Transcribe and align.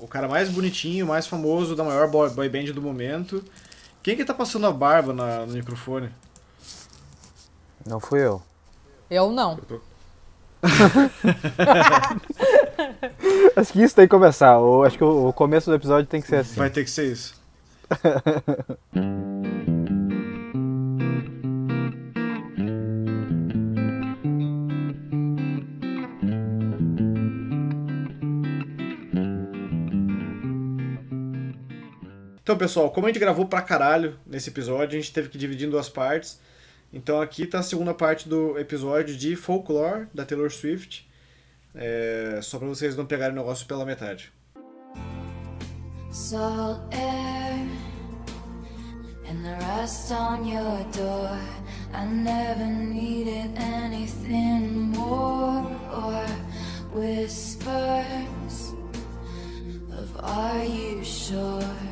o 0.00 0.08
cara 0.08 0.26
mais 0.28 0.48
bonitinho, 0.48 1.06
mais 1.06 1.26
famoso 1.26 1.76
da 1.76 1.84
maior 1.84 2.08
boy, 2.08 2.30
boy 2.30 2.48
band 2.48 2.72
do 2.72 2.82
momento. 2.82 3.44
Quem 4.02 4.16
que 4.16 4.24
tá 4.24 4.34
passando 4.34 4.66
a 4.66 4.72
barba 4.72 5.12
na- 5.12 5.44
no 5.46 5.52
microfone? 5.52 6.10
Não 7.84 8.00
fui 8.00 8.20
eu. 8.24 8.42
Eu 9.10 9.30
não. 9.30 9.52
Eu 9.52 9.58
tô- 9.64 9.80
Acho 13.56 13.72
que 13.72 13.82
isso 13.82 13.94
tem 13.94 14.06
que 14.06 14.10
começar. 14.10 14.58
O- 14.58 14.82
acho 14.84 14.96
que 14.98 15.04
o, 15.04 15.28
o 15.28 15.32
começo 15.32 15.70
do 15.70 15.76
episódio 15.76 16.06
tem 16.08 16.20
que 16.20 16.26
ser 16.28 16.36
assim. 16.36 16.56
Vai 16.56 16.70
ter 16.70 16.84
que 16.84 16.90
ser 16.90 17.12
isso. 17.12 17.34
Então, 32.46 32.56
pessoal, 32.56 32.88
como 32.90 33.08
a 33.08 33.10
gente 33.10 33.18
gravou 33.18 33.44
pra 33.46 33.60
caralho 33.60 34.20
nesse 34.24 34.50
episódio, 34.50 34.96
a 34.96 35.00
gente 35.02 35.12
teve 35.12 35.28
que 35.28 35.36
dividir 35.36 35.66
em 35.66 35.70
duas 35.70 35.88
partes. 35.88 36.38
Então, 36.92 37.20
aqui 37.20 37.44
tá 37.44 37.58
a 37.58 37.62
segunda 37.64 37.92
parte 37.92 38.28
do 38.28 38.56
episódio 38.56 39.16
de 39.16 39.34
Folklore, 39.34 40.06
da 40.14 40.24
Taylor 40.24 40.48
Swift. 40.52 41.10
É, 41.74 42.38
só 42.40 42.60
pra 42.60 42.68
vocês 42.68 42.94
não 42.96 43.04
pegarem 43.04 43.32
o 43.32 43.36
negócio 43.36 43.66
pela 43.66 43.84
metade. 43.84 44.32
Salt 46.12 46.82
air 46.94 47.66
and 49.28 49.42
the 49.42 49.58
rust 49.80 50.12
on 50.12 50.46
your 50.46 50.84
door. 50.92 51.36
I 51.92 52.06
never 52.06 52.64
needed 52.64 53.58
anything 53.58 54.92
more 54.94 55.66
or 55.90 56.24
whispers 56.94 58.72
of 59.90 60.16
are 60.22 60.64
you 60.64 61.04
sure? 61.04 61.85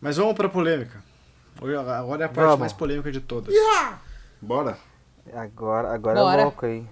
Mas 0.00 0.16
vamos 0.16 0.34
pra 0.34 0.48
polêmica. 0.48 1.02
Agora 1.56 2.22
é 2.22 2.26
a 2.26 2.28
parte 2.28 2.34
Vamos. 2.46 2.58
mais 2.60 2.72
polêmica 2.72 3.12
de 3.12 3.20
todas. 3.20 3.54
Bora? 4.40 4.76
Agora, 5.32 5.92
agora 5.94 6.20
Bora. 6.20 6.40
é 6.40 6.44
louco 6.44 6.66
aí. 6.66 6.84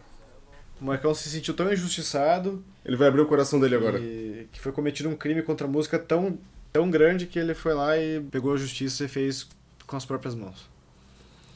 O 0.80 0.84
Marcão 0.84 1.12
se 1.12 1.28
sentiu 1.28 1.52
tão 1.54 1.70
injustiçado 1.70 2.64
Ele 2.84 2.96
vai 2.96 3.08
abrir 3.08 3.20
o 3.20 3.26
coração 3.26 3.58
dele 3.60 3.74
agora. 3.74 3.98
e 3.98 4.48
que 4.52 4.60
foi 4.60 4.72
cometido 4.72 5.08
um 5.08 5.16
crime 5.16 5.42
contra 5.42 5.66
a 5.66 5.70
música 5.70 5.98
tão, 5.98 6.38
tão 6.72 6.88
grande 6.88 7.26
que 7.26 7.38
ele 7.38 7.54
foi 7.54 7.74
lá 7.74 7.98
e 7.98 8.20
pegou 8.30 8.54
a 8.54 8.56
justiça 8.56 9.04
e 9.04 9.08
fez 9.08 9.48
com 9.86 9.96
as 9.96 10.04
próprias 10.06 10.34
mãos. 10.34 10.70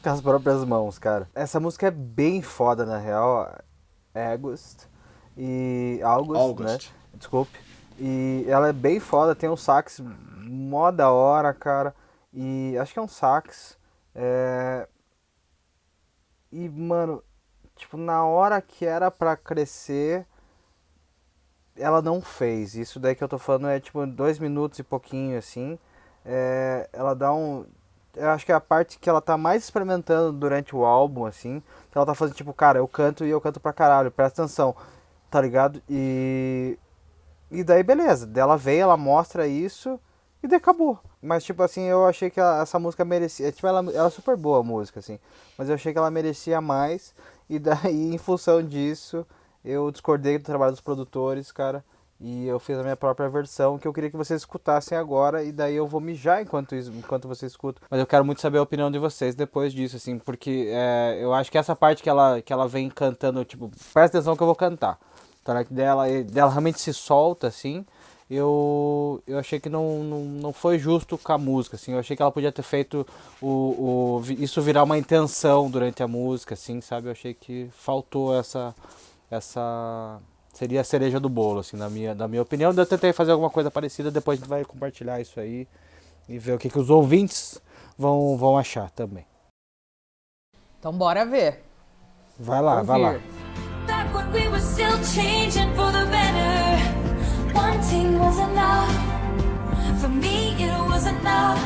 Com 0.02 0.10
as 0.10 0.20
próprias 0.20 0.64
mãos, 0.64 0.98
cara. 0.98 1.28
Essa 1.34 1.58
música 1.60 1.86
é 1.86 1.90
bem 1.90 2.42
foda, 2.42 2.84
na 2.84 2.98
real. 2.98 3.56
August. 4.14 4.80
E. 5.38 6.00
August, 6.02 6.40
August. 6.40 6.68
né? 6.88 6.94
Desculpe. 7.14 7.58
E 7.98 8.44
ela 8.48 8.68
é 8.68 8.72
bem 8.72 8.98
foda, 8.98 9.34
tem 9.34 9.48
um 9.48 9.56
sax 9.56 10.00
mó 10.44 10.90
da 10.90 11.10
hora, 11.10 11.52
cara. 11.52 11.94
E 12.32 12.76
acho 12.78 12.92
que 12.92 12.98
é 12.98 13.02
um 13.02 13.08
sax. 13.08 13.78
É... 14.14 14.88
E, 16.50 16.68
mano, 16.68 17.22
tipo, 17.76 17.96
na 17.96 18.24
hora 18.24 18.60
que 18.60 18.84
era 18.84 19.10
pra 19.10 19.36
crescer, 19.36 20.26
ela 21.76 22.02
não 22.02 22.20
fez. 22.20 22.74
Isso 22.74 23.00
daí 23.00 23.14
que 23.14 23.22
eu 23.24 23.28
tô 23.28 23.38
falando 23.38 23.68
é 23.68 23.80
tipo 23.80 24.04
dois 24.06 24.38
minutos 24.38 24.78
e 24.78 24.82
pouquinho, 24.82 25.38
assim. 25.38 25.78
É... 26.24 26.88
Ela 26.92 27.14
dá 27.14 27.32
um. 27.32 27.66
Eu 28.16 28.30
acho 28.30 28.46
que 28.46 28.52
é 28.52 28.54
a 28.54 28.60
parte 28.60 28.98
que 28.98 29.10
ela 29.10 29.20
tá 29.20 29.36
mais 29.36 29.64
experimentando 29.64 30.32
durante 30.32 30.74
o 30.74 30.84
álbum, 30.84 31.26
assim. 31.26 31.62
Que 31.90 31.98
ela 31.98 32.06
tá 32.06 32.14
fazendo, 32.14 32.36
tipo, 32.36 32.52
cara, 32.54 32.78
eu 32.78 32.88
canto 32.88 33.24
e 33.24 33.30
eu 33.30 33.40
canto 33.40 33.60
pra 33.60 33.72
caralho, 33.72 34.10
presta 34.10 34.42
atenção, 34.42 34.74
tá 35.30 35.40
ligado? 35.40 35.82
E. 35.88 36.78
E 37.54 37.62
daí, 37.64 37.82
beleza. 37.82 38.26
Dela 38.26 38.56
veio, 38.56 38.82
ela 38.82 38.96
mostra 38.96 39.46
isso 39.46 39.98
e 40.42 40.48
daí 40.48 40.58
acabou. 40.58 40.98
Mas, 41.22 41.44
tipo 41.44 41.62
assim, 41.62 41.82
eu 41.84 42.04
achei 42.04 42.28
que 42.28 42.38
ela- 42.40 42.60
essa 42.62 42.78
música 42.78 43.04
merecia. 43.04 43.50
Tipo, 43.52 43.66
ela, 43.66 43.78
ela 43.78 44.08
é 44.08 44.10
super 44.10 44.36
boa 44.36 44.58
a 44.60 44.62
música, 44.62 44.98
assim. 45.00 45.18
Mas 45.56 45.68
eu 45.68 45.74
achei 45.74 45.92
que 45.92 45.98
ela 45.98 46.10
merecia 46.10 46.60
mais. 46.60 47.14
E 47.48 47.58
daí, 47.58 47.74
em 48.14 48.18
função 48.18 48.62
disso, 48.62 49.24
eu 49.64 49.90
discordei 49.90 50.36
do 50.36 50.44
trabalho 50.44 50.72
dos 50.72 50.80
produtores, 50.80 51.52
cara. 51.52 51.84
E 52.20 52.46
eu 52.46 52.58
fiz 52.60 52.78
a 52.78 52.82
minha 52.82 52.96
própria 52.96 53.28
versão 53.28 53.76
que 53.78 53.86
eu 53.88 53.92
queria 53.92 54.10
que 54.10 54.16
vocês 54.16 54.40
escutassem 54.40 54.96
agora. 54.96 55.42
E 55.44 55.52
daí 55.52 55.74
eu 55.76 55.86
vou 55.86 56.00
mijar 56.00 56.42
enquanto, 56.42 56.74
isso, 56.74 56.90
enquanto 56.92 57.28
vocês 57.28 57.52
escutam. 57.52 57.82
Mas 57.90 58.00
eu 58.00 58.06
quero 58.06 58.24
muito 58.24 58.40
saber 58.40 58.58
a 58.58 58.62
opinião 58.62 58.90
de 58.90 58.98
vocês 58.98 59.34
depois 59.34 59.72
disso, 59.72 59.96
assim. 59.96 60.18
Porque 60.18 60.68
é, 60.72 61.18
eu 61.20 61.32
acho 61.34 61.50
que 61.50 61.58
essa 61.58 61.74
parte 61.76 62.02
que 62.02 62.08
ela, 62.08 62.40
que 62.42 62.52
ela 62.52 62.66
vem 62.68 62.88
cantando, 62.90 63.44
tipo, 63.44 63.70
presta 63.92 64.18
atenção 64.18 64.36
que 64.36 64.42
eu 64.42 64.46
vou 64.46 64.56
cantar. 64.56 64.98
Tá, 65.44 65.54
né? 65.54 65.64
Que 65.64 65.74
dela, 65.74 66.06
dela 66.24 66.50
realmente 66.50 66.80
se 66.80 66.92
solta, 66.92 67.46
assim. 67.46 67.84
Eu, 68.30 69.22
eu 69.26 69.38
achei 69.38 69.60
que 69.60 69.68
não, 69.68 70.02
não, 70.02 70.20
não 70.20 70.52
foi 70.52 70.78
justo 70.78 71.18
com 71.18 71.32
a 71.32 71.38
música, 71.38 71.76
assim. 71.76 71.92
Eu 71.92 71.98
achei 71.98 72.16
que 72.16 72.22
ela 72.22 72.32
podia 72.32 72.50
ter 72.50 72.62
feito 72.62 73.06
o, 73.40 73.46
o, 73.46 74.22
isso 74.38 74.62
virar 74.62 74.82
uma 74.82 74.96
intenção 74.96 75.70
durante 75.70 76.02
a 76.02 76.08
música, 76.08 76.54
assim, 76.54 76.80
sabe? 76.80 77.08
Eu 77.08 77.12
achei 77.12 77.34
que 77.34 77.68
faltou 77.76 78.34
essa, 78.34 78.74
essa 79.30 80.18
seria 80.54 80.80
a 80.80 80.84
cereja 80.84 81.20
do 81.20 81.28
bolo, 81.28 81.60
assim, 81.60 81.76
na 81.76 81.90
minha, 81.90 82.14
na 82.14 82.26
minha 82.26 82.40
opinião. 82.40 82.72
Eu 82.72 82.86
tentei 82.86 83.12
fazer 83.12 83.32
alguma 83.32 83.50
coisa 83.50 83.70
parecida, 83.70 84.10
depois 84.10 84.38
a 84.38 84.40
gente 84.40 84.48
vai 84.48 84.64
compartilhar 84.64 85.20
isso 85.20 85.38
aí 85.38 85.68
e 86.26 86.38
ver 86.38 86.54
o 86.54 86.58
que, 86.58 86.70
que 86.70 86.78
os 86.78 86.88
ouvintes 86.88 87.60
vão, 87.98 88.38
vão 88.38 88.56
achar 88.56 88.90
também. 88.90 89.26
Então 90.78 90.92
bora 90.92 91.26
ver. 91.26 91.62
Vai 92.38 92.62
lá, 92.62 92.82
vai 92.82 93.00
lá. 93.00 93.43
When 94.14 94.30
we 94.30 94.46
were 94.46 94.60
still 94.60 94.96
changing 95.12 95.70
for 95.74 95.90
the 95.90 96.06
better. 96.16 97.52
Wanting 97.52 98.16
was 98.16 98.38
enough. 98.38 98.94
For 100.00 100.08
me, 100.08 100.54
it 100.54 100.80
was 100.90 101.04
enough. 101.08 101.60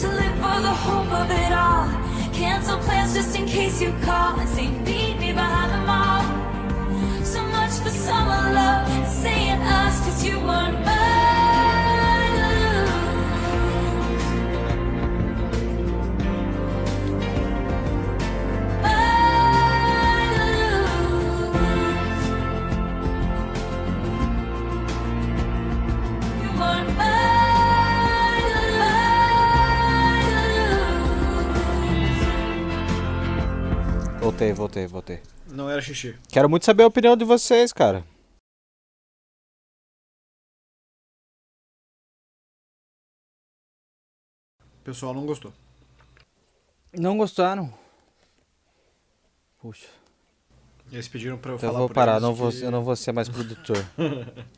To 0.00 0.06
live 0.06 0.36
for 0.42 0.58
the 0.66 0.74
hope 0.86 1.12
of 1.12 1.30
it 1.30 1.52
all. 1.52 1.88
Cancel 2.32 2.78
plans 2.78 3.12
just 3.14 3.36
in 3.36 3.46
case 3.46 3.82
you 3.82 3.92
call 4.04 4.38
and 4.38 4.48
say, 4.48 4.68
meet 4.68 5.18
me 5.18 5.32
behind 5.32 5.70
the 5.74 5.82
mall. 5.90 6.22
So 7.24 7.42
much 7.42 7.72
for 7.82 7.90
summer 7.90 8.42
love. 8.60 8.86
Saying 9.08 9.60
us, 9.60 9.98
cause 10.04 10.24
you 10.24 10.38
weren't 10.38 10.84
Voltei, 34.28 34.52
voltei, 34.52 34.86
voltei. 34.86 35.22
Não 35.46 35.70
era 35.70 35.80
xixi. 35.80 36.14
Quero 36.30 36.50
muito 36.50 36.66
saber 36.66 36.82
a 36.82 36.86
opinião 36.86 37.16
de 37.16 37.24
vocês, 37.24 37.72
cara. 37.72 38.04
O 44.80 44.84
pessoal 44.84 45.14
não 45.14 45.26
gostou. 45.26 45.52
Não 46.96 47.16
gostaram? 47.18 47.72
Puxa, 49.60 49.88
Eles 50.90 51.08
pediram 51.08 51.36
pra 51.36 51.50
eu 51.52 51.54
eu 51.56 51.58
falar 51.58 51.78
vou 51.80 51.88
por 51.88 51.94
parar, 51.94 52.20
não 52.20 52.32
vou, 52.34 52.50
que- 52.50 52.62
eu 52.62 52.70
não 52.70 52.82
vou 52.82 52.96
ser 52.96 53.12
mais 53.12 53.28
produtor. 53.28 53.76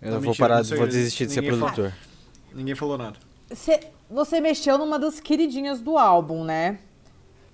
Eu 0.00 0.10
Não, 0.10 0.14
não 0.14 0.20
vou 0.20 0.30
mentira, 0.30 0.48
parar, 0.48 0.62
não 0.64 0.76
vou 0.76 0.86
desistir 0.86 1.26
de 1.26 1.32
ser 1.32 1.42
fala. 1.42 1.56
produtor. 1.72 1.92
Ninguém 2.54 2.76
falou 2.76 2.96
nada. 2.96 3.18
Cê- 3.50 3.90
você 4.08 4.40
mexeu 4.40 4.78
numa 4.78 4.96
das 4.96 5.18
queridinhas 5.18 5.80
do 5.80 5.98
álbum, 5.98 6.44
né? 6.44 6.78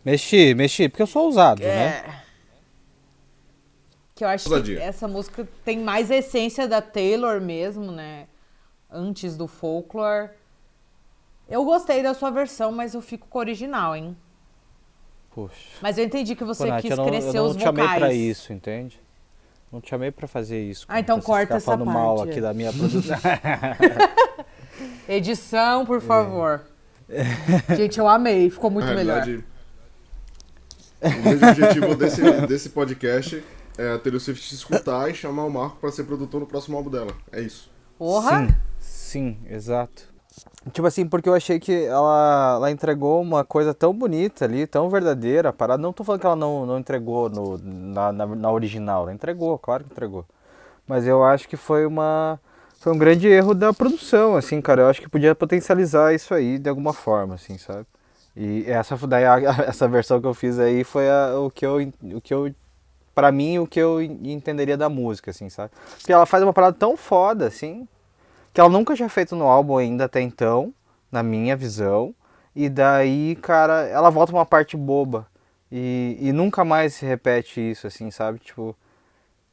Mexi, 0.05 0.55
mexi, 0.55 0.89
porque 0.89 1.03
eu 1.03 1.07
sou 1.07 1.25
ousado, 1.25 1.63
né? 1.63 1.69
É. 1.87 2.05
Que 4.15 4.25
eu 4.25 4.29
acho 4.29 4.49
Ousadia. 4.49 4.77
que 4.77 4.83
essa 4.83 5.09
música 5.09 5.49
tem 5.65 5.79
mais 5.81 6.11
essência 6.11 6.69
da 6.69 6.81
Taylor 6.83 7.41
mesmo, 7.41 7.91
né? 7.91 8.27
Antes 8.91 9.37
do 9.37 9.49
folklore. 9.49 10.31
Eu 11.49 11.65
gostei 11.65 12.03
da 12.03 12.15
sua 12.15 12.31
versão, 12.31 12.71
mas 12.71 12.95
eu 12.95 13.01
fico 13.01 13.27
com 13.29 13.39
a 13.39 13.41
original, 13.41 13.97
hein? 13.97 14.17
Puxa. 15.35 15.55
Mas 15.83 15.99
eu 15.99 16.05
entendi 16.05 16.37
que 16.37 16.45
você 16.45 16.65
Pô, 16.65 16.71
Nath, 16.71 16.83
quis 16.83 16.97
não, 16.97 17.07
crescer 17.07 17.39
eu 17.39 17.43
não 17.45 17.51
os 17.51 17.57
te 17.57 17.63
chamei 17.63 17.85
vocais. 17.85 17.99
pra 17.99 18.13
isso, 18.13 18.53
entende? 18.53 19.01
Não 19.73 19.81
te 19.81 19.91
chamei 19.91 20.13
pra 20.13 20.29
fazer 20.29 20.63
isso. 20.63 20.87
Ah, 20.89 21.01
então 21.01 21.21
corta 21.21 21.47
ficar 21.47 21.57
essa 21.57 21.65
falando 21.73 21.85
mal 21.87 22.17
parte. 22.19 22.31
aqui 22.31 22.41
da 22.41 22.55
minha 22.55 22.71
produção. 22.77 23.17
Edição, 25.09 25.83
É. 25.83 25.85
por 25.87 26.01
favor. 26.01 26.63
Gente, 27.77 27.99
eu 27.99 28.09
amei, 28.09 28.49
ficou 28.49 28.71
muito 28.71 28.87
Na 28.87 28.95
melhor. 28.95 29.23
realidade, 29.25 29.45
o 31.03 31.23
grande 31.23 31.45
objetivo 31.45 31.95
desse, 31.95 32.23
desse 32.47 32.71
podcast 32.71 33.43
é 33.77 33.93
a 33.93 33.99
Taylor 33.99 34.21
Swift 34.21 34.55
escutar 34.55 35.11
e 35.11 35.15
chamar 35.15 35.45
o 35.45 35.51
Marco 35.51 35.77
pra 35.79 35.91
ser 35.91 36.05
produtor 36.05 36.41
no 36.41 36.47
próximo 36.47 36.77
álbum 36.77 36.91
dela. 36.91 37.11
É 37.33 37.41
isso. 37.41 37.71
Porra! 37.99 38.47
Sim, 38.79 39.37
sim, 39.39 39.39
exato. 39.51 40.15
Tipo 40.73 40.87
assim, 40.87 41.07
porque 41.07 41.29
eu 41.29 41.35
achei 41.35 41.61
que 41.61 41.85
ela, 41.85 42.55
ela 42.57 42.71
entregou 42.71 43.21
uma 43.21 43.45
coisa 43.45 43.75
tão 43.75 43.93
bonita 43.93 44.45
ali, 44.45 44.67
tão 44.67 44.89
verdadeira. 44.89 45.53
Parada. 45.53 45.81
Não 45.81 45.93
tô 45.93 46.03
falando 46.03 46.21
que 46.21 46.27
ela 46.27 46.37
não, 46.37 46.65
não 46.65 46.79
entregou 46.79 47.29
no, 47.29 47.59
na, 47.59 48.13
na, 48.13 48.27
na 48.27 48.51
original. 48.51 49.03
Ela 49.03 49.13
entregou, 49.13 49.59
claro 49.59 49.85
que 49.85 49.93
entregou. 49.93 50.25
Mas 50.87 51.07
eu 51.07 51.23
acho 51.23 51.49
que 51.49 51.57
foi 51.57 51.87
uma. 51.87 52.41
Foi 52.81 52.93
um 52.93 52.99
grande 52.99 53.29
erro 53.29 53.55
da 53.55 53.73
produção, 53.73 54.37
assim, 54.37 54.61
cara. 54.61 54.83
Eu 54.83 54.89
acho 54.89 55.01
que 55.01 55.09
podia 55.09 55.35
potencializar 55.35 56.15
isso 56.15 56.35
aí 56.35 56.59
de 56.59 56.69
alguma 56.69 56.93
forma, 56.93 57.35
assim, 57.35 57.57
sabe? 57.57 57.87
E 58.37 58.65
essa, 58.67 58.97
daí, 59.07 59.25
essa 59.67 59.89
versão 59.89 60.21
que 60.21 60.27
eu 60.27 60.35
fiz 60.35 60.59
aí 60.59 60.85
foi 60.85 61.09
a- 61.09 61.39
o 61.39 61.51
que 61.51 61.65
eu. 61.65 61.77
O 62.15 62.21
que 62.21 62.35
eu 62.35 62.55
pra 63.15 63.33
mim, 63.33 63.59
o 63.59 63.67
que 63.67 63.81
eu 63.81 64.03
entenderia 64.03 64.77
da 64.77 64.89
música, 64.89 65.31
assim, 65.31 65.49
sabe? 65.49 65.73
Porque 65.99 66.13
ela 66.13 66.27
faz 66.27 66.43
uma 66.43 66.53
parada 66.53 66.77
tão 66.77 66.97
foda, 66.97 67.47
assim, 67.47 67.87
que 68.53 68.61
ela 68.61 68.71
nunca 68.71 68.95
tinha 68.95 69.09
feito 69.09 69.37
no 69.37 69.47
álbum 69.47 69.79
ainda 69.79 70.05
até 70.07 70.21
então, 70.21 70.75
na 71.13 71.23
minha 71.23 71.57
visão. 71.57 72.15
E 72.57 72.69
daí, 72.69 73.37
cara, 73.43 73.83
ela 73.89 74.11
volta 74.11 74.33
uma 74.33 74.47
parte 74.47 74.77
boba. 74.77 75.27
E, 75.73 76.19
e 76.21 76.33
nunca 76.33 76.65
mais 76.65 76.95
se 76.95 77.07
repete 77.07 77.61
isso, 77.61 77.87
assim, 77.87 78.11
sabe? 78.11 78.39
Tipo. 78.41 78.77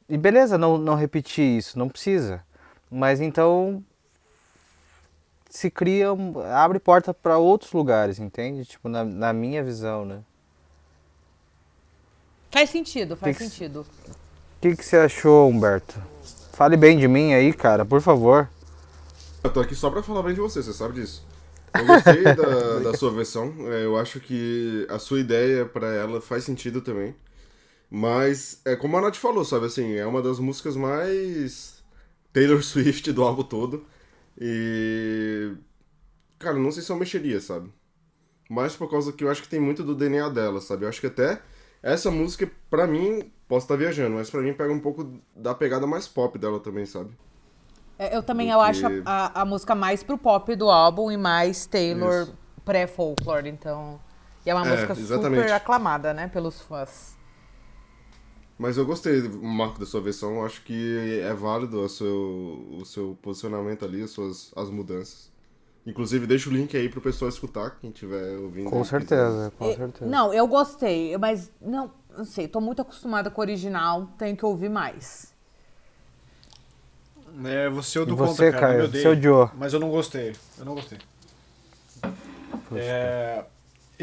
E 0.09 0.17
beleza, 0.17 0.57
não, 0.57 0.77
não 0.77 0.95
repetir 0.95 1.45
isso, 1.57 1.79
não 1.79 1.89
precisa. 1.89 2.43
Mas 2.89 3.21
então. 3.21 3.83
Se 5.51 5.69
cria. 5.69 6.07
abre 6.55 6.79
porta 6.79 7.13
para 7.13 7.37
outros 7.37 7.73
lugares, 7.73 8.19
entende? 8.19 8.63
Tipo, 8.63 8.87
na, 8.87 9.03
na 9.03 9.33
minha 9.33 9.61
visão, 9.61 10.05
né? 10.05 10.21
Faz 12.49 12.69
sentido, 12.69 13.15
faz 13.17 13.37
Que 13.37 13.43
que- 13.43 13.49
sentido. 13.49 13.81
O 14.07 14.61
que, 14.61 14.75
que 14.75 14.85
você 14.85 14.95
achou, 14.97 15.49
Humberto? 15.49 16.01
Fale 16.53 16.77
bem 16.77 16.97
de 16.97 17.07
mim 17.07 17.33
aí, 17.33 17.51
cara, 17.51 17.83
por 17.83 17.99
favor. 18.01 18.47
Eu 19.43 19.51
tô 19.51 19.59
aqui 19.59 19.73
só 19.75 19.89
pra 19.89 20.03
falar 20.03 20.21
bem 20.23 20.33
de 20.35 20.39
você, 20.39 20.61
você 20.61 20.71
sabe 20.71 20.95
disso. 21.01 21.25
Eu 21.73 21.85
gostei 21.85 22.23
da, 22.23 22.79
da 22.91 22.93
sua 22.97 23.11
versão. 23.11 23.53
é, 23.71 23.83
eu 23.85 23.97
acho 23.97 24.19
que 24.19 24.85
a 24.89 24.99
sua 24.99 25.19
ideia 25.19 25.65
pra 25.65 25.87
ela 25.93 26.21
faz 26.21 26.43
sentido 26.43 26.79
também. 26.81 27.15
Mas, 27.89 28.61
é 28.63 28.75
como 28.75 28.97
a 28.97 29.01
Nath 29.01 29.15
falou, 29.15 29.43
sabe 29.43 29.65
assim, 29.65 29.95
é 29.95 30.05
uma 30.05 30.21
das 30.21 30.39
músicas 30.39 30.75
mais 30.77 31.83
Taylor 32.31 32.61
Swift 32.63 33.11
do 33.11 33.23
álbum 33.23 33.43
todo. 33.43 33.83
E. 34.41 35.55
Cara, 36.39 36.57
não 36.59 36.71
sei 36.71 36.83
se 36.83 36.91
eu 36.91 36.97
mexeria, 36.97 37.41
sabe? 37.41 37.71
Mas 38.49 38.75
por 38.75 38.89
causa 38.89 39.13
que 39.13 39.23
eu 39.23 39.31
acho 39.31 39.43
que 39.43 39.49
tem 39.49 39.59
muito 39.61 39.83
do 39.83 39.95
DNA 39.95 40.29
dela, 40.29 40.61
sabe? 40.61 40.85
Eu 40.85 40.89
acho 40.89 41.01
que 41.01 41.07
até 41.07 41.41
essa 41.83 42.11
música, 42.11 42.49
pra 42.69 42.87
mim, 42.87 43.31
posso 43.47 43.65
estar 43.65 43.75
viajando, 43.77 44.15
mas 44.17 44.29
pra 44.29 44.41
mim 44.41 44.53
pega 44.53 44.73
um 44.73 44.79
pouco 44.81 45.21
da 45.35 45.55
pegada 45.55 45.87
mais 45.87 46.07
pop 46.07 46.37
dela 46.39 46.59
também, 46.59 46.85
sabe? 46.85 47.11
É, 47.97 48.15
Eu 48.15 48.23
também 48.23 48.47
Do 48.47 48.53
eu 48.53 48.61
acho 48.61 48.81
que- 48.87 49.03
a, 49.05 49.39
a, 49.39 49.41
a 49.41 49.45
música 49.45 49.75
mais 49.75 50.03
pro 50.03 50.17
pop 50.17 50.55
do 50.55 50.69
álbum 50.69 51.11
e 51.11 51.17
mais 51.17 51.65
Taylor 51.65 52.27
pré-folklore, 52.65 53.47
então. 53.49 53.99
E 54.45 54.49
é 54.49 54.53
uma 54.55 54.65
É, 54.65 54.71
música 54.71 54.95
exatamente. 54.95 55.43
super 55.43 55.53
aclamada, 55.53 56.13
né, 56.13 56.27
pelos 56.27 56.61
fãs. 56.61 57.15
Mas 58.61 58.77
eu 58.77 58.85
gostei, 58.85 59.19
Marco, 59.27 59.79
da 59.79 59.87
sua 59.87 59.99
versão. 60.01 60.35
Eu 60.35 60.45
acho 60.45 60.61
que 60.61 61.19
é 61.23 61.33
válido 61.33 61.81
o 61.81 61.89
seu, 61.89 62.77
o 62.79 62.85
seu 62.85 63.17
posicionamento 63.19 63.83
ali, 63.83 64.03
as 64.03 64.11
suas 64.11 64.51
as 64.55 64.69
mudanças. 64.69 65.31
Inclusive, 65.83 66.27
deixa 66.27 66.47
o 66.47 66.53
link 66.53 66.77
aí 66.77 66.87
pro 66.87 67.01
pessoal 67.01 67.27
escutar, 67.27 67.71
quem 67.81 67.89
estiver 67.89 68.37
ouvindo. 68.37 68.69
Com 68.69 68.83
certeza, 68.83 69.51
com 69.57 69.65
E- 69.67 69.75
certeza. 69.75 70.05
Não, 70.05 70.31
eu 70.31 70.45
gostei, 70.45 71.17
mas 71.17 71.51
não, 71.59 71.91
não 72.15 72.23
sei, 72.23 72.47
tô 72.47 72.61
muito 72.61 72.83
acostumada 72.83 73.31
com 73.31 73.41
o 73.41 73.43
original, 73.43 74.05
tenho 74.15 74.37
que 74.37 74.45
ouvir 74.45 74.69
mais. 74.69 75.33
É, 77.43 77.67
você 77.67 77.97
é 77.97 78.01
o 78.01 78.03
E 78.03 78.07
do 78.07 78.15
você, 78.15 78.51
contra, 78.51 78.51
cara. 78.51 78.73
eu 78.73 78.77
Caio? 78.77 78.77
me 78.77 78.85
odeio, 78.89 79.01
Seu 79.01 79.19
Joe? 79.23 79.49
Mas 79.57 79.73
eu 79.73 79.79
não 79.79 79.89
gostei. 79.89 80.35
Eu 80.59 80.65
não 80.65 80.75
gostei. 80.75 80.99
É, 82.75 83.43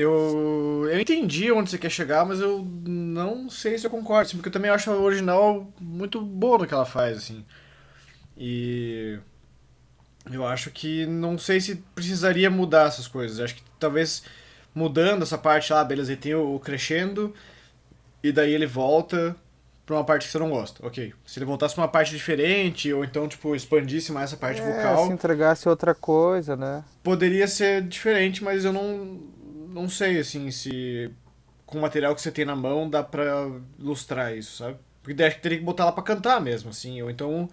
eu, 0.01 0.89
eu 0.91 1.01
entendi 1.01 1.51
onde 1.53 1.71
você 1.71 1.79
quer 1.79 1.91
chegar, 1.91 2.25
mas 2.25 2.41
eu 2.41 2.63
não 2.87 3.49
sei 3.51 3.79
se 3.79 3.87
eu 3.87 3.91
concordo, 3.91 4.27
assim, 4.29 4.37
porque 4.37 4.49
eu 4.49 4.53
também 4.53 4.71
acho 4.71 4.91
a 4.91 4.97
original 4.97 5.67
muito 5.81 6.21
boa 6.21 6.59
no 6.59 6.67
que 6.67 6.75
ela 6.75 6.85
faz, 6.87 7.17
assim. 7.19 7.45
E 8.37 9.19
eu 10.33 10.47
acho 10.47 10.71
que 10.71 11.07
não 11.07 11.39
sei 11.39 11.61
se 11.61 11.77
precisaria 11.95 12.51
mudar 12.51 12.89
essas 12.89 13.09
coisas. 13.09 13.39
Eu 13.39 13.45
acho 13.47 13.55
que 13.57 13.63
talvez 13.79 14.23
mudando 14.75 15.23
essa 15.23 15.39
parte 15.39 15.73
lá, 15.73 15.83
beleza, 15.85 16.13
ele 16.13 16.21
tem 16.21 16.35
o 16.35 16.59
crescendo 16.59 17.35
e 18.23 18.31
daí 18.33 18.53
ele 18.53 18.67
volta 18.67 19.35
pra 19.87 19.97
uma 19.97 20.05
parte 20.05 20.27
que 20.27 20.33
você 20.33 20.39
não 20.39 20.51
gosta. 20.51 20.87
Ok. 20.87 21.15
Se 21.25 21.39
ele 21.39 21.47
voltasse 21.47 21.75
pra 21.75 21.85
uma 21.85 21.89
parte 21.89 22.11
diferente, 22.13 22.93
ou 22.93 23.05
então, 23.05 23.27
tipo, 23.27 23.57
expandisse 23.57 24.13
mais 24.13 24.31
essa 24.31 24.37
parte 24.37 24.61
É, 24.61 24.65
vocal, 24.65 25.07
se 25.07 25.13
entregasse 25.13 25.69
outra 25.69 25.95
coisa, 25.95 26.57
né? 26.57 26.85
poderia 27.03 27.49
ser 27.49 27.83
diferente, 27.83 28.45
mas 28.45 28.65
eu 28.67 28.73
não, 28.73 29.19
não 29.69 29.89
sei, 29.89 30.19
assim, 30.21 30.51
se 30.51 31.11
com 31.67 31.79
o 31.79 31.83
material 31.83 32.15
que 32.15 32.21
você 32.23 32.33
tem 32.33 32.45
na 32.45 32.57
mão 32.57 32.89
dá 32.91 33.03
pra 33.03 33.25
ilustrar 33.79 34.37
isso, 34.37 34.57
sabe? 34.59 34.79
Porque 35.03 35.15
daí 35.15 35.29
acho 35.29 35.37
que 35.37 35.43
teria 35.43 35.59
que 35.59 35.65
botar 35.65 35.85
ela 35.85 35.93
pra 35.93 36.03
cantar 36.05 36.41
mesmo, 36.41 36.71
assim, 36.71 37.03
ou 37.03 37.11
então 37.11 37.49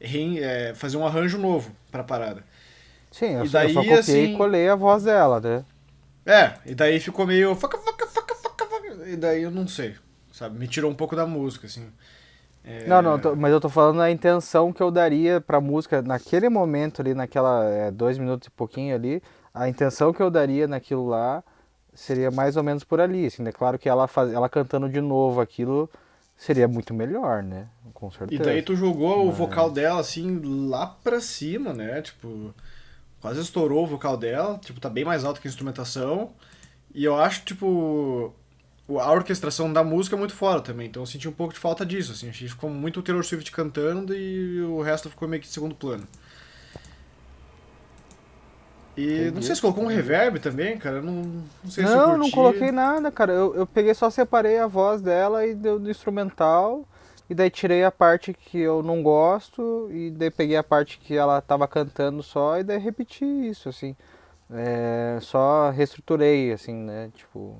é, 0.00 0.74
fazer 0.74 0.96
um 0.96 1.06
arranjo 1.06 1.38
novo 1.38 1.74
pra 1.90 2.04
parada. 2.04 2.44
Sim, 3.10 3.34
eu, 3.34 3.44
E 3.44 3.48
só, 3.48 3.58
eu 3.60 3.68
só 3.68 3.82
daí, 3.82 3.88
copiei 3.88 4.24
assim- 4.24 4.24
e 4.24 4.28
colei 4.28 4.68
a 4.68 4.74
voz 4.76 5.02
dela, 5.04 5.40
né? 5.40 5.64
É, 6.24 6.54
e 6.66 6.74
daí 6.74 7.00
ficou 7.00 7.26
meio. 7.26 7.54
Faca, 7.56 7.78
faca, 7.78 8.06
faca, 8.06 8.34
faca, 8.34 8.66
faca, 8.66 9.08
e 9.08 9.16
daí 9.16 9.42
eu 9.42 9.50
não 9.50 9.66
sei, 9.66 9.96
sabe? 10.32 10.58
Me 10.58 10.68
tirou 10.68 10.90
um 10.90 10.94
pouco 10.94 11.16
da 11.16 11.26
música, 11.26 11.66
assim. 11.66 11.90
É, 12.64 12.86
Não, 12.86 13.02
não, 13.02 13.18
tô- 13.18 13.36
mas 13.36 13.52
eu 13.52 13.60
tô 13.60 13.68
falando 13.68 14.00
a 14.00 14.10
intenção 14.10 14.72
que 14.72 14.82
eu 14.82 14.90
daria 14.90 15.40
pra 15.40 15.60
música 15.60 16.00
naquele 16.02 16.48
momento 16.48 17.00
ali, 17.02 17.14
naquela 17.14 17.64
é, 17.64 17.90
dois 17.90 18.18
minutos 18.18 18.48
e 18.48 18.50
pouquinho 18.50 18.94
ali, 18.94 19.22
a 19.52 19.68
intenção 19.68 20.12
que 20.12 20.22
eu 20.22 20.30
daria 20.30 20.66
naquilo 20.66 21.06
lá 21.06 21.42
seria 22.00 22.30
mais 22.30 22.56
ou 22.56 22.62
menos 22.62 22.84
por 22.84 23.00
ali, 23.00 23.26
assim, 23.26 23.42
né? 23.42 23.52
Claro 23.52 23.78
que 23.78 23.88
ela, 23.88 24.06
faz, 24.08 24.32
ela 24.32 24.48
cantando 24.48 24.88
de 24.88 25.00
novo 25.00 25.40
aquilo 25.40 25.88
seria 26.36 26.66
muito 26.66 26.94
melhor, 26.94 27.42
né? 27.42 27.68
Com 27.92 28.08
E 28.08 28.12
certeza. 28.12 28.44
daí 28.44 28.62
tu 28.62 28.74
jogou 28.74 29.28
o 29.28 29.32
vocal 29.32 29.70
dela, 29.70 30.00
assim, 30.00 30.40
lá 30.68 30.86
pra 30.86 31.20
cima, 31.20 31.72
né? 31.74 32.00
Tipo, 32.00 32.54
quase 33.20 33.40
estourou 33.40 33.84
o 33.84 33.86
vocal 33.86 34.16
dela. 34.16 34.58
Tipo, 34.58 34.80
tá 34.80 34.88
bem 34.88 35.04
mais 35.04 35.24
alto 35.24 35.40
que 35.40 35.48
a 35.48 35.50
instrumentação. 35.50 36.30
E 36.94 37.04
eu 37.04 37.16
acho, 37.20 37.44
tipo, 37.44 38.34
a 38.88 39.12
orquestração 39.12 39.72
da 39.72 39.84
música 39.84 40.16
é 40.16 40.18
muito 40.18 40.34
fora 40.34 40.60
também. 40.60 40.88
Então 40.88 41.02
eu 41.02 41.06
senti 41.06 41.28
um 41.28 41.32
pouco 41.32 41.52
de 41.52 41.60
falta 41.60 41.84
disso, 41.84 42.12
assim. 42.12 42.28
Achei 42.30 42.46
que 42.48 42.54
ficou 42.54 42.70
muito 42.70 43.00
o 43.00 43.02
Taylor 43.02 43.22
Swift 43.24 43.52
cantando 43.52 44.14
e 44.14 44.62
o 44.62 44.80
resto 44.80 45.10
ficou 45.10 45.28
meio 45.28 45.42
que 45.42 45.48
de 45.48 45.52
segundo 45.54 45.74
plano. 45.74 46.06
E 49.00 49.30
não 49.30 49.40
sei 49.40 49.54
se 49.54 49.60
colocou 49.60 49.84
um 49.84 49.86
reverb 49.86 50.38
também, 50.38 50.76
cara. 50.76 51.00
Não, 51.00 51.12
não 51.12 51.70
sei 51.70 51.86
se 51.86 51.92
eu 51.92 51.96
Não, 51.96 52.18
não 52.18 52.30
coloquei 52.30 52.70
nada, 52.70 53.10
cara. 53.10 53.32
Eu, 53.32 53.54
eu 53.54 53.66
peguei, 53.66 53.94
só 53.94 54.10
separei 54.10 54.58
a 54.58 54.66
voz 54.66 55.00
dela 55.00 55.46
e 55.46 55.54
deu 55.54 55.78
do 55.78 55.90
instrumental. 55.90 56.84
E 57.28 57.34
daí 57.34 57.48
tirei 57.48 57.84
a 57.84 57.90
parte 57.90 58.34
que 58.34 58.58
eu 58.58 58.82
não 58.82 59.02
gosto. 59.02 59.88
E 59.92 60.10
daí 60.10 60.30
peguei 60.30 60.56
a 60.56 60.64
parte 60.64 60.98
que 60.98 61.16
ela 61.16 61.40
tava 61.40 61.66
cantando 61.66 62.22
só. 62.22 62.58
E 62.58 62.64
daí 62.64 62.78
repeti 62.78 63.24
isso, 63.24 63.68
assim. 63.68 63.96
É, 64.52 65.18
só 65.20 65.70
reestruturei, 65.70 66.52
assim, 66.52 66.74
né? 66.74 67.10
Tipo. 67.14 67.56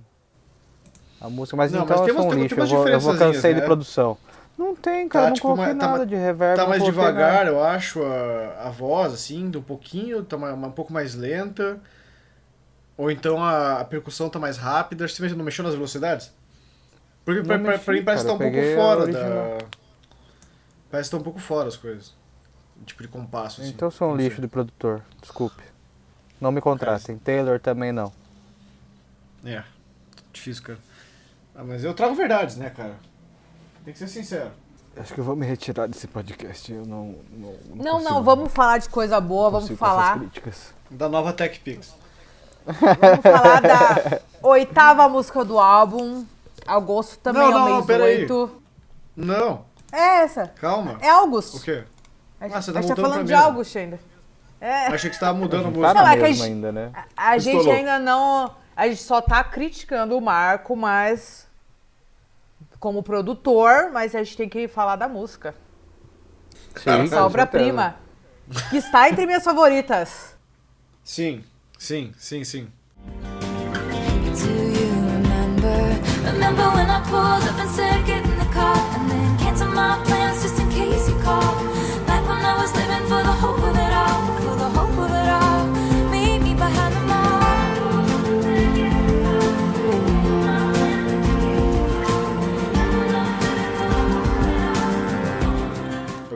A 1.21 1.29
música. 1.29 1.57
Mas 1.57 1.73
Não, 1.73 1.85
então 1.85 1.97
mas 1.99 2.07
tem 2.07 2.15
eu 2.15 2.23
sou 2.23 2.31
um 2.31 2.35
lixo. 2.35 2.59
Eu 2.59 2.67
vou, 2.67 2.89
eu 2.89 3.01
vou 3.01 3.17
cansei 3.17 3.55
de 3.55 3.61
né? 3.61 3.67
produção. 3.67 4.19
Não 4.61 4.77
tem, 4.77 5.09
cara. 5.09 5.25
Tá, 5.25 5.29
não 5.31 5.35
tipo, 5.35 5.47
coloquei 5.49 5.65
mais- 5.69 5.79
tá 5.79 5.87
nada 5.87 5.99
mais- 6.01 6.09
de 6.11 6.15
reverb. 6.17 6.57
Tá 6.57 6.67
mais 6.69 6.85
devagar, 6.85 7.33
nada. 7.33 7.51
eu 7.51 7.65
acho, 7.65 8.03
a, 8.03 8.67
a 8.67 8.71
voz, 8.71 9.15
assim, 9.15 9.51
um 9.57 9.63
pouquinho, 9.63 10.23
tá 10.23 10.37
uma- 10.37 10.53
um 10.53 10.71
pouco 10.71 10.93
mais 10.93 11.15
lenta. 11.15 11.81
Ou 12.95 13.11
então 13.11 13.43
a, 13.43 13.81
a 13.81 13.85
percussão 13.87 14.29
tá 14.29 14.39
mais 14.39 14.59
rápida. 14.59 15.07
Acho 15.07 15.15
que 15.17 15.23
você 15.27 15.35
não 15.35 15.45
mexeu 15.47 15.65
nas 15.65 15.73
velocidades? 15.75 16.31
Porque 17.25 17.41
Não 17.41 17.47
pra, 17.47 17.59
pra, 17.59 17.71
mexi, 17.73 17.85
pra 17.87 17.95
mim 17.95 18.05
parece 18.05 18.25
cara, 18.27 18.37
que 18.37 18.45
tá 18.45 18.49
um 18.49 18.53
pouco 18.53 18.75
fora 18.77 19.07
da. 19.07 19.59
Parece 20.91 21.09
que 21.09 21.17
tá 21.17 21.21
um 21.21 21.25
pouco 21.25 21.39
fora 21.41 21.69
as 21.69 21.77
coisas. 21.79 22.15
Tipo 22.85 23.03
de 23.03 23.09
compasso, 23.09 23.63
assim. 23.63 23.71
Então 23.71 23.89
eu 23.89 23.93
sou 23.93 24.11
um 24.13 24.17
lixo 24.17 24.43
de 24.43 24.49
produtor. 24.49 25.03
Desculpe. 25.23 25.63
Não 26.39 26.53
me 26.53 26.61
contratem. 26.61 27.17
Taylor 27.17 27.59
também 27.59 27.93
não. 27.93 28.13
É, 29.43 29.63
difícil, 30.33 30.63
cara. 30.65 30.79
Ah, 31.55 31.65
mas 31.65 31.83
eu 31.83 31.95
trago 31.95 32.15
verdades, 32.15 32.57
né, 32.57 32.69
cara? 32.69 32.95
Tem 33.85 33.93
que 33.93 33.99
ser 33.99 34.09
sincero. 34.09 34.51
Acho 34.97 35.15
que 35.15 35.21
eu 35.21 35.25
vou 35.25 35.37
me 35.37 35.47
retirar 35.47 35.87
desse 35.87 36.07
podcast. 36.07 36.73
Eu 36.73 36.85
não. 36.85 37.15
Não, 37.31 37.55
Não, 37.75 37.93
consigo- 37.93 38.11
não, 38.11 38.23
vamos 38.23 38.53
falar 38.53 38.79
de 38.79 38.89
coisa 38.89 39.21
boa, 39.21 39.51
vamos 39.51 39.71
falar. 39.79 40.19
críticas. 40.19 40.75
Da 40.91 41.09
nova 41.09 41.33
Tech 41.33 41.59
Pix. 41.61 41.95
Vamos 42.67 43.23
falar 43.23 43.61
da 43.63 44.21
oitava 44.43 45.09
música 45.09 45.45
do 45.45 45.59
álbum. 45.59 46.25
Agosto 46.67 47.19
também 47.19 47.41
Não, 47.43 47.49
é 47.49 47.55
não, 47.55 47.61
o 47.65 47.69
não, 47.69 47.75
mês 47.77 47.87
peraí. 47.87 48.21
8. 48.23 48.63
Não, 49.17 49.65
É 49.91 50.23
essa. 50.23 50.47
calma. 50.49 50.99
É 51.01 51.09
August. 51.09 51.55
O 51.57 51.61
quê? 51.63 51.85
A 52.41 52.45
Ah, 52.45 52.49
gente, 52.49 52.65
você 52.65 52.73
tá 52.73 52.79
a 52.79 52.83
gente 52.83 52.95
tá 52.97 53.03
falando 53.03 53.25
de 53.25 53.33
mesma. 53.33 53.47
August 53.47 53.77
ainda. 53.77 53.99
É. 54.61 54.87
Achei 54.89 55.09
que 55.09 55.17
você 55.17 55.21
tava 55.21 55.39
mudando 55.39 55.61
a 55.61 55.65
Tá 55.65 55.71
música. 55.71 55.95
na 55.95 56.03
Não, 56.03 56.09
é 56.09 56.17
que 56.17 56.25
a 56.25 56.29
mesma 56.29 56.45
gente- 56.45 56.53
ainda, 56.55 56.73
né? 56.73 56.93
A 57.17 57.39
gente 57.39 57.55
Pistolou. 57.57 57.79
ainda 57.79 57.99
não. 57.99 58.55
A 58.77 58.89
gente 58.89 59.03
só 59.03 59.21
tá 59.23 59.43
criticando 59.43 60.17
o 60.17 60.21
Marco, 60.21 60.77
mas. 60.77 61.47
Como 62.81 63.03
produtor, 63.03 63.91
mas 63.93 64.15
a 64.15 64.25
gente 64.25 64.37
tem 64.37 64.49
que 64.49 64.67
falar 64.67 64.97
da 64.97 65.07
música. 65.07 65.55
Sim, 66.75 67.03
Essa 67.05 67.25
obra-prima. 67.25 67.97
Que 68.71 68.79
está 68.79 69.09
entre 69.09 69.27
minhas 69.27 69.45
favoritas. 69.45 70.35
Sim, 71.05 71.45
sim, 71.79 72.13
sim, 72.19 72.43
sim. 72.43 72.73
Do 73.23 74.49
you 74.49 74.91
remember? 75.13 76.33
Remember 76.33 76.69
when 76.75 76.91
I 76.91 77.01
pulled 77.05 77.45
up 77.49 77.61
and 77.61 77.71
said 77.71 78.05
get 78.07 78.25
in 78.25 78.39
the 78.39 78.53
car 78.53 78.77
and 78.97 79.11
then 79.11 79.31
my 79.75 80.03
plans 80.05 80.30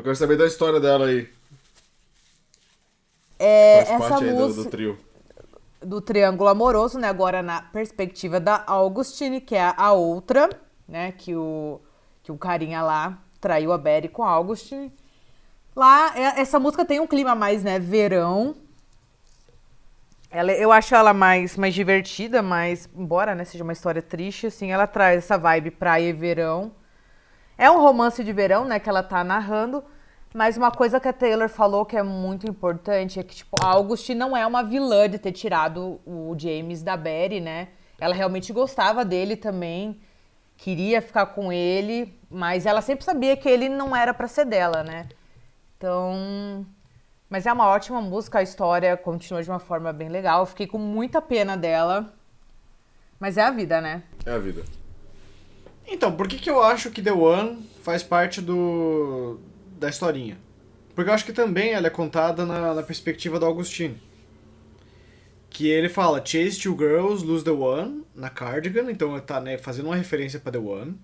quero 0.04 0.16
saber 0.16 0.36
da 0.36 0.46
história 0.46 0.80
dela 0.80 1.06
aí. 1.06 1.28
É, 3.38 3.84
Faz 3.84 3.90
essa 3.90 3.96
parte 3.96 4.24
aí 4.24 4.32
do, 4.34 4.34
música 4.34 4.54
do 4.54 4.66
trio. 4.66 4.98
do 5.82 6.00
triângulo 6.00 6.48
amoroso, 6.48 6.98
né? 6.98 7.08
Agora 7.08 7.42
na 7.42 7.62
perspectiva 7.62 8.40
da 8.40 8.64
Augustine, 8.66 9.40
que 9.40 9.54
é 9.54 9.74
a 9.76 9.92
outra, 9.92 10.50
né? 10.88 11.12
Que 11.12 11.34
o, 11.36 11.80
que 12.22 12.32
o 12.32 12.38
carinha 12.38 12.82
lá 12.82 13.18
traiu 13.40 13.72
a 13.72 13.78
Betty 13.78 14.08
com 14.08 14.24
a 14.24 14.30
Augustine. 14.30 14.92
Lá, 15.76 16.16
é- 16.16 16.40
essa 16.40 16.60
música 16.60 16.84
tem 16.84 17.00
um 17.00 17.06
clima 17.06 17.34
mais, 17.34 17.62
né? 17.64 17.78
Verão. 17.78 18.56
Ela, 20.30 20.52
eu 20.52 20.72
acho 20.72 20.94
ela 20.94 21.14
mais, 21.14 21.56
mais 21.56 21.74
divertida, 21.74 22.42
mas 22.42 22.88
embora 22.96 23.34
né, 23.34 23.44
seja 23.44 23.62
uma 23.62 23.72
história 23.72 24.02
triste, 24.02 24.48
assim, 24.48 24.72
ela 24.72 24.86
traz 24.86 25.18
essa 25.18 25.38
vibe 25.38 25.70
praia 25.70 26.08
e 26.08 26.12
verão. 26.12 26.72
É 27.56 27.70
um 27.70 27.80
romance 27.80 28.24
de 28.24 28.32
verão, 28.32 28.64
né, 28.64 28.80
que 28.80 28.88
ela 28.88 29.02
tá 29.02 29.22
narrando, 29.24 29.84
mas 30.34 30.56
uma 30.56 30.72
coisa 30.72 30.98
que 30.98 31.06
a 31.06 31.12
Taylor 31.12 31.48
falou 31.48 31.86
que 31.86 31.96
é 31.96 32.02
muito 32.02 32.44
importante 32.50 33.20
é 33.20 33.22
que, 33.22 33.36
tipo, 33.36 33.56
a 33.62 33.68
Augustine 33.68 34.18
não 34.18 34.36
é 34.36 34.44
uma 34.44 34.64
vilã 34.64 35.08
de 35.08 35.16
ter 35.16 35.30
tirado 35.30 36.00
o 36.04 36.34
James 36.36 36.82
da 36.82 36.96
Betty, 36.96 37.38
né? 37.38 37.68
Ela 38.00 38.16
realmente 38.16 38.52
gostava 38.52 39.04
dele 39.04 39.36
também, 39.36 40.00
queria 40.56 41.00
ficar 41.00 41.26
com 41.26 41.52
ele, 41.52 42.18
mas 42.28 42.66
ela 42.66 42.82
sempre 42.82 43.04
sabia 43.04 43.36
que 43.36 43.48
ele 43.48 43.68
não 43.68 43.94
era 43.94 44.12
pra 44.12 44.26
ser 44.26 44.44
dela, 44.44 44.82
né? 44.82 45.06
Então, 45.78 46.66
mas 47.30 47.46
é 47.46 47.52
uma 47.52 47.68
ótima 47.68 48.00
música, 48.00 48.40
a 48.40 48.42
história 48.42 48.96
continua 48.96 49.40
de 49.40 49.48
uma 49.48 49.60
forma 49.60 49.92
bem 49.92 50.08
legal. 50.08 50.40
Eu 50.40 50.46
fiquei 50.46 50.66
com 50.66 50.78
muita 50.78 51.22
pena 51.22 51.56
dela. 51.56 52.12
Mas 53.20 53.38
é 53.38 53.42
a 53.42 53.52
vida, 53.52 53.80
né? 53.80 54.02
É 54.26 54.32
a 54.32 54.38
vida. 54.38 54.64
Então, 55.86 56.16
por 56.16 56.26
que, 56.26 56.38
que 56.38 56.50
eu 56.50 56.60
acho 56.60 56.90
que 56.90 57.00
The 57.00 57.12
One 57.12 57.70
faz 57.82 58.02
parte 58.02 58.40
do 58.40 59.38
da 59.78 59.88
historinha? 59.88 60.38
Porque 60.94 61.10
eu 61.10 61.14
acho 61.14 61.24
que 61.24 61.32
também 61.32 61.72
ela 61.72 61.86
é 61.86 61.90
contada 61.90 62.46
na, 62.46 62.74
na 62.74 62.82
perspectiva 62.82 63.38
do 63.38 63.46
Augustine. 63.46 64.00
Que 65.50 65.68
ele 65.68 65.88
fala 65.88 66.24
Chase 66.24 66.60
two 66.60 66.76
girls, 66.76 67.24
lose 67.24 67.44
the 67.44 67.50
one, 67.50 68.04
na 68.14 68.30
Cardigan, 68.30 68.90
então 68.90 69.18
tá 69.20 69.40
né, 69.40 69.58
fazendo 69.58 69.86
uma 69.86 69.96
referência 69.96 70.40
pra 70.40 70.52
The 70.52 70.58
One. 70.58 70.98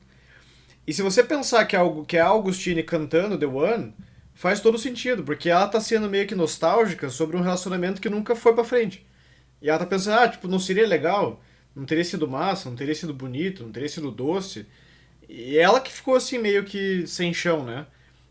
E 0.87 0.93
se 0.93 1.03
você 1.03 1.23
pensar 1.23 1.65
que 1.67 1.77
é, 1.77 1.79
algo, 1.79 2.05
que 2.05 2.17
é 2.17 2.21
a 2.21 2.27
Augustine 2.27 2.83
cantando 2.83 3.39
The 3.39 3.47
One, 3.47 3.95
faz 4.35 4.61
todo 4.61 4.79
sentido, 4.79 5.23
porque 5.23 5.51
ela 5.51 5.69
tá 5.69 5.81
sendo 5.81 6.09
meio 6.09 6.27
que 6.27 6.35
nostálgica 6.35 7.11
sobre 7.11 7.37
um 7.37 7.43
relacionamento 7.43 8.01
que 8.01 8.09
nunca 8.09 8.35
foi 8.35 8.55
pra 8.55 8.65
frente. 8.65 9.07
E 9.61 9.69
ela 9.69 9.79
tá 9.79 9.87
pensando, 9.87 10.19
ah, 10.19 10.29
tipo, 10.29 10.49
não 10.49 10.59
seria 10.59 10.87
legal? 10.87 11.41
Não 11.77 11.85
teria 11.85 12.05
sido 12.05 12.27
massa, 12.27 12.69
não 12.69 12.77
teria 12.77 12.95
sido 12.95 13.15
bonito, 13.15 13.63
não 13.63 13.71
teria 13.71 13.89
sido 13.89 14.11
doce. 14.11 14.67
E 15.29 15.57
ela 15.59 15.81
que 15.81 15.93
ficou 15.93 16.17
assim 16.17 16.39
meio 16.39 16.65
que 16.65 17.07
sem 17.07 17.33
chão, 17.33 17.65
né? 17.65 17.87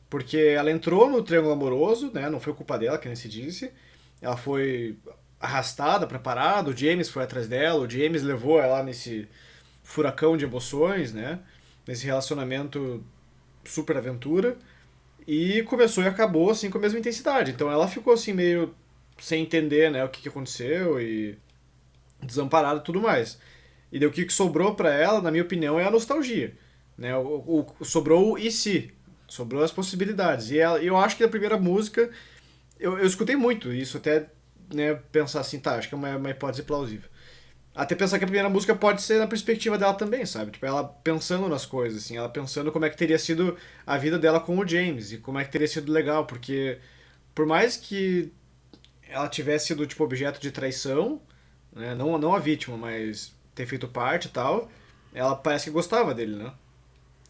Porque 0.09 0.37
ela 0.37 0.71
entrou 0.71 1.09
no 1.09 1.21
triângulo 1.23 1.53
amoroso, 1.53 2.11
né? 2.13 2.29
Não 2.29 2.39
foi 2.39 2.53
culpa 2.53 2.77
dela, 2.77 2.97
que 2.97 3.07
nem 3.07 3.15
se 3.15 3.29
disse. 3.29 3.71
Ela 4.21 4.37
foi 4.37 4.97
arrastada, 5.39 6.07
preparada, 6.07 6.69
o 6.69 6.75
James 6.75 7.09
foi 7.09 7.23
atrás 7.23 7.47
dela, 7.47 7.79
o 7.81 7.89
James 7.89 8.23
levou 8.23 8.59
ela 8.61 8.83
nesse 8.83 9.27
furacão 9.83 10.37
de 10.37 10.45
emoções, 10.45 11.13
né? 11.13 11.39
Nesse 11.87 12.05
relacionamento 12.05 13.03
super 13.65 13.97
aventura. 13.97 14.57
E 15.27 15.63
começou 15.63 16.03
e 16.03 16.07
acabou 16.07 16.49
assim 16.51 16.69
com 16.69 16.77
a 16.79 16.81
mesma 16.81 16.99
intensidade. 16.99 17.51
Então 17.51 17.71
ela 17.71 17.87
ficou 17.87 18.13
assim 18.13 18.33
meio 18.33 18.73
sem 19.19 19.43
entender, 19.43 19.91
né, 19.91 20.03
o 20.03 20.09
que, 20.09 20.21
que 20.21 20.29
aconteceu 20.29 20.99
e 21.01 21.37
desamparada 22.21 22.79
e 22.79 22.83
tudo 22.83 23.01
mais. 23.01 23.39
E 23.91 23.99
daí 23.99 24.07
o 24.07 24.11
que, 24.11 24.25
que 24.25 24.33
sobrou 24.33 24.75
pra 24.75 24.93
ela, 24.93 25.21
na 25.21 25.31
minha 25.31 25.43
opinião, 25.43 25.79
é 25.79 25.85
a 25.85 25.91
nostalgia, 25.91 26.55
né? 26.97 27.15
O, 27.17 27.65
o- 27.79 27.85
sobrou 27.85 28.33
o 28.33 28.37
e 28.37 28.51
se, 28.51 28.91
sobrou 29.29 29.63
as 29.63 29.71
possibilidades. 29.71 30.51
E 30.51 30.59
ela, 30.59 30.81
eu 30.83 30.97
acho 30.97 31.15
que 31.15 31.23
a 31.23 31.29
primeira 31.29 31.57
música 31.57 32.09
eu, 32.79 32.97
eu 32.97 33.05
escutei 33.05 33.35
muito 33.35 33.71
isso 33.73 33.97
até 33.97 34.29
né, 34.73 34.93
pensar 35.11 35.41
assim, 35.41 35.59
tá, 35.59 35.75
acho 35.75 35.89
que 35.89 35.95
é 35.95 35.97
uma, 35.97 36.15
uma 36.15 36.29
hipótese 36.29 36.63
plausível. 36.63 37.09
Até 37.75 37.95
pensar 37.95 38.17
que 38.17 38.23
a 38.23 38.27
primeira 38.27 38.49
música 38.49 38.75
pode 38.75 39.01
ser 39.01 39.19
na 39.19 39.27
perspectiva 39.27 39.77
dela 39.77 39.93
também, 39.93 40.25
sabe? 40.25 40.51
Tipo, 40.51 40.65
ela 40.65 40.83
pensando 40.83 41.47
nas 41.47 41.65
coisas, 41.65 42.03
assim, 42.03 42.17
ela 42.17 42.29
pensando 42.29 42.71
como 42.71 42.85
é 42.85 42.89
que 42.89 42.97
teria 42.97 43.19
sido 43.19 43.57
a 43.85 43.97
vida 43.97 44.17
dela 44.17 44.39
com 44.39 44.57
o 44.57 44.67
James 44.67 45.11
e 45.11 45.17
como 45.17 45.39
é 45.39 45.45
que 45.45 45.51
teria 45.51 45.67
sido 45.67 45.91
legal, 45.91 46.25
porque 46.25 46.79
por 47.35 47.45
mais 47.45 47.77
que 47.77 48.33
ela 49.07 49.27
tivesse 49.27 49.67
sido, 49.67 49.85
tipo, 49.87 50.03
objeto 50.03 50.39
de 50.39 50.51
traição, 50.51 51.21
né? 51.73 51.95
Não, 51.95 52.17
não 52.17 52.33
a 52.35 52.39
vítima, 52.39 52.77
mas 52.77 53.33
ter 53.55 53.65
feito 53.65 53.87
parte 53.87 54.25
e 54.25 54.31
tal, 54.31 54.69
ela 55.13 55.35
parece 55.35 55.65
que 55.65 55.71
gostava 55.71 56.13
dele, 56.13 56.35
né? 56.35 56.51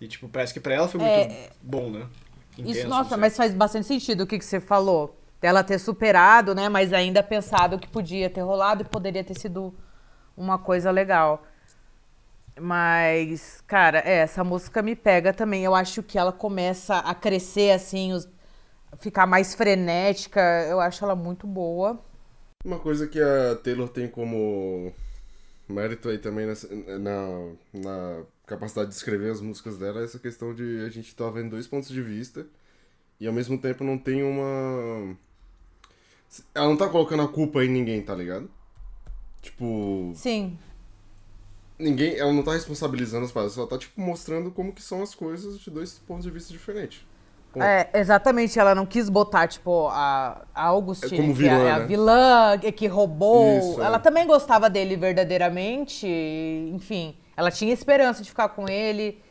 E, 0.02 0.08
tipo, 0.08 0.30
parece 0.30 0.54
que 0.54 0.60
pra 0.60 0.74
ela 0.74 0.88
foi 0.88 1.00
muito 1.00 1.20
É, 1.20 1.50
bom, 1.62 1.90
né? 1.90 2.08
Isso, 2.58 2.62
Intenso, 2.62 2.88
nossa, 2.88 3.12
assim. 3.12 3.22
mas 3.22 3.38
faz 3.38 3.54
bastante 3.54 3.88
sentido 3.88 4.22
o 4.24 4.28
que, 4.28 4.38
que 4.38 4.46
você 4.46 4.60
falou. 4.60 5.16
Dela 5.42 5.64
ter 5.64 5.80
superado, 5.80 6.54
né? 6.54 6.68
Mas 6.70 6.92
ainda 6.94 7.24
pensado 7.24 7.80
que 7.80 7.88
podia 7.88 8.30
ter 8.30 8.42
rolado 8.42 8.82
e 8.84 8.86
poderia 8.86 9.24
ter 9.24 9.38
sido 9.40 9.74
uma 10.38 10.58
coisa 10.60 10.92
legal. 10.92 11.44
Mas, 12.60 13.62
cara, 13.68 14.00
é, 14.00 14.18
essa 14.20 14.44
música 14.44 14.82
me 14.82 14.96
pega 14.96 15.34
também. 15.34 15.64
Eu 15.64 15.74
acho 15.74 16.04
que 16.04 16.18
ela 16.18 16.32
começa 16.34 16.98
a 16.98 17.16
crescer, 17.16 17.72
assim, 17.72 18.12
os- 18.14 18.28
ficar 19.00 19.26
mais 19.28 19.56
frenética. 19.56 20.42
Eu 20.70 20.80
acho 20.82 21.04
ela 21.06 21.16
muito 21.16 21.48
boa. 21.48 22.00
Uma 22.64 22.80
coisa 22.80 23.08
que 23.08 23.22
a 23.22 23.56
Taylor 23.56 23.88
tem 23.90 24.08
como 24.10 24.92
mérito 25.68 26.10
aí 26.10 26.18
também 26.20 26.46
nessa- 26.48 26.68
na, 27.00 27.54
na 27.74 28.24
capacidade 28.50 28.90
de 28.90 28.96
escrever 28.96 29.32
as 29.32 29.40
músicas 29.42 29.78
dela 29.78 30.02
é 30.02 30.04
essa 30.04 30.20
questão 30.20 30.54
de 30.54 30.84
a 30.86 30.90
gente 30.90 31.16
tá 31.16 31.30
vendo 31.30 31.52
dois 31.52 31.68
pontos 31.68 31.90
de 31.90 32.02
vista 32.02 32.46
e 33.20 33.28
ao 33.28 33.34
mesmo 33.34 33.58
tempo 33.58 33.84
não 33.84 33.98
tem 33.98 34.24
uma. 34.24 35.16
Ela 36.54 36.68
não 36.68 36.78
tá 36.78 36.88
colocando 36.88 37.24
a 37.24 37.28
culpa 37.28 37.64
em 37.64 37.70
ninguém, 37.70 38.02
tá 38.02 38.14
ligado? 38.16 38.50
Tipo, 39.42 40.12
Sim, 40.16 40.58
ninguém. 41.78 42.18
Ela 42.18 42.34
não 42.34 42.44
tá 42.44 42.54
responsabilizando 42.54 43.26
as 43.26 43.32
paradas, 43.32 43.58
ela 43.58 43.68
tá 43.68 43.78
tipo 43.78 44.00
mostrando 44.02 44.52
como 44.52 44.74
que 44.74 44.82
são 44.82 45.02
as 45.02 45.16
coisas 45.16 45.60
de 45.60 45.70
dois 45.72 46.00
pontos 46.00 46.26
de 46.26 46.32
vista 46.32 46.52
diferentes. 46.52 47.06
É, 47.56 47.90
exatamente, 48.00 48.60
ela 48.60 48.76
não 48.76 48.86
quis 48.86 49.10
botar, 49.10 49.48
tipo, 49.48 49.88
a, 49.88 50.46
a 50.54 50.66
Augustine, 50.66 51.14
É 51.14 51.18
como 51.18 51.36
que 51.36 51.48
é 51.48 51.50
a- 51.50 51.56
vilã, 51.58 51.68
é 51.68 51.72
a 51.72 51.80
né? 51.80 51.86
vilã, 51.88 52.58
que- 52.76 52.86
roubou. 52.88 53.58
Isso, 53.58 53.82
é. 53.82 53.86
ela 53.86 53.98
também 53.98 54.28
gostava 54.28 54.70
dele 54.70 54.96
verdadeiramente, 54.96 56.06
enfim. 56.72 57.18
Ela 57.40 57.50
tinha 57.50 57.72
esperança 57.74 58.22
de 58.22 58.30
ficar 58.30 58.50
com 58.50 58.68
ele. 58.68 59.24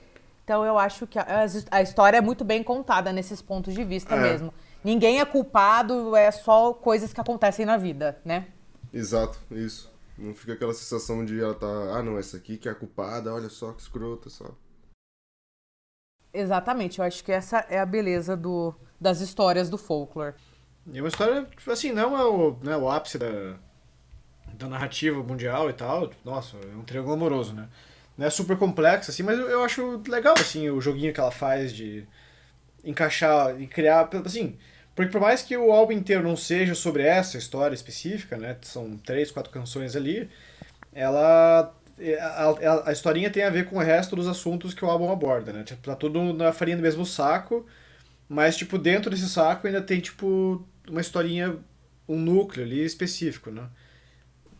Então 0.42 0.64
eu 0.64 0.78
acho 0.78 1.06
que 1.06 1.18
a, 1.18 1.44
a 1.70 1.82
história 1.82 2.16
é 2.16 2.20
muito 2.22 2.42
bem 2.42 2.62
contada 2.62 3.12
nesses 3.12 3.42
pontos 3.42 3.74
de 3.74 3.84
vista 3.84 4.14
É. 4.14 4.18
mesmo. 4.22 4.54
Ninguém 4.82 5.20
é 5.20 5.24
culpado, 5.26 6.16
é 6.16 6.30
só 6.30 6.72
coisas 6.72 7.12
que 7.12 7.20
acontecem 7.20 7.66
na 7.66 7.76
vida, 7.76 8.18
né? 8.24 8.46
Exato, 8.94 9.38
isso. 9.50 9.92
Não 10.16 10.34
fica 10.34 10.54
aquela 10.54 10.72
sensação 10.72 11.22
de 11.22 11.38
ela 11.38 11.54
tá. 11.54 11.66
Ah, 11.66 12.02
não, 12.02 12.16
essa 12.18 12.38
aqui 12.38 12.56
que 12.56 12.66
é 12.66 12.72
a 12.72 12.74
culpada, 12.74 13.34
olha 13.34 13.50
só 13.50 13.72
que 13.72 13.82
escrota, 13.82 14.30
sabe? 14.30 14.54
Exatamente, 16.32 16.98
eu 17.00 17.04
acho 17.04 17.22
que 17.22 17.30
essa 17.32 17.58
é 17.68 17.78
a 17.78 17.84
beleza 17.86 18.34
do, 18.34 18.74
das 18.98 19.20
histórias 19.20 19.68
do 19.68 19.76
folklore. 19.76 20.34
E 20.90 20.98
é 20.98 21.02
uma 21.02 21.08
história, 21.08 21.44
tipo 21.44 21.70
assim, 21.70 21.92
não 21.92 22.16
é 22.18 22.24
o, 22.24 22.56
né, 22.62 22.74
o 22.74 22.88
ápice 22.88 23.18
da, 23.18 23.56
da 24.54 24.66
narrativa 24.66 25.22
mundial 25.22 25.68
e 25.68 25.74
tal. 25.74 26.10
Nossa, 26.24 26.56
é 26.56 26.74
um 26.76 26.84
triângulo 26.84 27.14
amoroso, 27.14 27.52
né? 27.54 27.68
Não 28.18 28.26
é 28.26 28.30
super 28.30 28.58
complexo, 28.58 29.10
assim, 29.10 29.22
mas 29.22 29.38
eu, 29.38 29.48
eu 29.48 29.64
acho 29.64 30.02
legal, 30.08 30.34
assim, 30.36 30.68
o 30.68 30.80
joguinho 30.80 31.14
que 31.14 31.20
ela 31.20 31.30
faz 31.30 31.72
de 31.72 32.04
encaixar 32.84 33.58
e 33.60 33.66
criar, 33.66 34.10
assim... 34.26 34.58
Porque 34.94 35.12
por 35.12 35.20
mais 35.20 35.42
que 35.42 35.56
o 35.56 35.70
álbum 35.70 35.92
inteiro 35.92 36.24
não 36.24 36.34
seja 36.36 36.74
sobre 36.74 37.04
essa 37.04 37.38
história 37.38 37.72
específica, 37.72 38.36
né? 38.36 38.56
São 38.62 38.98
três, 38.98 39.30
quatro 39.30 39.52
canções 39.52 39.94
ali, 39.94 40.28
ela... 40.92 41.72
A, 42.20 42.44
a, 42.44 42.88
a 42.88 42.92
historinha 42.92 43.30
tem 43.30 43.44
a 43.44 43.50
ver 43.50 43.66
com 43.66 43.76
o 43.76 43.80
resto 43.80 44.16
dos 44.16 44.26
assuntos 44.26 44.74
que 44.74 44.84
o 44.84 44.88
álbum 44.88 45.12
aborda, 45.12 45.52
né? 45.52 45.62
Tipo, 45.62 45.82
tá 45.82 45.94
tudo 45.94 46.32
na 46.32 46.52
farinha 46.52 46.76
do 46.76 46.82
mesmo 46.82 47.06
saco, 47.06 47.64
mas, 48.28 48.56
tipo, 48.56 48.76
dentro 48.76 49.08
desse 49.08 49.28
saco 49.28 49.68
ainda 49.68 49.80
tem, 49.80 50.00
tipo, 50.00 50.66
uma 50.88 51.00
historinha, 51.00 51.56
um 52.08 52.18
núcleo 52.18 52.64
ali 52.64 52.84
específico, 52.84 53.52
né? 53.52 53.68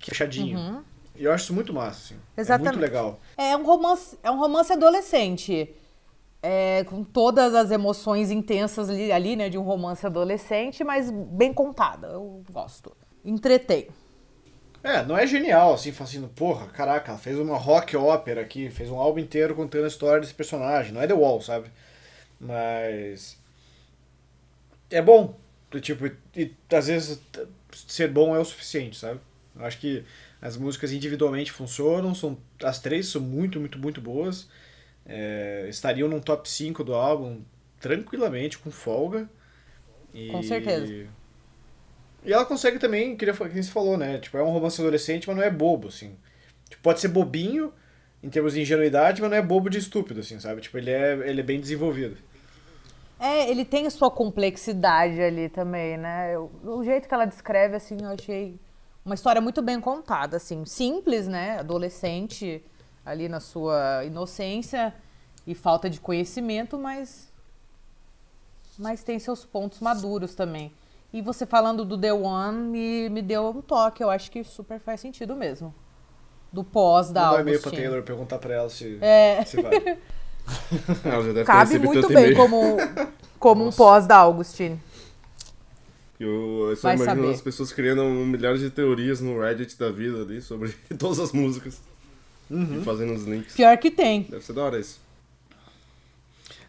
É 0.01 0.05
fechadinho. 0.05 0.85
E 1.19 1.25
eu 1.25 1.33
acho 1.33 1.45
isso 1.45 1.55
muito 1.55 1.73
massa, 1.75 2.15
assim. 2.15 2.21
É 2.37 2.41
Exatamente. 2.41 2.75
muito 2.75 2.81
legal. 2.81 3.21
É 3.37 3.57
um 3.57 3.65
romance, 3.65 4.17
é 4.23 4.31
um 4.31 4.39
romance 4.39 4.73
adolescente. 4.73 5.75
É, 6.41 6.85
com 6.85 7.03
todas 7.03 7.53
as 7.53 7.73
emoções 7.73 8.31
intensas 8.31 8.89
ali, 8.89 9.11
ali, 9.11 9.35
né, 9.35 9.49
de 9.49 9.59
um 9.59 9.63
romance 9.63 10.07
adolescente, 10.07 10.85
mas 10.85 11.11
bem 11.11 11.53
contada. 11.53 12.07
Eu 12.07 12.45
gosto. 12.53 12.97
Entretém. 13.25 13.89
É, 14.85 15.05
não 15.05 15.19
é 15.19 15.27
genial, 15.27 15.75
assim, 15.75 15.91
fala 15.91 16.09
assim, 16.09 16.27
porra, 16.29 16.67
caraca, 16.69 17.19
fez 17.19 17.37
uma 17.37 17.57
rock 17.57 17.97
ópera 17.97 18.41
aqui, 18.41 18.71
fez 18.71 18.89
um 18.89 18.97
álbum 18.97 19.19
inteiro 19.19 19.57
contando 19.57 19.85
a 19.85 19.89
história 19.89 20.21
desse 20.21 20.33
personagem. 20.35 20.93
Não 20.93 21.03
é 21.03 21.07
The 21.09 21.15
Wall, 21.15 21.41
sabe? 21.41 21.69
Mas. 22.41 23.37
É 24.89 25.03
bom. 25.03 25.35
Tipo, 25.81 26.07
e, 26.07 26.17
e 26.37 26.57
às 26.73 26.87
vezes 26.87 27.21
ser 27.89 28.09
bom 28.09 28.35
é 28.35 28.39
o 28.39 28.45
suficiente, 28.45 28.97
sabe? 28.97 29.21
Eu 29.57 29.65
acho 29.67 29.79
que 29.79 30.05
as 30.41 30.57
músicas 30.57 30.93
individualmente 30.93 31.53
funcionam, 31.53 32.15
são, 32.15 32.39
as 32.63 32.81
três 32.81 33.09
são 33.09 33.21
muito, 33.21 33.59
muito, 33.61 33.79
muito 33.79 34.01
boas. 34.01 34.49
É, 35.07 35.67
estariam 35.69 36.09
num 36.09 36.21
top 36.21 36.49
5 36.49 36.85
do 36.85 36.95
álbum 36.95 37.43
tranquilamente, 37.81 38.59
com 38.59 38.71
folga. 38.71 39.29
E- 40.15 40.29
Com 40.33 40.43
certeza. 40.43 40.87
E 42.25 42.33
ela 42.33 42.45
consegue 42.45 42.79
também, 42.79 43.17
que 43.17 43.25
nem 43.25 43.35
você 43.35 43.71
falou, 43.71 43.97
né? 43.97 44.19
Tipo, 44.19 44.37
é 44.39 44.43
um 44.43 44.51
romance 44.51 44.81
adolescente, 44.81 45.27
mas 45.27 45.37
não 45.37 45.43
é 45.43 45.51
bobo, 45.51 45.89
assim. 45.89 46.17
Tipo, 46.69 46.83
pode 46.83 47.01
ser 47.01 47.09
bobinho, 47.09 47.73
em 48.23 48.29
termos 48.29 48.55
de 48.55 48.61
ingenuidade, 48.61 49.21
mas 49.23 49.31
não 49.31 49.37
é 49.37 49.43
bobo 49.43 49.71
de 49.71 49.79
estúpido, 49.79 50.21
assim, 50.21 50.39
sabe? 50.41 50.61
Tipo, 50.61 50.79
ele 50.79 50.91
é, 50.91 51.13
ele 51.29 51.41
é 51.41 51.45
bem 51.45 51.61
desenvolvido. 51.61 52.17
É, 53.19 53.51
ele 53.51 53.65
tem 53.65 53.87
a 53.87 53.91
sua 53.91 54.11
complexidade 54.11 55.21
ali 55.21 55.49
também, 55.49 55.97
né? 55.97 56.35
Eu- 56.35 56.51
o 56.65 56.85
jeito 56.85 57.09
que 57.09 57.15
ela 57.15 57.25
descreve, 57.25 57.75
assim, 57.77 57.97
eu 58.03 58.11
achei 58.11 58.61
uma 59.09 59.15
história 59.15 59.41
muito 59.41 59.63
bem 59.63 59.81
contada, 59.81 60.37
assim. 60.37 60.67
Simples, 60.67 61.27
né? 61.27 61.59
Adolescente, 61.59 62.63
ali 63.05 63.27
na 63.27 63.41
sua 63.41 64.05
inocência 64.05 64.95
e 65.47 65.55
falta 65.55 65.89
de 65.89 65.99
conhecimento, 65.99 66.79
mas, 66.79 67.33
mas 68.79 69.03
tem 69.03 69.19
seus 69.19 69.47
pontos 69.47 69.81
maduros 69.81 70.35
também. 70.35 70.71
E 71.11 71.23
você 71.23 71.47
falando 71.47 71.87
do 71.87 71.97
The 71.97 72.13
One 72.13 72.59
me, 72.59 73.09
me 73.09 73.23
deu 73.23 73.49
um 73.49 73.63
toque, 73.63 74.03
eu 74.03 74.11
acho 74.11 74.31
que 74.31 74.45
super 74.45 74.79
faz 74.79 75.01
sentido 75.01 75.35
mesmo. 75.35 75.75
Do 76.53 76.63
pós 76.63 77.11
da 77.11 77.23
Mandar 77.29 77.37
um 77.37 77.41
e-mail 77.41 77.63
pra. 77.63 77.71
Taylor 77.71 78.03
perguntar 78.03 78.39
pra 78.39 78.55
ela 78.55 78.69
se, 78.69 78.99
É. 79.01 79.43
se 79.47 79.61
vai. 79.63 79.99
Ela 81.05 81.23
já 81.25 81.33
deve 81.33 81.45
Cabe 81.45 81.79
muito 81.79 82.09
bem 82.09 82.35
como, 82.35 82.77
como 83.39 83.67
um 83.67 83.71
pós 83.71 84.07
da 84.07 84.17
Augustine. 84.17 84.81
Eu, 86.21 86.69
eu 86.71 86.77
só 86.77 86.89
Vai 86.89 86.97
imagino 86.97 87.23
saber. 87.23 87.35
as 87.35 87.41
pessoas 87.41 87.73
criando 87.73 88.03
milhares 88.05 88.61
de 88.61 88.71
teorias 88.71 89.21
no 89.21 89.41
Reddit 89.41 89.79
da 89.79 89.91
vida 89.91 90.23
ali 90.23 90.41
sobre 90.43 90.73
todas 90.99 91.21
as 91.21 91.33
músicas. 91.33 91.81
Uhum. 92.51 92.81
E 92.81 92.85
fazendo 92.85 93.13
os 93.15 93.25
links. 93.25 93.55
Pior 93.55 93.77
que 93.79 93.91
tem. 93.91 94.23
Deve 94.23 94.45
ser 94.45 94.53
da 94.55 94.63
hora 94.65 94.79
isso. 94.81 95.01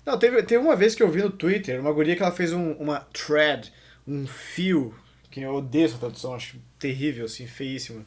Não, 0.05 0.17
teve, 0.17 0.41
teve 0.43 0.63
uma 0.63 0.75
vez 0.75 0.95
que 0.95 1.03
eu 1.03 1.09
vi 1.09 1.21
no 1.21 1.29
Twitter, 1.29 1.79
uma 1.79 1.91
guria 1.91 2.15
que 2.15 2.23
ela 2.23 2.31
fez 2.31 2.51
um- 2.53 2.73
uma 2.73 2.99
thread, 3.13 3.71
um 4.07 4.25
fio, 4.25 4.93
que 5.29 5.41
eu 5.41 5.53
odeio 5.55 5.85
essa 5.85 5.97
tradução, 5.97 6.33
acho 6.33 6.57
terrível, 6.79 7.25
assim, 7.25 7.45
feíssima. 7.45 8.05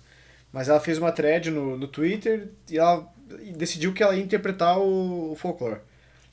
Mas 0.53 0.69
ela 0.69 0.81
fez 0.81 0.99
uma 0.99 1.13
thread 1.13 1.51
no, 1.51 1.77
no 1.79 1.87
Twitter 1.89 2.49
e 2.71 2.79
ela 2.79 3.09
decidiu 3.57 3.93
que 3.93 4.03
ela 4.03 4.15
ia 4.17 4.23
interpretar 4.23 4.79
o, 4.79 5.33
o 5.33 5.37
folclore. 5.37 5.81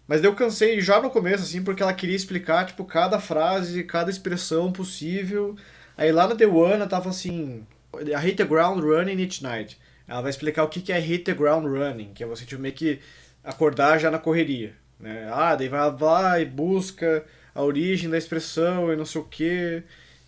Mas 0.09 0.21
daí 0.21 0.27
eu 0.31 0.33
cansei 0.35 0.81
já 0.81 0.99
no 0.99 1.11
começo, 1.11 1.43
assim, 1.43 1.63
porque 1.63 1.83
ela 1.83 1.93
queria 1.93 2.15
explicar, 2.15 2.65
tipo, 2.65 2.83
cada 2.83 3.19
frase, 3.19 3.83
cada 3.83 4.09
expressão 4.09 4.71
possível. 4.71 5.55
Aí 5.95 6.11
lá 6.11 6.27
no 6.27 6.35
The 6.35 6.47
One 6.47 6.73
ela 6.73 6.87
tava 6.87 7.09
assim, 7.09 7.63
I 7.93 8.15
hit 8.19 8.37
the 8.37 8.43
ground 8.43 8.83
running 8.83 9.21
each 9.21 9.43
night. 9.43 9.77
Ela 10.07 10.21
vai 10.21 10.31
explicar 10.31 10.63
o 10.63 10.67
que 10.67 10.91
é 10.91 10.97
hit 10.97 11.25
the 11.25 11.33
ground 11.35 11.63
running, 11.67 12.11
que 12.15 12.23
é 12.23 12.25
você 12.25 12.43
tipo, 12.43 12.59
meio 12.59 12.73
que 12.73 12.99
acordar 13.43 13.99
já 13.99 14.09
na 14.09 14.17
correria. 14.17 14.73
Né? 14.99 15.29
Ah, 15.31 15.55
daí 15.55 15.67
vai 15.67 15.79
lá 16.01 16.39
e 16.39 16.45
busca 16.45 17.23
a 17.53 17.61
origem 17.61 18.09
da 18.09 18.17
expressão 18.17 18.91
e 18.91 18.95
não 18.95 19.05
sei 19.05 19.21
o 19.21 19.25
que. 19.25 19.83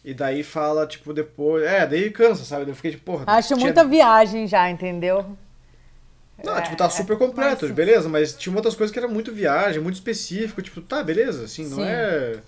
E 0.05 0.13
daí 0.13 0.43
fala, 0.43 0.85
tipo, 0.85 1.11
depois. 1.11 1.63
É, 1.63 1.87
daí 1.87 2.11
cansa, 2.11 2.45
sabe? 2.45 2.65
Daí 2.65 2.71
eu 2.71 2.75
fiquei 2.75 2.91
tipo, 2.91 3.03
porra. 3.05 3.23
Acho 3.25 3.55
tinha- 3.55 3.59
muita 3.61 3.83
viagem 3.83 4.45
já, 4.45 4.69
entendeu? 4.69 5.35
Não, 6.43 6.57
É, 6.57 6.61
tipo, 6.61 6.75
tá 6.75 6.89
super 6.89 7.17
completo, 7.17 7.65
mas- 7.65 7.75
beleza, 7.75 8.09
mas 8.09 8.33
tinha 8.33 8.55
outras 8.55 8.75
coisas 8.75 8.91
que 8.91 8.99
era 8.99 9.07
muito 9.07 9.31
viagem, 9.31 9.81
muito 9.81 9.95
específico, 9.95 10.61
tipo, 10.61 10.81
tá, 10.81 11.03
beleza, 11.03 11.45
assim, 11.45 11.67
não 11.69 11.77
Sim. 11.77 11.83
é. 11.85 12.39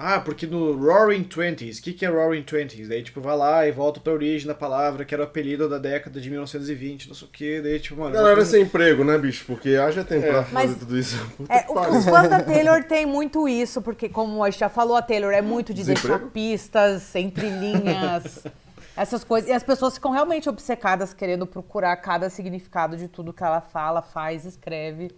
Ah, 0.00 0.20
porque 0.20 0.46
no 0.46 0.74
Roaring 0.76 1.24
Twenties, 1.24 1.78
o 1.78 1.82
que, 1.82 1.92
que 1.92 2.06
é 2.06 2.08
Roaring 2.08 2.44
Twenties? 2.44 2.88
Daí, 2.88 3.02
tipo, 3.02 3.20
vai 3.20 3.36
lá 3.36 3.66
e 3.66 3.72
volta 3.72 3.98
pra 3.98 4.12
origem 4.12 4.46
da 4.46 4.54
palavra, 4.54 5.04
que 5.04 5.12
era 5.12 5.24
o 5.24 5.26
apelido 5.26 5.68
da 5.68 5.76
década 5.76 6.20
de 6.20 6.30
1920, 6.30 7.08
não 7.08 7.16
sei 7.16 7.26
o 7.26 7.30
que, 7.32 7.60
daí, 7.60 7.80
tipo, 7.80 7.98
mano. 8.00 8.14
Galera 8.14 8.44
sem 8.44 8.62
emprego, 8.62 9.02
né, 9.02 9.18
bicho? 9.18 9.44
Porque 9.44 9.70
haja 9.70 10.04
tempo 10.04 10.24
É. 10.26 10.30
pra 10.30 10.44
fazer 10.44 10.68
Mas- 10.68 10.78
tudo 10.78 10.96
isso. 10.96 11.16
Puta 11.36 11.52
É, 11.52 11.66
os 11.68 12.04
fãs 12.04 12.28
da 12.30 12.38
Taylor 12.44 12.84
tem 12.84 13.06
muito 13.06 13.48
isso, 13.48 13.82
porque, 13.82 14.08
como 14.08 14.44
a 14.44 14.50
gente 14.50 14.60
já 14.60 14.68
falou, 14.68 14.96
a 14.96 15.02
Taylor 15.02 15.32
é 15.32 15.42
muito 15.42 15.74
de 15.74 15.82
deixar 15.82 16.02
Desemprego? 16.02 16.30
pistas 16.30 17.16
entre 17.16 17.48
linhas, 17.48 18.44
essas 18.98 19.22
coisas. 19.24 19.48
E 19.48 19.52
as 19.52 19.62
pessoas 19.62 19.94
ficam 19.94 20.10
realmente 20.10 20.48
obcecadas 20.48 21.14
querendo 21.14 21.46
procurar 21.46 21.96
cada 21.96 22.28
significado 22.28 22.96
de 22.96 23.08
tudo 23.08 23.32
que 23.32 23.42
ela 23.44 23.60
fala, 23.60 24.02
faz, 24.02 24.44
escreve. 24.44 25.10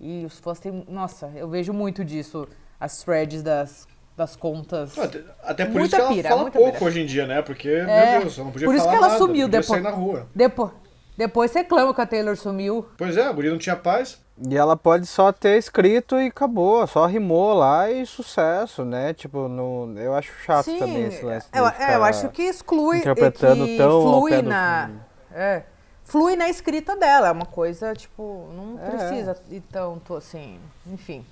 E 0.00 0.24
os 0.26 0.38
fãs 0.38 0.58
têm. 0.58 0.84
Nossa, 0.88 1.30
eu 1.34 1.48
vejo 1.48 1.72
muito 1.72 2.04
disso, 2.04 2.48
as 2.80 3.02
threads 3.04 3.42
das, 3.42 3.86
das 4.16 4.34
contas. 4.34 4.98
Até, 4.98 5.22
até 5.44 5.64
por 5.64 5.74
Muita 5.80 5.86
isso 5.86 5.96
que 5.96 6.02
ela 6.02 6.12
pira, 6.14 6.28
fala 6.28 6.50
pouco 6.50 6.72
pira. 6.72 6.84
hoje 6.84 7.00
em 7.02 7.06
dia, 7.06 7.26
né? 7.26 7.40
Porque, 7.42 7.68
É, 7.68 8.12
meu 8.12 8.20
Deus, 8.22 8.36
ela 8.36 8.44
não 8.46 8.52
podia 8.52 8.66
por 8.66 8.74
isso 8.74 8.84
falar 8.84 8.96
que 8.98 9.04
ela 9.04 9.08
nada, 9.12 9.18
sumiu 9.18 9.46
depois. 9.46 9.66
sair 9.66 9.80
na 9.80 9.90
rua. 9.90 10.26
Depois, 10.34 10.70
depois 11.16 11.52
reclama 11.52 11.94
que 11.94 12.00
a 12.00 12.06
Taylor 12.06 12.36
sumiu. 12.36 12.86
Pois 12.96 13.16
é, 13.16 13.26
a 13.26 13.32
guria 13.32 13.50
não 13.50 13.58
tinha 13.58 13.76
paz. 13.76 14.20
E 14.48 14.56
ela 14.56 14.76
pode 14.76 15.06
só 15.06 15.30
ter 15.30 15.58
escrito 15.58 16.18
e 16.18 16.26
acabou, 16.26 16.84
só 16.86 17.06
rimou 17.06 17.52
lá 17.52 17.90
e 17.90 18.04
sucesso, 18.06 18.84
né? 18.84 19.12
Tipo, 19.12 19.46
no, 19.46 19.92
eu 19.98 20.14
acho 20.14 20.32
chato 20.42 20.64
Sim, 20.64 20.78
também 20.78 21.04
esse 21.04 21.22
lance. 21.24 21.46
eu, 21.54 21.66
é, 21.68 21.94
eu 21.96 22.02
acho 22.02 22.28
que 22.30 22.42
exclui, 22.42 22.98
interpretando 22.98 23.66
que 23.66 23.76
tão 23.76 24.02
flui 24.02 24.42
na, 24.42 24.90
é, 25.32 25.62
flui 26.02 26.34
na 26.34 26.48
escrita 26.48 26.96
dela, 26.96 27.28
é 27.28 27.30
uma 27.30 27.46
coisa, 27.46 27.94
tipo, 27.94 28.48
não 28.56 28.80
É. 28.82 28.90
precisa 28.90 29.36
ir 29.50 29.60
tanto 29.70 30.16
assim, 30.16 30.58
enfim. 30.86 31.24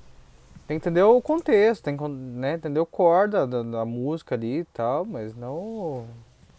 Tem 0.69 0.79
que 0.79 0.87
entender 0.87 1.03
o 1.03 1.21
contexto, 1.21 1.83
tem 1.83 1.97
que 1.97 2.07
né, 2.07 2.55
entender 2.55 2.79
o 2.79 2.87
core 2.87 3.31
da, 3.31 3.47
da, 3.47 3.63
da 3.63 3.85
música 3.85 4.37
ali 4.37 4.59
e 4.61 4.65
tal, 4.67 5.05
mas 5.05 5.35
não 5.35 6.05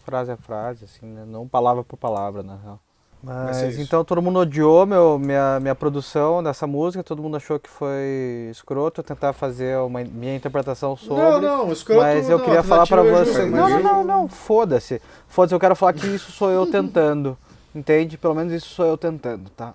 frase 0.04 0.30
a 0.32 0.36
frase, 0.36 0.84
assim, 0.84 1.06
né? 1.06 1.24
Não 1.26 1.48
palavra 1.48 1.82
por 1.82 1.96
palavra, 1.96 2.42
na 2.42 2.56
real. 2.56 2.80
Mas 3.22 3.78
então 3.78 4.04
todo 4.04 4.20
mundo 4.20 4.40
odiou 4.40 4.84
meu, 4.84 5.16
minha, 5.16 5.60
minha 5.60 5.74
produção 5.76 6.42
dessa 6.42 6.66
música, 6.66 7.04
todo 7.04 7.22
mundo 7.22 7.36
achou 7.36 7.56
que 7.58 7.70
foi 7.70 8.48
escroto 8.50 9.00
tentar 9.00 9.32
fazer 9.32 9.78
uma, 9.78 10.02
minha 10.02 10.34
interpretação 10.34 10.96
sobre. 10.96 11.22
Não, 11.22 11.40
não, 11.40 11.72
escroto 11.72 12.00
Mas 12.00 12.28
eu 12.28 12.38
não, 12.38 12.44
queria 12.44 12.64
falar 12.64 12.84
pra 12.84 13.02
tentativa 13.02 13.24
você. 13.24 13.46
Não, 13.46 13.68
não, 13.68 13.80
não, 13.80 14.04
não, 14.04 14.28
foda-se. 14.28 15.00
Foda-se, 15.28 15.54
eu 15.54 15.60
quero 15.60 15.76
falar 15.76 15.92
que 15.92 16.06
isso 16.08 16.32
sou 16.32 16.50
eu 16.50 16.66
tentando. 16.66 17.38
Entende? 17.72 18.18
Pelo 18.18 18.34
menos 18.34 18.52
isso 18.52 18.74
sou 18.74 18.86
eu 18.86 18.98
tentando, 18.98 19.48
tá? 19.50 19.72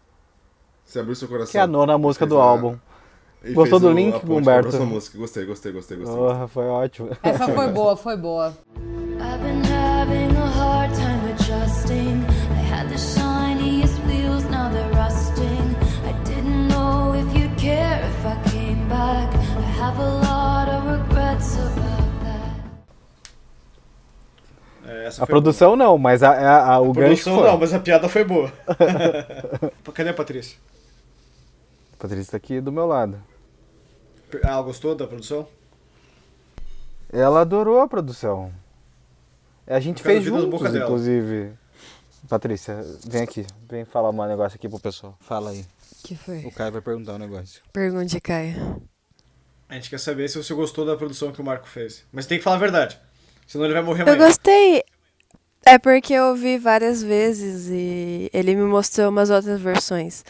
Você 0.85 0.99
abriu 0.99 1.15
seu 1.15 1.27
coração. 1.27 1.51
Que 1.51 1.57
é 1.57 1.61
a 1.61 1.67
nona 1.67 1.97
música 1.97 2.25
do 2.25 2.39
a- 2.39 2.43
álbum. 2.43 2.75
e 3.43 3.53
Gostou 3.53 3.79
do 3.79 3.87
o- 3.87 3.93
link, 3.93 4.13
Humberto? 4.29 4.77
Gostei, 5.17 5.45
gostei, 5.45 5.71
gostei, 5.71 5.71
gostei. 5.71 5.97
Porra, 6.03 6.47
foi 6.49 6.65
ótimo. 6.67 7.09
Essa 7.23 7.47
foi 7.47 7.69
boa, 7.69 7.95
foi 7.95 8.17
boa. 8.17 8.53
Essa 25.07 25.23
A 25.23 25.25
foi 25.25 25.33
produção 25.33 25.75
não, 25.75 25.97
mas 25.97 26.21
a, 26.23 26.31
a- 26.31 26.73
a- 26.73 26.79
o 26.79 26.93
boa. 26.93 27.05
A 27.05 27.09
gancho 27.09 27.23
produção 27.23 27.35
foi. 27.35 27.47
não, 27.51 27.57
mas 27.57 27.73
a 27.73 27.79
piada 27.79 28.09
foi 28.09 28.23
boa. 28.23 28.51
Cadê 29.93 30.09
a 30.09 30.13
Patrícia? 30.13 30.57
A 31.93 31.97
Patrícia 32.01 32.31
tá 32.31 32.37
aqui 32.37 32.61
do 32.61 32.71
meu 32.71 32.85
lado. 32.85 33.21
Ela 34.43 34.61
gostou 34.61 34.93
da 34.95 35.07
produção? 35.07 35.47
Ela 37.11 37.41
adorou 37.41 37.79
a 37.79 37.87
produção. 37.87 38.51
A 39.65 39.79
gente 39.79 39.99
Eu 39.99 40.05
fez 40.05 40.23
juntos, 40.23 40.61
dela. 40.71 40.85
inclusive. 40.85 41.51
Patrícia, 42.29 42.83
vem 43.05 43.21
aqui. 43.21 43.45
Vem 43.69 43.85
falar 43.85 44.09
um 44.09 44.25
negócio 44.27 44.57
aqui 44.57 44.67
pro 44.67 44.79
pessoal. 44.79 45.15
Fala 45.21 45.51
aí. 45.51 45.65
que 46.03 46.15
foi? 46.15 46.39
O 46.45 46.51
Caio 46.51 46.71
vai 46.73 46.81
perguntar 46.81 47.13
um 47.13 47.17
negócio. 47.17 47.61
Pergunte, 47.71 48.19
Caio. 48.19 48.81
A 49.69 49.75
gente 49.75 49.89
quer 49.89 49.99
saber 49.99 50.27
se 50.29 50.37
você 50.41 50.53
gostou 50.53 50.85
da 50.85 50.95
produção 50.97 51.31
que 51.31 51.41
o 51.41 51.43
Marco 51.45 51.67
fez. 51.67 52.05
Mas 52.11 52.25
tem 52.25 52.37
que 52.37 52.43
falar 52.43 52.57
a 52.57 52.59
verdade. 52.59 52.99
Senão 53.45 53.65
ele 53.65 53.73
vai 53.73 53.83
morrer 53.83 54.03
Eu 54.03 54.07
amanhã. 54.13 54.25
gostei. 54.27 54.83
É 55.67 55.77
porque 55.77 56.13
eu 56.13 56.25
ouvi 56.29 56.57
várias 56.57 57.03
vezes 57.03 57.67
e 57.69 58.29
ele 58.33 58.55
me 58.55 58.63
mostrou 58.63 59.09
umas 59.09 59.29
outras 59.29 59.59
versões. 59.59 60.23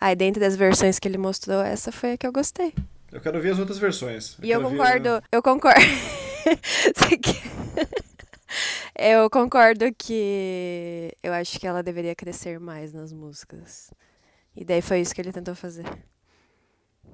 Aí, 0.00 0.14
dentre 0.14 0.40
das 0.40 0.54
versões 0.56 0.98
que 0.98 1.08
ele 1.08 1.18
mostrou, 1.18 1.60
essa 1.60 1.90
foi 1.90 2.12
a 2.12 2.16
que 2.16 2.26
eu 2.26 2.32
gostei. 2.32 2.72
Eu 3.10 3.20
quero 3.20 3.40
ver 3.40 3.52
as 3.52 3.58
outras 3.58 3.78
versões. 3.78 4.36
E 4.42 4.50
eu 4.50 4.60
quero 4.60 4.70
ver- 4.70 4.76
concordo, 4.76 5.22
eu 5.32 5.42
concordo. 5.42 5.80
Eu 8.96 9.28
concordo 9.28 9.92
que 9.98 11.12
eu 11.20 11.32
acho 11.32 11.58
que 11.58 11.66
ela 11.66 11.82
deveria 11.82 12.14
crescer 12.14 12.60
mais 12.60 12.92
nas 12.92 13.12
músicas. 13.12 13.90
E 14.54 14.64
daí 14.64 14.80
foi 14.80 15.00
isso 15.00 15.12
que 15.12 15.20
ele 15.20 15.32
tentou 15.32 15.56
fazer. 15.56 15.84
Pelo 17.02 17.13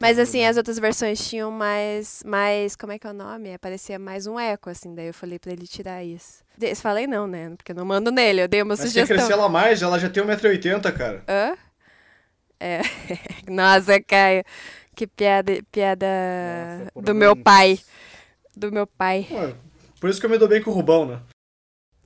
Mas 0.00 0.18
assim, 0.18 0.38
lembrar. 0.38 0.50
as 0.50 0.56
outras 0.56 0.78
versões 0.78 1.28
tinham 1.28 1.50
mais, 1.50 2.22
mais, 2.24 2.74
como 2.76 2.92
é 2.92 2.98
que 2.98 3.06
é 3.06 3.10
o 3.10 3.14
nome? 3.14 3.54
Aparecia 3.54 3.98
mais 3.98 4.26
um 4.26 4.38
eco, 4.38 4.70
assim, 4.70 4.94
daí 4.94 5.08
eu 5.08 5.14
falei 5.14 5.38
pra 5.38 5.52
ele 5.52 5.66
tirar 5.66 6.02
isso. 6.04 6.42
Eu 6.60 6.74
falei 6.76 7.06
não, 7.06 7.26
né? 7.26 7.50
Porque 7.56 7.72
eu 7.72 7.76
não 7.76 7.84
mando 7.84 8.10
nele, 8.10 8.42
eu 8.42 8.48
dei 8.48 8.62
uma 8.62 8.70
Mas 8.76 8.80
sugestão. 8.80 9.16
crescer 9.16 9.32
ela 9.32 9.48
mais, 9.48 9.82
ela 9.82 9.98
já 9.98 10.08
tem 10.08 10.22
1,80m, 10.22 10.92
cara. 10.92 11.22
Hã? 11.28 11.56
É. 12.58 12.80
Nossa, 13.50 14.00
Caio. 14.02 14.44
Que 14.94 15.06
piada, 15.06 15.52
piada 15.72 16.06
Nossa, 16.06 16.92
do 17.02 17.14
meu 17.14 17.30
menos. 17.34 17.42
pai. 17.44 17.78
Do 18.54 18.70
meu 18.70 18.86
pai. 18.86 19.26
Ué, 19.30 19.54
Por 19.98 20.10
isso 20.10 20.20
que 20.20 20.26
eu 20.26 20.30
me 20.30 20.36
dou 20.38 20.48
bem 20.48 20.62
com 20.62 20.70
o 20.70 20.74
Rubão, 20.74 21.06
né? 21.06 21.22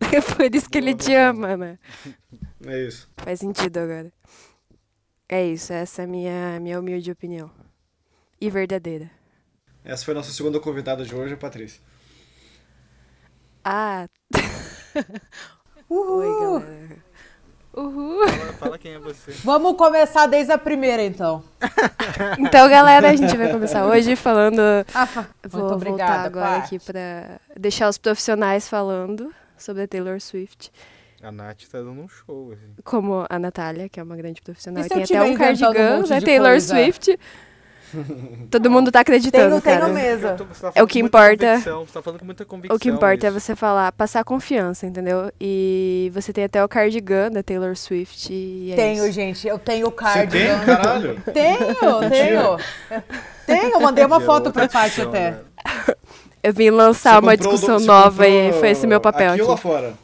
Por 0.36 0.54
isso 0.54 0.68
que 0.70 0.78
ele 0.78 0.94
te 0.94 1.12
ama, 1.14 1.56
né? 1.56 1.78
É 2.66 2.80
isso. 2.80 3.10
Faz 3.18 3.40
sentido 3.40 3.76
agora. 3.78 4.10
É 5.34 5.44
isso, 5.44 5.72
essa 5.72 6.02
é 6.02 6.04
a 6.04 6.06
minha, 6.06 6.60
minha 6.60 6.78
humilde 6.78 7.10
opinião. 7.10 7.50
E 8.40 8.48
verdadeira. 8.48 9.10
Essa 9.84 10.04
foi 10.04 10.14
a 10.14 10.18
nossa 10.18 10.30
segunda 10.30 10.60
convidada 10.60 11.04
de 11.04 11.12
hoje, 11.12 11.34
a 11.34 11.36
Patrícia. 11.36 11.80
Ah. 13.64 14.06
Uhul. 15.90 16.18
Oi, 16.18 16.60
galera. 16.60 16.96
Uhul. 17.72 18.28
Fala, 18.28 18.52
fala 18.52 18.78
quem 18.78 18.92
é 18.92 18.98
você. 19.00 19.32
Vamos 19.42 19.76
começar 19.76 20.26
desde 20.26 20.52
a 20.52 20.58
primeira, 20.58 21.02
então. 21.02 21.42
Então, 22.38 22.68
galera, 22.68 23.10
a 23.10 23.16
gente 23.16 23.36
vai 23.36 23.50
começar 23.50 23.84
hoje 23.86 24.14
falando. 24.14 24.60
Ah, 24.94 25.04
Vou 25.04 25.22
Muito 25.22 25.50
voltar 25.50 25.74
obrigada, 25.74 26.26
agora 26.28 26.60
Paty. 26.60 26.76
aqui 26.76 26.78
pra 26.78 27.40
deixar 27.58 27.88
os 27.88 27.98
profissionais 27.98 28.68
falando 28.68 29.34
sobre 29.58 29.82
a 29.82 29.88
Taylor 29.88 30.20
Swift. 30.20 30.70
A 31.24 31.32
Nath 31.32 31.62
tá 31.72 31.78
dando 31.78 31.92
um 32.02 32.08
show, 32.08 32.52
assim. 32.52 32.74
Como 32.84 33.24
a 33.28 33.38
Natália, 33.38 33.88
que 33.88 33.98
é 33.98 34.02
uma 34.02 34.14
grande 34.16 34.42
profissional. 34.42 34.84
E 34.84 34.88
tem 34.88 35.02
até 35.04 35.22
um 35.22 35.32
um 35.32 35.34
cardigan 35.34 36.02
da 36.02 36.18
de 36.18 36.24
Taylor 36.24 36.50
coisa? 36.50 36.74
Swift. 36.74 37.18
Todo 38.50 38.70
mundo 38.70 38.90
tá 38.90 39.00
acreditando, 39.00 39.60
tenho 39.60 39.80
cara. 39.80 39.88
mesmo. 39.92 40.26
Eu 40.28 40.36
tô- 40.36 40.44
você 40.44 40.60
tá 40.62 40.68
É 40.74 40.82
o 40.82 40.86
falando 40.86 40.88
que 40.88 40.98
com 40.98 41.02
muita 41.04 41.06
importa. 41.06 41.46
convicção, 41.46 41.86
Você 41.86 41.92
tá 41.92 42.02
falando 42.02 42.18
com 42.18 42.24
muita 42.26 42.44
convicção. 42.44 42.76
O 42.76 42.78
que 42.80 42.88
importa 42.88 43.26
é 43.26 43.30
isso. 43.30 43.40
você 43.40 43.54
falar, 43.56 43.92
passar 43.92 44.24
confiança, 44.24 44.84
entendeu? 44.86 45.30
E 45.40 46.10
você 46.12 46.32
tem 46.32 46.44
até 46.44 46.62
o 46.64 46.68
cardigan 46.68 47.30
da 47.30 47.42
Taylor 47.42 47.76
Swift. 47.76 48.32
E 48.32 48.72
é 48.72 48.76
Tenho, 48.76 49.04
isso. 49.04 49.12
gente. 49.12 49.46
Eu 49.46 49.58
tenho 49.60 49.86
Você 49.86 49.96
cardigan. 49.96 50.56
tem, 50.58 50.66
caralho? 50.66 51.22
Tenho, 51.32 52.10
tenho. 52.10 53.02
Tenho, 53.46 53.72
eu 53.74 53.80
mandei 53.80 54.04
uma 54.04 54.16
é 54.16 54.20
foto 54.20 54.50
pra 54.52 54.68
Paty 54.68 55.00
até. 55.02 55.30
né? 55.30 55.40
Eu 56.42 56.52
vim 56.52 56.70
lançar 56.70 57.12
Você 57.12 57.18
uma 57.20 57.32
comprou 57.36 57.52
discussão 57.52 57.76
do- 57.76 57.80
você 57.82 57.86
nova 57.86 58.26
e 58.28 58.52
foi 58.54 58.70
esse 58.70 58.86
meu 58.86 59.00
papel 59.00 59.32
aqui. 59.32 59.40
aqui. 59.40 59.50
lá 59.50 59.56
fora? 59.56 59.94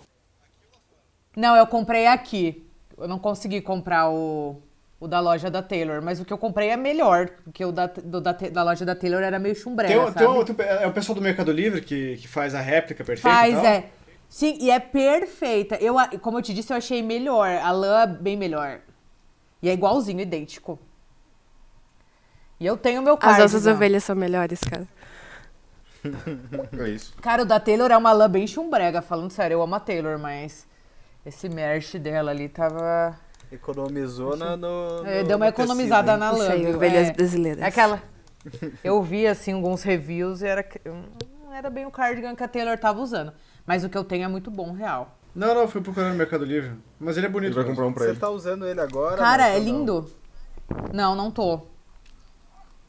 Não, 1.41 1.57
eu 1.57 1.67
comprei 1.67 2.07
aqui. 2.07 2.67
Eu 2.99 3.09
não 3.09 3.19
consegui 3.19 3.61
comprar 3.63 4.11
o, 4.11 4.61
o 5.01 5.09
da 5.09 5.21
loja 5.21 5.51
da 5.51 5.63
Taylor, 5.63 6.03
mas 6.03 6.21
o 6.21 6.25
que 6.25 6.33
eu 6.33 6.37
comprei 6.39 6.69
é 6.69 6.77
melhor, 6.77 7.31
porque 7.45 7.65
o 7.65 7.73
da, 7.73 7.87
do- 7.87 8.21
da, 8.21 8.33
da 8.33 8.63
loja 8.63 8.85
da 8.85 8.95
Taylor 8.95 9.23
era 9.23 9.39
meio 9.39 9.55
chumbrega, 9.55 9.95
Tem, 10.13 10.13
tem 10.45 10.55
tem- 10.55 10.67
é 10.67 10.87
o 10.87 10.93
pessoal 10.93 11.15
do 11.17 11.23
Mercado 11.23 11.51
Livre 11.51 11.81
que, 11.81 12.17
que 12.19 12.29
faz 12.29 12.55
a 12.55 12.61
réplica 12.61 13.03
perfeita 13.03 13.35
Faz, 13.37 13.55
é. 13.65 13.87
Sim, 14.29 14.59
e 14.61 14.71
é 14.71 14.79
perfeita. 14.79 15.77
Eu, 15.77 15.97
como 16.21 16.39
eu 16.39 16.43
te 16.43 16.53
disse, 16.55 16.73
eu 16.73 16.77
achei 16.77 17.03
melhor. 17.03 17.49
A 17.49 17.71
lã 17.73 18.03
é 18.03 18.07
bem 18.07 18.37
melhor. 18.37 18.81
E 19.63 19.69
é 19.69 19.73
igualzinho, 19.73 20.21
idêntico. 20.21 20.79
E 22.61 22.67
eu 22.67 22.77
tenho 22.77 23.01
meu 23.03 23.15
As 23.15 23.19
cardigan. 23.21 23.43
nossas 23.45 23.67
ovelhas 23.67 24.05
são 24.05 24.15
melhores, 24.15 24.61
cara. 24.61 24.87
É 26.79 26.89
isso. 26.91 27.15
Cara, 27.21 27.43
o 27.43 27.45
da 27.45 27.59
Taylor 27.61 27.91
é 27.91 27.97
uma 27.97 28.13
lã 28.13 28.29
bem 28.29 28.47
chumbrega, 28.47 29.03
falando 29.03 29.31
sério. 29.31 29.55
Eu 29.57 29.63
amo 29.63 29.75
a 29.75 29.81
Taylor, 29.81 30.19
mas 30.19 30.67
esse 31.25 31.49
merch 31.49 31.95
dela 31.99 32.31
ali 32.31 32.49
tava... 32.49 33.17
Economizou 33.53 34.37
na, 34.37 34.57
no, 34.57 35.05
É, 35.05 35.23
no- 35.23 35.29
Deu 35.29 35.37
uma 35.37 35.47
no 35.47 35.53
tecido, 35.53 35.65
economizada 35.65 36.13
hein? 36.13 36.19
na 36.19 36.31
lã. 36.31 36.57
viu? 36.57 36.77
ovelhas 36.77 37.09
É. 37.09 37.13
brasileiras. 37.13 37.63
Aquela. 37.65 38.01
Eu 38.85 39.03
vi 39.03 39.27
assim 39.27 39.53
alguns 39.53 39.83
reviews 39.83 40.41
e 40.43 40.47
era 40.47 40.65
não 41.45 41.53
era 41.53 41.69
bem 41.69 41.85
o 41.85 41.91
cardigan 41.91 42.35
que 42.37 42.43
a 42.45 42.49
Taylor 42.49 42.79
tava 42.79 43.01
usando, 43.01 43.33
mas 43.67 43.83
o 43.85 43.89
que 43.89 43.99
eu 43.99 44.05
tenho 44.05 44.25
é 44.25 44.29
muito 44.29 44.51
bom, 44.51 44.73
real. 44.73 45.19
Não, 45.35 45.53
não, 45.55 45.67
fui 45.69 45.81
procurar 45.81 46.09
no 46.11 46.15
Mercado 46.15 46.45
Livre. 46.45 46.73
Mas 46.99 47.17
ele 47.17 47.27
é 47.27 47.29
Ele 47.29 47.33
bonito. 47.33 47.55
vai 47.55 47.65
mesmo. 47.65 47.75
comprar 47.77 47.89
um 47.89 47.93
pra 47.93 48.05
Você 48.05 48.11
ele. 48.11 48.19
tá 48.21 48.31
usando 48.31 48.67
ele 48.67 48.81
agora? 48.81 49.17
Cara, 49.17 49.49
é 49.49 49.59
lindo. 49.59 50.11
Não, 50.93 51.15
não 51.17 51.31
tô. 51.31 51.61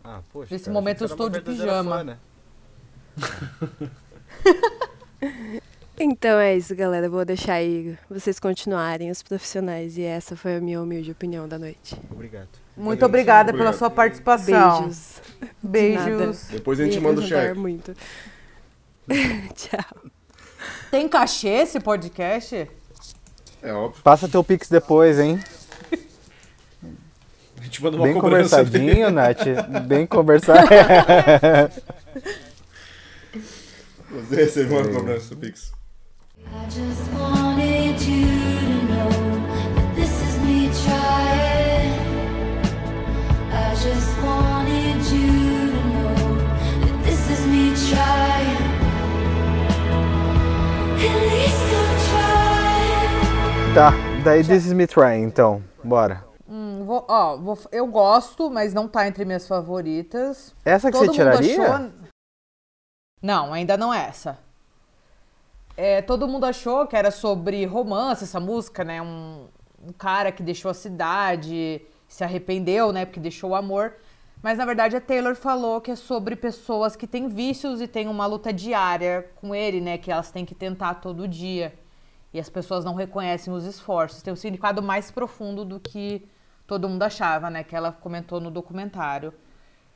Ah, 0.04 0.22
poxa, 0.32 0.54
Nesse 0.54 0.65
cara, 0.65 0.74
momento 0.74 1.02
eu 1.02 1.08
estou 1.08 1.30
de 1.30 1.41
pijama. 1.41 1.98
fã, 1.98 2.04
né? 2.04 2.17
Então 6.04 6.40
é 6.40 6.58
isso, 6.58 6.76
galera. 6.76 7.08
Vou 7.10 7.24
deixar 7.24 7.54
aí 7.54 7.96
vocês 8.10 8.40
continuarem, 8.40 9.12
os 9.12 9.22
profissionais. 9.22 9.98
E 9.98 10.02
essa 10.04 10.36
foi 10.36 10.56
a 10.56 10.60
minha 10.62 10.82
humilde 10.82 11.12
opinião 11.12 11.48
da 11.48 11.60
noite. 11.60 11.96
Obrigado. 12.10 12.50
Muito 12.76 13.06
obrigada 13.06 13.52
pela 13.52 13.66
obrigado. 13.70 13.78
sua 13.78 13.90
participação. 13.92 14.82
Beijos. 14.82 15.22
Beijos. 15.62 16.48
Depois 16.50 16.80
a 16.80 16.86
gente 16.86 16.96
Ia 16.96 17.02
manda 17.02 17.22
o 17.22 17.24
cheque. 17.28 17.60
muito. 17.60 17.94
Tchau. 19.54 20.06
Tem 20.90 21.08
cachê 21.08 21.50
esse 21.50 21.80
podcast? 21.80 22.68
É 23.62 23.72
óbvio. 23.74 24.02
Passa 24.02 24.28
teu 24.28 24.44
pix 24.44 24.68
depois, 24.70 25.20
hein? 25.20 25.40
A 27.60 27.64
gente 27.64 27.84
manda 27.84 27.98
uma 27.98 28.06
Bem 28.06 28.14
cobrança 28.16 28.64
dele. 28.64 29.06
conversadinho, 29.06 29.12
Nath. 29.70 29.86
Bem 29.88 30.08
conversado. 30.08 30.68
Você 34.10 34.36
recebeu 34.36 34.80
uma 34.80 34.90
cobrança 34.92 35.36
Pix. 35.36 35.72
Tá, 53.74 53.92
daí 54.24 54.44
This 54.44 54.66
Is 54.66 54.74
Me 54.74 54.86
Trying, 54.88 55.24
então. 55.24 55.64
Bora. 55.84 56.24
Hum, 56.48 56.84
vou- 56.86 57.06
ó, 57.10 57.38
vou- 57.38 57.58
eu 57.72 57.88
gosto, 57.88 58.50
mas 58.50 58.74
não 58.74 58.88
tá 58.88 59.08
entre 59.08 59.24
minhas 59.26 59.48
favoritas. 59.48 60.54
Essa 60.66 60.92
que 60.92 60.98
Todo 60.98 61.08
você 61.08 61.14
tiraria? 61.14 61.64
achou. 61.74 61.92
Não, 63.22 63.54
ainda 63.54 63.78
não 63.78 63.94
é 63.94 64.06
essa. 64.08 64.38
É, 65.84 66.00
todo 66.00 66.28
mundo 66.28 66.46
achou 66.46 66.86
que 66.86 66.96
era 66.96 67.10
sobre 67.10 67.65
romance 67.65 68.24
essa 68.24 68.39
música, 68.39 68.84
né? 68.84 69.02
Um, 69.02 69.48
um 69.84 69.91
cara 69.91 70.32
que 70.32 70.44
deixou 70.44 70.70
a 70.70 70.76
cidade, 70.76 71.82
se 72.08 72.24
arrependeu, 72.24 72.91
né? 72.91 73.04
Porque 73.04 73.20
deixou 73.20 73.50
o 73.50 73.56
amor. 73.56 73.96
Mas 74.44 74.60
na 74.60 74.65
verdade 74.65 74.96
a 74.96 75.02
Taylor 75.02 75.36
falou 75.36 75.82
que 75.82 75.89
é 75.89 75.96
sobre 75.96 76.36
pessoas 76.36 76.96
que 76.96 77.08
têm 77.08 77.28
vícios 77.28 77.82
e 77.82 77.88
têm 77.88 78.08
uma 78.08 78.28
luta 78.28 78.54
diária 78.54 79.28
com 79.38 79.56
ele, 79.56 79.82
né? 79.82 79.98
Que 79.98 80.12
elas 80.12 80.30
têm 80.30 80.46
que 80.46 80.54
tentar 80.54 80.96
todo 81.06 81.28
dia. 81.28 81.74
E 82.32 82.39
as 82.39 82.48
pessoas 82.48 82.86
não 82.86 82.94
reconhecem 82.94 83.52
os 83.52 83.65
esforços. 83.65 84.22
Tem 84.22 84.32
um 84.32 84.36
significado 84.36 84.84
mais 84.84 85.10
profundo 85.10 85.65
do 85.65 85.80
que 85.80 86.30
todo 86.67 86.88
mundo 86.88 87.02
achava, 87.02 87.50
né? 87.50 87.63
Que 87.63 87.76
ela 87.76 87.91
comentou 87.91 88.39
no 88.39 88.52
documentário. 88.52 89.34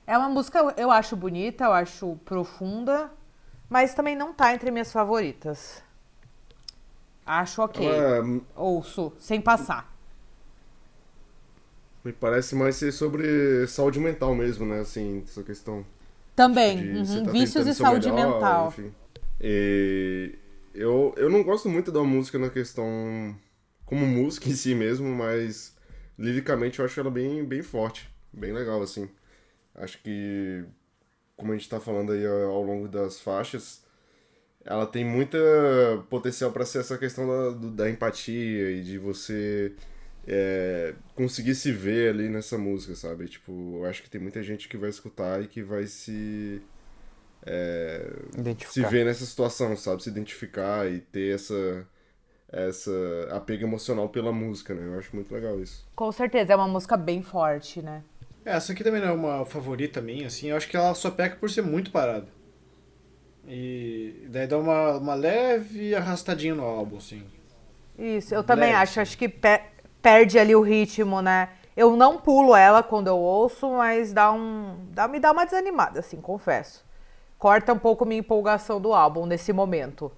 É 0.08 0.17
uma 0.17 0.30
música, 0.30 0.58
eu- 0.58 0.71
eu 0.78 0.89
acho 0.91 1.15
bonita, 1.15 1.65
eu 1.65 1.74
acho 1.74 2.15
profunda, 2.26 3.12
mas 3.69 3.93
também 3.93 4.15
não 4.15 4.34
tá 4.34 4.54
entre 4.54 4.71
minhas 4.71 4.91
favoritas. 4.91 5.84
Acho 7.25 7.63
ok. 7.63 7.86
Ela 7.86 8.41
Ouço, 8.56 9.12
sem 9.19 9.41
passar. 9.41 9.93
me 12.04 12.13
parece 12.13 12.54
mais 12.54 12.75
ser 12.75 12.91
sobre 12.91 13.65
saúde 13.67 13.99
mental 13.99 14.36
mesmo, 14.36 14.65
né? 14.65 14.80
Assim, 14.82 15.23
essa 15.28 15.41
questão. 15.41 15.84
Também, 16.36 16.78
de 17.04 17.13
uhum, 17.13 17.23
tá 17.25 17.32
vícios 17.32 17.65
e 17.65 17.73
saúde 17.73 18.12
melhor, 18.12 18.36
mental. 18.36 18.67
enfim. 18.67 18.93
E 19.41 20.38
eu, 20.73 21.13
eu 21.17 21.30
não 21.30 21.41
gosto 21.43 21.67
muito 21.67 21.91
da 21.91 22.04
música 22.04 22.38
na 22.38 22.49
questão 22.49 23.36
como 23.86 24.06
música 24.06 24.47
em 24.49 24.54
si 24.54 24.75
mesmo, 24.75 25.10
mas 25.10 25.75
liricamente 26.17 26.80
eu 26.80 26.86
acho 26.86 26.99
ela 26.99 27.10
bem, 27.10 27.43
bem 27.43 27.63
forte, 27.63 28.10
bem 28.32 28.54
legal, 28.54 28.82
assim. 28.82 29.10
Acho 29.73 30.01
que, 30.01 30.63
como 31.38 31.52
a 31.54 31.58
gente 31.58 31.69
tá 31.69 31.80
falando 31.80 32.12
aí 32.13 32.26
ao 32.26 32.52
ao 32.52 32.63
longo 32.63 32.88
das 32.88 33.19
faixas, 33.19 33.84
ela 34.65 34.86
tem 34.88 35.06
muita 35.06 35.38
potencial 36.10 36.52
para 36.52 36.65
ser 36.65 36.80
essa 36.80 36.98
questão 36.98 37.28
da, 37.28 37.50
do- 37.58 37.71
da 37.71 37.89
empatia 37.89 38.71
e 38.71 38.84
de 38.84 38.98
você 38.98 39.74
é, 40.28 40.95
conseguir 41.15 41.56
se 41.56 41.71
ver 41.71 42.12
ali 42.12 42.30
nessa 42.30 42.58
música, 42.58 42.95
sabe? 42.95 43.28
Tipo, 43.28 43.52
eu 43.80 43.86
acho 43.86 44.04
que 44.04 44.10
tem 44.10 44.21
muita 44.21 44.41
gente 44.43 44.67
que 44.69 44.78
vai 44.78 44.89
escutar 44.89 45.41
e 45.43 45.48
que 45.48 45.62
vai 45.63 45.86
se 45.88 46.62
é, 47.45 48.08
se 48.34 48.39
Identificar. 48.41 48.89
ver 48.89 49.06
nessa 49.06 49.26
situação, 49.26 49.76
sabe? 49.78 50.04
Se 50.04 50.10
identificar 50.10 50.89
e 50.91 51.00
ter 51.02 51.36
essa 51.36 51.88
essa 52.52 52.91
apego 53.32 53.63
emocional 53.65 54.10
pela 54.10 54.32
música, 54.32 54.74
né? 54.76 54.88
Eu 54.88 55.00
acho 55.00 55.15
muito 55.15 55.34
legal 55.34 55.60
isso. 55.62 55.86
Com 55.95 56.12
certeza, 56.12 56.54
é 56.54 56.56
uma 56.56 56.67
música 56.67 56.95
bem 56.98 57.21
forte, 57.21 57.82
né? 57.82 58.04
É, 58.46 58.52
Essa 58.56 58.72
aqui 58.72 58.82
também 58.84 59.02
não 59.02 59.10
é 59.10 59.12
uma 59.12 59.46
favorita 59.46 60.00
minha, 60.02 60.28
assim. 60.28 60.48
Eu 60.50 60.56
acho 60.58 60.70
que 60.70 60.78
ela 60.78 60.94
só 60.96 61.12
peca 61.12 61.36
por 61.36 61.50
ser 61.50 61.62
muito 61.64 61.92
parada. 61.92 62.28
E 63.48 64.26
daí 64.30 64.48
dá 64.48 64.58
uma, 64.58 64.98
uma 64.98 65.14
leve 65.16 65.94
arrastadinha 65.96 66.56
no 66.56 66.64
álbum, 66.64 66.98
assim. 66.98 67.24
Isso, 67.98 68.34
eu 68.36 68.44
também 68.44 68.74
Leve, 68.74 68.74
acho. 68.74 69.00
Acho 69.00 69.18
que 69.18 69.30
pe- 69.30 69.62
perde 70.02 70.38
ali 70.40 70.56
o 70.56 70.62
ritmo, 70.62 71.22
né? 71.22 71.50
Eu 71.76 71.96
não 71.96 72.18
pulo 72.18 72.56
ela 72.56 72.82
quando 72.84 73.08
eu 73.08 73.18
ouço, 73.18 73.70
mas 73.72 74.14
dá 74.14 74.32
um. 74.32 74.78
Dá, 74.92 75.08
me 75.08 75.20
dá 75.20 75.32
uma 75.32 75.46
desanimada, 75.46 76.00
assim, 76.00 76.20
confesso. 76.22 76.84
Corta 77.38 77.74
um 77.74 77.80
pouco 77.80 78.06
minha 78.06 78.20
empolgação 78.20 78.80
do 78.82 78.94
álbum 78.94 79.26
nesse 79.26 79.52
momento. 79.54 80.12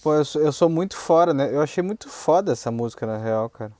Pô, 0.00 0.14
eu 0.14 0.24
sou, 0.24 0.42
eu 0.42 0.52
sou 0.52 0.68
muito 0.68 0.96
fora, 0.96 1.32
né? 1.34 1.52
Eu 1.54 1.60
achei 1.60 1.82
muito 1.82 2.08
foda 2.08 2.52
essa 2.52 2.70
música, 2.70 3.06
na 3.06 3.16
real, 3.18 3.48
cara. 3.50 3.72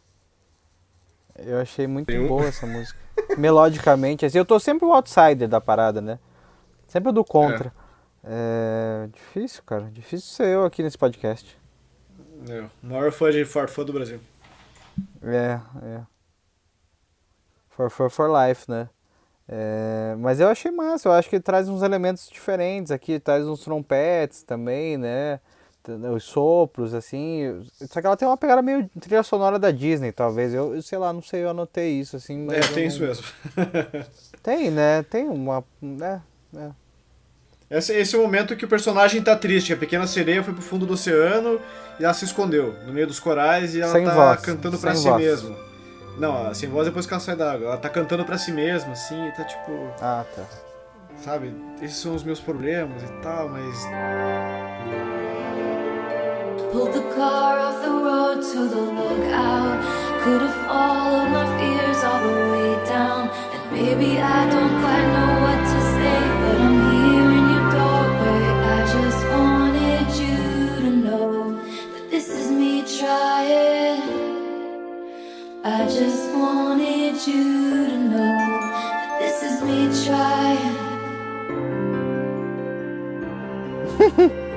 Eu 1.39 1.61
achei 1.61 1.87
muito 1.87 2.07
Tem 2.07 2.19
um- 2.21 2.29
boa 2.29 2.47
essa 2.47 2.67
música. 2.67 2.99
Melodicamente, 3.39 4.25
assim, 4.25 4.39
eu 4.39 4.45
tô 4.45 4.59
sempre 4.61 4.85
o 4.87 4.93
outsider 4.93 5.49
da 5.49 5.61
parada, 5.61 6.01
né? 6.01 6.19
Sempre 6.87 7.11
o 7.11 7.13
do 7.13 7.25
contra. 7.25 7.73
É. 8.25 9.09
Difícil, 9.13 9.63
cara. 9.65 9.85
Difícil 9.93 10.29
ser 10.29 10.47
eu 10.49 10.65
aqui 10.65 10.83
nesse 10.83 10.99
podcast. 10.99 11.57
É, 12.49 12.61
o 12.61 12.87
maior 12.87 13.11
fã 13.13 13.31
de 13.31 13.45
Ford 13.45 13.69
fã 13.71 13.85
do 13.85 13.93
Brasil. 13.93 14.21
É, 15.23 15.61
é. 15.83 16.01
For, 17.71 17.91
for, 17.91 18.11
for 18.11 18.29
life, 18.31 18.69
né? 18.71 18.89
É, 19.49 20.15
mas 20.19 20.41
eu 20.41 20.49
achei 20.49 20.71
massa, 20.71 21.09
eu 21.09 21.13
acho 21.13 21.31
que 21.31 21.41
traz 21.41 21.69
uns 21.69 21.83
elementos 21.83 22.29
diferentes 22.29 22.93
aqui, 22.93 23.19
traz 23.19 23.47
uns 23.47 23.61
trompetes 23.65 24.43
também, 24.43 24.97
né? 24.99 25.41
Os 26.15 26.25
sopros, 26.25 26.95
assim. 26.95 27.61
Só 27.91 28.01
que 28.01 28.07
ela 28.07 28.17
tem 28.17 28.27
uma 28.29 28.37
pegada 28.37 28.61
meio 28.63 28.89
trilha 29.01 29.23
sonora 29.23 29.59
da 29.59 29.71
Disney, 29.71 30.13
talvez. 30.13 30.53
Eu, 30.55 30.75
eu 30.75 30.83
sei 30.83 30.99
lá, 30.99 31.13
não 31.13 31.23
sei, 31.23 31.45
eu 31.45 31.51
anotei 31.51 31.91
isso, 32.01 32.17
assim. 32.17 32.45
Mas 32.47 32.57
É, 32.59 32.61
tem 32.73 32.83
não- 32.85 32.89
isso 32.89 33.01
mesmo. 33.03 33.25
Tem, 34.43 34.71
né? 34.71 35.03
Tem 35.03 35.29
uma. 35.29 35.65
né? 35.83 36.23
é. 36.57 36.71
Esse, 37.71 37.93
esse 37.95 38.17
é 38.17 38.19
o 38.19 38.23
momento 38.23 38.57
que 38.57 38.65
o 38.65 38.69
personagem 38.69 39.23
tá 39.23 39.37
triste. 39.37 39.73
A 39.75 39.77
pequena 39.77 40.07
sereia 40.07 40.43
foi 40.43 40.55
pro 40.55 40.63
fundo 40.63 40.87
do 40.87 40.95
oceano 40.95 41.61
e 42.01 42.05
ela 42.05 42.15
se 42.15 42.25
escondeu 42.25 42.73
no 42.87 42.93
meio 42.95 43.07
dos 43.07 43.21
corais 43.21 43.75
e 43.75 43.81
ela 43.83 43.93
Sem 43.93 44.07
tá 44.07 44.15
voz, 44.15 44.41
cantando 44.41 44.79
pra 44.79 44.95
sem 44.95 45.03
si 45.03 45.09
voz. 45.11 45.23
mesma. 45.23 45.57
Não, 46.19 46.55
sem 46.55 46.69
voz 46.69 46.87
depois 46.87 47.07
que 47.07 47.13
ela 47.13 47.21
sai 47.21 47.37
da 47.37 47.53
água. 47.53 47.67
Ela 47.69 47.77
tá 47.77 47.91
cantando 47.91 48.25
pra 48.25 48.39
si 48.39 48.53
mesma, 48.53 48.93
assim, 48.93 49.23
e 49.29 49.33
tá 49.33 49.45
tipo, 49.45 49.71
Ah, 50.01 50.25
tá. 50.35 50.45
sabe? 51.23 51.55
Esses 51.83 51.99
são 51.99 52.15
os 52.15 52.25
meus 52.25 52.41
problemas 52.41 53.03
e 53.03 53.13
tal, 53.23 53.51
mas. 53.51 53.85
Pulled 56.73 56.93
the 56.93 57.01
car 57.15 57.59
off 57.59 57.81
the 57.83 57.91
road 57.91 58.43
to 58.43 58.69
the 58.69 58.83
lookout. 58.99 59.81
Could 60.23 60.43
have 60.43 60.67
followed 60.67 61.31
my 61.31 61.47
fears 61.57 62.05
all 62.05 62.21
the 62.29 62.35
way 62.53 62.71
down. 62.85 63.31
And 63.55 63.73
maybe 63.73 64.21
I 64.21 64.51
don't 64.51 64.75
quite 64.83 65.09
know 65.17 65.33
what 65.45 65.61
to 65.73 65.81
say, 65.97 66.21
but 66.43 66.57
I'm 66.67 66.79
here 66.93 67.31
in 67.39 67.45
your 67.53 67.67
doorway. 67.73 68.43
I 68.77 68.79
just 68.97 69.23
wanted 69.33 70.09
you 70.23 70.41
to 70.85 70.91
know 71.07 71.33
that 71.95 72.05
this 72.11 72.29
is 72.29 72.47
me 72.51 72.73
trying. 72.99 74.03
I 75.65 75.87
just 75.87 76.25
wanted 76.37 77.17
you 77.27 77.87
to 77.87 77.97
know 78.13 78.37
that 78.93 79.19
this 79.21 79.43
is 79.43 79.57
me 79.63 79.89
trying. 84.19 84.45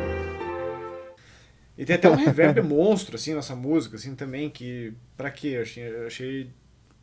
E 1.81 1.85
tem 1.85 1.95
até 1.95 2.07
um 2.07 2.13
reverb 2.15 2.61
monstro, 2.61 3.15
assim, 3.15 3.33
nessa 3.33 3.55
música, 3.55 3.95
assim, 3.95 4.13
também, 4.13 4.51
que. 4.51 4.93
Pra 5.17 5.31
quê? 5.31 5.47
Eu 5.47 5.63
achei, 5.63 5.83
eu 5.83 6.05
achei 6.05 6.51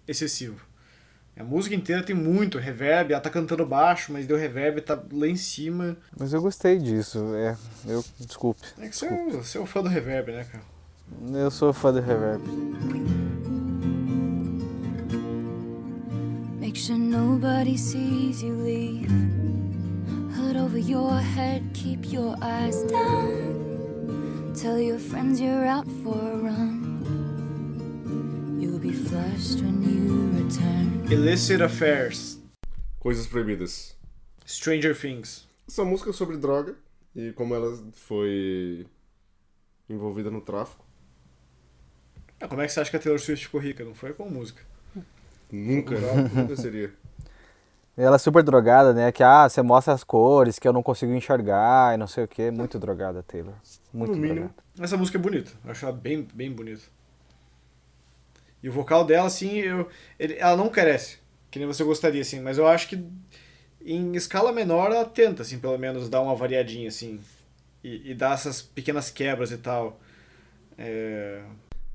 excessivo. 0.07 0.61
A 1.37 1.43
música 1.43 1.75
inteira 1.75 2.01
tem 2.01 2.15
muito 2.15 2.59
reverb, 2.59 3.11
ela 3.13 3.21
tá 3.21 3.29
cantando 3.29 3.67
baixo, 3.67 4.13
mas 4.13 4.25
deu 4.25 4.37
reverb, 4.37 4.81
tá 4.81 4.97
lá 5.13 5.27
em 5.27 5.35
cima. 5.35 5.97
Mas 6.17 6.33
eu 6.33 6.41
gostei 6.41 6.79
disso, 6.79 7.35
é. 7.35 7.57
Eu, 7.89 8.05
desculpe. 8.21 8.61
É 8.79 8.89
que 8.89 8.97
você 8.97 9.07
é, 9.07 9.27
você 9.31 9.59
é 9.59 9.61
um 9.61 9.67
fã 9.67 9.83
do 9.83 9.89
reverb, 9.89 10.31
né, 10.31 10.45
cara? 10.45 10.63
Eu 11.37 11.51
sou 11.51 11.73
fã 11.73 11.93
do 11.93 12.01
reverb. 12.01 12.41
Make 16.61 16.79
sure 16.79 16.97
nobody 16.97 17.77
sees 17.77 18.43
you 18.43 18.55
leave. 18.63 19.09
Hood 20.37 20.57
over 20.57 20.79
your 20.79 21.19
head, 21.19 21.65
keep 21.75 22.15
your 22.15 22.37
eyes 22.41 22.85
down. 22.85 23.68
Tell 24.61 24.81
your 24.81 24.99
friends 24.99 25.41
you're 25.41 25.67
out 25.67 25.87
for 26.03 26.19
a 26.19 26.37
run. 26.37 26.83
You'll 28.61 28.81
be 28.81 28.93
flushed 28.93 29.61
when 29.63 29.83
you 29.85 30.31
return. 30.43 31.07
Illicit 31.09 31.61
Affairs, 31.61 32.39
Coisas 32.99 33.29
proibidas. 33.29 33.95
Stranger 34.45 34.97
Things. 34.97 35.47
Essa 35.69 35.85
música 35.85 36.11
é 36.11 36.13
sobre 36.13 36.37
droga 36.39 36.75
e 37.15 37.33
como 37.35 37.55
ela 37.55 37.79
foi 37.93 38.85
envolvida 39.89 40.29
no 40.29 40.41
tráfico. 40.41 40.85
Ah, 42.41 42.49
como 42.49 42.61
é 42.61 42.67
que 42.67 42.73
você 42.73 42.81
acha 42.81 42.91
que 42.91 42.97
a 42.97 43.01
Taylor 43.01 43.21
Swift 43.21 43.47
ficou 43.47 43.61
rica? 43.61 43.85
Não 43.85 43.95
foi 43.95 44.13
com 44.13 44.29
música. 44.29 44.63
Nunca, 45.53 45.95
nunca 46.35 46.57
seria. 46.57 46.93
E 47.99 48.03
ela 48.03 48.15
é 48.15 48.19
super 48.19 48.45
drogada, 48.45 48.95
né? 48.95 49.11
Que, 49.11 49.25
ah, 49.25 49.49
você 49.49 49.61
mostra 49.61 49.93
as 49.93 50.05
cores 50.05 50.57
que 50.59 50.69
eu 50.69 50.73
não 50.73 50.85
consigo 50.85 51.13
enxergar 51.13 51.95
e 51.95 51.97
não 51.99 52.07
sei 52.07 52.23
o 52.25 52.29
que. 52.29 52.49
Muito 52.51 52.79
drogada, 52.79 53.25
Taylor. 53.25 53.55
Muito 53.93 54.13
No 54.13 54.19
mínimo. 54.19 54.35
drogada. 54.37 54.55
Essa 54.81 54.97
música 54.97 55.19
é 55.19 55.21
bonita, 55.21 55.51
eu 55.65 55.71
acho 55.73 55.85
ela 55.85 55.95
bem, 55.95 56.27
bem 56.33 56.53
bonita. 56.53 56.85
E 58.63 58.69
o 58.69 58.73
vocal 58.73 59.05
dela, 59.05 59.27
assim, 59.27 59.57
eu, 59.59 59.89
ele- 60.19 60.37
ela 60.39 60.57
não 60.57 60.69
cresce, 60.69 61.19
que 61.51 61.59
nem 61.59 61.67
você 61.67 61.83
gostaria, 61.83 62.23
assim, 62.23 62.41
mas 62.41 62.57
eu 62.59 62.67
acho 62.69 62.89
que 62.89 63.05
em 63.85 64.15
escala 64.15 64.53
menor 64.53 64.93
ela 64.93 65.05
tenta, 65.05 65.43
assim, 65.43 65.59
pelo 65.59 65.79
menos 65.79 66.09
dar 66.09 66.21
uma 66.21 66.35
variadinha, 66.37 66.89
assim, 66.89 67.21
e, 67.83 68.11
e 68.11 68.15
dar 68.15 68.35
essas 68.35 68.63
pequenas 68.63 69.11
quebras 69.11 69.51
e 69.51 69.59
tal. 69.59 69.99
É... 70.77 71.43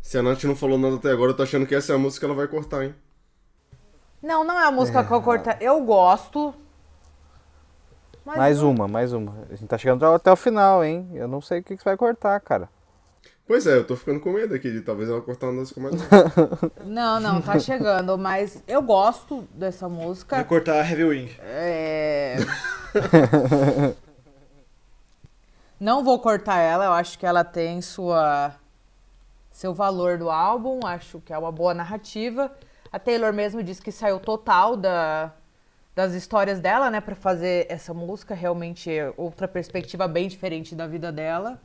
Se 0.02 0.18
a 0.18 0.24
Nath 0.24 0.44
não 0.44 0.56
falou 0.56 0.78
nada 0.78 0.96
até 0.98 1.12
agora, 1.12 1.32
eu 1.32 1.36
tô 1.36 1.44
achando 1.44 1.66
que 1.66 1.76
essa 1.76 1.94
é 1.94 1.96
a 1.96 2.00
música 2.00 2.26
que 2.26 2.26
ela 2.26 2.36
vai 2.36 2.48
cortar, 2.48 2.84
hein? 2.86 2.94
Não, 4.24 4.44
não 4.46 4.58
é 4.60 4.66
a 4.66 4.72
música 4.72 5.04
que 5.04 5.12
eu 5.14 5.22
cortei. 5.22 5.56
Eu 5.60 5.82
gosto. 5.84 6.56
Mas 8.26 8.38
Mais 8.38 8.62
não- 8.62 8.72
uma, 8.72 8.88
mais 8.88 9.12
uma. 9.12 9.34
A 9.52 9.56
gente 9.56 9.68
tá 9.68 9.78
chegando 9.78 10.06
até 10.06 10.32
o 10.32 10.36
final, 10.38 10.82
hein? 10.84 11.10
Eu 11.14 11.28
não 11.28 11.42
sei 11.42 11.60
o 11.60 11.64
que 11.64 11.76
que 11.76 11.84
você 11.84 11.90
vai 11.90 11.98
cortar, 11.98 12.40
cara. 12.40 12.70
Pois 13.46 13.68
é, 13.68 13.76
eu 13.76 13.86
tô 13.86 13.98
ficando 13.98 14.22
com 14.22 14.32
medo 14.32 14.56
aqui 14.56 14.72
de 14.72 14.80
talvez 14.80 15.10
ela 15.10 15.20
cortar 15.20 15.48
uma 15.50 15.60
das 15.60 15.74
mais. 15.74 15.96
Não, 16.86 17.20
não, 17.20 17.42
tá 17.42 17.60
chegando, 17.60 18.18
mas 18.18 18.64
eu 18.66 18.82
gosto 18.82 19.46
dessa 19.54 19.90
Vai 19.90 19.98
música. 19.98 20.44
cortar 20.46 20.76
a 20.82 20.90
Heavy 20.90 21.04
Wing. 21.04 21.36
É... 21.42 22.38
Não 25.78 26.02
vou 26.06 26.18
cortar 26.20 26.60
ela, 26.60 26.86
eu 26.86 26.94
acho 26.94 27.20
que 27.20 27.26
ela 27.26 27.44
tem 27.44 27.82
sua 27.82 28.56
seu 29.52 29.74
valor 29.74 30.18
do 30.18 30.30
álbum, 30.32 30.80
acho 30.86 31.20
que 31.20 31.34
é 31.34 31.38
uma 31.38 31.52
boa 31.52 31.74
narrativa. 31.74 32.50
A 32.94 33.00
Taylor 33.00 33.34
mesmo 33.34 33.64
disse 33.64 33.82
que 33.82 33.92
saiu 33.92 34.20
total 34.20 34.78
da, 34.78 35.34
das 35.96 36.14
histórias 36.14 36.60
dela, 36.60 36.92
né, 36.92 37.02
Pra 37.02 37.16
fazer 37.16 37.66
essa 37.68 37.92
música, 37.92 38.36
realmente 38.36 38.92
é 38.92 39.12
outra 39.18 39.48
perspectiva 39.48 40.08
bem 40.08 40.28
diferente 40.28 40.76
da 40.76 40.86
vida 40.86 41.12
dela. 41.12 41.60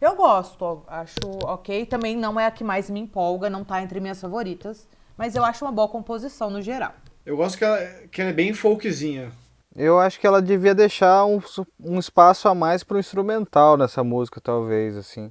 Eu 0.00 0.16
gosto, 0.16 0.82
acho 0.88 1.20
ok. 1.44 1.84
Também 1.84 2.16
não 2.16 2.40
é 2.40 2.46
a 2.46 2.50
que 2.50 2.64
mais 2.64 2.88
me 2.88 3.00
empolga, 3.00 3.50
não 3.50 3.62
tá 3.62 3.82
entre 3.82 4.00
minhas 4.00 4.18
favoritas, 4.18 4.88
mas 5.14 5.36
eu 5.36 5.44
acho 5.44 5.62
uma 5.62 5.70
boa 5.70 5.88
composição 5.88 6.48
no 6.48 6.62
geral. 6.62 6.94
Eu 7.26 7.36
gosto 7.36 7.58
que 7.58 7.64
ela, 7.66 7.78
que 8.10 8.22
ela 8.22 8.30
é 8.30 8.34
bem 8.34 8.54
folkzinha. 8.54 9.30
Eu 9.76 10.00
acho 10.00 10.18
que 10.18 10.26
ela 10.26 10.40
devia 10.40 10.74
deixar 10.74 11.26
um, 11.26 11.38
um 11.78 11.98
espaço 11.98 12.48
a 12.48 12.54
mais 12.54 12.82
pro 12.82 12.98
instrumental 12.98 13.76
nessa 13.76 14.02
música, 14.02 14.40
talvez, 14.40 14.96
assim. 14.96 15.30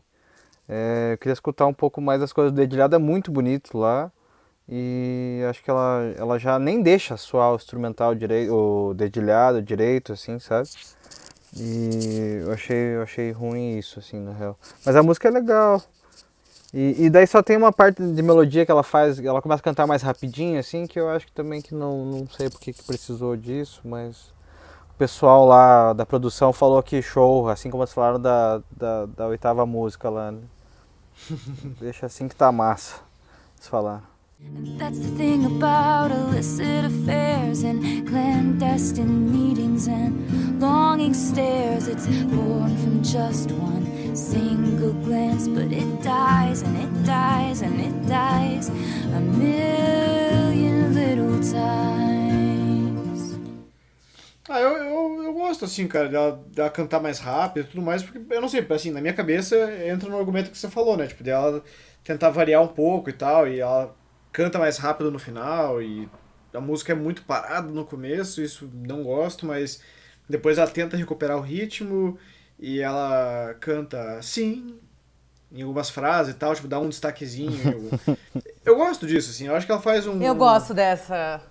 É, 0.70 1.14
eu 1.14 1.18
queria 1.18 1.34
escutar 1.34 1.66
um 1.66 1.74
pouco 1.74 2.00
mais 2.00 2.22
das 2.22 2.32
coisas 2.32 2.52
do 2.52 2.56
dedilhado, 2.56 2.96
é 2.96 3.00
muito 3.00 3.32
bonito 3.32 3.76
lá. 3.76 4.12
E 4.74 5.44
acho 5.50 5.62
que 5.62 5.70
ela, 5.70 6.14
ela 6.18 6.40
já 6.40 6.58
nem 6.58 6.82
deixa 6.82 7.18
soar 7.18 7.52
o 7.52 7.56
instrumental 7.58 8.16
direito, 8.16 8.56
o 8.56 8.94
dedilhado 8.94 9.62
direito, 9.62 10.14
assim, 10.14 10.40
sabe? 10.40 10.70
E 11.58 12.40
eu 12.46 12.54
achei, 12.54 12.96
eu 12.96 13.02
achei 13.02 13.32
ruim 13.32 13.78
isso, 13.78 14.00
assim, 14.00 14.18
na 14.22 14.32
real. 14.32 14.58
Mas 14.86 14.96
a 14.96 15.04
música 15.04 15.28
é 15.28 15.32
legal. 15.32 15.84
E, 16.74 17.06
e 17.06 17.10
daí 17.10 17.28
só 17.28 17.44
tem 17.44 17.58
uma 17.58 17.74
parte 17.74 18.02
de 18.02 18.22
melodia 18.22 18.66
que 18.66 18.72
ela 18.72 18.82
faz, 18.82 19.20
ela 19.20 19.42
começa 19.42 19.60
a 19.60 19.64
cantar 19.64 19.86
mais 19.86 20.02
rapidinho, 20.02 20.58
assim, 20.58 20.88
que 20.88 20.98
eu 20.98 21.10
acho 21.10 21.26
que 21.26 21.34
também 21.34 21.62
que 21.62 21.76
não, 21.76 22.06
não 22.06 22.28
sei 22.30 22.50
porque 22.50 22.72
que 22.72 22.84
precisou 22.84 23.36
disso, 23.36 23.82
mas 23.84 24.34
o 24.92 24.94
pessoal 24.98 25.46
lá 25.46 25.92
da 25.92 26.06
produção 26.06 26.54
falou 26.54 26.82
que 26.82 27.02
show, 27.02 27.50
assim 27.50 27.70
como 27.70 27.84
eles 27.84 27.94
falaram 27.94 28.22
da, 28.22 28.62
da, 28.72 29.06
da 29.06 29.28
oitava 29.28 29.66
música 29.66 30.10
lá, 30.10 30.32
né? 30.32 30.40
Deixa 31.82 32.06
assim 32.06 32.30
que 32.30 32.36
tá 32.36 32.54
massa. 32.54 33.02
Eles 33.58 33.68
falaram. 33.68 34.11
That's 34.78 35.00
the 35.00 35.08
thing 35.18 35.46
about 35.46 36.12
illicit 36.12 36.86
affairs 36.86 37.64
and 37.64 38.08
clandestine 38.08 39.32
meetings 39.32 39.88
and 39.88 40.60
longing 40.60 41.14
stares. 41.14 41.88
It's 41.88 42.08
born 42.08 42.76
from 42.78 43.04
just 43.04 43.52
one 43.52 44.16
single 44.16 44.94
glance, 44.94 45.48
but 45.48 45.72
it 45.72 46.02
dies 46.02 46.64
and 46.64 46.76
it 46.78 47.06
dies 47.06 47.62
and 47.62 47.80
it 47.80 48.08
dies 48.08 48.70
a 48.70 49.20
million 49.20 50.94
little 50.96 51.40
times. 51.40 53.38
Ah, 54.50 54.60
eu, 54.60 54.72
eu, 54.78 55.24
eu 55.24 55.34
gosto, 55.34 55.66
assim, 55.66 55.88
cara, 55.88 56.10
dela, 56.10 56.44
dela 56.54 56.70
cantar 56.70 57.00
mais 57.00 57.20
rápido 57.20 57.64
e 57.64 57.68
tudo 57.70 57.82
mais, 57.84 58.04
porque, 58.04 58.20
eu 58.34 58.42
não 58.42 58.50
sei, 58.50 58.66
assim, 58.70 58.92
na 58.92 59.00
minha 59.00 59.14
cabeça 59.14 59.56
entra 59.88 60.10
no 60.10 60.18
argumento 60.18 60.52
que 60.52 60.58
você 60.58 60.70
falou, 60.70 60.98
né? 60.98 61.08
Tipo, 61.08 61.24
dela 61.24 61.64
tentar 62.04 62.32
variar 62.32 62.62
um 62.62 62.68
pouco 62.68 63.10
e 63.10 63.14
tal, 63.14 63.48
e 63.48 63.60
ela 63.60 63.96
canta 64.32 64.60
mais 64.60 64.78
rápido 64.78 65.12
no 65.12 65.20
final 65.20 65.82
e 65.82 66.10
a 66.54 66.60
música 66.60 66.92
é 66.92 66.96
muito 66.96 67.24
parada 67.24 67.68
no 67.68 67.86
começo, 67.86 68.42
isso 68.42 68.70
não 68.74 69.04
gosto, 69.04 69.46
mas 69.46 69.82
depois 70.28 70.58
ela 70.58 70.70
tenta 70.70 70.98
recuperar 70.98 71.38
o 71.38 71.42
ritmo 71.42 72.18
e 72.60 72.80
ela 72.80 73.56
canta 73.60 74.22
sim 74.22 74.80
em 75.52 75.62
algumas 75.62 75.90
frases 75.90 76.34
e 76.34 76.38
tal, 76.38 76.56
tipo, 76.56 76.68
dá 76.68 76.80
um 76.80 76.90
destaquezinho. 76.90 77.52
eu, 78.06 78.18
eu 78.66 78.76
gosto 78.78 79.06
disso, 79.06 79.32
assim, 79.32 79.48
eu 79.48 79.56
acho 79.56 79.66
que 79.66 79.72
ela 79.72 79.82
faz 79.82 80.08
um 80.08 80.22
Eu 80.22 80.34
gosto 80.36 80.74
dessa. 80.74 81.42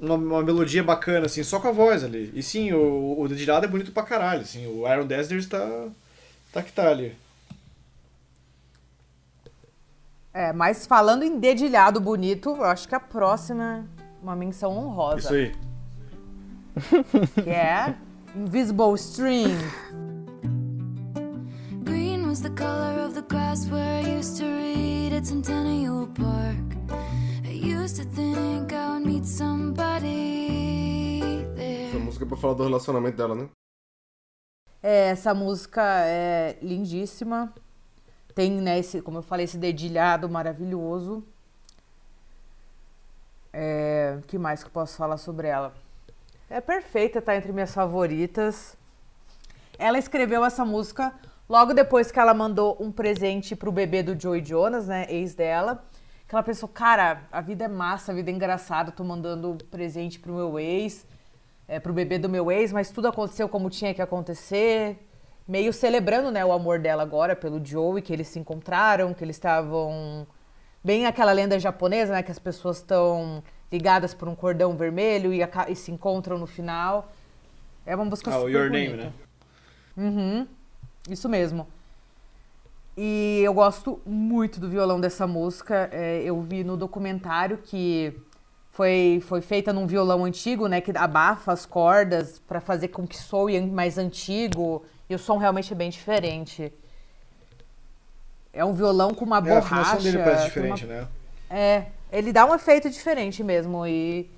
uma, 0.00 0.16
uma 0.16 0.42
melodia 0.42 0.82
bacana, 0.82 1.26
assim, 1.26 1.44
só 1.44 1.60
com 1.60 1.68
a 1.68 1.72
voz 1.72 2.02
ali. 2.02 2.32
E 2.34 2.42
sim, 2.42 2.72
o, 2.72 3.20
o 3.20 3.28
dedilhado 3.28 3.64
é 3.64 3.68
bonito 3.68 3.92
pra 3.92 4.02
caralho, 4.02 4.42
assim, 4.42 4.66
o 4.66 4.86
Aaron 4.86 5.06
Dessner 5.06 5.48
tá, 5.48 5.88
tá 6.52 6.62
que 6.62 6.72
tá 6.72 6.90
ali. 6.90 7.14
É, 10.34 10.52
mas 10.52 10.86
falando 10.86 11.22
em 11.24 11.38
dedilhado 11.38 12.00
bonito, 12.00 12.50
eu 12.50 12.64
acho 12.64 12.88
que 12.88 12.94
a 12.94 13.00
próxima 13.00 13.86
é 13.86 14.22
uma 14.22 14.34
menção 14.34 14.72
honrosa. 14.76 15.18
Isso 15.18 15.34
aí. 15.34 15.52
Que 17.44 17.50
é 17.50 17.94
Invisible 18.34 18.94
String. 18.94 19.58
Green 21.84 22.26
was 22.26 22.40
the 22.40 22.48
color 22.50 23.04
of 23.06 23.14
the 23.14 23.22
grass 23.28 23.68
where 23.70 24.06
I 24.06 24.18
used 24.18 24.38
to 24.38 24.44
read 24.46 25.14
at 25.14 25.26
Centennial 25.26 26.06
Park. 26.08 26.78
I 27.44 27.50
used 27.52 27.96
to 27.96 28.04
think 28.14 28.72
I 28.72 28.88
would 28.94 29.06
meet 29.06 29.26
somebody 29.26 31.20
Essa 31.52 31.92
there. 31.92 31.98
música 31.98 32.24
é 32.24 32.28
pra 32.28 32.36
falar 32.38 32.54
do 32.54 32.62
relacionamento 32.62 33.18
dela, 33.18 33.34
né? 33.34 33.48
É, 34.82 35.10
essa 35.10 35.34
música 35.34 35.82
é 36.06 36.56
lindíssima. 36.62 37.52
Tem, 38.34 38.50
né, 38.50 38.78
esse, 38.78 39.02
como 39.02 39.18
eu 39.18 39.22
falei, 39.22 39.44
esse 39.44 39.58
dedilhado 39.58 40.28
maravilhoso. 40.28 41.22
É, 43.52 44.18
que 44.26 44.38
mais 44.38 44.62
que 44.62 44.68
eu 44.68 44.72
posso 44.72 44.96
falar 44.96 45.18
sobre 45.18 45.48
ela? 45.48 45.74
É 46.48 46.60
perfeita, 46.60 47.20
tá 47.20 47.36
entre 47.36 47.52
minhas 47.52 47.74
favoritas. 47.74 48.76
Ela 49.78 49.98
escreveu 49.98 50.44
essa 50.44 50.64
música 50.64 51.12
logo 51.48 51.74
depois 51.74 52.10
que 52.10 52.18
ela 52.18 52.32
mandou 52.32 52.76
um 52.80 52.90
presente 52.90 53.54
pro 53.54 53.70
bebê 53.70 54.02
do 54.02 54.18
Joey 54.18 54.44
Jonas, 54.44 54.86
né, 54.86 55.06
ex 55.10 55.34
dela. 55.34 55.84
Que 56.26 56.34
ela 56.34 56.42
pensou, 56.42 56.68
cara, 56.68 57.24
a 57.30 57.42
vida 57.42 57.64
é 57.66 57.68
massa, 57.68 58.12
a 58.12 58.14
vida 58.14 58.30
é 58.30 58.34
engraçada, 58.34 58.90
tô 58.90 59.04
mandando 59.04 59.58
presente 59.70 60.18
pro 60.18 60.32
meu 60.32 60.58
ex, 60.58 61.06
é, 61.68 61.78
pro 61.78 61.92
bebê 61.92 62.18
do 62.18 62.28
meu 62.28 62.50
ex, 62.50 62.72
mas 62.72 62.90
tudo 62.90 63.08
aconteceu 63.08 63.48
como 63.48 63.68
tinha 63.68 63.92
que 63.92 64.00
acontecer. 64.00 64.98
Meio 65.46 65.72
celebrando, 65.72 66.30
né, 66.30 66.44
o 66.44 66.52
amor 66.52 66.78
dela 66.78 67.02
agora 67.02 67.34
pelo 67.34 67.64
Joey, 67.64 68.02
que 68.02 68.12
eles 68.12 68.28
se 68.28 68.38
encontraram, 68.38 69.12
que 69.12 69.24
eles 69.24 69.36
estavam 69.36 70.26
bem 70.82 71.06
aquela 71.06 71.32
lenda 71.32 71.58
japonesa, 71.58 72.12
né, 72.12 72.22
que 72.22 72.30
as 72.30 72.38
pessoas 72.38 72.78
estão 72.78 73.42
ligadas 73.70 74.14
por 74.14 74.28
um 74.28 74.34
cordão 74.34 74.76
vermelho 74.76 75.32
e, 75.32 75.40
e 75.68 75.74
se 75.74 75.90
encontram 75.90 76.38
no 76.38 76.46
final. 76.46 77.10
É 77.84 77.94
uma 77.94 78.04
música 78.04 78.30
Ah, 78.30 78.38
o 78.38 78.40
super 78.42 78.52
Your 78.52 78.70
bonita. 78.70 78.96
Name, 78.96 79.04
né? 79.04 79.12
Uhum, 79.96 80.46
isso 81.08 81.28
mesmo. 81.28 81.66
E 82.96 83.40
eu 83.42 83.54
gosto 83.54 84.00
muito 84.04 84.60
do 84.60 84.68
violão 84.68 85.00
dessa 85.00 85.26
música. 85.26 85.88
É, 85.90 86.22
eu 86.22 86.40
vi 86.42 86.62
no 86.62 86.76
documentário 86.76 87.58
que 87.58 88.14
foi, 88.70 89.22
foi 89.26 89.40
feita 89.40 89.72
num 89.72 89.86
violão 89.86 90.24
antigo, 90.24 90.66
né? 90.66 90.80
Que 90.80 90.96
abafa 90.96 91.52
as 91.52 91.64
cordas 91.64 92.38
para 92.38 92.60
fazer 92.60 92.88
com 92.88 93.06
que 93.06 93.16
soe 93.16 93.60
mais 93.62 93.96
antigo. 93.96 94.84
E 95.12 95.14
o 95.14 95.18
som 95.18 95.36
realmente 95.36 95.70
é 95.70 95.76
bem 95.76 95.90
diferente. 95.90 96.72
É 98.50 98.64
um 98.64 98.72
violão 98.72 99.12
com 99.12 99.26
uma 99.26 99.36
É, 99.36 99.38
a 99.38 99.42
borracha. 99.42 99.66
afinação 99.66 100.02
dele 100.02 100.18
parece 100.24 100.50
tem 100.52 100.62
uma- 100.64 100.74
diferente, 100.74 100.86
né? 100.86 101.06
é, 101.50 101.86
ele 102.10 102.32
dá 102.32 102.46
um 102.46 102.54
efeito 102.54 102.88
diferente 102.88 103.44
mesmo. 103.44 103.86
E, 103.86 104.28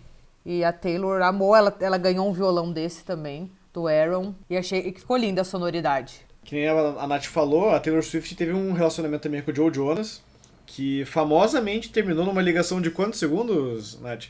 e 0.45 0.65
a 0.65 0.73
Taylor 0.73 1.23
amou, 1.23 1.55
ela, 1.55 1.73
ela 1.81 1.97
ganhou 1.97 2.29
um 2.29 2.33
violão 2.33 2.73
desse 2.73 3.05
também, 3.05 3.49
do 3.73 3.87
Aaron. 3.87 4.35
E 4.51 4.57
achei 4.57 4.91
que 4.91 4.99
ficou 4.99 5.17
linda 5.17 5.43
a 5.43 5.45
sonoridade. 5.45 6.27
Que 6.45 6.57
nem 6.57 6.67
a, 6.69 6.73
a 6.73 7.07
Nath 7.07 7.27
falou, 7.27 7.71
a 7.71 7.79
Taylor 7.79 8.03
Swift 8.03 8.35
teve 8.35 8.53
um 8.53 8.73
relacionamento 8.73 9.23
também 9.23 9.43
com 9.43 9.53
o 9.53 9.55
Joe 9.55 9.73
Jonas, 9.73 10.21
que 10.67 11.05
famosamente 11.05 11.91
terminou 11.93 12.25
numa 12.27 12.43
ligação 12.43 12.81
de 12.81 12.91
quantos 12.91 13.21
segundos, 13.21 14.01
Nath? 14.01 14.25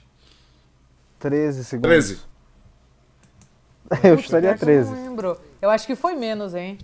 13 1.18 1.64
segundos. 1.64 1.88
13. 1.90 2.20
Eu 4.02 4.18
chutaria 4.18 4.50
pior 4.50 4.58
que 4.58 4.64
eu 4.64 4.66
13. 4.66 4.90
Não 4.90 5.02
lembro. 5.04 5.40
Eu 5.62 5.70
acho 5.70 5.86
que 5.86 5.94
foi 5.94 6.14
menos, 6.14 6.54
hein? 6.54 6.78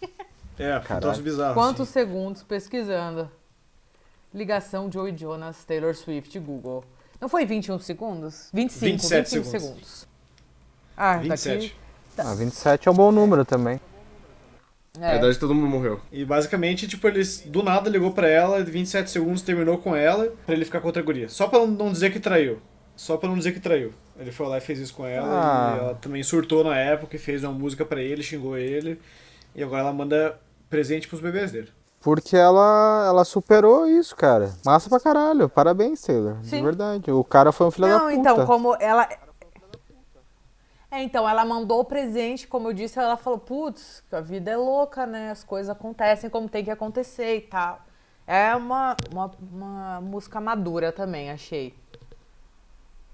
É, 0.58 0.78
um 0.78 0.80
Caralho. 0.80 1.00
troço 1.02 1.20
bizarro. 1.22 1.52
Quantos 1.54 1.82
assim. 1.82 1.92
segundos 1.92 2.42
pesquisando? 2.42 3.30
Ligação 4.32 4.90
Joey 4.90 5.14
Jonas, 5.16 5.62
Taylor 5.64 5.94
Swift, 5.94 6.38
Google. 6.38 6.82
Não 7.20 7.28
foi 7.28 7.44
21 7.44 7.78
segundos? 7.78 8.48
25, 8.54 8.86
27 8.86 9.18
25 9.38 9.44
segundos. 9.44 9.62
segundos. 9.62 10.08
Ah, 10.96 11.14
tá 11.16 11.20
27. 11.20 11.56
aqui. 11.66 11.74
Ah, 12.18 12.34
27 12.34 12.88
é 12.88 12.90
um 12.90 12.94
bom 12.94 13.12
número 13.12 13.44
também. 13.44 13.78
A 14.98 15.12
É. 15.12 15.16
idade 15.18 15.34
de 15.34 15.38
todo 15.40 15.54
mundo 15.54 15.66
morreu. 15.68 16.00
E 16.10 16.24
basicamente, 16.24 16.88
tipo, 16.88 17.06
eles 17.06 17.40
do 17.46 17.62
nada 17.62 17.90
ligou 17.90 18.12
pra 18.12 18.26
ela, 18.26 18.64
27 18.64 19.10
segundos 19.10 19.42
terminou 19.42 19.76
com 19.76 19.94
ela, 19.94 20.32
pra 20.46 20.54
ele 20.54 20.64
ficar 20.64 20.80
com 20.80 20.86
outra 20.86 21.02
guria. 21.02 21.28
Só 21.28 21.48
pra 21.48 21.58
não- 21.58 21.66
não 21.66 21.92
dizer 21.92 22.10
que 22.12 22.18
traiu. 22.18 22.60
Só 22.96 23.18
pra 23.18 23.28
não 23.28 23.36
dizer 23.36 23.52
que 23.52 23.60
traiu. 23.60 23.92
Ele 24.18 24.32
foi 24.32 24.46
lá 24.46 24.58
e 24.58 24.60
fez 24.60 24.78
isso 24.78 24.94
com 24.94 25.06
ela, 25.06 25.26
Ah. 25.28 25.76
e 25.76 25.78
ela 25.80 25.94
também 25.94 26.22
surtou 26.22 26.64
na 26.64 26.76
época 26.76 27.16
e 27.16 27.18
fez 27.18 27.44
uma 27.44 27.52
música 27.52 27.84
pra 27.84 28.00
ele, 28.00 28.22
xingou 28.22 28.56
ele. 28.56 29.00
E 29.54 29.62
agora 29.62 29.82
ela 29.82 29.92
manda 29.92 30.38
presente 30.70 31.06
pros 31.08 31.20
bebês 31.20 31.52
dele. 31.52 31.70
Porque 32.00 32.36
ela, 32.36 33.04
ela 33.08 33.24
superou 33.24 33.86
isso, 33.86 34.14
cara. 34.14 34.52
Massa 34.64 34.88
pra 34.88 35.00
caralho. 35.00 35.48
Parabéns, 35.48 36.00
Taylor. 36.02 36.36
De 36.40 36.48
Sim. 36.48 36.62
verdade. 36.62 37.10
O 37.10 37.24
cara 37.24 37.50
foi 37.52 37.66
um 37.66 37.70
filho 37.70 37.88
da 37.88 37.98
Não, 37.98 38.04
puta. 38.08 38.14
então, 38.14 38.46
como 38.46 38.76
ela. 38.78 39.08
É, 40.90 41.02
então, 41.02 41.28
ela 41.28 41.44
mandou 41.44 41.80
o 41.80 41.84
presente, 41.84 42.46
como 42.46 42.68
eu 42.68 42.72
disse, 42.72 42.98
ela 42.98 43.16
falou, 43.16 43.38
putz, 43.38 44.02
a 44.12 44.20
vida 44.20 44.50
é 44.52 44.56
louca, 44.56 45.04
né? 45.04 45.30
As 45.30 45.42
coisas 45.42 45.68
acontecem 45.68 46.30
como 46.30 46.48
tem 46.48 46.64
que 46.64 46.70
acontecer 46.70 47.36
e 47.36 47.40
tal. 47.40 47.80
É 48.26 48.54
uma, 48.54 48.96
uma, 49.12 49.30
uma 49.52 50.00
música 50.00 50.40
madura 50.40 50.92
também, 50.92 51.30
achei. 51.30 51.74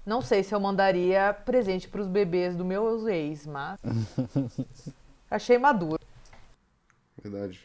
Não 0.05 0.21
sei 0.21 0.43
se 0.43 0.53
eu 0.53 0.59
mandaria 0.59 1.33
presente 1.45 1.87
pros 1.87 2.07
bebês 2.07 2.55
do 2.55 2.65
meu 2.65 3.07
ex, 3.07 3.45
mas. 3.45 3.79
achei 5.31 5.57
maduro. 5.57 5.99
Verdade. 7.21 7.61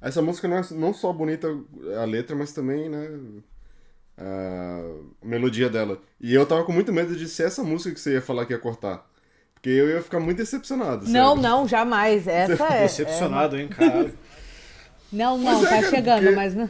Essa 0.00 0.20
música 0.22 0.46
não 0.48 0.58
é 0.58 0.62
não 0.72 0.92
só 0.94 1.12
bonita 1.12 1.48
a 2.00 2.04
letra, 2.04 2.34
mas 2.36 2.52
também, 2.52 2.88
né, 2.88 3.08
a 4.18 4.82
melodia 5.22 5.68
dela. 5.70 6.00
E 6.20 6.34
eu 6.34 6.44
tava 6.46 6.64
com 6.64 6.72
muito 6.72 6.92
medo 6.92 7.16
de 7.16 7.28
ser 7.28 7.44
essa 7.46 7.62
música 7.62 7.94
que 7.94 8.00
você 8.00 8.14
ia 8.14 8.22
falar 8.22 8.46
que 8.46 8.52
ia 8.52 8.58
cortar. 8.58 9.06
Porque 9.54 9.68
eu 9.70 9.88
ia 9.90 10.02
ficar 10.02 10.20
muito 10.20 10.38
decepcionado. 10.38 11.06
Não, 11.08 11.36
sério. 11.36 11.42
não, 11.42 11.68
jamais. 11.68 12.26
Essa 12.26 12.64
é. 12.72 12.82
Decepcionado, 12.82 13.58
hein, 13.58 13.68
caralho. 13.68 14.08
é- 14.08 14.12
Não, 15.12 15.36
não, 15.36 15.44
Mas 15.60 15.64
é, 15.64 15.68
tá 15.68 15.76
cara, 15.76 15.90
chegando, 15.90 16.20
porque- 16.22 16.36
mas 16.36 16.54
não. 16.54 16.68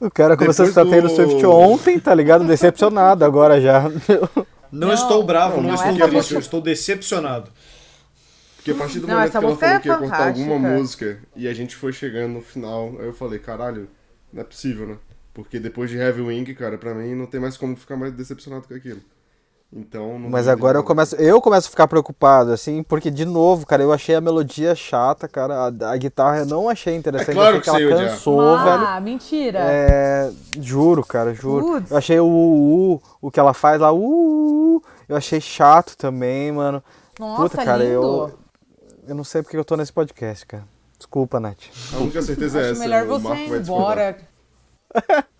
O 0.00 0.10
cara 0.10 0.36
começou 0.36 0.64
a 0.64 0.68
Depois 0.68 0.86
escutar 0.86 0.90
Taylor 0.90 1.10
do- 1.10 1.14
Swift 1.16 1.46
ontem, 1.46 1.98
tá 1.98 2.14
ligado? 2.14 2.44
Decepcionado 2.46 3.24
agora 3.24 3.60
já. 3.60 3.88
Não, 3.88 4.44
Não, 4.88 4.92
estou 4.92 5.22
bravo, 5.24 5.56
não, 5.60 5.68
não, 5.68 5.74
estou 5.74 5.92
triste, 5.94 6.12
música- 6.14 6.34
eu 6.34 6.40
estou 6.40 6.60
decepcionado. 6.60 7.50
Porque 8.56 8.70
a 8.72 8.74
partir 8.74 8.98
do 9.00 9.06
Não, 9.06 9.14
momento 9.16 9.30
que 9.30 9.36
ela 9.36 9.46
música 9.48 9.66
falou 9.66 9.76
é 9.76 9.80
que 9.80 9.88
ia 9.88 9.96
cortar 9.98 10.28
alguma 10.28 10.58
música 10.58 11.18
e 11.36 11.46
a 11.46 11.54
gente 11.54 11.76
foi 11.76 11.92
chegando 11.92 12.32
no 12.32 12.40
final, 12.40 12.94
aí 12.98 13.06
eu 13.06 13.12
falei, 13.12 13.38
caralho, 13.38 13.88
não 14.32 14.40
é 14.40 14.44
possível, 14.44 14.86
né? 14.86 14.96
Porque 15.34 15.58
depois 15.60 15.90
de 15.90 15.96
Heavy 15.98 16.22
Wing, 16.22 16.54
cara, 16.54 16.78
pra 16.78 16.94
mim 16.94 17.14
não 17.14 17.26
tem 17.26 17.40
mais 17.40 17.56
como 17.56 17.76
ficar 17.76 17.96
mais 17.96 18.12
decepcionado 18.12 18.66
com 18.66 18.74
aquilo. 18.74 19.00
Então, 19.76 20.20
não 20.20 20.30
Mas 20.30 20.46
agora 20.46 20.78
eu 20.78 20.84
começo, 20.84 21.16
eu 21.16 21.40
começo 21.40 21.66
a 21.66 21.70
ficar 21.70 21.88
preocupado, 21.88 22.52
assim, 22.52 22.84
porque, 22.84 23.10
de 23.10 23.24
novo, 23.24 23.66
cara, 23.66 23.82
eu 23.82 23.92
achei 23.92 24.14
a 24.14 24.20
melodia 24.20 24.72
chata, 24.72 25.26
cara. 25.26 25.72
A, 25.80 25.90
a 25.90 25.96
guitarra 25.96 26.38
eu 26.38 26.46
não 26.46 26.68
achei 26.68 26.94
interessante. 26.94 27.30
É 27.30 27.34
claro 27.34 27.60
que 27.60 27.68
ela 27.68 27.78
odiar. 27.78 28.10
cansou, 28.10 28.58
velho. 28.58 28.86
Ah, 28.86 29.00
mentira. 29.00 29.58
É, 29.60 30.30
juro, 30.60 31.04
cara, 31.04 31.34
juro. 31.34 31.66
Putz. 31.66 31.90
Eu 31.90 31.96
achei 31.96 32.20
o 32.20 32.24
uh, 32.24 32.94
uh, 32.94 33.02
o 33.20 33.30
que 33.32 33.40
ela 33.40 33.52
faz 33.52 33.80
lá, 33.80 33.92
uh, 33.92 34.80
eu 35.08 35.16
achei 35.16 35.40
chato 35.40 35.96
também, 35.96 36.52
mano. 36.52 36.80
Nossa, 37.18 37.42
Puta, 37.42 37.64
cara, 37.64 37.82
lindo. 37.82 37.94
eu 37.94 38.44
eu 39.08 39.14
não 39.14 39.24
sei 39.24 39.42
porque 39.42 39.56
eu 39.56 39.64
tô 39.64 39.76
nesse 39.76 39.92
podcast, 39.92 40.46
cara. 40.46 40.64
Desculpa, 40.96 41.38
Nath. 41.38 41.64
A 41.92 41.98
única 41.98 42.22
certeza 42.22 42.58
é 42.58 42.62
Acho 42.62 42.70
essa. 42.72 42.80
melhor 42.80 43.04
o 43.04 43.08
você 43.08 43.28
Marco 43.28 43.54
ir 43.54 43.60
embora. 43.60 44.16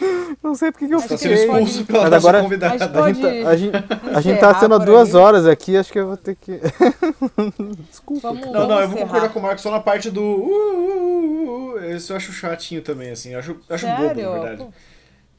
Não 0.42 0.54
sei 0.54 0.70
porque 0.72 0.86
que 0.86 0.94
eu 0.94 1.00
fiquei. 1.00 1.46
pode- 1.46 1.64
expulso 1.64 1.84
pela 1.84 2.02
Mas 2.02 2.10
nossa 2.10 2.28
agora- 2.28 2.42
convidada. 2.42 2.74
A 3.04 3.12
gente, 3.12 3.22
tá, 3.22 3.48
a, 3.50 3.56
gente, 3.56 3.76
a 4.14 4.20
gente 4.20 4.40
tá 4.40 4.54
sendo 4.58 4.78
duas 4.78 5.14
aí. 5.14 5.20
horas 5.20 5.46
aqui, 5.46 5.76
acho 5.76 5.92
que 5.92 5.98
eu 5.98 6.06
vou 6.08 6.16
ter 6.16 6.34
que. 6.36 6.60
Desculpa. 7.90 8.28
Vamos, 8.28 8.46
Não, 8.46 8.52
não, 8.52 8.68
vamos 8.68 8.70
eu 8.82 8.88
vou 8.88 8.96
encerrar. 8.96 9.06
concordar 9.06 9.28
com 9.30 9.38
o 9.38 9.42
Marco 9.42 9.60
só 9.60 9.70
na 9.70 9.80
parte 9.80 10.10
do. 10.10 10.22
Uh, 10.22 10.46
uh, 10.46 11.72
uh, 11.72 11.74
uh, 11.74 11.84
esse 11.84 12.10
eu 12.12 12.16
acho 12.16 12.32
chatinho 12.32 12.82
também, 12.82 13.10
assim. 13.10 13.32
Eu 13.32 13.38
acho, 13.40 13.50
eu 13.68 13.74
acho 13.74 13.86
bobo, 13.86 14.02
Sério? 14.02 14.30
na 14.32 14.38
verdade. 14.38 14.66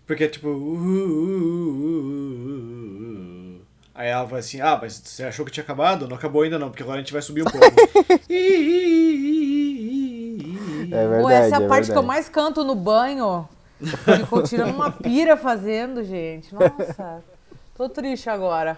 Porque 0.06 0.24
é 0.26 0.28
tipo. 0.28 0.48
Uh, 0.48 0.52
uh, 0.52 0.78
uh, 0.78 1.72
uh, 1.72 2.02
uh, 2.36 3.58
uh. 3.58 3.62
Aí 3.96 4.08
ela 4.10 4.24
vai 4.26 4.40
assim: 4.40 4.62
Ah, 4.62 4.78
mas 4.82 5.02
você 5.04 5.24
achou 5.24 5.46
que 5.46 5.52
tinha 5.52 5.64
acabado? 5.64 6.08
Não 6.08 6.16
acabou 6.16 6.42
ainda 6.44 6.58
não, 6.60 6.70
porque 6.70 6.84
agora 6.84 6.98
a 6.98 7.02
gente 7.02 7.14
vai 7.14 7.22
subir 7.22 7.42
um 7.42 7.46
pouco. 7.46 7.66
É 10.94 11.08
verdade. 11.08 11.22
Pô, 11.24 11.30
essa 11.30 11.56
é 11.56 11.60
a 11.60 11.62
é 11.64 11.68
parte 11.70 11.92
que 11.92 11.98
eu 11.98 12.04
mais 12.04 12.28
canto 12.28 12.64
no 12.66 12.76
banho. 12.76 13.48
Ficou 14.20 14.44
tirando 14.44 14.74
uma 14.76 14.92
pira 14.92 15.36
fazendo, 15.36 16.04
gente. 16.04 16.54
Nossa. 16.54 17.24
Tô 17.76 17.90
triste 17.90 18.30
agora. 18.30 18.78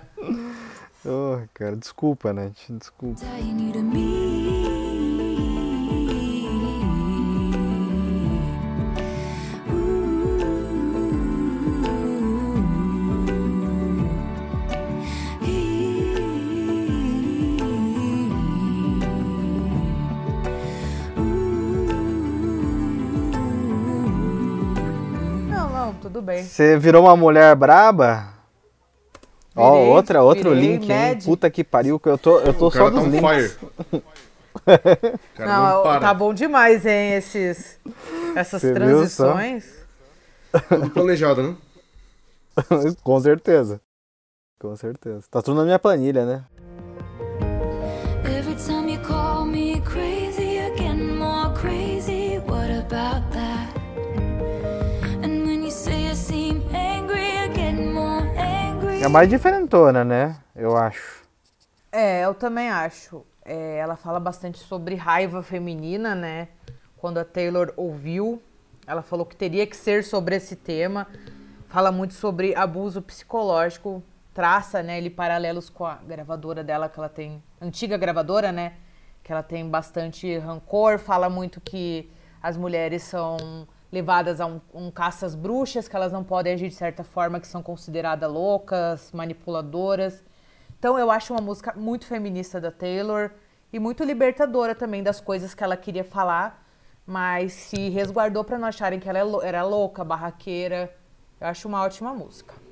Oh, 1.06 1.40
cara, 1.54 1.76
desculpa, 1.76 2.32
né? 2.32 2.52
Desculpa. 2.70 3.22
Bem. 26.24 26.44
Você 26.44 26.78
virou 26.78 27.04
uma 27.04 27.16
mulher 27.16 27.56
braba? 27.56 28.34
Ó, 29.56 29.76
outra, 29.78 30.24
outro 30.24 30.54
virei 30.56 30.78
link, 30.78 30.92
hein? 30.92 31.20
Puta 31.24 31.50
que 31.50 31.64
pariu, 31.64 32.00
que 32.00 32.10
eu 32.10 32.18
tô, 32.18 32.40
eu 32.40 32.54
tô 32.54 32.68
O 32.68 32.72
só 32.72 32.90
cara 32.90 32.92
tá 32.92 32.98
dos 32.98 33.08
on 33.08 33.10
links. 33.12 33.58
fire. 33.92 34.04
Não, 35.38 35.84
Não, 35.84 36.00
tá 36.00 36.14
bom 36.14 36.34
demais, 36.34 36.86
hein, 36.86 37.14
esses, 37.14 37.78
essas 38.36 38.62
Você 38.62 38.74
transições. 38.74 39.66
Tudo 40.70 40.90
planejado, 40.92 41.44
né? 41.44 41.56
Com 43.04 43.20
certeza. 43.20 43.82
Com 44.60 44.76
certeza. 44.76 45.24
Tá 45.30 45.42
tudo 45.42 45.58
na 45.58 45.66
minha 45.66 45.80
planilha, 45.80 46.26
né? 46.26 46.46
É 59.04 59.08
mais 59.10 59.28
diferentona, 59.28 60.06
né? 60.06 60.38
Eu 60.56 60.78
acho. 60.78 61.26
É, 61.92 62.22
eu 62.22 62.34
também 62.34 62.70
acho. 62.70 63.26
É, 63.44 63.76
ela 63.76 63.98
fala 63.98 64.18
bastante 64.18 64.60
sobre 64.60 64.96
raiva 64.96 65.44
feminina, 65.44 66.16
né? 66.16 66.48
Quando 66.96 67.18
a 67.18 67.26
Taylor 67.26 67.74
ouviu, 67.76 68.42
ela 68.88 69.02
falou 69.02 69.26
que 69.26 69.36
teria 69.36 69.68
que 69.68 69.76
ser 69.76 70.06
sobre 70.06 70.38
esse 70.38 70.56
tema. 70.56 71.06
Fala 71.68 71.92
muito 71.92 72.14
sobre 72.14 72.56
abuso 72.56 73.02
psicológico, 73.02 74.02
traça, 74.34 74.82
né, 74.82 75.00
ele 75.00 75.10
paralelos 75.10 75.70
com 75.70 75.86
a 75.86 75.96
gravadora 75.96 76.64
dela 76.64 76.88
que 76.88 76.98
ela 76.98 77.10
tem, 77.10 77.44
antiga 77.60 77.98
gravadora, 77.98 78.54
né, 78.54 78.74
que 79.22 79.34
ela 79.34 79.44
tem 79.44 79.70
bastante 79.70 80.38
rancor. 80.38 80.98
Fala 80.98 81.30
muito 81.30 81.60
que 81.60 82.10
as 82.42 82.56
mulheres 82.56 83.04
são 83.04 83.68
levadas 83.94 84.42
a 84.42 84.48
um, 84.48 84.60
um 84.74 84.92
bruxas, 85.40 85.88
que 85.88 85.96
elas 85.96 86.12
não 86.12 86.24
podem 86.24 86.56
agir 86.56 86.68
de 86.68 86.74
certa 86.74 87.04
forma, 87.04 87.40
que 87.40 87.46
são 87.46 87.62
consideradas 87.62 88.30
loucas, 88.30 89.12
manipuladoras. 89.12 90.24
Então 90.80 90.98
eu 90.98 91.12
acho 91.12 91.32
uma 91.32 91.42
música 91.42 91.76
muito 91.76 92.08
feminista 92.08 92.60
da 92.60 92.72
Taylor 92.72 93.30
e 93.72 93.78
muito 93.78 94.04
libertadora 94.04 94.74
também 94.74 95.04
das 95.04 95.22
coisas 95.22 95.54
que 95.54 95.64
ela 95.64 95.78
queria 95.78 96.04
falar, 96.04 96.66
mas 97.06 97.54
se 97.54 97.90
resguardou 97.90 98.44
para 98.44 98.58
não 98.58 98.68
acharem 98.68 99.00
que 99.00 99.08
ela 99.08 99.20
é 99.20 99.48
era 99.48 99.64
louca, 99.64 100.04
barraqueira. 100.04 100.92
Eu 101.40 101.46
acho 101.46 101.68
uma 101.68 101.84
ótima 101.84 102.16
música. 102.16 102.63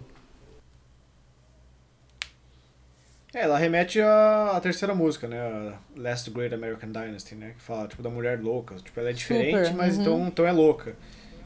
É, 3.33 3.41
ela 3.43 3.57
remete 3.57 3.99
à, 4.01 4.51
à 4.57 4.61
terceira 4.61 4.93
música, 4.93 5.27
né? 5.27 5.39
A 5.39 5.79
Last 5.95 6.29
Great 6.29 6.53
American 6.53 6.91
Dynasty, 6.91 7.35
né? 7.35 7.53
Que 7.57 7.61
fala, 7.61 7.87
tipo, 7.87 8.03
da 8.03 8.09
mulher 8.09 8.41
louca. 8.41 8.75
Tipo, 8.75 8.99
ela 8.99 9.09
é 9.09 9.13
diferente, 9.13 9.69
Super, 9.69 9.77
mas 9.77 9.95
uhum. 9.95 10.01
então, 10.01 10.27
então 10.27 10.45
é 10.45 10.51
louca. 10.51 10.95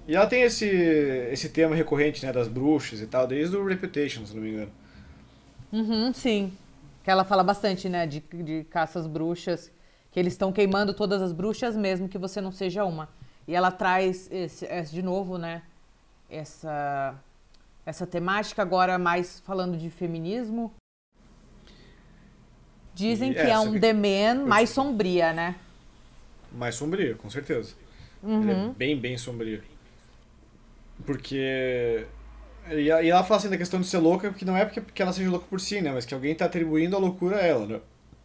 E 0.07 0.15
ela 0.15 0.27
tem 0.27 0.41
esse, 0.43 0.65
esse 0.67 1.49
tema 1.49 1.75
recorrente, 1.75 2.25
né? 2.25 2.31
Das 2.33 2.47
bruxas 2.47 3.01
e 3.01 3.07
tal, 3.07 3.27
desde 3.27 3.55
o 3.55 3.65
Reputation, 3.65 4.25
se 4.25 4.35
não 4.35 4.41
me 4.41 4.51
engano. 4.51 4.71
Uhum, 5.71 6.13
sim. 6.13 6.57
Que 7.03 7.11
ela 7.11 7.23
fala 7.23 7.43
bastante, 7.43 7.87
né, 7.89 8.07
de, 8.07 8.19
de 8.19 8.63
caças 8.65 9.05
bruxas, 9.07 9.71
que 10.11 10.19
eles 10.19 10.33
estão 10.33 10.51
queimando 10.51 10.93
todas 10.93 11.21
as 11.21 11.31
bruxas 11.31 11.75
mesmo 11.75 12.09
que 12.09 12.17
você 12.17 12.41
não 12.41 12.51
seja 12.51 12.83
uma. 12.85 13.09
E 13.47 13.53
ela 13.55 13.71
traz 13.71 14.29
esse, 14.31 14.65
esse- 14.65 14.91
de 14.93 15.01
novo, 15.03 15.37
né, 15.37 15.61
essa 16.29 17.15
essa 17.85 18.07
temática 18.07 18.63
agora 18.63 18.97
mais 18.97 19.39
falando 19.41 19.77
de 19.77 19.89
feminismo. 19.91 20.73
Dizem 22.95 23.31
E 23.31 23.35
que 23.35 23.41
é 23.41 23.59
um 23.59 23.73
que- 23.73 23.79
The 23.81 23.93
Man 23.93 24.45
mais 24.45 24.69
sombria, 24.69 25.33
né? 25.33 25.55
Mais 26.51 26.75
sombria, 26.75 27.13
com 27.15 27.29
certeza. 27.29 27.73
Uhum. 28.23 28.41
Ele 28.41 28.51
é 28.51 28.69
bem, 28.69 28.97
bem 28.97 29.17
sombrio. 29.17 29.61
Porque. 31.05 32.05
E 32.71 32.89
ela 32.89 33.23
fala 33.23 33.37
assim 33.39 33.49
da 33.49 33.57
questão 33.57 33.79
de 33.81 33.85
ser 33.85 33.97
louca, 33.99 34.31
que 34.33 34.45
não 34.45 34.55
é 34.57 34.63
porque, 34.65 34.81
porque 34.81 35.01
ela 35.01 35.11
seja 35.13 35.29
louca 35.29 35.45
por 35.47 35.59
si, 35.59 35.81
né? 35.81 35.91
Mas 35.91 36.05
que 36.05 36.13
alguém 36.13 36.33
tá 36.33 36.45
atribuindo 36.45 36.95
a 36.95 36.99
loucura 36.99 37.35
a 37.37 37.41
ela, 37.41 37.65
né? 37.67 37.79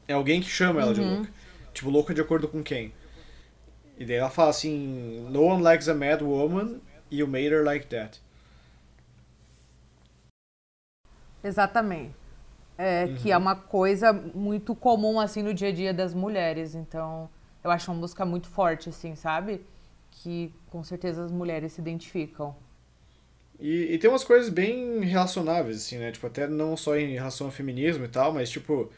É 0.09 0.13
alguém 0.15 0.41
que 0.41 0.49
chama 0.49 0.81
ela 0.81 0.95
de 0.95 1.01
louca. 1.01 1.29
Tipo, 1.75 1.91
louca 1.91 2.15
de 2.15 2.21
acordo 2.21 2.49
com 2.49 2.63
quem? 2.63 2.93
E 3.99 4.05
daí 4.05 4.17
ela 4.17 4.31
fala 4.31 4.51
assim: 4.51 5.27
No 5.31 5.43
one 5.43 5.63
likes 5.63 5.89
a 5.89 5.95
mad 5.95 6.23
woman, 6.23 6.81
you 7.11 7.27
made 7.27 7.49
her 7.53 7.65
like 7.65 7.87
that. 7.89 8.19
Exatamente. 11.43 12.15
É, 12.83 13.09
Que 13.09 13.31
é 13.31 13.37
uma 13.37 13.55
coisa 13.57 14.13
muito 14.13 14.75
comum, 14.75 15.21
assim, 15.21 15.43
no 15.43 15.53
dia 15.53 15.69
a 15.69 15.73
dia 15.73 15.93
das 15.93 16.15
mulheres. 16.15 16.75
Então, 16.75 17.29
eu 17.63 17.71
acho 17.71 17.91
uma 17.91 18.01
música 18.01 18.25
muito 18.25 18.49
forte, 18.49 18.89
assim, 18.89 19.15
sabe? 19.15 19.61
Que 20.11 20.53
com 20.71 20.83
certeza 20.83 21.25
as 21.25 21.31
mulheres 21.33 21.73
se 21.73 21.81
identificam. 21.81 22.55
E, 23.59 23.93
e 23.95 23.99
tem 23.99 24.09
umas 24.09 24.25
coisas 24.25 24.49
bem 24.49 25.01
relacionáveis, 25.01 25.77
assim, 25.79 25.99
né? 25.99 26.11
Tipo, 26.11 26.27
até 26.27 26.47
não 26.49 26.77
só 26.77 26.97
em 26.97 27.13
relação 27.15 27.47
ao 27.49 27.53
feminismo 27.53 28.05
e 28.05 28.09
tal, 28.09 28.33
mas, 28.33 28.49
tipo, 28.51 28.91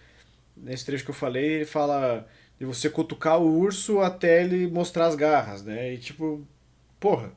nesse 0.57 0.87
trecho 0.87 1.05
que 1.05 1.11
eu 1.11 1.15
falei, 1.15 1.55
ele 1.57 1.65
fala 1.65 2.27
de 2.59 2.67
você 2.67 2.91
cutucar 2.91 3.41
o 3.41 3.59
urso 3.59 4.01
até 4.01 4.45
ele 4.45 4.69
mostrar 4.69 5.07
as 5.07 5.17
garras, 5.17 5.63
né? 5.65 5.95
E, 5.95 5.99
tipo, 5.99 6.47
porra, 7.01 7.33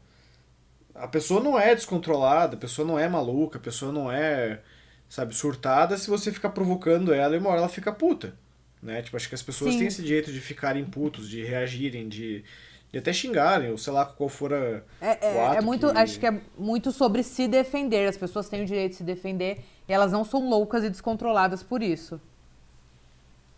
a 0.94 1.08
pessoa 1.08 1.42
não 1.44 1.60
é 1.60 1.76
descontrolada, 1.76 2.56
a 2.56 2.60
pessoa 2.60 2.88
não 2.88 2.98
é 3.00 3.08
maluca, 3.08 3.58
a 3.58 3.62
pessoa 3.62 3.92
não 3.92 4.12
é, 4.12 4.62
sabe, 5.10 5.36
surtada 5.36 5.98
se 5.98 6.10
você 6.10 6.32
ficar 6.32 6.50
provocando 6.50 7.14
ela 7.14 7.36
e 7.36 7.40
uma 7.40 7.50
hora 7.50 7.60
ela 7.60 7.70
fica 7.70 7.92
puta, 7.92 8.34
né? 8.82 9.02
Tipo, 9.02 9.18
acho 9.18 9.30
que 9.30 9.36
as 9.36 9.44
pessoas 9.44 9.74
Sim. 9.74 9.80
têm 9.80 9.88
esse 9.88 10.02
direito 10.02 10.32
de 10.32 10.40
ficarem 10.40 10.86
putos, 10.86 11.30
de 11.30 11.44
reagirem, 11.44 12.08
de, 12.08 12.44
de 12.92 13.00
até 13.00 13.12
xingarem, 13.14 13.72
ou 13.72 13.78
sei 13.78 13.94
lá 13.94 14.06
qual 14.06 14.30
for 14.30 14.54
a, 14.54 14.82
É, 15.02 15.20
o 15.22 15.26
é, 15.26 15.46
ato 15.48 15.58
é 15.58 15.62
muito, 15.62 15.88
acho 15.88 16.20
que 16.20 16.26
é 16.26 16.42
muito 16.58 16.92
sobre 16.92 17.24
se 17.24 17.48
defender. 17.48 18.08
As 18.08 18.18
pessoas 18.18 18.50
têm 18.50 18.64
o 18.64 18.66
direito 18.66 18.92
de 18.92 18.98
se 18.98 19.04
defender 19.04 19.60
e 19.88 19.94
elas 19.94 20.12
não 20.12 20.24
são 20.24 20.50
loucas 20.50 20.84
e 20.84 20.90
descontroladas 20.90 21.64
por 21.64 21.82
isso. 21.82 22.20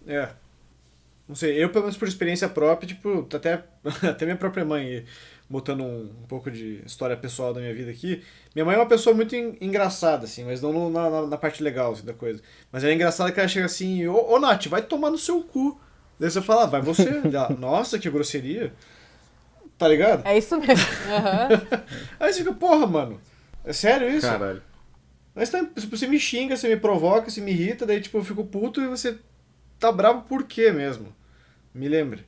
É. 0.06 0.30
Não 1.28 1.36
sei, 1.36 1.62
eu, 1.62 1.70
pelo 1.70 1.84
menos 1.84 1.98
por 1.98 2.08
experiência 2.08 2.48
própria, 2.48 2.88
tipo, 2.88 3.28
até, 3.36 3.64
até 4.10 4.26
minha 4.26 4.38
própria 4.38 4.64
mãe, 4.64 5.06
botando 5.50 5.82
um, 5.82 6.04
um 6.24 6.26
pouco 6.28 6.52
de 6.52 6.82
história 6.86 7.16
pessoal 7.16 7.54
da 7.54 7.60
minha 7.62 7.74
vida 7.74 7.90
aqui. 7.92 8.22
Minha 8.54 8.66
mãe 8.66 8.76
é 8.76 8.80
uma 8.80 8.86
pessoa 8.88 9.16
muito 9.16 9.36
en- 9.36 9.56
engraçada, 9.62 10.26
assim, 10.26 10.44
mas 10.44 10.62
não 10.62 10.74
no- 10.74 10.90
na, 10.90 11.10
na, 11.10 11.22
na 11.28 11.38
parte 11.38 11.64
legal 11.64 11.94
assim, 11.94 12.04
da 12.06 12.14
coisa. 12.14 12.42
Mas 12.72 12.84
ela 12.84 12.92
é 12.92 12.96
engraçada 12.96 13.32
que 13.32 13.40
ela 13.40 13.48
chega 13.48 13.66
assim, 13.66 14.06
ô, 14.08 14.34
ô 14.34 14.40
Nath, 14.40 14.66
vai 14.68 14.82
tomar 14.82 15.10
no 15.10 15.18
seu 15.18 15.42
cu. 15.42 15.80
Daí 16.20 16.30
você 16.32 16.42
fala, 16.42 16.64
"Ah, 16.64 16.66
vai 16.66 16.82
você. 16.82 17.22
Ela, 17.32 17.50
Nossa, 17.52 17.98
que 18.00 18.10
grosseria. 18.10 18.74
Tá 19.78 19.88
ligado? 19.88 20.26
É 20.26 20.38
isso 20.38 20.58
mesmo. 20.58 20.86
Aham. 21.08 21.50
Aí 22.20 22.34
você 22.34 22.40
fica, 22.40 22.54
porra, 22.54 22.88
mano. 22.88 23.22
É 23.64 23.72
sério 23.72 24.10
isso? 24.10 24.26
Caralho. 24.28 24.62
Mas 25.36 25.50
tá, 25.52 25.64
tipo, 25.80 25.96
você 25.96 26.08
me 26.08 26.20
xinga, 26.20 26.58
você 26.58 26.68
me 26.68 26.78
provoca, 26.78 27.30
você 27.30 27.40
me 27.40 27.52
irrita, 27.52 27.86
daí 27.86 28.02
tipo, 28.02 28.18
eu 28.18 28.24
fico 28.24 28.44
puto 28.44 28.82
e 28.82 28.88
você 28.88 29.20
tá 29.80 29.92
bravo 29.92 30.24
por 30.24 30.46
quê 30.46 30.72
mesmo? 30.72 31.14
Me 31.76 31.88
lembre. 31.88 32.26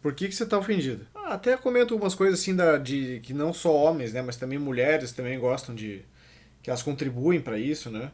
Por 0.00 0.14
que, 0.14 0.28
que 0.28 0.34
você 0.36 0.46
tá 0.46 0.56
ofendido? 0.56 1.04
Ah, 1.28 1.34
até 1.34 1.56
comento 1.56 1.92
algumas 1.92 2.14
coisas 2.14 2.38
assim 2.40 2.54
da, 2.54 2.78
de 2.78 3.18
que 3.24 3.34
não 3.34 3.52
só 3.52 3.74
homens, 3.74 4.12
né, 4.12 4.22
mas 4.22 4.36
também 4.36 4.58
mulheres 4.58 5.10
também 5.12 5.38
gostam 5.40 5.74
de. 5.74 6.02
que 6.62 6.70
elas 6.70 6.82
contribuem 6.82 7.40
pra 7.40 7.58
isso, 7.58 7.90
né? 7.90 8.12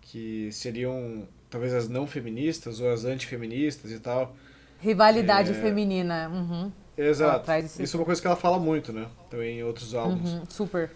Que 0.00 0.50
seriam 0.50 1.26
talvez 1.48 1.72
as 1.72 1.88
não 1.88 2.06
feministas 2.06 2.80
ou 2.80 2.92
as 2.92 3.04
antifeministas 3.04 3.90
e 3.92 4.00
tal. 4.00 4.34
Rivalidade 4.80 5.52
É. 5.52 5.54
feminina. 5.54 6.28
Uhum. 6.28 6.72
Exato. 6.98 7.50
esse- 7.52 7.82
Isso 7.82 7.96
é 7.96 8.00
uma 8.00 8.04
coisa 8.06 8.20
que 8.20 8.26
ela 8.26 8.36
fala 8.36 8.58
muito, 8.58 8.92
né? 8.92 9.06
Também 9.30 9.58
em 9.60 9.62
outros 9.62 9.94
álbuns. 9.94 10.32
Uhum. 10.32 10.44
Super. 10.48 10.90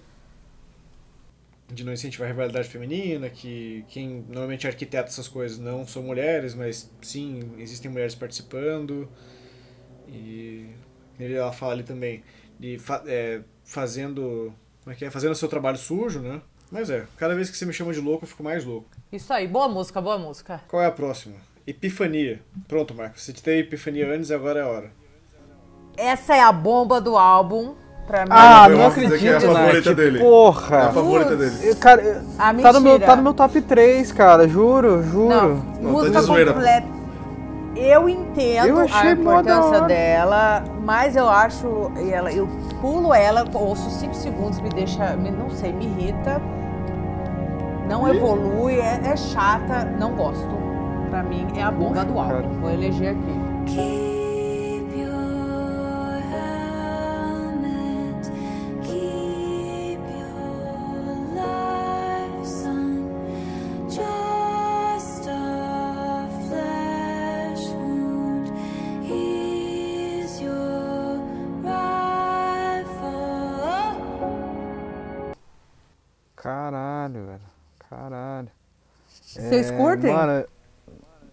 de 1.69 1.83
não 1.85 1.93
incentivar 1.93 2.29
a 2.29 2.31
rivalidade 2.31 2.69
feminina, 2.69 3.29
que 3.29 3.85
quem 3.89 4.25
normalmente 4.29 4.69
arquiteta 4.69 5.09
essas 5.09 5.27
coisas 5.27 5.59
não 5.59 5.85
são 5.85 6.01
mulheres, 6.01 6.55
mas 6.55 6.89
sim, 7.03 7.41
existem 7.59 7.91
mulheres 7.91 8.15
participando. 8.15 9.09
E 10.09 10.67
ela 11.21 11.53
fala 11.53 11.73
ali 11.73 11.83
também 11.83 12.23
de 12.59 12.79
fa- 12.79 13.03
é, 13.07 13.41
fazendo, 13.65 14.53
como 14.83 14.95
é 14.95 14.97
que 14.97 15.05
é? 15.05 15.11
Fazendo 15.11 15.33
o 15.33 15.37
seu 15.37 15.49
trabalho 15.49 15.77
sujo, 15.79 16.21
né? 16.21 16.41
Mas 16.71 16.91
é, 16.91 17.05
cada 17.17 17.35
vez 17.35 17.49
que 17.49 17.57
você 17.57 17.65
me 17.65 17.73
chama 17.73 17.93
de 17.93 18.01
louco, 18.01 18.25
eu 18.25 18.29
fico 18.29 18.43
mais 18.43 18.65
louco. 18.65 18.87
Isso 19.13 19.33
aí. 19.33 19.47
Boa 19.47 19.69
música, 19.69 20.01
boa 20.01 20.19
música. 20.19 20.61
Qual 20.69 20.83
é 20.83 20.87
a 20.87 20.91
próxima? 20.91 21.37
Epifania. 21.67 22.41
Pronto, 22.67 22.95
Marcos. 22.95 23.23
Você 23.23 23.33
teve 23.33 23.61
epifania 23.61 24.13
antes, 24.13 24.31
agora 24.31 24.61
é 24.61 24.63
a 24.63 24.67
hora. 24.69 24.91
Essa 25.97 26.37
é 26.37 26.41
a 26.43 26.53
bomba 26.53 27.01
do 27.01 27.17
álbum. 27.17 27.75
Pra 28.07 28.21
mim. 28.23 28.29
Ah, 28.31 28.67
eu 28.71 28.77
não 28.79 28.91
vou 28.91 29.01
dizer 29.03 29.19
que 29.19 29.27
é 29.27 29.33
a 29.33 29.37
acredito, 29.37 29.53
favorita 29.57 29.89
Nath. 29.91 29.97
dele. 29.99 30.19
Porra. 30.21 30.77
É 30.77 30.83
a 30.83 30.93
favorita 30.93 31.37
dele. 31.37 31.57
Eu- 31.69 31.77
Cara, 31.77 32.03
eu- 32.03 32.23
Ah, 32.39 32.55
tá, 32.55 32.73
no 32.73 32.81
meu, 32.81 33.01
tá 33.01 33.17
no 33.17 33.23
meu 33.23 33.35
top 33.35 33.61
3, 33.63 34.13
cara, 34.13 34.47
juro, 34.47 35.03
juro. 35.03 35.29
Não, 35.29 35.55
Não, 35.57 35.91
música 35.91 36.13
tá 36.13 36.21
de 36.21 36.27
zoeira. 36.27 36.53
completa. 36.53 36.87
Eu 37.77 38.09
entendo 38.09 38.67
Eu 38.67 38.79
a 38.91 39.11
importância 39.11 39.83
dela, 39.83 40.65
mas 40.83 41.15
eu 41.15 41.29
acho 41.29 41.91
ela, 42.11 42.33
eu 42.33 42.49
pulo 42.81 43.13
ela, 43.13 43.45
ouço 43.53 43.91
5 43.91 44.15
segundos, 44.15 44.59
me 44.61 44.71
deixa, 44.71 45.15
me- 45.17 45.31
não 45.31 45.51
sei, 45.51 45.73
me 45.73 45.85
irrita. 45.85 46.41
Não 47.89 48.09
evolui, 48.09 48.77
é, 48.81 49.01
é 49.05 49.17
chata, 49.17 49.85
não 49.85 50.13
gosto. 50.17 50.49
Pra 51.11 51.23
mim 51.23 51.47
é 51.57 51.63
a 51.63 51.71
bomba 51.71 52.05
do 52.05 52.15
cara. 52.15 52.37
álbum. 52.39 52.61
Vou 52.61 52.71
eleger 52.71 53.11
aqui. 53.11 53.41
Keep 53.67 54.16
Vocês 79.57 79.71
É, 79.71 79.77
curtem? 79.77 80.13
Mano, 80.13 80.45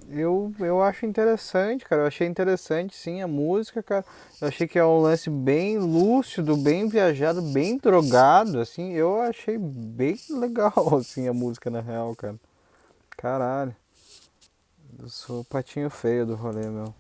eu, 0.09 0.53
eu 0.59 0.81
acho 0.83 1.05
interessante, 1.05 1.85
cara. 1.85 2.03
Eu 2.03 2.07
achei 2.07 2.27
interessante, 2.27 2.95
sim, 2.95 3.21
a 3.21 3.27
música, 3.27 3.81
cara. 3.81 4.05
Eu 4.41 4.47
achei 4.47 4.67
que 4.67 4.77
é 4.77 4.85
um 4.85 4.99
lance 4.99 5.29
bem 5.29 5.77
lúcido, 5.77 6.55
bem 6.57 6.87
viajado, 6.87 7.41
bem 7.41 7.77
drogado, 7.77 8.59
assim. 8.59 8.91
Eu 8.93 9.21
achei 9.21 9.57
bem 9.57 10.17
legal, 10.29 10.95
assim, 10.97 11.27
a 11.27 11.33
música, 11.33 11.69
na 11.69 11.81
real, 11.81 12.15
cara. 12.15 12.35
Caralho. 13.17 13.75
Eu 14.99 15.09
sou 15.09 15.41
o 15.41 15.45
patinho 15.45 15.89
feio 15.89 16.25
do 16.25 16.35
rolê, 16.35 16.67
meu. 16.67 16.93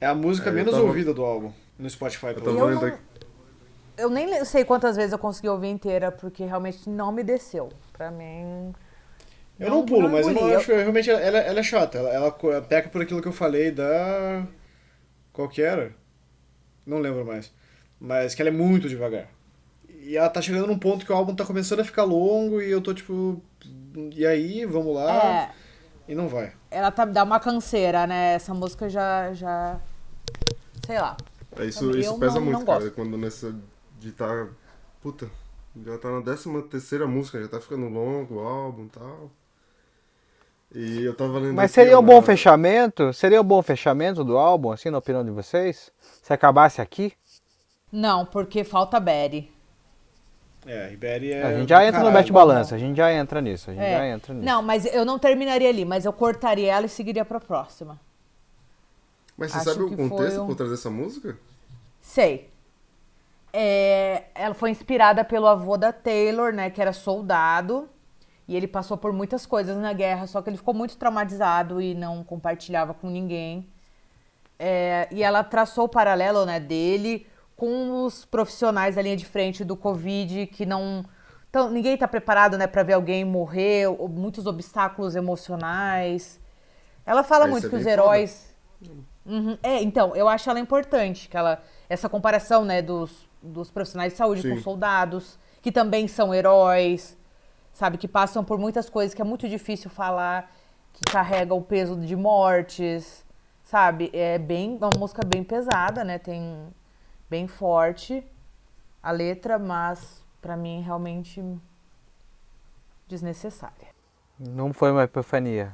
É 0.00 0.06
a 0.06 0.14
música 0.14 0.48
É, 0.50 0.52
menos 0.52 0.72
tava- 0.72 0.84
ouvida 0.84 1.12
do 1.14 1.22
álbum 1.24 1.52
no 1.78 1.88
Spotify. 1.88 2.28
Eu 2.28 2.34
pelo 2.42 2.58
Eu 2.58 2.70
não- 2.70 2.84
aqui. 2.84 2.98
Eu 3.96 4.08
nem 4.08 4.42
sei 4.46 4.64
quantas 4.64 4.96
vezes 4.96 5.12
eu 5.12 5.18
consegui 5.18 5.48
ouvir 5.48 5.68
inteira, 5.68 6.10
porque 6.10 6.42
realmente 6.44 6.88
não 6.88 7.12
me 7.12 7.22
desceu. 7.22 7.68
Pra 7.92 8.10
mim. 8.10 8.74
Eu 9.60 9.70
não, 9.70 9.84
pulo, 9.84 10.08
mas 10.08 10.26
eu 10.26 10.32
não 10.32 10.56
acho. 10.56 10.72
Realmente 10.72 11.10
ela, 11.10 11.38
ela 11.38 11.60
é 11.60 11.62
chata. 11.62 11.98
Ela, 11.98 12.10
ela 12.10 12.62
peca 12.62 12.88
por 12.88 13.02
aquilo 13.02 13.20
que 13.20 13.28
eu 13.28 13.32
falei 13.32 13.70
da. 13.70 14.46
Qual 15.32 15.48
que 15.48 15.60
era? 15.62 15.92
Não 16.86 16.98
lembro 16.98 17.24
mais. 17.24 17.52
Mas 18.00 18.34
que 18.34 18.40
ela 18.42 18.48
é 18.48 18.52
muito 18.52 18.88
devagar. 18.88 19.28
E 19.88 20.16
ela 20.16 20.30
tá 20.30 20.40
chegando 20.40 20.66
num 20.66 20.78
ponto 20.78 21.04
que 21.04 21.12
o 21.12 21.14
álbum 21.14 21.34
tá 21.34 21.44
começando 21.44 21.80
a 21.80 21.84
ficar 21.84 22.04
longo 22.04 22.60
e 22.62 22.70
eu 22.70 22.80
tô 22.80 22.94
tipo. 22.94 23.42
E 24.16 24.24
aí, 24.26 24.64
vamos 24.64 24.94
lá. 24.94 25.12
É, 25.24 25.50
E 26.08 26.14
não 26.14 26.26
vai. 26.26 26.52
ela 26.70 26.90
tá, 26.90 27.04
dá 27.04 27.22
uma 27.22 27.38
canseira, 27.38 28.06
né? 28.06 28.32
Essa 28.34 28.54
música 28.54 28.88
já. 28.88 29.32
já 29.34 29.78
sei 30.86 30.98
lá. 30.98 31.16
É, 31.58 31.66
isso, 31.66 31.84
Eu 31.84 31.98
isso 31.98 32.12
não- 32.12 32.18
pesa 32.18 32.34
não 32.36 32.42
muito, 32.46 32.64
cara. 32.64 32.78
gosto. 32.80 32.94
Quando 32.94 33.18
nessa. 33.18 33.54
De 33.98 34.12
tá. 34.12 34.48
Puta. 35.02 35.28
Já 35.84 35.98
tá 35.98 36.10
na 36.10 36.20
décima 36.20 36.62
terceira 36.62 37.06
música, 37.06 37.40
já 37.40 37.46
tá 37.46 37.60
ficando 37.60 37.88
longo 37.88 38.36
o 38.36 38.40
álbum 38.40 38.86
e 38.86 38.88
tal. 38.88 39.30
E 40.74 41.04
eu 41.04 41.14
tava 41.14 41.38
lendo. 41.38 41.54
Mas 41.54 41.70
seria 41.72 41.98
um 41.98 42.02
bom 42.02 42.22
fechamento? 42.22 43.12
Seria 43.12 43.40
um 43.40 43.44
bom 43.44 43.60
fechamento 43.62 44.22
do 44.22 44.38
álbum, 44.38 44.70
assim, 44.70 44.88
na 44.90 44.98
opinião 44.98 45.24
de 45.24 45.30
vocês? 45.30 45.90
Se 46.22 46.32
acabasse 46.32 46.80
aqui? 46.80 47.12
Não, 47.90 48.24
porque 48.24 48.62
falta 48.62 49.00
Betty. 49.00 49.50
É, 50.66 50.84
a 50.84 50.88
Ribéry 50.88 51.32
é. 51.32 51.42
a 51.42 51.58
gente 51.58 51.70
já 51.70 51.82
entra 51.84 52.00
no 52.00 52.04
caralho. 52.06 52.22
Bete 52.22 52.32
Balança, 52.32 52.74
a 52.74 52.78
gente 52.78 52.96
já 52.96 53.12
entra 53.12 53.40
nisso, 53.40 53.70
a 53.70 53.74
gente 53.74 53.82
É. 53.82 53.96
já 53.98 54.06
entra 54.08 54.34
nisso. 54.34 54.44
Não, 54.46 54.62
mas 54.62 54.84
eu 54.84 55.04
não 55.06 55.18
terminaria 55.18 55.68
ali, 55.68 55.84
mas 55.86 56.04
eu 56.04 56.12
cortaria 56.12 56.70
ela 56.72 56.86
e 56.86 56.88
seguiria 56.88 57.24
pra 57.24 57.40
próxima. 57.40 57.98
Mas 59.38 59.50
você 59.52 59.56
acho 59.56 59.70
sabe 59.70 59.82
o 59.82 59.96
contexto 59.96 60.42
um- 60.42 60.46
por 60.46 60.54
trás 60.54 60.70
dessa 60.70 60.90
música? 60.90 61.36
Sei. 62.02 62.48
É, 63.52 64.24
ela 64.34 64.54
foi 64.54 64.70
inspirada 64.70 65.24
pelo 65.24 65.46
avô 65.46 65.76
da 65.78 65.92
Taylor, 65.92 66.52
né, 66.52 66.70
que 66.70 66.80
era 66.80 66.92
soldado. 66.92 67.88
E 68.50 68.56
ele 68.56 68.66
passou 68.66 68.96
por 68.96 69.12
muitas 69.12 69.46
coisas 69.46 69.76
na 69.76 69.92
guerra, 69.92 70.26
só 70.26 70.42
que 70.42 70.50
ele 70.50 70.56
ficou 70.56 70.74
muito 70.74 70.96
traumatizado 70.96 71.80
e 71.80 71.94
não 71.94 72.24
compartilhava 72.24 72.92
com 72.92 73.08
ninguém. 73.08 73.64
É, 74.58 75.06
e 75.12 75.22
ela 75.22 75.44
traçou 75.44 75.84
o 75.84 75.88
paralelo 75.88 76.44
né, 76.44 76.58
dele 76.58 77.28
com 77.54 78.04
os 78.04 78.24
profissionais 78.24 78.96
da 78.96 79.02
linha 79.02 79.16
de 79.16 79.24
frente 79.24 79.62
do 79.62 79.76
Covid, 79.76 80.48
que 80.48 80.66
não. 80.66 81.04
Então, 81.48 81.70
ninguém 81.70 81.94
está 81.94 82.08
preparado 82.08 82.58
né, 82.58 82.66
para 82.66 82.82
ver 82.82 82.94
alguém 82.94 83.24
morrer, 83.24 83.86
muitos 84.08 84.46
obstáculos 84.46 85.14
emocionais. 85.14 86.40
Ela 87.06 87.22
fala 87.22 87.44
É, 87.44 87.48
muito 87.48 87.68
isso 87.68 87.70
que 87.70 87.76
é 87.76 87.78
os 87.78 87.86
heróis. 87.86 88.52
Uhum. 89.24 89.56
É, 89.62 89.80
então, 89.80 90.16
eu 90.16 90.26
acho 90.28 90.50
ela 90.50 90.58
importante, 90.58 91.28
que 91.28 91.36
ela, 91.36 91.62
essa 91.88 92.08
comparação, 92.08 92.64
né, 92.64 92.82
dos, 92.82 93.28
dos 93.40 93.70
profissionais 93.70 94.12
de 94.12 94.18
saúde 94.18 94.42
com 94.42 94.56
Sim. 94.56 94.62
soldados, 94.62 95.38
que 95.62 95.70
também 95.70 96.08
são 96.08 96.34
heróis, 96.34 97.16
sabe, 97.80 97.96
que 97.96 98.06
passam 98.06 98.44
por 98.44 98.58
muitas 98.58 98.90
coisas 98.90 99.14
que 99.14 99.22
é 99.22 99.24
muito 99.24 99.48
difícil 99.48 99.88
falar, 99.88 100.52
que 100.92 101.02
carrega 101.10 101.54
o 101.54 101.62
peso 101.62 101.96
de 101.96 102.14
mortes, 102.14 103.24
sabe? 103.62 104.10
É 104.12 104.36
bem, 104.36 104.76
uma 104.76 104.90
música 104.98 105.22
bem 105.26 105.42
pesada, 105.42 106.04
né? 106.04 106.18
Tem 106.18 106.68
bem 107.30 107.48
forte 107.48 108.22
a 109.02 109.10
letra, 109.10 109.58
mas 109.58 110.22
pra 110.42 110.58
mim 110.58 110.82
realmente 110.82 111.42
desnecessária. 113.08 113.88
Não 114.38 114.74
foi 114.74 114.92
uma 114.92 115.04
epifania. 115.04 115.72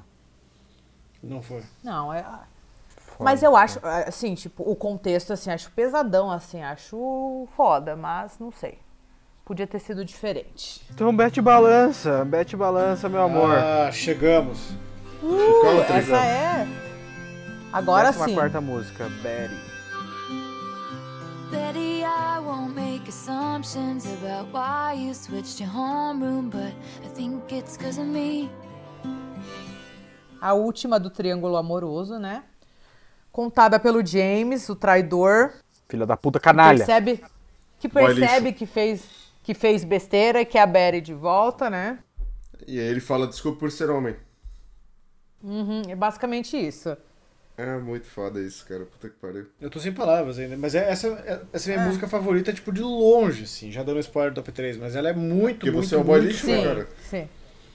Não 1.20 1.42
foi. 1.42 1.64
Não, 1.82 2.12
é. 2.12 2.24
Mas 3.18 3.42
eu 3.42 3.56
acho, 3.56 3.80
assim, 3.84 4.36
tipo, 4.36 4.62
o 4.62 4.76
contexto, 4.76 5.32
assim, 5.32 5.50
acho 5.50 5.72
pesadão, 5.72 6.30
assim, 6.30 6.62
acho 6.62 7.48
foda, 7.56 7.96
mas 7.96 8.38
não 8.38 8.52
sei. 8.52 8.85
Podia 9.46 9.64
ter 9.64 9.78
sido 9.78 10.04
diferente. 10.04 10.82
Então, 10.90 11.16
Bete 11.16 11.40
Balança, 11.40 12.24
Bete 12.24 12.56
Balança, 12.56 13.08
meu 13.08 13.22
amor. 13.22 13.56
Ah, 13.56 13.92
chegamos. 13.92 14.58
Country. 15.20 15.98
Essa 15.98 16.16
é. 16.16 16.66
Agora 17.72 18.06
Décima 18.08 18.24
sim. 18.26 18.34
quarta 18.34 18.60
música, 18.60 19.04
Betty. 19.22 19.54
Betty, 21.52 22.02
I 22.02 22.40
won't 22.44 22.74
make 22.74 23.08
assumptions 23.08 24.04
about 24.04 24.50
why 24.52 24.94
you 25.00 25.14
switched 25.14 25.60
your 25.60 25.72
homeroom, 25.72 26.50
but 26.50 26.74
I 27.04 27.08
think 27.14 27.54
it's 27.54 27.76
cause 27.76 28.00
of 28.00 28.08
me. 28.08 28.50
A 30.40 30.54
última 30.54 30.98
do 30.98 31.08
Triângulo 31.08 31.56
Amoroso, 31.56 32.18
né? 32.18 32.42
Contada 33.30 33.78
pelo 33.78 34.04
James, 34.04 34.68
o 34.68 34.74
traidor. 34.74 35.52
Filha 35.88 36.04
da 36.04 36.16
puta 36.16 36.40
Que 36.40 36.44
canalha. 36.46 36.78
percebe, 36.78 37.22
que, 37.78 37.88
percebe 37.88 38.52
que, 38.52 38.66
fez, 38.66 39.04
que 39.46 39.54
fez 39.54 39.84
besteira 39.84 40.40
e 40.40 40.44
que 40.44 40.58
a 40.58 40.66
Betty 40.66 41.00
de 41.00 41.14
volta, 41.14 41.70
né? 41.70 42.00
E 42.66 42.80
aí 42.80 42.86
ele 42.86 42.98
fala 42.98 43.28
desculpa 43.28 43.60
por 43.60 43.70
ser 43.70 43.88
homem. 43.90 44.16
Uhum, 45.40 45.82
é 45.88 45.94
basicamente 45.94 46.56
isso. 46.56 46.96
É 47.56 47.78
muito 47.78 48.08
foda 48.08 48.40
isso, 48.40 48.66
cara. 48.66 48.84
Puta 48.84 49.08
que 49.08 49.14
pariu. 49.14 49.46
Eu 49.60 49.70
tô 49.70 49.78
sem 49.78 49.92
palavras 49.92 50.36
ainda. 50.40 50.56
Mas 50.56 50.74
é- 50.74 50.90
essa, 50.90 51.06
é- 51.24 51.40
essa 51.52 51.70
é 51.70 51.74
a 51.74 51.76
minha 51.76 51.86
música 51.88 52.08
favorita, 52.08 52.52
tipo, 52.52 52.72
de 52.72 52.82
longe, 52.82 53.44
assim. 53.44 53.70
Já 53.70 53.84
dando 53.84 54.00
spoiler 54.00 54.32
do 54.32 54.42
top 54.42 54.50
3, 54.50 54.76
mas 54.78 54.96
ela 54.96 55.10
é 55.10 55.12
muito, 55.12 55.58
Porque 55.58 55.70
muito, 55.70 55.86
você 55.88 55.94
é 55.94 55.98
o 55.98 56.02
boy 56.02 56.18
muito 56.20 56.32
lixo, 56.32 56.46
né, 56.48 56.56
Sim, 56.58 56.64
cara? 56.64 56.88
sim. 57.08 57.28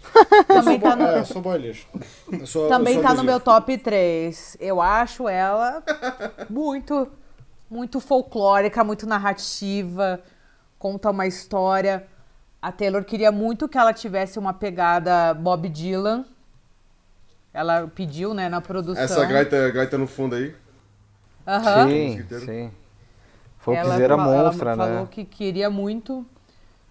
Eu 0.03 0.45
sou, 0.45 0.45
Também 0.61 0.79
tá 0.79 0.95
bo- 0.97 1.01
é, 1.03 1.11
no, 1.13 1.17
eu 1.19 1.25
sou 1.25 1.41
boy 1.41 1.57
lixo. 1.57 1.87
Eu 2.33 2.45
sou- 2.47 2.67
também 2.67 2.95
eu 2.95 2.99
sou 3.01 3.09
tá 3.09 3.15
no 3.15 3.23
meu 3.23 3.39
top 3.39 3.77
3. 3.77 4.57
Eu 4.59 4.81
acho 4.81 5.29
ela 5.29 5.81
muito, 6.49 7.07
muito 7.69 8.01
folclórica, 8.01 8.83
muito 8.83 9.07
narrativa, 9.07 10.21
conta 10.81 11.11
uma 11.11 11.27
história. 11.27 12.07
A 12.59 12.71
Taylor 12.71 13.03
queria 13.03 13.31
muito 13.31 13.69
que 13.69 13.77
ela 13.77 13.93
tivesse 13.93 14.39
uma 14.39 14.51
pegada 14.51 15.31
Bob 15.35 15.69
Dylan. 15.69 16.25
Ela 17.53 17.87
pediu, 17.87 18.33
né, 18.33 18.49
na 18.49 18.61
produção. 18.61 19.03
Essa 19.03 19.23
gaita, 19.25 19.69
gaita 19.71 19.97
no 19.97 20.07
fundo 20.07 20.35
aí. 20.35 20.55
Aham. 21.45 21.87
Sim, 21.89 22.25
sim. 22.39 22.61
Ela 22.63 22.71
Folkzeira 23.59 24.17
fa- 24.17 24.23
ela 24.23 24.43
monstra, 24.43 24.75
falou 24.75 25.01
né? 25.01 25.07
que 25.11 25.23
queria 25.25 25.69
muito. 25.69 26.25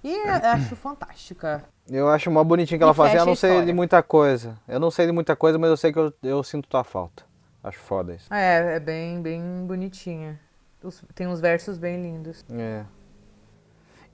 E 0.04 0.12
eu 0.14 0.34
acho 0.52 0.76
fantástica. 0.76 1.64
Eu 1.90 2.08
acho 2.08 2.30
mó 2.30 2.44
bonitinho 2.44 2.78
que 2.78 2.84
ela 2.84 2.92
E 2.92 2.94
fala 2.94 3.08
assim, 3.08 3.18
eu 3.18 3.26
não 3.26 3.32
a 3.32 3.36
sei 3.36 3.64
de 3.64 3.72
muita 3.72 4.02
coisa. 4.02 4.56
Eu 4.68 4.78
não 4.78 4.90
sei 4.90 5.06
de 5.06 5.12
muita 5.12 5.34
coisa, 5.34 5.58
mas 5.58 5.68
eu 5.70 5.76
sei 5.76 5.92
que 5.92 5.98
eu, 5.98 6.12
eu 6.22 6.42
sinto 6.44 6.68
tua 6.68 6.84
falta. 6.84 7.24
Acho 7.64 7.78
foda 7.80 8.14
isso. 8.14 8.32
É, 8.32 8.76
é 8.76 8.80
bem, 8.80 9.20
bem 9.20 9.42
bonitinha. 9.66 10.38
Os- 10.82 11.02
tem 11.14 11.26
uns 11.26 11.40
versos 11.40 11.76
bem 11.76 12.00
lindos. 12.00 12.44
É. 12.50 12.84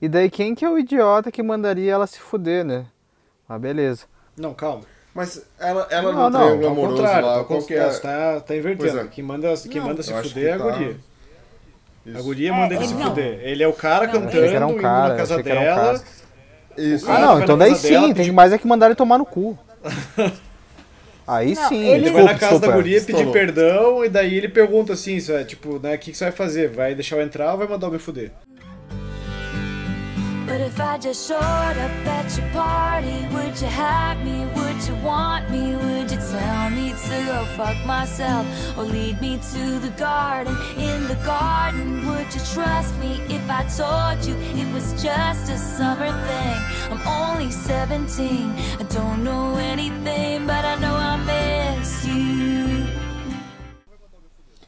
E 0.01 0.07
daí 0.07 0.29
quem 0.29 0.53
que 0.53 0.63
é 0.63 0.69
o 0.69 0.77
idiota 0.77 1.31
que 1.31 1.41
mandaria 1.41 1.91
ela 1.91 2.05
se 2.07 2.19
fuder, 2.19 2.63
né? 2.63 2.85
Ah, 3.49 3.57
beleza. 3.57 4.05
Não, 4.37 4.53
calma. 4.53 4.83
Mas 5.15 5.43
ela, 5.59 5.87
ela 5.89 6.11
Não, 6.11 6.23
no 6.25 6.29
não, 6.29 6.39
triângulo 6.39 6.67
amoroso 6.67 7.01
lá, 7.01 7.37
ao 7.37 7.45
qual 7.45 7.63
que 7.63 7.73
é? 7.73 7.89
você 7.89 8.01
tá, 8.01 8.39
tá 8.41 8.55
invertendo. 8.55 8.99
É. 8.99 9.07
Quem 9.07 9.23
manda, 9.23 9.51
quem 9.57 9.81
Não, 9.81 9.87
manda 9.87 10.03
se 10.03 10.13
fuder 10.13 10.49
é 10.49 10.53
a 10.53 10.57
tá- 10.59 10.63
guria. 10.63 10.95
A 12.15 12.21
guria 12.21 12.49
É, 12.49 12.51
manda 12.51 12.73
ele 12.75 12.83
ele 12.83 12.87
se 12.87 12.93
não. 12.93 13.07
fuder. 13.07 13.39
Ele 13.41 13.63
é 13.63 13.67
o 13.67 13.73
cara 13.73 14.05
Não, 14.05 14.13
cantando, 14.13 14.29
achei 14.37 14.49
que 14.49 14.55
era 14.55 14.67
um 14.67 14.71
indo 14.73 14.81
cara, 14.81 15.09
na 15.09 15.15
casa 15.15 15.33
achei 15.33 15.43
que 15.43 15.49
era 15.49 15.59
um 15.59 15.63
dela. 15.63 15.81
cara. 15.99 16.01
Isso. 16.77 17.11
Ah, 17.11 17.19
não, 17.19 17.41
então 17.41 17.57
daí 17.57 17.71
casa 17.71 17.89
dela, 17.89 18.07
sim, 18.07 18.13
tem 18.13 18.31
mais 18.31 18.53
é 18.53 18.57
que 18.59 18.67
mandar 18.67 18.85
ele 18.85 18.95
tomar 18.95 19.17
no 19.17 19.25
cu. 19.25 19.57
Aí 21.27 21.55
Não, 21.55 21.67
sim, 21.67 21.83
ele- 21.87 22.05
Ele 22.05 22.11
vai 22.11 22.23
na 22.23 22.29
casa 22.35 22.53
da 22.53 22.67
desculpa. 22.67 22.75
guria 22.75 22.99
pedir 23.01 23.11
Estourou. 23.13 23.33
perdão 23.33 24.05
e 24.05 24.09
daí 24.09 24.35
ele 24.35 24.47
pergunta 24.47 24.93
assim, 24.93 25.15
isso 25.17 25.33
é, 25.33 25.43
tipo, 25.43 25.77
né, 25.79 25.95
o 25.95 25.97
que, 25.97 26.11
que 26.11 26.17
você 26.17 26.25
vai 26.25 26.31
fazer? 26.31 26.69
Vai 26.69 26.95
deixar 26.95 27.17
eu 27.17 27.21
entrar 27.23 27.51
ou 27.51 27.57
vai 27.57 27.67
mandar 27.67 27.87
eu 27.87 27.91
me 27.91 27.99
fuder? 27.99 28.31
But 30.47 30.61
if 30.61 30.79
I 30.79 30.97
just 30.97 31.27
showed 31.27 31.37
up 31.85 32.07
at 32.07 32.37
your 32.37 32.47
party, 32.51 33.27
would 33.33 33.59
you 33.59 33.67
have 33.67 34.17
me? 34.23 34.45
Would 34.55 34.81
you 34.87 34.95
want 35.03 35.49
me? 35.51 35.75
Would 35.75 36.09
you 36.09 36.17
tell 36.17 36.69
me 36.69 36.93
to 36.93 37.15
go 37.25 37.45
fuck 37.57 37.75
myself 37.85 38.45
or 38.77 38.83
lead 38.85 39.19
me 39.19 39.37
to 39.51 39.79
the 39.79 39.91
garden? 39.97 40.55
In 40.77 41.05
the 41.09 41.17
garden, 41.25 42.07
would 42.07 42.33
you 42.33 42.41
trust 42.53 42.95
me 42.99 43.19
if 43.27 43.43
I 43.49 43.63
told 43.75 44.23
you 44.25 44.35
it 44.61 44.73
was 44.73 44.93
just 45.03 45.49
a 45.51 45.57
summer 45.57 46.11
thing? 46.27 46.59
I'm 46.91 47.05
only 47.05 47.51
17, 47.51 48.49
I 48.79 48.83
don't 48.83 49.25
know 49.25 49.57
anything, 49.57 50.47
but 50.47 50.63
I 50.63 50.75
know 50.79 50.95
I 50.95 51.17
miss 51.27 52.05
you. 52.05 52.87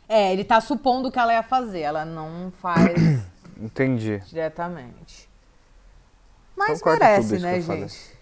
É, 0.09 0.34
ele 0.34 0.43
tá 0.43 0.59
supondo 0.59 1.09
que 1.09 1.19
ela 1.19 1.32
ia 1.34 1.43
fazer, 1.43 1.82
ela 1.82 2.03
não 2.03 2.51
faz 2.61 2.99
Entendi. 3.61 4.19
diretamente. 4.27 5.28
Mas 6.68 6.82
corta 6.82 7.05
merece, 7.05 7.39
né, 7.39 7.62
falei. 7.62 7.88
gente? 7.88 8.18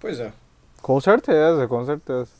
Pois 0.00 0.18
é. 0.18 0.32
Com 0.80 1.00
certeza, 1.00 1.68
com 1.68 1.84
certeza. 1.84 2.30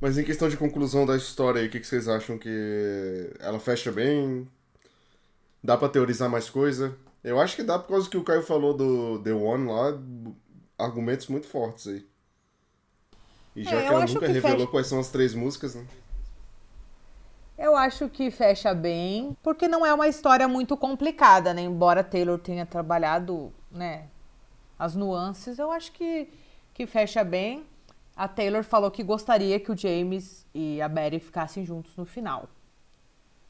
Mas 0.00 0.16
em 0.18 0.24
questão 0.24 0.48
de 0.48 0.56
conclusão 0.56 1.04
da 1.06 1.16
história 1.16 1.60
aí, 1.60 1.66
o 1.66 1.70
que, 1.70 1.80
que 1.80 1.86
vocês 1.86 2.08
acham 2.08 2.38
que 2.38 3.30
ela 3.40 3.58
fecha 3.60 3.90
bem? 3.92 4.48
Dá 5.62 5.76
pra 5.76 5.88
teorizar 5.88 6.28
mais 6.30 6.48
coisa? 6.48 6.96
Eu 7.22 7.40
acho 7.40 7.56
que 7.56 7.62
dá 7.64 7.78
por 7.78 7.88
causa 7.88 8.08
que 8.08 8.16
o 8.16 8.22
Caio 8.24 8.42
falou 8.42 8.72
do 8.74 9.18
The 9.22 9.32
One 9.32 9.66
lá, 9.68 9.98
argumentos 10.78 11.26
muito 11.26 11.46
fortes 11.48 11.88
aí. 11.88 12.06
E 13.56 13.64
já 13.64 13.72
É, 13.72 13.82
que 13.82 13.88
ela 13.88 14.06
nunca 14.06 14.20
que 14.26 14.32
revelou 14.32 14.58
fecha- 14.58 14.70
quais 14.70 14.86
são 14.86 15.00
as 15.00 15.08
três 15.10 15.34
músicas, 15.34 15.74
né? 15.74 15.84
Eu 17.58 17.74
acho 17.76 18.08
que 18.08 18.30
fecha 18.30 18.72
bem, 18.72 19.36
porque 19.42 19.66
não 19.66 19.84
é 19.84 19.92
uma 19.92 20.06
história 20.06 20.46
muito 20.46 20.76
complicada, 20.76 21.52
né? 21.52 21.62
Embora 21.62 22.04
Taylor 22.04 22.38
tenha 22.38 22.64
trabalhado, 22.64 23.52
né, 23.70 24.04
as 24.78 24.94
nuances, 24.94 25.58
eu 25.58 25.72
acho 25.72 25.90
que, 25.92 26.28
que 26.72 26.86
fecha 26.86 27.24
bem. 27.24 27.64
A 28.16 28.28
Taylor 28.28 28.62
falou 28.62 28.90
que 28.90 29.02
gostaria 29.02 29.58
que 29.58 29.72
o 29.72 29.76
James 29.76 30.46
e 30.54 30.80
a 30.80 30.88
Mary 30.88 31.18
ficassem 31.20 31.64
juntos 31.64 31.92
no 31.96 32.04
final. 32.04 32.48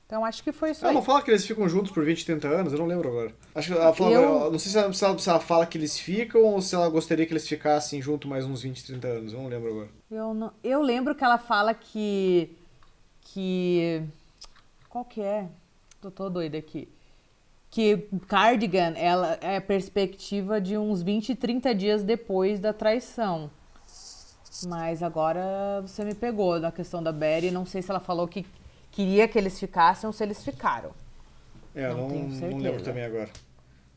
Então 0.06 0.24
acho 0.24 0.42
que 0.42 0.52
foi 0.52 0.70
isso 0.70 0.82
Ela 0.84 0.92
aí. 0.92 0.94
não 0.94 1.02
fala 1.02 1.20
que 1.20 1.30
eles 1.30 1.46
ficam 1.46 1.68
juntos 1.68 1.90
por 1.92 2.02
20, 2.02 2.24
30 2.24 2.48
anos? 2.48 2.72
Eu 2.72 2.78
não 2.78 2.86
lembro 2.86 3.10
agora. 3.10 3.34
Acho 3.54 3.72
que 3.74 3.78
ela 3.78 3.94
fala, 3.94 4.10
Eu- 4.12 4.50
não 4.50 4.58
sei 4.58 4.72
se 4.72 4.78
ela, 4.78 4.92
se 4.94 5.04
ela- 5.04 5.18
se 5.18 5.28
ela 5.28 5.40
fala 5.40 5.66
que 5.66 5.76
eles 5.76 5.98
ficam 5.98 6.42
ou 6.44 6.62
se 6.62 6.74
ela 6.74 6.88
gostaria 6.88 7.26
que 7.26 7.32
eles 7.34 7.46
ficassem 7.46 8.00
junto 8.00 8.26
mais 8.26 8.46
uns 8.46 8.62
20, 8.62 8.84
30 8.86 9.06
anos. 9.06 9.34
Eu 9.34 9.40
não 9.40 9.48
lembro 9.48 9.68
agora. 9.68 9.88
Eu, 10.10 10.32
não- 10.32 10.52
eu 10.64 10.80
lembro 10.80 11.14
que 11.14 11.22
ela 11.22 11.36
fala 11.36 11.74
que. 11.74 12.56
Que. 13.32 14.02
Qual 14.88 15.04
que 15.04 15.20
é? 15.20 15.48
Tô, 16.00 16.10
tô 16.10 16.30
doida 16.30 16.58
aqui. 16.58 16.88
Que 17.70 18.08
Cardigan 18.26 18.94
ela 18.96 19.38
é 19.42 19.56
a 19.56 19.60
perspectiva 19.60 20.60
de 20.60 20.78
uns 20.78 21.02
20, 21.02 21.34
30 21.34 21.74
dias 21.74 22.02
depois 22.02 22.58
da 22.58 22.72
traição. 22.72 23.50
Mas 24.66 25.02
agora 25.02 25.82
você 25.82 26.04
me 26.04 26.14
pegou 26.14 26.58
na 26.58 26.72
questão 26.72 27.02
da 27.02 27.12
Betty. 27.12 27.50
Não 27.50 27.66
sei 27.66 27.82
se 27.82 27.90
ela 27.90 28.00
falou 28.00 28.26
que 28.26 28.46
queria 28.90 29.28
que 29.28 29.38
eles 29.38 29.58
ficassem 29.58 30.06
ou 30.06 30.12
se 30.12 30.22
eles 30.22 30.42
ficaram. 30.42 30.90
É, 31.74 31.88
Não 31.88 31.98
não, 31.98 32.08
tenho 32.08 32.50
não 32.50 32.58
lembro 32.58 32.82
também 32.82 33.04
agora. 33.04 33.30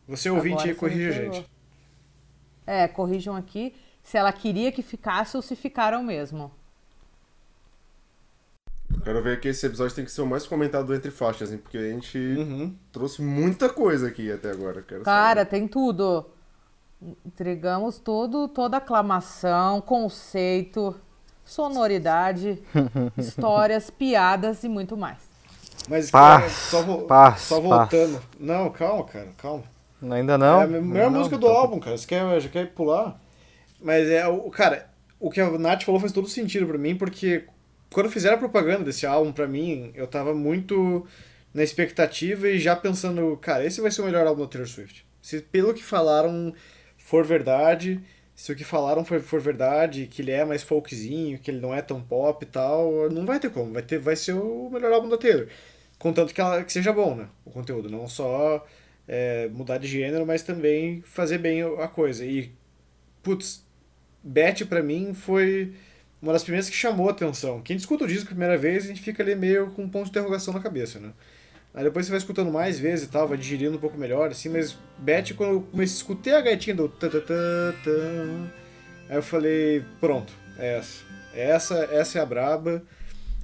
Você 0.07 0.29
ouvinte 0.29 0.63
Agora 0.63 0.75
corrija 0.75 1.09
a 1.09 1.13
gente. 1.13 1.45
É, 2.67 2.87
corrijam 2.87 3.35
aqui 3.35 3.73
se 4.03 4.17
ela 4.17 4.31
queria 4.33 4.71
que 4.71 4.83
ficasse 4.83 5.35
ou 5.37 5.41
se 5.41 5.55
ficaram 5.55 6.03
mesmo. 6.03 6.51
Eu 9.01 9.05
quero 9.05 9.23
ver 9.23 9.39
que 9.39 9.47
esse 9.47 9.65
episódio 9.65 9.95
tem 9.95 10.05
que 10.05 10.11
ser 10.11 10.21
o 10.21 10.27
mais 10.27 10.45
comentado 10.45 10.93
entre 10.93 11.09
faixas, 11.09 11.51
hein? 11.51 11.57
Porque 11.57 11.75
a 11.77 11.89
gente 11.89 12.17
Uhum. 12.19 12.75
trouxe 12.91 13.19
muita 13.23 13.67
coisa 13.67 14.07
aqui 14.07 14.31
até 14.31 14.51
agora. 14.51 14.83
Quero 14.83 15.01
Cara, 15.03 15.39
saber. 15.41 15.49
tem 15.49 15.67
tudo. 15.67 16.23
Entregamos 17.25 17.97
todo, 17.97 18.47
toda 18.47 18.77
aclamação, 18.77 19.81
conceito, 19.81 20.95
sonoridade, 21.43 22.61
histórias, 23.17 23.89
piadas 23.89 24.63
e 24.63 24.69
muito 24.69 24.95
mais. 24.95 25.17
Mas, 25.89 26.11
Paz, 26.11 26.41
cara, 26.43 26.49
só, 26.51 26.81
vo- 26.83 27.07
paz, 27.07 27.41
só 27.41 27.59
voltando. 27.59 28.21
Não, 28.39 28.69
calma, 28.69 29.03
cara, 29.05 29.29
calma. 29.35 29.63
Ainda 30.11 30.37
não? 30.37 30.61
É 30.61 30.65
a 30.65 30.67
melhor 30.67 31.09
Não, 31.09 31.17
música 31.19 31.39
do 31.39 31.47
tá- 31.47 31.53
álbum, 31.53 31.79
cara. 31.79 31.97
Você 31.97 32.05
quer, 32.05 32.39
já 32.39 32.49
quer 32.49 32.71
pular? 32.71 33.19
Mas 33.81 34.07
é 34.07 34.27
o. 34.27 34.47
Cara, 34.51 34.87
o 35.19 35.31
que 35.31 35.41
a 35.41 35.49
Nath 35.57 35.81
falou 35.83 35.99
faz 35.99 36.11
todo 36.13 36.27
sentido 36.29 36.67
pra 36.67 36.77
mim, 36.77 36.95
porque 36.95 37.45
quando 37.93 38.09
fizeram 38.09 38.35
a 38.35 38.39
propaganda 38.39 38.83
desse 38.85 39.05
álbum 39.05 39.31
pra 39.31 39.47
mim, 39.47 39.91
eu 39.95 40.07
tava 40.07 40.33
muito 40.33 41.05
na 41.53 41.63
expectativa 41.63 42.47
e 42.49 42.59
já 42.59 42.75
pensando, 42.75 43.37
cara, 43.37 43.65
esse 43.65 43.81
vai 43.81 43.91
ser 43.91 44.01
o 44.01 44.05
melhor 44.05 44.25
álbum 44.25 44.43
da 44.43 44.47
Taylor 44.47 44.67
Swift. 44.67 45.05
Se 45.21 45.41
pelo 45.41 45.73
que 45.73 45.83
falaram 45.83 46.53
for 46.97 47.25
verdade, 47.25 48.01
se 48.33 48.51
o 48.51 48.55
que 48.55 48.63
falaram 48.63 49.03
for, 49.03 49.19
for 49.19 49.41
verdade, 49.41 50.07
que 50.07 50.21
ele 50.21 50.31
é 50.31 50.45
mais 50.45 50.63
folkzinho, 50.63 51.37
que 51.37 51.51
ele 51.51 51.59
não 51.59 51.73
é 51.73 51.81
tão 51.81 52.01
pop 52.01 52.43
e 52.43 52.47
tal, 52.47 53.09
não 53.09 53.25
vai 53.25 53.39
ter 53.39 53.51
como. 53.51 53.73
Vai, 53.73 53.83
ter, 53.83 53.99
vai 53.99 54.15
ser 54.15 54.33
o 54.33 54.69
melhor 54.71 54.93
álbum 54.93 55.09
da 55.09 55.17
Taylor. 55.17 55.47
Contanto 55.99 56.33
que, 56.33 56.41
ela, 56.41 56.63
que 56.63 56.71
seja 56.71 56.93
bom, 56.93 57.13
né? 57.15 57.27
O 57.45 57.51
conteúdo, 57.51 57.89
não 57.89 58.07
só 58.07 58.65
é, 59.07 59.49
mudar 59.49 59.77
de 59.77 59.87
gênero, 59.87 60.25
mas 60.25 60.41
também 60.41 61.01
fazer 61.01 61.37
bem 61.37 61.61
a 61.61 61.87
coisa. 61.87 62.25
E, 62.25 62.51
putz, 63.21 63.65
Beth 64.23 64.65
pra 64.67 64.81
mim 64.81 65.13
foi 65.13 65.73
uma 66.21 66.33
das 66.33 66.43
primeiras 66.43 66.69
que 66.69 66.75
chamou 66.75 67.07
a 67.07 67.11
atenção. 67.11 67.61
Quem 67.61 67.75
escuta 67.75 68.03
o 68.03 68.07
disco 68.07 68.25
a 68.25 68.27
primeira 68.29 68.57
vez, 68.57 68.85
a 68.85 68.87
gente 68.87 69.01
fica 69.01 69.23
ali 69.23 69.35
meio 69.35 69.71
com 69.71 69.83
um 69.83 69.89
ponto 69.89 70.05
de 70.05 70.11
interrogação 70.11 70.53
na 70.53 70.59
cabeça, 70.59 70.99
né? 70.99 71.11
Aí 71.73 71.83
depois 71.83 72.05
você 72.05 72.11
vai 72.11 72.19
escutando 72.19 72.51
mais 72.51 72.79
vezes 72.79 73.05
e 73.05 73.09
tal, 73.09 73.27
vai 73.27 73.37
digerindo 73.37 73.77
um 73.77 73.79
pouco 73.79 73.97
melhor, 73.97 74.29
assim, 74.29 74.49
mas 74.49 74.77
Beth, 74.97 75.33
quando 75.35 75.53
eu 75.53 75.61
comecei 75.61 75.95
a 75.95 75.97
escutei 75.97 76.33
a 76.33 76.41
gaitinha 76.41 76.75
do 76.75 76.89
ta 76.89 77.09
ta 77.09 77.21
ta 77.21 77.73
ta, 77.83 77.91
aí 79.09 79.15
eu 79.15 79.23
falei, 79.23 79.83
pronto, 79.99 80.33
é 80.57 80.77
essa. 80.77 81.03
Essa, 81.33 81.75
essa 81.91 82.19
é 82.19 82.21
a 82.21 82.25
braba. 82.25 82.83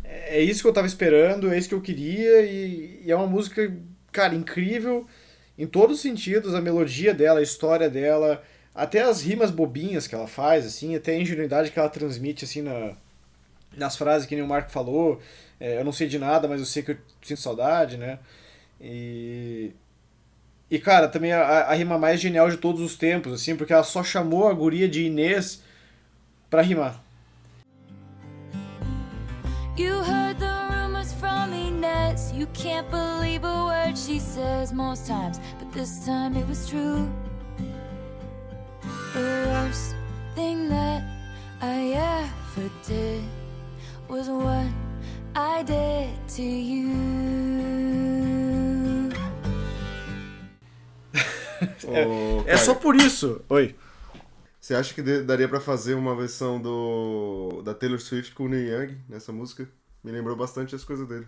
É 0.04 0.42
isso 0.42 0.62
que 0.62 0.68
eu 0.68 0.74
tava 0.74 0.88
esperando, 0.88 1.52
é 1.52 1.58
isso 1.58 1.70
que 1.70 1.76
eu 1.76 1.82
queria, 1.82 2.42
e, 2.44 3.02
e 3.06 3.12
é 3.12 3.16
uma 3.16 3.28
música, 3.28 3.74
cara, 4.12 4.36
incrível 4.36 5.08
em 5.58 5.66
todos 5.66 5.98
os 5.98 6.02
sentidos, 6.02 6.54
a 6.54 6.62
melodia 6.62 7.14
dela, 7.14 7.40
a 7.40 7.44
história 7.44 7.90
dela, 7.90 8.44
até 8.78 9.02
as 9.02 9.24
rimas 9.24 9.50
bobinhas 9.50 10.06
que 10.06 10.14
ela 10.14 10.28
faz, 10.28 10.66
assim, 10.66 10.96
até 10.96 11.14
a 11.14 11.20
ingenuidade 11.20 11.72
que 11.72 11.80
ela 11.80 11.90
transmite, 11.90 12.46
assim, 12.46 12.62
na, 12.62 12.94
nas 13.76 13.98
frases 13.98 14.28
que 14.28 14.36
nem 14.36 14.44
o 14.44 14.48
Marco 14.48 14.70
falou. 14.70 15.20
É, 15.60 15.80
eu 15.80 15.84
não 15.84 15.92
sei 15.92 16.08
de 16.08 16.20
nada, 16.20 16.48
mas 16.48 16.60
eu 16.60 16.66
sei 16.66 16.84
que 16.84 16.92
eu 16.92 16.98
sinto 17.24 17.42
saudade, 17.42 17.98
né? 17.98 18.20
E. 18.80 19.72
E, 20.70 20.78
cara, 20.78 21.08
também 21.08 21.32
a, 21.32 21.42
a 21.42 21.74
rima 21.74 21.98
mais 21.98 22.20
genial 22.20 22.50
de 22.52 22.58
todos 22.58 22.82
os 22.82 22.96
tempos, 22.98 23.34
assim, 23.34 23.56
porque 23.56 23.74
ela 23.74 23.84
só 23.84 24.04
chamou 24.04 24.48
a 24.48 24.54
guria 24.54 24.88
de 24.88 25.06
Inês 25.06 25.64
pra 26.50 26.62
rimar. 26.62 27.02
You 29.78 30.02
heard 30.04 30.38
the 30.40 30.52
rumors 30.70 31.14
from 31.14 31.54
Inez. 31.54 32.32
You 32.34 32.48
can't 32.54 32.88
believe 32.92 33.46
a 33.46 33.66
word 33.66 33.98
she 33.98 34.20
says 34.20 34.74
most 34.74 35.08
times, 35.08 35.40
but 35.58 35.72
this 35.72 36.06
time 36.06 36.38
it 36.38 36.46
was 36.48 36.68
true. 36.68 37.10
The 39.18 39.24
worst 39.50 39.96
thing 40.36 40.70
that 40.70 41.02
I 41.60 41.94
ever 41.98 42.70
did 42.88 43.24
was 44.08 44.30
what 44.30 44.68
I 45.36 45.64
did 45.64 46.10
to 46.36 46.44
you. 46.44 46.94
É 51.90 52.44
Caio, 52.46 52.58
só 52.60 52.76
por 52.76 52.96
isso. 52.96 53.42
Oi. 53.50 53.76
Você 54.62 54.76
acha 54.76 54.94
que 54.94 55.02
daria 55.02 55.48
pra 55.48 55.60
fazer 55.60 55.96
uma 55.96 56.16
versão 56.16 56.62
do 56.62 57.64
da 57.64 57.74
Taylor 57.74 58.00
Swift 58.00 58.36
com 58.36 58.44
o 58.44 58.50
Neil 58.50 58.84
Young 58.84 58.98
nessa 59.10 59.32
música? 59.32 59.68
Me 60.04 60.12
lembrou 60.12 60.36
bastante 60.36 60.76
as 60.76 60.84
coisas 60.84 61.08
dele. 61.08 61.28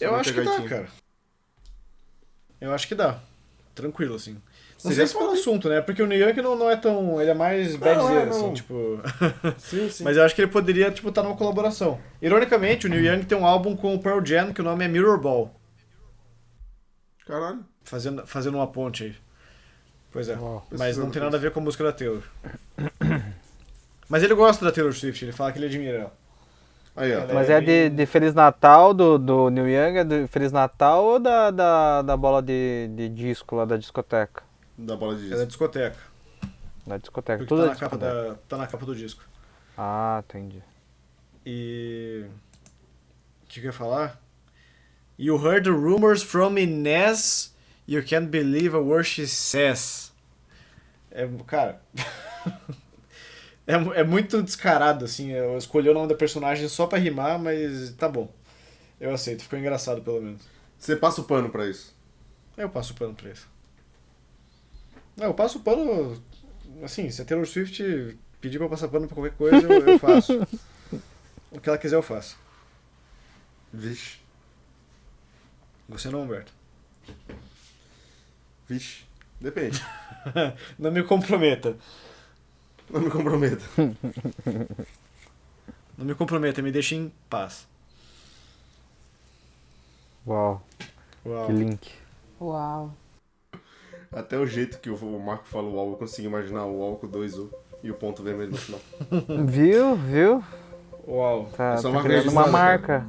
Eu 0.00 0.14
acho 0.14 0.32
que 0.32 0.40
dá, 0.40 0.62
cara. 0.62 0.88
Eu 2.58 2.72
acho 2.72 2.88
que 2.88 2.94
dá. 2.94 3.20
Tranquilo, 3.74 4.14
assim. 4.14 4.40
Não 4.82 4.90
Seria 4.90 4.96
sei 4.96 5.06
se 5.08 5.12
pelo 5.12 5.26
foda. 5.26 5.38
assunto, 5.38 5.68
né? 5.68 5.80
Porque 5.82 6.02
o 6.02 6.06
New 6.06 6.18
York 6.18 6.40
não, 6.40 6.56
não 6.56 6.70
é 6.70 6.76
tão. 6.76 7.20
Ele 7.20 7.30
é 7.30 7.34
mais 7.34 7.76
badzeiro, 7.76 8.20
é, 8.20 8.26
não. 8.26 8.30
assim, 8.30 8.54
tipo. 8.54 9.00
Sim, 9.58 9.90
sim. 9.90 10.04
Mas 10.04 10.16
eu 10.16 10.24
acho 10.24 10.34
que 10.34 10.40
ele 10.40 10.50
poderia, 10.50 10.90
tipo, 10.90 11.10
estar 11.10 11.22
numa 11.22 11.36
colaboração. 11.36 11.98
Ironicamente, 12.22 12.86
o 12.86 12.90
Neil 12.90 13.12
Young 13.14 13.24
tem 13.24 13.36
um 13.36 13.44
álbum 13.46 13.76
com 13.76 13.94
o 13.94 13.98
Pearl 13.98 14.24
Jam 14.24 14.52
que 14.54 14.60
o 14.60 14.64
nome 14.64 14.84
é 14.84 14.88
Mirror 14.88 15.20
Ball. 15.20 15.54
Caralho. 17.26 17.64
Fazendo, 17.84 18.26
fazendo 18.26 18.54
uma 18.56 18.66
ponte 18.66 19.04
aí. 19.04 19.14
Pois 20.10 20.28
é. 20.28 20.36
Ó, 20.40 20.62
Mas 20.70 20.96
não 20.96 21.10
tem 21.10 21.22
nada 21.22 21.36
a 21.36 21.40
ver 21.40 21.50
com 21.50 21.60
a 21.60 21.62
música 21.62 21.84
da 21.84 21.92
Taylor. 21.92 22.22
Mas 24.08 24.22
ele 24.22 24.34
gosta 24.34 24.64
da 24.64 24.72
Taylor 24.72 24.92
Swift, 24.92 25.24
ele 25.24 25.32
fala 25.32 25.52
que 25.52 25.58
ele 25.58 25.66
admira 25.66 25.98
ela. 25.98 26.12
Aí, 26.96 27.14
ó. 27.14 27.32
Mas 27.32 27.48
é 27.48 27.54
é 27.54 27.60
de, 27.60 27.90
de 27.90 28.06
Feliz 28.06 28.34
Natal 28.34 28.92
do, 28.92 29.16
do 29.18 29.50
Neil 29.50 29.68
Young, 29.68 29.98
é 29.98 30.04
de 30.04 30.26
Feliz 30.26 30.50
Natal 30.50 31.04
ou 31.04 31.20
da, 31.20 31.50
da, 31.50 32.02
da 32.02 32.16
bola 32.16 32.42
de, 32.42 32.88
de 32.94 33.08
disco 33.08 33.54
lá 33.54 33.64
da 33.64 33.76
discoteca? 33.76 34.42
Da 34.86 34.96
bola 34.96 35.16
de 35.16 35.26
É 35.26 35.28
da 35.30 35.34
disco. 35.36 35.46
discoteca. 35.48 35.98
Da 36.86 36.96
discoteca, 36.96 37.38
Porque 37.38 37.48
tudo 37.48 37.62
tá 37.62 37.66
é 37.66 37.70
na, 37.70 37.76
capa 37.76 37.96
discoteca. 37.96 38.28
da, 38.30 38.34
tá 38.48 38.56
na 38.56 38.66
capa 38.66 38.86
do 38.86 38.94
disco. 38.96 39.22
Ah, 39.76 40.22
entendi. 40.26 40.62
E. 41.44 42.24
O 43.42 43.46
que 43.46 43.60
que 43.60 43.66
eu 43.66 43.70
ia 43.70 43.72
falar? 43.72 44.20
You 45.18 45.36
heard 45.36 45.64
the 45.64 45.70
rumors 45.70 46.22
from 46.22 46.56
Inez. 46.58 47.54
You 47.86 48.02
can't 48.04 48.28
believe 48.28 48.74
a 48.76 48.80
word 48.80 49.06
she 49.06 49.26
says. 49.26 50.12
É, 51.10 51.28
cara. 51.46 51.80
é, 53.66 53.74
é 54.00 54.04
muito 54.04 54.42
descarado, 54.42 55.04
assim. 55.04 55.30
Eu 55.32 55.58
escolhi 55.58 55.88
o 55.88 55.94
nome 55.94 56.08
da 56.08 56.14
personagem 56.14 56.68
só 56.68 56.86
pra 56.86 56.98
rimar, 56.98 57.38
mas 57.38 57.90
tá 57.96 58.08
bom. 58.08 58.32
Eu 59.00 59.12
aceito, 59.12 59.42
ficou 59.42 59.58
engraçado 59.58 60.02
pelo 60.02 60.20
menos. 60.22 60.42
Você 60.78 60.94
passa 60.96 61.20
o 61.20 61.24
pano 61.24 61.50
pra 61.50 61.66
isso. 61.68 61.94
Eu 62.56 62.68
passo 62.68 62.92
o 62.92 62.96
pano 62.96 63.14
pra 63.14 63.30
isso. 63.30 63.46
Não, 65.20 65.26
eu 65.26 65.34
passo 65.34 65.58
o 65.58 65.60
pano. 65.60 66.18
Assim, 66.82 67.10
se 67.10 67.20
a 67.20 67.26
Taylor 67.26 67.46
Swift 67.46 68.16
pedir 68.40 68.56
pra 68.56 68.64
eu 68.64 68.70
passar 68.70 68.88
pano 68.88 69.06
pra 69.06 69.14
qualquer 69.14 69.36
coisa, 69.36 69.70
eu, 69.70 69.86
eu 69.86 69.98
faço. 69.98 70.32
o 71.52 71.60
que 71.60 71.68
ela 71.68 71.76
quiser, 71.76 71.96
eu 71.96 72.02
faço. 72.02 72.38
Vixe. 73.70 74.18
Você 75.90 76.08
não, 76.08 76.22
Humberto. 76.22 76.50
Vixe. 78.66 79.04
Depende. 79.38 79.84
Não 80.78 80.90
me 80.90 81.02
comprometa. 81.02 81.76
Não 82.88 83.02
me 83.02 83.10
comprometa. 83.10 83.62
Não 85.98 86.06
me 86.06 86.14
comprometa, 86.14 86.62
me 86.62 86.72
deixe 86.72 86.94
em 86.94 87.12
paz. 87.28 87.68
Uau, 90.26 90.66
Uau. 91.26 91.46
que 91.46 91.52
link. 91.52 91.92
Uau. 92.40 92.96
Até 94.12 94.36
o 94.36 94.44
jeito 94.44 94.80
que 94.80 94.90
o 94.90 95.18
Marco 95.20 95.44
fala 95.46 95.68
o 95.68 95.74
UOL, 95.74 95.90
eu 95.92 95.96
consigo 95.96 96.26
imaginar 96.26 96.66
o 96.66 96.96
com 96.96 97.06
dois 97.06 97.38
U 97.38 97.48
e 97.80 97.92
o 97.92 97.94
ponto 97.94 98.24
vermelho 98.24 98.50
no 98.50 98.56
final. 98.56 98.80
Viu, 99.46 99.94
viu? 99.94 100.42
Uau. 101.06 101.48
Tá, 101.56 101.74
É 101.74 101.76
só 101.76 101.82
tá 101.84 101.88
uma 101.90 102.02
criando 102.02 102.28
uma 102.28 102.48
marca. 102.48 103.06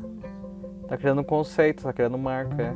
Tá 0.87 0.95
criando 0.97 1.21
um 1.21 1.23
conceito, 1.23 1.81
tá 1.83 1.91
criando 1.91 2.19
marca, 2.19 2.61
é. 2.61 2.73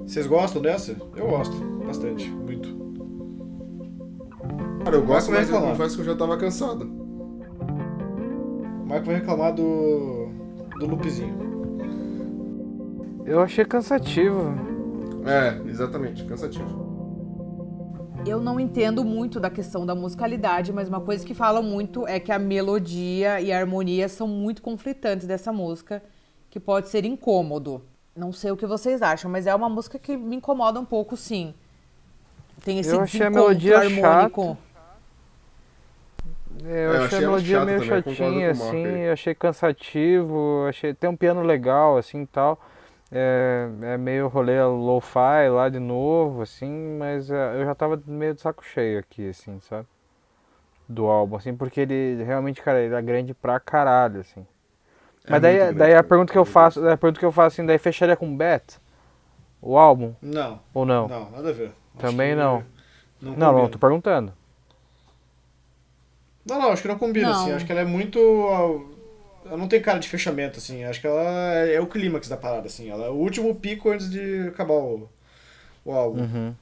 Vocês 0.00 0.26
gostam 0.26 0.60
dessa? 0.60 0.96
Eu 1.14 1.28
gosto. 1.28 1.54
Bastante. 1.86 2.28
Muito. 2.28 2.76
Cara, 4.84 4.96
eu 4.96 5.06
gosto, 5.06 5.30
mas 5.30 5.48
eu 5.48 5.54
reclamar. 5.54 5.76
confesso 5.76 5.94
que 5.94 6.00
eu 6.00 6.06
já 6.06 6.16
tava 6.16 6.36
cansado. 6.36 6.84
O 8.82 8.86
Marco 8.86 9.06
vai 9.06 9.14
reclamar 9.16 9.54
do. 9.54 10.28
do 10.80 10.86
loopzinho. 10.86 11.47
Eu 13.28 13.42
achei 13.42 13.62
cansativo. 13.62 14.54
É, 15.26 15.68
exatamente, 15.68 16.24
cansativo. 16.24 16.88
Eu 18.26 18.40
não 18.40 18.58
entendo 18.58 19.04
muito 19.04 19.38
da 19.38 19.50
questão 19.50 19.84
da 19.84 19.94
musicalidade, 19.94 20.72
mas 20.72 20.88
uma 20.88 21.00
coisa 21.02 21.26
que 21.26 21.34
falam 21.34 21.62
muito 21.62 22.06
é 22.06 22.18
que 22.18 22.32
a 22.32 22.38
melodia 22.38 23.38
e 23.38 23.52
a 23.52 23.58
harmonia 23.60 24.08
são 24.08 24.26
muito 24.26 24.62
conflitantes 24.62 25.26
dessa 25.26 25.52
música, 25.52 26.02
que 26.48 26.58
pode 26.58 26.88
ser 26.88 27.04
incômodo. 27.04 27.82
Não 28.16 28.32
sei 28.32 28.50
o 28.50 28.56
que 28.56 28.66
vocês 28.66 29.02
acham, 29.02 29.30
mas 29.30 29.46
é 29.46 29.54
uma 29.54 29.68
música 29.68 29.98
que 29.98 30.16
me 30.16 30.36
incomoda 30.36 30.80
um 30.80 30.84
pouco, 30.86 31.14
sim. 31.14 31.54
Tem 32.64 32.78
esse 32.78 32.90
Eu 32.90 33.02
achei 33.02 33.26
a 33.26 33.30
melodia 33.30 33.78
harmônico. 33.78 34.56
É, 36.64 36.86
Eu 36.86 36.92
É, 36.92 36.96
eu 36.96 37.04
achei 37.04 37.18
a 37.18 37.20
melodia 37.20 37.58
chata 37.58 37.66
meio 37.66 37.78
também, 37.78 38.02
chatinha, 38.02 38.50
assim, 38.50 39.06
achei 39.08 39.34
cansativo, 39.34 40.64
achei 40.66 40.94
tem 40.94 41.10
um 41.10 41.16
piano 41.16 41.42
legal, 41.42 41.98
assim, 41.98 42.22
e 42.22 42.26
tal. 42.26 42.58
É, 43.10 43.68
é 43.82 43.96
meio 43.96 44.28
rolê 44.28 44.62
lo-fi 44.62 45.48
lá 45.50 45.68
de 45.68 45.78
novo, 45.78 46.42
assim, 46.42 46.70
mas 46.98 47.30
é, 47.30 47.60
eu 47.60 47.64
já 47.64 47.74
tava 47.74 48.00
meio 48.06 48.34
de 48.34 48.40
saco 48.42 48.62
cheio 48.64 48.98
aqui, 48.98 49.30
assim, 49.30 49.58
sabe? 49.60 49.86
Do 50.88 51.06
álbum, 51.06 51.36
assim, 51.36 51.54
porque 51.56 51.80
ele 51.80 52.22
realmente, 52.24 52.62
cara, 52.62 52.80
ele 52.80 52.94
é 52.94 53.02
grande 53.02 53.32
pra 53.34 53.58
caralho, 53.58 54.20
assim. 54.20 54.46
É 55.24 55.30
Mas 55.30 55.42
daí, 55.42 55.54
muito 55.54 55.64
grande, 55.64 55.78
daí 55.78 55.94
a 55.94 56.02
pergunta 56.02 56.32
que 56.32 56.38
eu 56.38 56.44
faço, 56.44 56.80
daí 56.82 56.92
a 56.92 56.96
pergunta 56.98 57.20
que 57.20 57.26
eu 57.26 57.32
faço 57.32 57.54
assim, 57.54 57.66
daí 57.66 57.78
fecharia 57.78 58.16
com 58.16 58.36
Bet? 58.36 58.78
O 59.60 59.76
álbum? 59.78 60.14
Não. 60.20 60.60
Ou 60.72 60.84
não? 60.84 61.08
Não, 61.08 61.30
nada 61.30 61.48
a 61.48 61.52
ver. 61.52 61.72
Acho 61.94 62.06
Também 62.06 62.34
não. 62.34 62.64
Não, 63.20 63.36
Não, 63.36 63.52
não, 63.52 63.68
tô 63.68 63.78
perguntando. 63.78 64.32
Não, 66.46 66.58
não, 66.58 66.72
acho 66.72 66.82
que 66.82 66.88
não 66.88 66.98
combina, 66.98 67.30
Não. 67.30 67.40
assim. 67.40 67.52
Acho 67.52 67.66
que 67.66 67.72
ela 67.72 67.82
é 67.82 67.84
muito. 67.84 68.18
Ela 69.44 69.56
não 69.56 69.68
tem 69.68 69.80
cara 69.80 69.98
de 69.98 70.08
fechamento, 70.08 70.58
assim. 70.58 70.84
Acho 70.84 71.00
que 71.00 71.06
ela 71.06 71.54
é, 71.54 71.74
é 71.74 71.80
o 71.80 71.86
clímax 71.86 72.28
da 72.28 72.36
parada, 72.36 72.66
assim. 72.66 72.90
Ela 72.90 73.06
é 73.06 73.08
o 73.08 73.14
último 73.14 73.54
pico 73.54 73.90
antes 73.90 74.10
de 74.10 74.48
acabar 74.48 74.74
o, 74.74 75.08
o 75.84 75.92
álbum. 75.92 76.20
Uhum. 76.20 76.54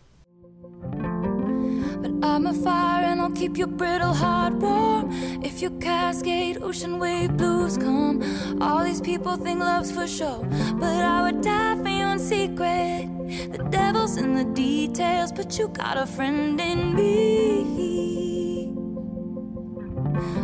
But 2.01 2.13
I'm 2.23 2.47
a 2.47 2.53
fire 2.53 3.05
and 3.05 3.21
I'll 3.21 3.33
keep 3.33 3.57
your 3.57 3.69
brittle 3.69 4.13
heart 4.13 4.55
warm. 4.55 5.11
If 5.43 5.63
you 5.63 5.71
cascade, 5.79 6.63
ocean 6.63 6.99
wave 6.99 7.37
blues 7.37 7.77
come. 7.77 8.23
All 8.61 8.85
these 8.85 9.01
people 9.01 9.37
think 9.37 9.61
love's 9.61 9.91
for 9.91 10.07
show, 10.07 10.47
but 10.79 11.03
I 11.03 11.23
would 11.23 11.41
die 11.43 11.77
for 11.83 11.89
you 11.89 12.07
in 12.07 12.19
secret. 12.19 13.09
The 13.53 13.65
devil's 13.71 14.17
in 14.19 14.35
the 14.35 14.45
details, 14.45 15.33
but 15.33 15.59
you 15.59 15.69
got 15.69 15.97
a 15.97 16.07
friend 16.07 16.61
in 16.61 16.95
me. 16.95 18.73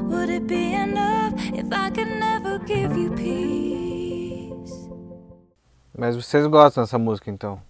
Would 0.09 0.31
it 0.31 0.47
be 0.47 0.75
enough 0.75 1.22
if 1.55 1.67
I 1.73 1.91
could 1.91 2.11
never 2.19 2.59
give 2.67 2.97
you 2.97 3.11
peace? 3.11 4.89
Mas 5.97 6.17
vocês 6.17 6.47
gostam 6.47 6.85
dessa 6.85 6.99
música, 6.99 7.31
então? 7.31 7.61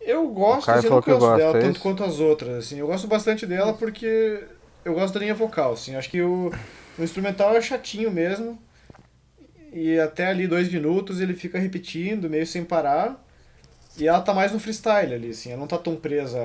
Eu 0.00 0.28
gosto, 0.28 0.70
assim, 0.70 0.86
eu 0.86 0.92
não 0.92 1.02
canso 1.02 1.18
gosta, 1.18 1.36
dela 1.38 1.58
é 1.58 1.60
tanto 1.62 1.80
quanto 1.80 2.04
as 2.04 2.20
outras, 2.20 2.58
assim. 2.58 2.78
Eu 2.78 2.86
gosto 2.86 3.06
bastante 3.06 3.46
dela 3.46 3.72
porque 3.72 4.44
eu 4.84 4.94
gosto 4.94 5.14
da 5.14 5.20
linha 5.20 5.34
vocal, 5.34 5.72
assim. 5.72 5.96
Acho 5.96 6.10
que 6.10 6.20
o, 6.20 6.52
o 6.98 7.02
instrumental 7.02 7.56
é 7.56 7.60
chatinho 7.60 8.10
mesmo. 8.10 8.58
E 9.72 9.98
até 9.98 10.26
ali 10.26 10.46
dois 10.46 10.70
minutos 10.70 11.20
ele 11.20 11.34
fica 11.34 11.58
repetindo, 11.58 12.28
meio 12.28 12.46
sem 12.46 12.64
parar. 12.64 13.24
E 13.96 14.06
ela 14.06 14.20
tá 14.20 14.34
mais 14.34 14.52
no 14.52 14.60
freestyle 14.60 15.14
ali, 15.14 15.30
assim. 15.30 15.50
Ela 15.50 15.60
não 15.60 15.66
tá 15.66 15.78
tão 15.78 15.96
presa 15.96 16.38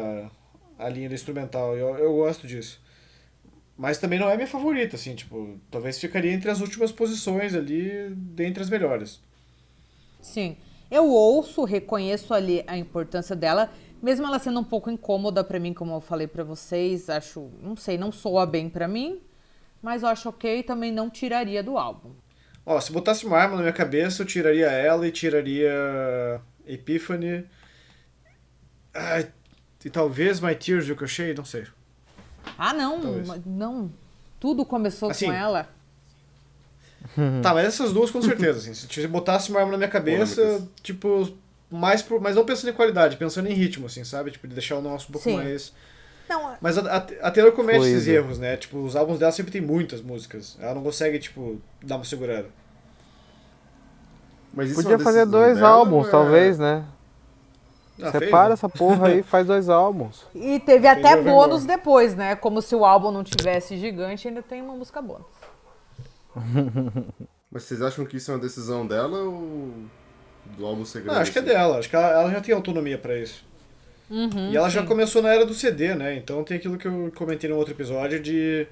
à, 0.79 0.85
à 0.85 0.89
linha 0.89 1.09
do 1.09 1.15
instrumental. 1.15 1.75
Eu, 1.75 1.95
eu 1.97 2.13
gosto 2.15 2.47
disso. 2.47 2.81
Mas 3.79 3.97
também 3.97 4.19
não 4.19 4.29
é 4.29 4.35
minha 4.35 4.45
favorita, 4.45 4.97
assim, 4.97 5.15
tipo, 5.15 5.57
talvez 5.71 5.97
ficaria 5.97 6.33
entre 6.33 6.51
as 6.51 6.59
últimas 6.59 6.91
posições 6.91 7.55
ali, 7.55 8.09
dentre 8.13 8.61
as 8.61 8.69
melhores. 8.69 9.21
Sim. 10.19 10.57
Eu 10.91 11.07
ouço, 11.07 11.63
reconheço 11.63 12.33
ali 12.33 12.61
a 12.67 12.77
importância 12.77 13.37
dela, 13.37 13.71
mesmo 14.03 14.25
ela 14.25 14.37
sendo 14.37 14.59
um 14.59 14.65
pouco 14.65 14.91
incômoda 14.91 15.45
pra 15.45 15.61
mim, 15.61 15.73
como 15.73 15.93
eu 15.93 16.01
falei 16.01 16.27
pra 16.27 16.43
vocês, 16.43 17.09
acho, 17.09 17.49
não 17.61 17.77
sei, 17.77 17.97
não 17.97 18.11
soa 18.11 18.45
bem 18.45 18.69
pra 18.69 18.85
mim, 18.85 19.21
mas 19.81 20.03
eu 20.03 20.09
acho 20.09 20.27
ok, 20.27 20.61
também 20.63 20.91
não 20.91 21.09
tiraria 21.09 21.63
do 21.63 21.77
álbum. 21.77 22.11
Ó, 22.65 22.81
se 22.81 22.91
botasse 22.91 23.25
uma 23.25 23.37
arma 23.37 23.55
na 23.55 23.61
minha 23.61 23.73
cabeça, 23.73 24.23
eu 24.23 24.27
tiraria 24.27 24.67
ela 24.67 25.07
e 25.07 25.11
tiraria 25.11 26.41
Epiphany. 26.67 27.45
Ah, 28.93 29.23
e 29.85 29.89
talvez 29.89 30.41
My 30.41 30.53
Tears 30.53 30.85
Ricochet, 30.85 31.33
não 31.33 31.45
sei. 31.45 31.65
Ah, 32.57 32.73
não, 32.73 32.99
Talvez. 33.01 33.45
não. 33.45 33.91
Tudo 34.39 34.65
começou 34.65 35.09
Assim, 35.09 35.25
com 35.27 35.33
ela. 35.33 35.67
Tá, 37.41 37.53
mas 37.53 37.65
essas 37.65 37.91
duas 37.91 38.11
com 38.11 38.21
certeza, 38.21 38.59
assim. 38.59 38.73
Se 38.73 38.87
você 38.87 39.07
botasse 39.07 39.49
uma 39.49 39.59
arma 39.59 39.71
na 39.73 39.77
minha 39.77 39.89
cabeça, 39.89 40.41
Polêmicas. 40.41 40.69
tipo, 40.83 41.33
mais 41.71 42.01
por, 42.01 42.21
mas 42.21 42.35
não 42.35 42.45
pensando 42.45 42.69
em 42.69 42.73
qualidade, 42.73 43.17
pensando 43.17 43.47
em 43.49 43.53
ritmo, 43.53 43.85
assim, 43.87 44.03
sabe? 44.03 44.31
Tipo, 44.31 44.47
de 44.47 44.53
deixar 44.53 44.77
o 44.77 44.81
nosso 44.81 45.09
um 45.09 45.11
pouco 45.13 45.29
Sim. 45.29 45.35
mais. 45.37 45.73
Não, 46.29 46.55
Mas 46.61 46.77
a, 46.77 46.81
a, 46.81 46.97
a 46.97 47.31
Taylor 47.31 47.51
comete 47.53 47.79
esses 47.79 48.07
erros, 48.07 48.37
né? 48.37 48.55
Tipo, 48.55 48.77
os 48.83 48.95
álbuns 48.95 49.17
dela 49.17 49.31
sempre 49.31 49.51
tem 49.51 49.61
muitas 49.61 49.99
músicas. 50.01 50.57
Ela 50.61 50.75
não 50.75 50.83
consegue, 50.83 51.17
tipo, 51.17 51.59
dar 51.81 51.95
uma 51.95 52.05
segurada. 52.05 52.47
Mas 54.53 54.69
isso 54.69 54.79
é 54.79 54.83
Podia 54.83 54.97
uma 54.97 55.03
fazer 55.03 55.25
dois 55.25 55.55
dela, 55.57 55.69
álbuns, 55.69 56.07
é- 56.07 56.11
talvez, 56.11 56.59
né? 56.59 56.85
Ah, 58.01 58.11
fez, 58.11 58.23
Separa 58.25 58.47
né? 58.49 58.53
essa 58.53 58.69
porra 58.69 59.07
aí 59.07 59.19
e 59.19 59.23
faz 59.23 59.45
dois 59.47 59.69
álbuns. 59.69 60.25
E 60.35 60.59
teve 60.59 60.87
até 60.87 61.13
Fez 61.13 61.25
bônus 61.25 61.63
Evermore. 61.63 61.67
depois, 61.77 62.15
né? 62.15 62.35
Como 62.35 62.61
se 62.61 62.75
o 62.75 62.85
álbum 62.85 63.11
não 63.11 63.23
tivesse 63.23 63.77
gigante, 63.77 64.27
ainda 64.27 64.41
tem 64.41 64.61
uma 64.61 64.73
música 64.75 65.01
bônus. 65.01 65.25
Mas 67.51 67.63
vocês 67.63 67.81
acham 67.81 68.05
que 68.05 68.17
isso 68.17 68.31
é 68.31 68.35
uma 68.35 68.39
decisão 68.41 68.85
dela 68.85 69.19
ou 69.19 69.73
do 70.57 70.65
álbum 70.65 70.85
segredo? 70.85 71.13
Não, 71.13 71.21
acho 71.21 71.31
que 71.31 71.39
é 71.39 71.41
assim? 71.41 71.49
dela. 71.51 71.77
Acho 71.79 71.89
que 71.89 71.95
ela, 71.95 72.07
ela 72.21 72.31
já 72.31 72.41
tem 72.41 72.53
autonomia 72.53 72.97
pra 72.97 73.17
isso. 73.17 73.43
Uhum, 74.09 74.51
e 74.51 74.57
ela 74.57 74.69
já 74.69 74.81
sim. 74.81 74.87
começou 74.87 75.21
na 75.21 75.33
era 75.33 75.45
do 75.45 75.53
CD, 75.53 75.93
né? 75.95 76.15
Então 76.15 76.43
tem 76.43 76.57
aquilo 76.57 76.77
que 76.77 76.87
eu 76.87 77.11
comentei 77.15 77.49
no 77.49 77.55
outro 77.57 77.73
episódio 77.73 78.19
de, 78.19 78.67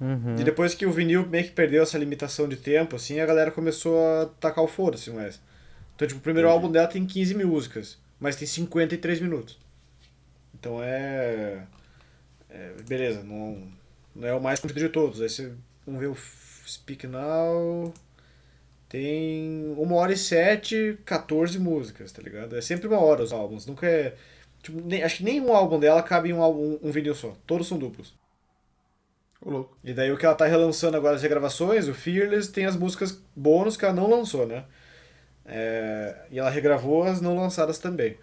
Uhum. 0.00 0.34
de 0.34 0.42
depois 0.44 0.74
que 0.74 0.86
o 0.86 0.90
vinil 0.92 1.26
meio 1.28 1.44
que 1.44 1.50
perdeu 1.50 1.82
essa 1.82 1.98
limitação 1.98 2.48
de 2.48 2.56
tempo, 2.56 2.96
assim, 2.96 3.20
a 3.20 3.26
galera 3.26 3.50
começou 3.50 3.98
a 3.98 4.26
tacar 4.40 4.64
o 4.64 4.68
foda-se 4.68 5.10
mais. 5.10 5.40
Então, 5.94 6.08
tipo, 6.08 6.18
o 6.20 6.22
primeiro 6.22 6.48
Entendi. 6.48 6.56
álbum 6.62 6.72
dela 6.72 6.86
tem 6.88 7.04
15 7.04 7.34
mil 7.34 7.48
músicas, 7.48 7.98
mas 8.20 8.36
tem 8.36 8.46
53 8.46 9.20
minutos. 9.20 9.58
Então 10.54 10.82
é. 10.82 11.66
é, 12.50 12.74
beleza, 12.88 13.22
não, 13.24 13.68
Não 14.14 14.28
é 14.28 14.34
o 14.34 14.42
mais 14.42 14.60
comprido 14.60 14.86
de 14.86 14.92
todos. 14.92 15.20
Aí 15.22 15.28
você, 15.30 15.52
vamos 15.86 16.00
ver 16.00 16.08
o 16.08 16.16
Speak 16.68 17.06
Now. 17.06 17.92
Tem 18.88 19.74
uma 19.78 19.96
hora 19.96 20.12
e 20.12 20.16
sete, 20.16 20.98
14 21.04 21.58
músicas, 21.58 22.10
tá 22.12 22.20
ligado? 22.22 22.56
É 22.56 22.60
sempre 22.60 22.88
uma 22.88 22.98
hora 23.00 23.22
os 23.22 23.32
álbuns. 23.32 23.66
Nunca 23.66 23.86
é. 23.88 24.16
Tipo, 24.62 24.80
nem- 24.82 25.02
acho 25.02 25.18
que 25.18 25.24
nenhum 25.24 25.52
álbum 25.54 25.78
dela 25.78 26.02
cabe 26.02 26.30
em 26.30 26.32
um, 26.34 26.42
álbum, 26.42 26.78
um 26.82 26.90
vinil 26.90 27.14
só. 27.14 27.36
Todos 27.46 27.68
são 27.68 27.78
duplos. 27.78 28.14
Ô, 29.40 29.50
louco. 29.50 29.76
E 29.82 29.92
daí 29.94 30.10
o 30.12 30.16
que 30.18 30.26
ela 30.26 30.34
tá 30.34 30.46
relançando 30.46 30.96
agora 30.96 31.16
as 31.16 31.22
regravações, 31.22 31.88
o 31.88 31.94
Fearless, 31.94 32.52
tem 32.52 32.66
as 32.66 32.76
músicas 32.76 33.22
bônus 33.34 33.76
que 33.76 33.84
ela 33.84 33.94
não 33.94 34.08
lançou, 34.08 34.46
né? 34.46 34.64
É, 35.52 36.14
e 36.30 36.38
ela 36.38 36.48
regravou 36.48 37.02
as 37.02 37.20
não 37.20 37.36
lançadas 37.36 37.78
também. 37.78 38.16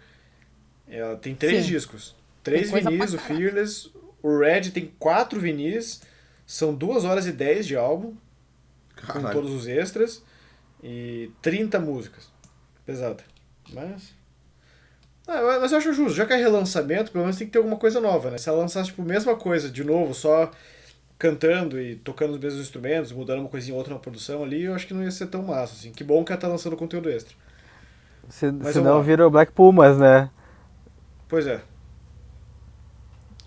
Ela 0.88 1.14
tem 1.16 1.34
três 1.34 1.64
Sim. 1.64 1.72
discos. 1.72 2.16
Três 2.42 2.70
vinis, 2.70 3.12
o 3.12 3.18
Fearless. 3.18 3.90
O 4.22 4.38
Red 4.38 4.70
tem 4.70 4.92
quatro 4.98 5.38
vinis. 5.38 6.00
São 6.46 6.74
duas 6.74 7.04
horas 7.04 7.26
e 7.26 7.32
10 7.32 7.66
de 7.66 7.76
álbum, 7.76 8.14
com 8.98 9.06
Caralho. 9.06 9.34
todos 9.34 9.52
os 9.52 9.68
extras. 9.68 10.24
E 10.82 11.30
30 11.42 11.78
músicas. 11.78 12.30
Pesado. 12.86 13.22
Mas. 13.70 14.14
Ah, 15.26 15.58
mas 15.60 15.72
eu 15.72 15.78
acho 15.78 15.92
justo, 15.92 16.14
já 16.14 16.24
que 16.24 16.32
é 16.32 16.36
relançamento, 16.36 17.12
pelo 17.12 17.24
menos 17.24 17.36
tem 17.36 17.46
que 17.46 17.52
ter 17.52 17.58
alguma 17.58 17.76
coisa 17.76 18.00
nova, 18.00 18.30
né? 18.30 18.38
Se 18.38 18.48
ela 18.48 18.60
lançasse 18.60 18.88
tipo, 18.88 19.02
a 19.02 19.04
mesma 19.04 19.36
coisa 19.36 19.68
de 19.68 19.84
novo, 19.84 20.14
só 20.14 20.50
cantando 21.18 21.80
e 21.80 21.96
tocando 21.96 22.32
os 22.34 22.38
mesmos 22.38 22.62
instrumentos, 22.62 23.10
mudando 23.12 23.40
uma 23.40 23.48
coisinha 23.48 23.74
ou 23.74 23.78
outra 23.78 23.94
na 23.94 24.00
produção 24.00 24.42
ali, 24.44 24.62
eu 24.64 24.74
acho 24.74 24.86
que 24.86 24.94
não 24.94 25.02
ia 25.02 25.10
ser 25.10 25.26
tão 25.26 25.42
massa, 25.42 25.74
assim. 25.74 25.90
Que 25.92 26.04
bom 26.04 26.24
que 26.24 26.30
ela 26.32 26.40
tá 26.40 26.46
lançando 26.48 26.76
conteúdo 26.76 27.10
extra. 27.10 27.34
Se, 28.28 28.50
Mas 28.52 28.74
senão 28.74 28.96
lá. 28.98 29.02
vira 29.02 29.26
o 29.26 29.30
Black 29.30 29.50
Pumas, 29.52 29.98
né? 29.98 30.30
Pois 31.28 31.46
é. 31.46 31.60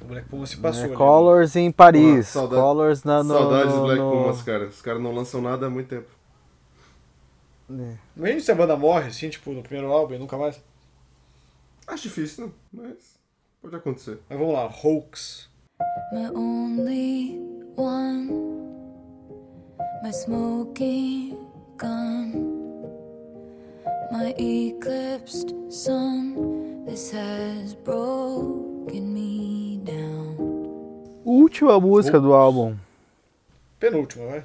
O 0.01 0.05
Black 0.05 0.27
Puma 0.27 0.45
se 0.47 0.57
passou 0.57 0.81
Né? 0.81 0.87
ali. 0.89 0.95
Colors 0.97 1.55
em 1.55 1.71
Paris. 1.71 2.27
Pô, 2.33 2.39
saudade- 2.39 2.61
Colors 2.61 3.03
na, 3.03 3.23
no, 3.23 3.33
Saudades 3.37 3.73
no, 3.73 3.79
do 3.79 3.85
Black 3.85 3.99
no- 4.01 4.11
Pumas, 4.11 4.41
cara. 4.41 4.65
Os 4.67 4.81
caras 4.81 5.01
não 5.01 5.13
lançam 5.13 5.41
nada 5.41 5.67
há 5.67 5.69
muito 5.69 5.87
tempo. 5.87 6.07
Imagina 8.17 8.39
se 8.41 8.51
a 8.51 8.55
banda 8.55 8.75
morre, 8.75 9.07
assim, 9.07 9.29
tipo, 9.29 9.51
no 9.53 9.61
primeiro 9.63 9.91
álbum 9.91 10.15
e 10.15 10.17
nunca 10.19 10.37
mais. 10.37 10.61
Acho 11.87 12.03
difícil, 12.03 12.47
né? 12.47 12.51
Mas 12.73 13.17
pode 13.61 13.75
acontecer. 13.75 14.19
Mas 14.29 14.37
vamos 14.37 14.53
lá, 14.53 14.65
Hoax. 14.65 15.49
my 16.11 16.29
only 16.35 17.60
one, 17.75 18.29
my 20.03 20.11
smoking 20.11 21.37
gun, 21.77 22.31
my 24.11 24.33
eclipsed 24.37 25.53
sun. 25.69 26.85
This 26.85 27.11
has 27.13 27.73
broken 27.75 29.13
me 29.13 29.79
down. 29.83 30.35
Última 31.23 31.79
música 31.79 32.19
do 32.19 32.33
álbum. 32.33 32.75
Penúltima, 33.79 34.25
vai. 34.27 34.43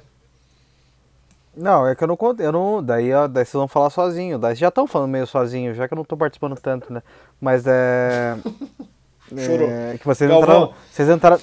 Não, 1.55 1.87
é 1.87 1.95
que 1.95 2.03
eu 2.03 2.07
não 2.07 2.15
conto, 2.15 2.39
eu 2.41 2.51
não, 2.51 2.83
daí, 2.83 3.11
ó, 3.11 3.27
daí 3.27 3.43
vocês 3.43 3.53
vão 3.53 3.67
falar 3.67 3.89
sozinho, 3.89 4.37
daí 4.37 4.49
vocês 4.51 4.59
já 4.59 4.67
estão 4.67 4.85
falando 4.85 5.09
meio 5.09 5.25
sozinho, 5.25 5.73
já 5.73 5.87
que 5.87 5.93
eu 5.93 5.95
não 5.95 6.05
tô 6.05 6.15
participando 6.15 6.55
tanto, 6.55 6.93
né? 6.93 7.01
Mas 7.41 7.63
é, 7.65 8.37
Chorou. 9.35 9.67
é 9.67 9.97
que 9.97 10.05
vocês 10.05 10.29
Galvão. 10.29 10.43
entraram, 10.47 10.73
vocês 10.91 11.09
entraram, 11.09 11.39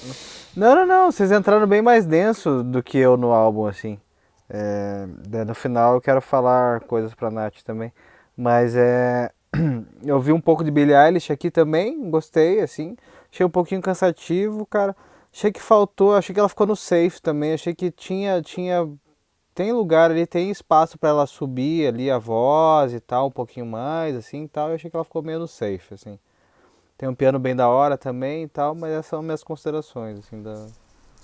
não, 0.55 0.75
não, 0.75 0.85
não, 0.85 1.11
vocês 1.11 1.31
entraram 1.31 1.67
bem 1.67 1.81
mais 1.81 2.05
denso 2.05 2.63
do 2.63 2.81
que 2.81 2.97
eu 2.97 3.17
no 3.17 3.31
álbum, 3.31 3.65
assim. 3.65 3.99
É, 4.49 5.07
daí 5.27 5.45
no 5.45 5.55
final 5.55 5.95
eu 5.95 6.01
quero 6.01 6.21
falar 6.21 6.81
coisas 6.81 7.13
pra 7.15 7.31
Nath 7.31 7.63
também, 7.63 7.91
mas 8.37 8.75
é, 8.75 9.31
eu 10.05 10.19
vi 10.19 10.31
um 10.31 10.41
pouco 10.41 10.63
de 10.63 10.71
Billie 10.71 10.95
Eilish 10.95 11.31
aqui 11.31 11.49
também, 11.49 12.09
gostei, 12.09 12.61
assim, 12.61 12.95
achei 13.31 13.45
um 13.45 13.49
pouquinho 13.49 13.81
cansativo, 13.81 14.65
cara, 14.65 14.95
achei 15.33 15.51
que 15.51 15.61
faltou, 15.61 16.15
achei 16.15 16.33
que 16.33 16.39
ela 16.39 16.49
ficou 16.49 16.67
no 16.67 16.75
safe 16.75 17.21
também, 17.21 17.53
achei 17.53 17.73
que 17.73 17.89
tinha, 17.91 18.41
tinha 18.41 18.87
tem 19.55 19.71
lugar 19.71 20.11
ali, 20.11 20.27
tem 20.27 20.51
espaço 20.51 20.99
pra 20.99 21.09
ela 21.09 21.25
subir 21.25 21.87
ali 21.87 22.11
a 22.11 22.19
voz 22.19 22.93
e 22.93 22.99
tal, 22.99 23.27
um 23.27 23.31
pouquinho 23.31 23.65
mais, 23.65 24.13
assim 24.13 24.43
e 24.43 24.47
tal. 24.49 24.67
Eu 24.69 24.75
achei 24.75 24.91
que 24.91 24.97
ela 24.97 25.05
ficou 25.05 25.23
meio 25.23 25.39
no 25.39 25.47
safe, 25.47 25.93
assim. 25.93 26.19
Tem 26.97 27.09
um 27.09 27.15
piano 27.15 27.37
bem 27.37 27.55
da 27.55 27.67
hora 27.67 27.97
também 27.97 28.43
e 28.43 28.47
tal, 28.47 28.73
mas 28.73 28.91
essas 28.91 29.07
são 29.07 29.21
minhas 29.21 29.43
considerações, 29.43 30.19
assim, 30.19 30.41
da... 30.41 30.67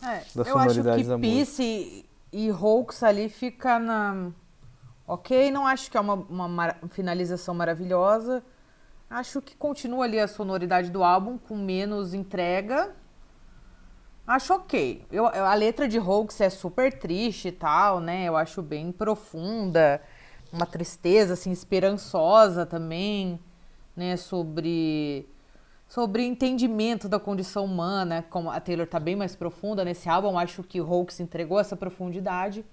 É, 0.03 0.23
das 0.35 0.47
eu 0.47 0.57
acho 0.57 0.81
que 0.81 1.03
da. 1.03 1.17
Peace 1.19 2.05
e, 2.33 2.51
Hoax 2.51 3.03
ali 3.03 3.29
fica 3.29 3.77
na. 3.77 4.31
Ok, 5.07 5.51
não 5.51 5.67
acho 5.67 5.91
que 5.91 5.97
é 5.97 5.99
uma, 5.99 6.15
uma 6.15 6.47
mara- 6.47 6.77
finalização 6.89 7.53
maravilhosa. 7.53 8.43
Acho 9.09 9.41
que 9.41 9.55
continua 9.55 10.05
ali 10.05 10.19
a 10.19 10.27
sonoridade 10.27 10.89
do 10.89 11.03
álbum 11.03 11.37
com 11.37 11.55
menos 11.55 12.13
entrega. 12.13 12.95
Acho 14.25 14.53
ok. 14.55 15.05
Eu, 15.11 15.27
a 15.27 15.53
letra 15.53 15.87
de 15.87 15.99
Hoax 15.99 16.41
é 16.41 16.49
super 16.49 16.97
triste 16.97 17.49
e 17.49 17.51
tal, 17.51 17.99
né? 17.99 18.25
Eu 18.25 18.35
acho 18.35 18.61
bem 18.61 18.91
profunda. 18.91 20.01
Uma 20.51 20.65
tristeza, 20.65 21.33
assim, 21.33 21.51
esperançosa 21.51 22.65
também, 22.65 23.39
né? 23.95 24.15
Sobre 24.17 25.27
sobre 25.91 26.23
entendimento 26.23 27.09
da 27.09 27.19
condição 27.19 27.65
humana, 27.65 28.23
como 28.29 28.49
a 28.49 28.61
Taylor 28.61 28.87
tá 28.87 28.97
bem 28.97 29.13
mais 29.13 29.35
profunda 29.35 29.83
nesse 29.83 30.07
álbum, 30.07 30.39
acho 30.39 30.63
que 30.63 30.79
Hoax 30.79 31.19
entregou 31.19 31.59
essa 31.59 31.75
profundidade, 31.75 32.63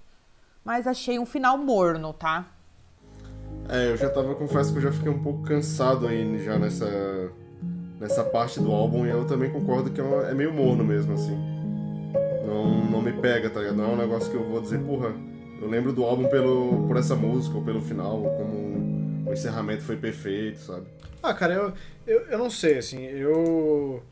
mas 0.63 0.87
achei 0.87 1.19
um 1.19 1.25
final 1.25 1.57
morno, 1.57 2.13
tá? 2.13 2.47
É, 3.67 3.91
eu 3.91 3.97
já 3.97 4.09
tava, 4.09 4.35
confesso 4.35 4.71
que 4.71 4.77
eu 4.77 4.83
já 4.83 4.91
fiquei 4.93 5.11
um 5.11 5.21
pouco 5.21 5.43
cansado 5.43 6.07
aí 6.07 6.41
já 6.45 6.57
nessa, 6.57 7.29
nessa 7.99 8.23
parte 8.23 8.61
do 8.61 8.71
álbum 8.71 9.05
e 9.05 9.09
eu 9.09 9.27
também 9.27 9.51
concordo 9.51 9.91
que 9.91 9.99
é, 9.99 10.31
é 10.31 10.33
meio 10.33 10.53
morno 10.53 10.85
mesmo, 10.85 11.11
assim. 11.15 11.37
Não, 12.47 12.85
não 12.89 13.01
me 13.01 13.11
pega, 13.11 13.49
tá 13.49 13.59
ligado? 13.59 13.75
Não 13.75 13.83
é 13.83 13.93
um 13.95 13.97
negócio 13.97 14.31
que 14.31 14.37
eu 14.37 14.49
vou 14.49 14.61
dizer, 14.61 14.79
porra, 14.79 15.13
eu 15.61 15.67
lembro 15.69 15.91
do 15.91 16.05
álbum 16.05 16.29
pelo, 16.29 16.87
por 16.87 16.95
essa 16.95 17.17
música 17.17 17.57
ou 17.57 17.63
pelo 17.65 17.81
final, 17.81 18.21
como 18.37 18.78
o 19.29 19.33
encerramento 19.33 19.83
foi 19.83 19.95
perfeito, 19.95 20.59
sabe? 20.59 20.87
Ah, 21.21 21.33
cara, 21.33 21.53
eu, 21.53 21.73
eu, 22.07 22.21
eu 22.27 22.37
não 22.37 22.49
sei, 22.49 22.79
assim, 22.79 23.05
eu, 23.05 24.03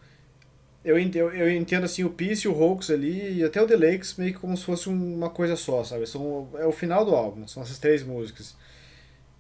eu, 0.86 0.98
eu, 0.98 1.34
eu 1.34 1.52
entendo, 1.52 1.86
assim, 1.86 2.04
o 2.04 2.10
Peace 2.10 2.48
o 2.48 2.58
Hoax 2.58 2.92
ali, 2.92 3.40
e 3.40 3.44
até 3.44 3.62
o 3.62 3.68
The 3.68 3.76
Lakes, 3.76 4.16
meio 4.16 4.34
que 4.34 4.40
como 4.40 4.56
se 4.56 4.64
fosse 4.64 4.90
uma 4.90 5.30
coisa 5.30 5.56
só, 5.56 5.84
sabe? 5.84 6.06
São, 6.06 6.48
é 6.56 6.66
o 6.66 6.72
final 6.72 7.04
do 7.04 7.16
álbum, 7.16 7.48
são 7.48 7.64
essas 7.64 7.80
três 7.80 8.04
músicas. 8.04 8.56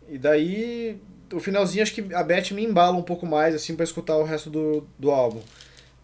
E 0.09 0.17
daí, 0.17 0.99
o 1.31 1.39
finalzinho, 1.39 1.83
acho 1.83 1.93
que 1.93 2.13
a 2.13 2.23
Beth 2.23 2.51
me 2.51 2.63
embala 2.63 2.97
um 2.97 3.03
pouco 3.03 3.25
mais, 3.25 3.53
assim, 3.53 3.75
pra 3.75 3.83
escutar 3.83 4.17
o 4.17 4.23
resto 4.23 4.49
do, 4.49 4.87
do 4.97 5.11
álbum. 5.11 5.41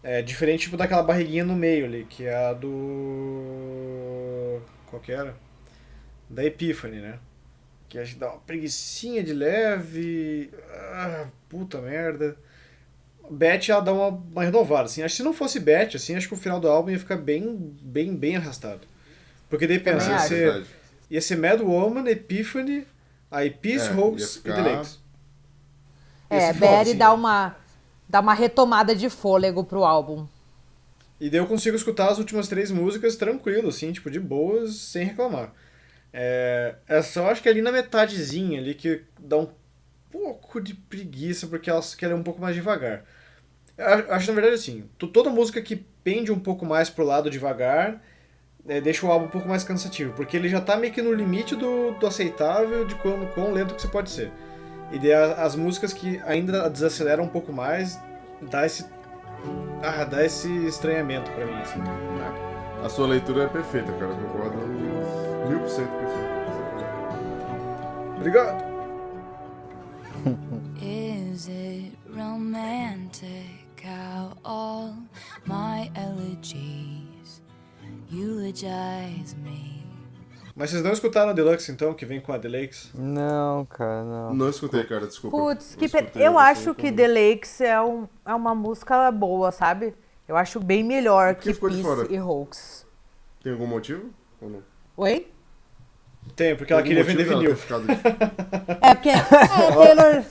É 0.02 0.22
diferente, 0.22 0.64
tipo, 0.64 0.76
daquela 0.76 1.02
barriguinha 1.02 1.44
no 1.44 1.56
meio 1.56 1.86
ali, 1.86 2.06
que 2.08 2.26
é 2.26 2.34
a 2.34 2.52
do... 2.52 4.60
qual 4.86 5.00
que 5.00 5.10
era? 5.10 5.34
Da 6.28 6.44
Epiphany, 6.44 7.00
né? 7.00 7.18
Que 7.94 8.00
acho 8.00 8.14
que 8.14 8.18
dá 8.18 8.28
uma 8.28 8.40
preguiçinha 8.40 9.22
de 9.22 9.32
leve. 9.32 10.50
Ah, 10.72 11.28
puta 11.48 11.80
merda. 11.80 12.36
Beth 13.30 13.68
ela 13.68 13.80
dá 13.80 13.92
uma, 13.92 14.08
uma 14.08 14.42
renovada, 14.42 14.86
assim. 14.86 15.00
Acho 15.04 15.12
que 15.12 15.16
se 15.18 15.22
não 15.22 15.32
fosse 15.32 15.60
Beth, 15.60 15.94
assim, 15.94 16.16
acho 16.16 16.26
que 16.26 16.34
o 16.34 16.36
final 16.36 16.58
do 16.58 16.66
álbum 16.66 16.90
ia 16.90 16.98
ficar 16.98 17.16
bem, 17.16 17.56
bem, 17.80 18.16
bem 18.16 18.34
arrastado. 18.34 18.80
Porque 19.48 19.64
daí 19.68 19.78
pensa, 19.78 20.10
ia 20.10 20.18
ser, 20.18 20.66
ia 21.08 21.20
ser 21.20 21.36
Mad 21.36 21.60
Woman, 21.60 22.10
Epiphany, 22.10 22.84
aí 23.30 23.48
Peace, 23.48 23.88
É, 23.88 23.92
Hoax 23.94 24.20
ia 24.20 24.26
e 24.26 24.42
ficar- 24.42 24.54
The 24.64 24.72
Lakes. 24.72 24.98
É, 26.28 26.52
Barry 26.52 26.90
assim. 26.90 26.98
dá 26.98 27.12
uma 27.12 27.54
dá 28.08 28.18
uma 28.18 28.34
retomada 28.34 28.92
de 28.92 29.08
fôlego 29.08 29.62
pro 29.62 29.84
álbum. 29.84 30.26
E 31.20 31.30
daí 31.30 31.38
eu 31.38 31.46
consigo 31.46 31.76
escutar 31.76 32.08
as 32.10 32.18
últimas 32.18 32.48
três 32.48 32.72
músicas 32.72 33.14
tranquilo, 33.14 33.68
assim, 33.68 33.92
tipo, 33.92 34.10
de 34.10 34.18
boas, 34.18 34.74
sem 34.74 35.04
reclamar. 35.06 35.52
É, 36.16 36.76
é 36.86 37.02
só 37.02 37.28
acho 37.28 37.42
que 37.42 37.48
ali 37.48 37.60
na 37.60 37.72
metadezinha 37.72 38.60
ali 38.60 38.72
que 38.72 39.02
dá 39.18 39.36
um 39.36 39.48
pouco 40.12 40.60
de 40.60 40.72
preguiça, 40.72 41.48
porque 41.48 41.68
ela, 41.68 41.80
que 41.82 42.04
ela 42.04 42.14
é 42.14 42.16
um 42.16 42.22
pouco 42.22 42.40
mais 42.40 42.54
devagar. 42.54 43.04
Eu 43.76 44.12
acho, 44.14 44.28
na 44.28 44.34
verdade, 44.34 44.54
assim, 44.54 44.88
to- 44.96 45.08
toda 45.08 45.28
música 45.28 45.60
que 45.60 45.74
pende 46.04 46.30
um 46.30 46.38
pouco 46.38 46.64
mais 46.64 46.88
pro 46.88 47.04
lado 47.04 47.28
devagar 47.28 48.00
é, 48.68 48.80
deixa 48.80 49.04
o 49.04 49.10
álbum 49.10 49.26
um 49.26 49.30
pouco 49.30 49.48
mais 49.48 49.64
cansativo, 49.64 50.12
porque 50.14 50.36
ele 50.36 50.48
já 50.48 50.60
tá 50.60 50.76
meio 50.76 50.92
que 50.92 51.02
no 51.02 51.12
limite 51.12 51.56
do, 51.56 51.90
do 51.92 52.06
aceitável 52.06 52.84
de 52.84 52.94
quão, 52.96 53.26
quão 53.34 53.52
lento 53.52 53.74
que 53.74 53.82
você 53.82 53.88
pode 53.88 54.10
ser. 54.10 54.30
E 54.92 55.12
as 55.12 55.56
músicas 55.56 55.92
que 55.92 56.20
ainda 56.24 56.70
desaceleram 56.70 57.24
um 57.24 57.28
pouco 57.28 57.52
mais, 57.52 57.98
dá 58.40 58.64
esse 58.64 58.86
ah, 59.82 60.04
dá 60.04 60.24
esse 60.24 60.48
estranhamento 60.66 61.30
pra 61.32 61.44
mim, 61.44 61.60
assim. 61.60 61.80
A 62.82 62.88
sua 62.88 63.06
leitura 63.06 63.44
é 63.44 63.48
perfeita, 63.48 63.92
cara. 63.92 64.12
Eu 64.12 64.16
concordo 64.16 64.58
mil 65.48 65.60
por 65.60 65.68
cento. 65.68 65.90
Obrigado. 68.16 68.64
Is 70.80 71.48
it 71.48 71.96
romantic 72.08 73.84
how 73.84 74.32
all 74.44 74.94
my 75.46 75.90
elegies 75.96 77.42
eulogize 78.10 79.34
me? 79.42 79.74
Mas 80.56 80.70
vocês 80.70 80.84
não 80.84 80.92
escutaram 80.92 81.30
a 81.30 81.32
Deluxe, 81.32 81.72
então, 81.72 81.92
que 81.94 82.06
vem 82.06 82.20
com 82.20 82.32
a 82.32 82.38
The 82.38 82.48
Lakes? 82.48 82.90
Não, 82.94 83.66
cara, 83.66 84.04
não. 84.04 84.34
Não 84.34 84.48
escutei, 84.48 84.84
cara, 84.84 85.04
desculpa. 85.06 85.36
Putz, 85.36 85.74
que 85.74 85.86
escutei, 85.86 86.24
eu 86.24 86.38
acho 86.38 86.72
que 86.76 86.82
como- 86.92 86.96
The 86.96 87.08
Lakes 87.08 87.60
é, 87.60 87.80
um, 87.82 88.06
é 88.24 88.32
uma 88.32 88.54
música 88.54 89.10
boa, 89.10 89.50
sabe? 89.50 89.94
Eu 90.28 90.36
acho 90.36 90.60
bem 90.60 90.84
melhor 90.84 91.34
que 91.34 91.52
que 91.52 91.60
Peace 91.60 92.06
e 92.08 92.20
Hoax. 92.20 92.86
Tem 93.42 93.52
algum 93.52 93.66
motivo? 93.66 94.10
Ou 94.40 94.48
não? 94.48 94.62
Oi? 94.96 95.26
Tem, 96.36 96.56
porque 96.56 96.72
ela 96.72 96.82
queria 96.82 97.04
vender 97.04 97.24
vinil. 97.24 97.56
ficado- 97.56 97.84
É 98.80 98.94
porque 98.94 99.08
é, 99.10 99.14
a 99.14 99.72
Taylor. 99.72 100.24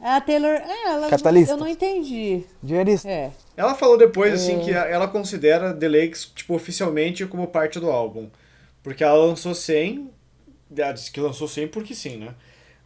É, 0.00 0.08
a 0.16 0.20
Taylor. 0.20 0.50
É, 0.52 0.88
ela. 0.90 1.08
Catalista. 1.08 1.52
Eu 1.54 1.58
não 1.58 1.68
entendi. 1.68 2.44
Dinheirista. 2.62 3.08
É. 3.08 3.30
Ela 3.56 3.74
falou 3.74 3.98
depois, 3.98 4.32
assim, 4.32 4.60
que 4.60 4.70
ela 4.72 5.06
considera 5.08 5.74
The 5.74 5.88
Lakes, 5.88 6.26
tipo, 6.34 6.54
oficialmente 6.54 7.26
como 7.26 7.46
parte 7.46 7.78
do 7.78 7.90
álbum. 7.90 8.28
Porque 8.82 9.04
ela 9.04 9.18
lançou 9.26 9.54
100, 9.54 10.10
ela 10.76 10.92
disse 10.92 11.10
que 11.10 11.20
lançou 11.20 11.46
100 11.46 11.68
porque 11.68 11.94
sim, 11.94 12.16
né? 12.16 12.34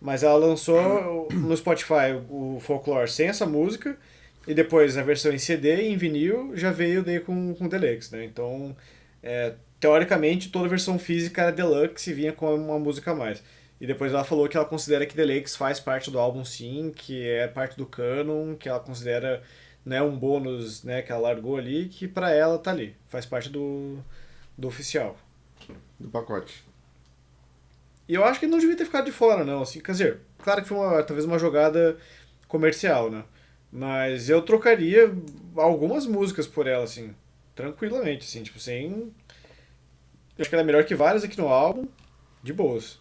Mas 0.01 0.23
ela 0.25 0.35
lançou 0.37 1.29
no 1.33 1.57
Spotify 1.57 2.21
o 2.29 2.59
Folklore 2.61 3.09
sem 3.09 3.29
essa 3.29 3.47
música, 3.47 3.97
e 4.47 4.53
depois 4.53 4.99
a 4.99 5.03
versão 5.03 5.33
em 5.33 5.39
CD 5.39 5.83
e 5.83 5.93
em 5.93 5.97
vinil 5.97 6.51
já 6.57 6.71
veio 6.73 7.03
daí 7.05 7.21
com, 7.21 7.55
com 7.55 7.69
Deluxe, 7.69 8.15
né? 8.15 8.25
Então, 8.25 8.75
é, 9.25 9.55
teoricamente, 9.81 10.51
toda 10.51 10.69
versão 10.69 10.99
física 10.99 11.43
era 11.43 11.53
Deluxe 11.53 12.11
e 12.11 12.15
vinha 12.15 12.33
com 12.33 12.55
uma 12.55 12.79
música 12.79 13.13
a 13.13 13.15
mais. 13.15 13.43
E 13.81 13.87
depois 13.87 14.13
ela 14.13 14.23
falou 14.23 14.47
que 14.49 14.57
ela 14.57 14.67
considera 14.67 15.07
que 15.07 15.17
Deluxe 15.17 15.57
faz 15.57 15.81
parte 15.81 16.11
do 16.11 16.19
álbum 16.19 16.45
sim, 16.45 16.93
que 16.95 17.27
é 17.27 17.49
parte 17.49 17.77
do 17.77 17.87
canon, 17.87 18.55
que 18.55 18.69
ela 18.69 18.79
considera 18.79 19.43
né, 19.85 20.03
um 20.03 20.17
bônus 20.17 20.85
né, 20.85 21.01
que 21.01 21.11
ela 21.11 21.23
largou 21.23 21.57
ali, 21.57 21.89
que 21.89 22.07
pra 22.07 22.31
ela 22.31 22.59
tá 22.59 22.71
ali, 22.71 22.95
faz 23.09 23.25
parte 23.25 23.49
do, 23.49 23.99
do 24.57 24.69
oficial. 24.69 25.17
do 25.99 26.09
pacote. 26.09 26.63
E 28.07 28.15
eu 28.15 28.25
acho 28.25 28.39
que 28.39 28.45
ele 28.45 28.53
não 28.53 28.59
devia 28.59 28.77
ter 28.77 28.85
ficado 28.85 29.07
de 29.07 29.13
fora, 29.13 29.43
não. 29.43 29.63
Assim, 29.63 29.81
quer 29.81 29.93
dizer, 29.93 30.21
claro 30.39 30.61
que 30.61 30.69
foi 30.69 30.77
uma, 30.77 31.03
talvez 31.03 31.25
uma 31.25 31.39
jogada 31.39 31.97
comercial, 32.47 33.11
né? 33.11 33.25
Mas 33.73 34.29
eu 34.29 34.43
trocaria 34.43 35.11
algumas 35.57 36.07
músicas 36.07 36.47
por 36.47 36.67
ela, 36.67 36.85
assim, 36.85 37.15
tranquilamente, 37.55 38.25
assim, 38.25 38.43
tipo, 38.43 38.59
sem. 38.59 38.91
Eu 38.91 40.43
acho 40.43 40.49
que 40.49 40.55
ela 40.55 40.63
é 40.63 40.67
melhor 40.67 40.85
que 40.85 40.95
várias 40.95 41.23
aqui 41.25 41.39
no 41.39 41.49
álbum, 41.49 41.87
de 42.43 42.53
boas. 42.53 42.99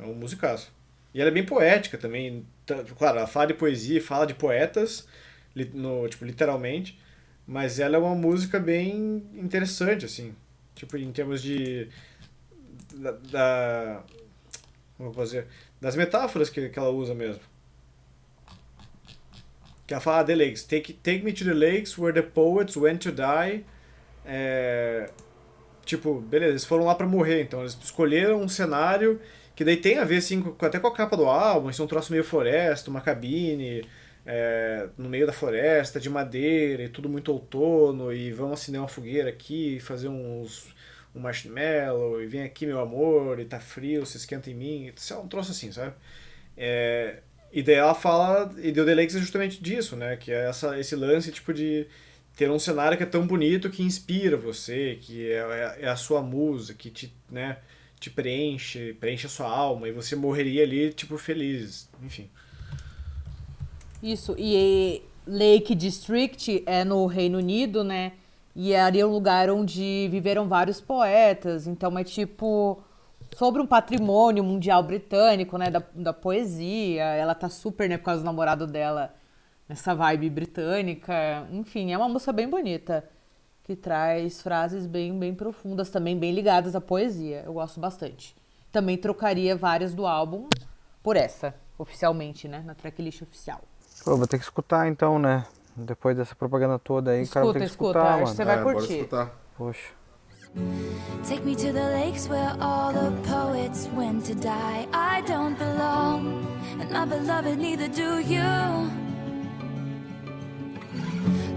É 0.00 0.04
um 0.04 0.14
musicaço. 0.14 0.72
E 1.12 1.20
ela 1.20 1.28
é 1.30 1.32
bem 1.32 1.44
poética 1.44 1.98
também. 1.98 2.46
tá- 2.64 2.82
Claro, 2.96 3.18
ela 3.18 3.26
fala 3.26 3.48
de 3.48 3.54
poesia, 3.54 4.02
fala 4.02 4.26
de 4.26 4.34
poetas, 4.34 5.06
no, 5.74 6.08
tipo, 6.08 6.24
literalmente. 6.24 6.98
Mas 7.46 7.78
ela 7.80 7.96
é 7.96 7.98
uma 7.98 8.14
música 8.14 8.58
bem 8.60 9.26
interessante, 9.34 10.04
assim. 10.06 10.34
Tipo, 10.74 10.96
em 10.96 11.10
termos 11.12 11.42
de. 11.42 11.88
Da. 12.94 13.12
da 13.12 14.04
como 14.96 15.08
eu 15.10 15.12
posso 15.14 15.32
dizer? 15.32 15.46
Das 15.80 15.96
metáforas 15.96 16.48
que, 16.48 16.68
que 16.68 16.78
ela 16.78 16.90
usa 16.90 17.14
mesmo. 17.14 17.42
Que 19.86 19.94
ela 19.94 20.00
fala 20.00 20.20
"Ah, 20.20 20.24
The 20.24 20.36
Lakes. 20.36 20.64
Take, 20.64 20.92
take 20.94 21.24
me 21.24 21.32
to 21.32 21.44
the 21.44 21.54
lakes 21.54 21.98
where 21.98 22.12
the 22.14 22.26
poets 22.26 22.76
went 22.76 23.02
to 23.02 23.10
die. 23.10 23.64
É, 24.24 25.10
tipo, 25.84 26.20
beleza, 26.20 26.52
eles 26.52 26.64
foram 26.64 26.84
lá 26.84 26.94
pra 26.94 27.06
morrer, 27.06 27.42
então 27.42 27.60
eles 27.60 27.76
escolheram 27.82 28.40
um 28.40 28.48
cenário 28.48 29.20
que 29.54 29.64
daí 29.64 29.76
tem 29.76 29.98
a 29.98 30.04
ver 30.04 30.18
assim, 30.18 30.40
com, 30.40 30.64
até 30.64 30.78
com 30.78 30.86
a 30.86 30.94
capa 30.94 31.16
do 31.16 31.26
álbum, 31.26 31.68
isso 31.68 31.82
é 31.82 31.84
um 31.84 31.88
troço 31.88 32.12
meio 32.12 32.24
floresta, 32.24 32.88
uma 32.88 33.00
cabine 33.00 33.84
é, 34.24 34.88
no 34.96 35.08
meio 35.08 35.26
da 35.26 35.32
floresta, 35.32 36.00
de 36.00 36.08
madeira, 36.08 36.84
e 36.84 36.88
tudo 36.88 37.08
muito 37.08 37.32
outono, 37.32 38.12
e 38.12 38.32
vamos 38.32 38.60
acender 38.60 38.80
uma 38.80 38.88
fogueira 38.88 39.28
aqui, 39.28 39.78
fazer 39.80 40.08
uns, 40.08 40.74
um 41.14 41.20
marshmallow, 41.20 42.22
e 42.22 42.26
vem 42.26 42.42
aqui 42.42 42.66
meu 42.66 42.80
amor, 42.80 43.38
e 43.40 43.44
tá 43.44 43.60
frio, 43.60 44.06
se 44.06 44.16
esquenta 44.16 44.50
em 44.50 44.54
mim, 44.54 44.92
isso 44.96 45.12
é 45.12 45.18
um 45.18 45.28
troço 45.28 45.50
assim, 45.50 45.72
sabe? 45.72 45.92
É, 46.56 47.18
e 47.52 47.62
daí 47.62 47.74
ela 47.74 47.94
fala, 47.94 48.50
e 48.58 48.70
deu 48.70 48.86
Lakes 48.86 49.16
é 49.16 49.18
justamente 49.18 49.62
disso, 49.62 49.96
né, 49.96 50.16
que 50.16 50.32
é 50.32 50.48
essa, 50.48 50.78
esse 50.78 50.94
lance 50.94 51.32
tipo 51.32 51.52
de 51.52 51.86
ter 52.40 52.50
um 52.50 52.58
cenário 52.58 52.96
que 52.96 53.02
é 53.02 53.06
tão 53.06 53.26
bonito 53.26 53.68
que 53.68 53.82
inspira 53.82 54.34
você, 54.34 54.96
que 54.98 55.30
é, 55.30 55.76
é 55.80 55.88
a 55.90 55.94
sua 55.94 56.22
musa, 56.22 56.72
que 56.72 56.88
te, 56.88 57.14
né, 57.30 57.58
te 58.00 58.08
preenche, 58.08 58.94
preenche 58.94 59.26
a 59.26 59.28
sua 59.28 59.46
alma, 59.46 59.86
e 59.86 59.92
você 59.92 60.16
morreria 60.16 60.62
ali, 60.62 60.90
tipo, 60.90 61.18
feliz, 61.18 61.86
enfim. 62.02 62.30
Isso, 64.02 64.34
e 64.38 65.02
Lake 65.26 65.74
District 65.74 66.62
é 66.64 66.82
no 66.82 67.04
Reino 67.04 67.36
Unido, 67.36 67.84
né? 67.84 68.12
E 68.56 68.74
ali 68.74 69.00
é 69.00 69.04
um 69.04 69.12
lugar 69.12 69.50
onde 69.50 70.08
viveram 70.10 70.48
vários 70.48 70.80
poetas, 70.80 71.66
então 71.66 71.98
é 71.98 72.04
tipo 72.04 72.82
sobre 73.36 73.60
um 73.60 73.66
patrimônio 73.66 74.42
mundial 74.42 74.82
britânico, 74.82 75.58
né? 75.58 75.70
Da, 75.70 75.82
da 75.94 76.14
poesia. 76.14 77.04
Ela 77.04 77.34
tá 77.34 77.50
super, 77.50 77.86
né, 77.86 77.98
por 77.98 78.04
causa 78.04 78.22
do 78.22 78.24
namorado 78.24 78.66
dela, 78.66 79.14
nessa 79.70 79.94
vibe 79.94 80.28
britânica. 80.28 81.46
Enfim, 81.52 81.92
é 81.92 81.96
uma 81.96 82.08
música 82.08 82.32
bem 82.32 82.48
bonita, 82.50 83.04
que 83.62 83.76
traz 83.76 84.42
frases 84.42 84.84
bem, 84.84 85.16
bem 85.16 85.32
profundas, 85.32 85.88
também 85.90 86.18
bem 86.18 86.32
ligadas 86.32 86.74
à 86.74 86.80
poesia. 86.80 87.44
Eu 87.46 87.52
gosto 87.52 87.78
bastante. 87.78 88.34
Também 88.72 88.98
trocaria 88.98 89.54
várias 89.56 89.94
do 89.94 90.06
álbum 90.06 90.48
por 91.04 91.16
essa, 91.16 91.54
oficialmente, 91.78 92.48
né? 92.48 92.62
Na 92.66 92.74
tracklist 92.74 93.22
oficial. 93.22 93.60
Pô, 94.04 94.16
vou 94.16 94.26
ter 94.26 94.38
que 94.38 94.44
escutar 94.44 94.88
então, 94.88 95.18
né? 95.20 95.46
Depois 95.76 96.16
dessa 96.16 96.34
propaganda 96.34 96.76
toda 96.78 97.12
aí, 97.12 97.26
cara, 97.28 97.44
vou 97.46 97.54
ter 97.54 97.62
Escuta, 97.64 97.68
que 97.68 97.70
escuta. 97.70 97.98
escutar, 98.00 98.08
Acho 98.08 98.16
que 98.18 98.24
mano. 98.24 98.36
você 98.36 98.44
vai 98.44 98.58
É, 98.58 98.62
bora 98.62 98.76
curtir. 98.76 98.94
escutar. 98.96 99.30
Poxa. 99.56 99.88
Take 101.28 101.42
me 101.44 101.54
to 101.54 101.72
the 101.72 101.90
lakes 101.94 102.28
where 102.28 102.56
all 102.60 102.92
the 102.92 103.12
poets 103.28 103.88
went 103.96 104.24
to 104.26 104.34
die. 104.34 104.88
I 104.92 105.22
don't 105.22 105.56
belong, 105.56 106.42
and 106.80 106.90
my 106.90 107.06
beloved, 107.06 107.56
neither 107.56 107.88
do 107.88 108.18
you. 108.20 108.40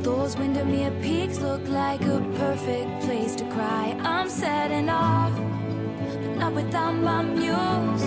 Those 0.03 0.37
Windermere 0.37 0.91
peaks 1.01 1.39
look 1.39 1.65
like 1.69 2.03
a 2.03 2.19
perfect 2.37 3.01
place 3.05 3.35
to 3.37 3.45
cry. 3.45 3.95
I'm 4.03 4.29
setting 4.29 4.89
off, 4.89 5.31
but 6.21 6.37
not 6.37 6.53
without 6.53 6.93
my 6.93 7.23
muse. 7.23 8.03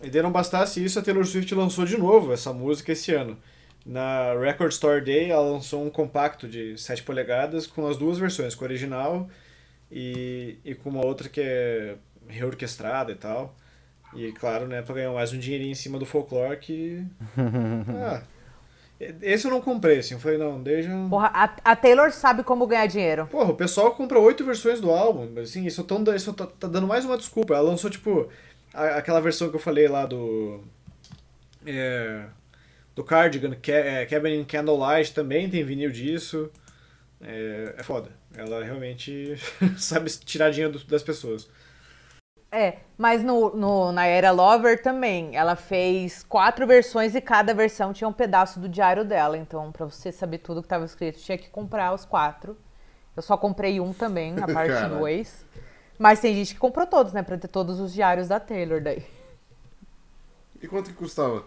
E 0.00 0.08
daí 0.08 0.22
não 0.22 0.30
bastasse 0.30 0.82
isso, 0.82 0.98
a 0.98 1.02
Taylor 1.02 1.26
Swift 1.26 1.52
lançou 1.56 1.84
de 1.84 1.98
novo 1.98 2.32
essa 2.32 2.52
música 2.52 2.92
esse 2.92 3.12
ano. 3.12 3.36
Na 3.84 4.32
Record 4.38 4.70
Store 4.70 5.04
Day, 5.04 5.30
ela 5.30 5.42
lançou 5.42 5.84
um 5.84 5.90
compacto 5.90 6.46
de 6.46 6.78
7 6.78 7.02
polegadas 7.02 7.66
com 7.66 7.86
as 7.88 7.96
duas 7.96 8.16
versões, 8.16 8.54
com 8.54 8.64
a 8.64 8.68
original 8.68 9.28
e, 9.90 10.56
e 10.64 10.74
com 10.76 10.90
uma 10.90 11.04
outra 11.04 11.28
que 11.28 11.40
é 11.40 11.96
reorquestrada 12.28 13.10
e 13.10 13.16
tal. 13.16 13.56
E 14.14 14.30
claro, 14.32 14.68
né, 14.68 14.82
pra 14.82 14.94
ganhar 14.94 15.12
mais 15.12 15.32
um 15.32 15.38
dinheirinho 15.38 15.72
em 15.72 15.74
cima 15.74 15.98
do 15.98 16.06
folclore 16.06 16.56
que. 16.58 17.04
Ah, 18.00 18.22
esse 19.22 19.46
eu 19.46 19.50
não 19.50 19.60
comprei, 19.60 19.98
assim. 19.98 20.14
Eu 20.14 20.20
falei, 20.20 20.38
não, 20.38 20.62
deixa. 20.62 20.88
Porra, 21.08 21.30
a, 21.32 21.44
a 21.72 21.76
Taylor 21.76 22.10
sabe 22.12 22.42
como 22.42 22.66
ganhar 22.66 22.86
dinheiro. 22.86 23.26
Porra, 23.26 23.50
o 23.50 23.56
pessoal 23.56 23.94
compra 23.94 24.18
oito 24.18 24.44
versões 24.44 24.80
do 24.80 24.90
álbum. 24.90 25.40
Assim, 25.40 25.64
isso, 25.66 25.84
tão, 25.84 26.02
isso 26.14 26.32
tá, 26.32 26.46
tá 26.46 26.66
dando 26.66 26.86
mais 26.86 27.04
uma 27.04 27.16
desculpa. 27.16 27.54
Ela 27.54 27.68
lançou, 27.70 27.88
tipo, 27.90 28.28
a- 28.74 28.96
aquela 28.96 29.20
versão 29.20 29.48
que 29.50 29.56
eu 29.56 29.60
falei 29.60 29.86
lá 29.88 30.04
do. 30.06 30.60
É, 31.66 32.24
do 32.94 33.04
Cardigan, 33.04 33.54
Ca- 33.62 33.72
é, 33.72 34.06
Cabin 34.06 34.40
in 34.40 34.44
Candlelight, 34.44 35.14
também 35.14 35.48
tem 35.48 35.64
vinil 35.64 35.90
disso. 35.90 36.50
É, 37.20 37.74
é 37.78 37.82
foda. 37.82 38.10
Ela 38.34 38.64
realmente 38.64 39.34
sabe 39.78 40.10
tirar 40.10 40.50
dinheiro 40.50 40.78
das 40.86 41.02
pessoas. 41.02 41.48
É, 42.50 42.78
mas 42.96 43.22
no, 43.22 43.54
no- 43.54 43.92
na 43.92 44.06
Era 44.06 44.30
Lover 44.30 44.82
também. 44.82 45.36
Ela 45.36 45.54
fez 45.54 46.22
quatro 46.22 46.66
versões 46.66 47.14
e 47.14 47.20
cada 47.20 47.52
versão 47.52 47.92
tinha 47.92 48.08
um 48.08 48.12
pedaço 48.12 48.58
do 48.58 48.68
diário 48.68 49.04
dela. 49.04 49.36
Então, 49.36 49.70
pra 49.70 49.84
você 49.84 50.10
saber 50.10 50.38
tudo 50.38 50.62
que 50.62 50.66
estava 50.66 50.84
escrito, 50.84 51.18
tinha 51.18 51.36
que 51.36 51.50
comprar 51.50 51.92
os 51.92 52.04
quatro. 52.06 52.56
Eu 53.14 53.22
só 53.22 53.36
comprei 53.36 53.80
um 53.80 53.92
também, 53.92 54.34
a 54.40 54.46
parte 54.48 54.72
Caralho. 54.72 54.98
2. 54.98 55.44
Mas 55.98 56.20
tem 56.20 56.34
gente 56.34 56.54
que 56.54 56.60
comprou 56.60 56.86
todos, 56.86 57.12
né? 57.12 57.22
Pra 57.22 57.36
ter 57.36 57.48
todos 57.48 57.80
os 57.80 57.92
diários 57.92 58.28
da 58.28 58.40
Taylor 58.40 58.80
daí. 58.80 59.04
E 60.62 60.66
quanto 60.68 60.90
que 60.90 60.96
custava? 60.96 61.44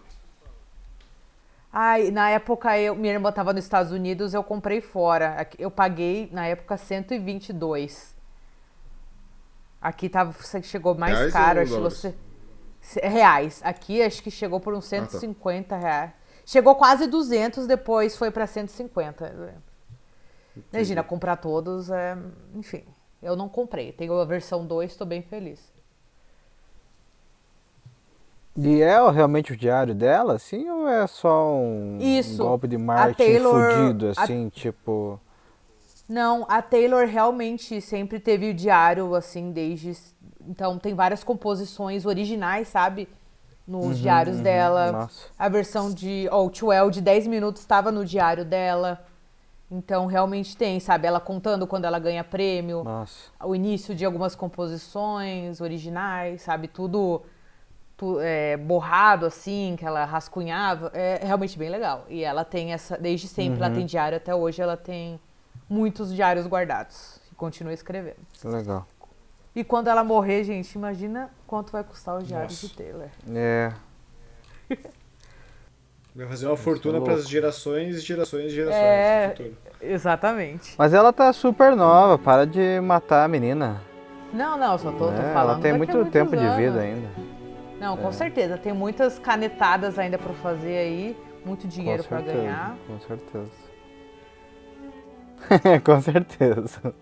Ai, 1.72 2.10
na 2.10 2.28
época 2.30 2.78
eu, 2.78 2.94
minha 2.94 3.14
irmã 3.14 3.32
tava 3.32 3.52
nos 3.52 3.64
Estados 3.64 3.92
Unidos, 3.92 4.34
eu 4.34 4.44
comprei 4.44 4.80
fora. 4.80 5.48
Eu 5.58 5.70
paguei 5.70 6.28
na 6.30 6.46
época 6.46 6.76
122. 6.76 8.11
Aqui 9.82 10.08
tava, 10.08 10.32
chegou 10.62 10.94
mais 10.94 11.16
Reais 11.18 11.32
caro, 11.32 11.60
acho 11.60 11.74
que 11.74 11.80
você 11.80 12.14
se- 12.80 13.00
reais. 13.00 13.60
Aqui 13.64 14.00
acho 14.02 14.22
que 14.22 14.30
chegou 14.30 14.60
por 14.60 14.72
uns 14.74 14.92
Ah, 14.92 15.00
tá. 15.00 15.06
150 15.08 15.76
reais. 15.76 16.12
Chegou 16.46 16.74
quase 16.76 17.06
200, 17.06 17.66
depois 17.66 18.16
foi 18.16 18.30
pra 18.30 18.46
150. 18.46 19.26
eu 19.26 19.40
lembro. 19.46 19.62
Imagina, 20.72 21.02
comprar 21.02 21.36
todos, 21.36 21.90
é... 21.90 22.16
enfim. 22.54 22.84
Eu 23.22 23.34
não 23.36 23.48
comprei. 23.48 23.92
Tenho 23.92 24.12
a 24.20 24.24
versão 24.24 24.66
2, 24.66 24.94
tô 24.96 25.04
bem 25.04 25.22
feliz. 25.22 25.72
E 28.56 28.82
é 28.82 29.10
realmente 29.10 29.52
o 29.52 29.56
diário 29.56 29.94
dela, 29.94 30.34
assim, 30.34 30.68
ou 30.68 30.86
é 30.86 31.06
só 31.06 31.54
um 31.54 31.98
Isso. 32.00 32.42
golpe 32.42 32.68
de 32.68 32.76
marketing 32.76 33.16
Taylor- 33.32 33.72
fudido, 33.74 34.08
a- 34.08 34.22
assim, 34.22 34.48
tipo... 34.50 35.18
Não, 36.12 36.44
a 36.48 36.60
Taylor 36.60 37.06
realmente 37.06 37.80
sempre 37.80 38.20
teve 38.20 38.50
o 38.50 38.54
diário, 38.54 39.14
assim, 39.14 39.50
desde. 39.50 39.96
Então 40.46 40.78
tem 40.78 40.94
várias 40.94 41.24
composições 41.24 42.04
originais, 42.04 42.68
sabe? 42.68 43.08
Nos 43.66 43.98
diários 43.98 44.38
dela. 44.40 44.92
Nossa. 44.92 45.28
A 45.38 45.48
versão 45.48 45.90
de. 45.90 46.28
Ó, 46.30 46.44
o 46.44 46.50
12 46.50 46.90
de 46.90 47.00
10 47.00 47.26
minutos 47.26 47.62
estava 47.62 47.90
no 47.90 48.04
diário 48.04 48.44
dela. 48.44 49.02
Então 49.70 50.04
realmente 50.04 50.54
tem, 50.54 50.78
sabe? 50.80 51.06
Ela 51.06 51.18
contando 51.18 51.66
quando 51.66 51.86
ela 51.86 51.98
ganha 51.98 52.22
prêmio, 52.22 52.84
Nossa. 52.84 53.30
o 53.42 53.54
início 53.54 53.94
de 53.94 54.04
algumas 54.04 54.34
composições 54.34 55.62
originais, 55.62 56.42
sabe? 56.42 56.68
Tudo 56.68 57.22
tu- 57.96 58.18
é, 58.20 58.58
borrado 58.58 59.24
assim, 59.24 59.74
que 59.78 59.86
ela 59.86 60.04
rascunhava. 60.04 60.90
É 60.92 61.20
realmente 61.24 61.58
bem 61.58 61.70
legal. 61.70 62.04
E 62.10 62.22
ela 62.22 62.44
tem 62.44 62.74
essa, 62.74 62.98
desde 62.98 63.26
sempre, 63.28 63.62
ela 63.64 63.70
tem 63.74 63.86
diário 63.86 64.18
até 64.18 64.34
hoje, 64.34 64.60
ela 64.60 64.76
tem 64.76 65.18
muitos 65.72 66.14
diários 66.14 66.46
guardados. 66.46 67.18
E 67.30 67.34
continua 67.34 67.72
escrevendo. 67.72 68.18
Que 68.32 68.46
legal. 68.46 68.86
E 69.54 69.64
quando 69.64 69.88
ela 69.88 70.04
morrer, 70.04 70.44
gente, 70.44 70.74
imagina 70.74 71.30
quanto 71.46 71.72
vai 71.72 71.82
custar 71.82 72.16
os 72.18 72.26
diários 72.26 72.62
Nossa. 72.62 72.66
de 72.68 72.74
Taylor. 72.82 73.08
É. 73.34 73.72
Vai 76.14 76.26
fazer 76.26 76.46
uma 76.46 76.58
fortuna 76.58 76.98
louco. 76.98 77.06
para 77.06 77.14
as 77.18 77.26
gerações 77.26 77.96
e 77.96 78.00
gerações 78.00 78.44
e 78.44 78.50
gerações 78.50 78.82
É. 78.84 79.28
do 79.28 79.30
futuro. 79.30 79.56
Exatamente. 79.80 80.74
Mas 80.76 80.92
ela 80.92 81.10
tá 81.10 81.32
super 81.32 81.74
nova, 81.74 82.18
para 82.18 82.46
de 82.46 82.78
matar 82.82 83.24
a 83.24 83.28
menina. 83.28 83.80
Não, 84.30 84.58
não, 84.58 84.76
só 84.76 84.92
tô, 84.92 85.06
tô 85.06 85.10
né? 85.10 85.32
falando. 85.32 85.52
Ela 85.54 85.60
tem 85.62 85.72
muito 85.72 86.04
tempo 86.10 86.36
de 86.36 86.44
anos. 86.44 86.56
vida 86.58 86.80
ainda. 86.80 87.08
Não, 87.80 87.96
com 87.96 88.12
certeza. 88.12 88.58
Tem 88.58 88.74
muitas 88.74 89.18
canetadas 89.18 89.98
ainda 89.98 90.18
pra 90.18 90.34
fazer 90.34 90.76
aí, 90.76 91.16
muito 91.46 91.66
dinheiro 91.66 92.02
certeza, 92.02 92.36
ganhar. 92.36 92.76
Com 92.86 93.00
certeza. 93.00 93.50
com 95.84 96.00
certeza. 96.00 96.94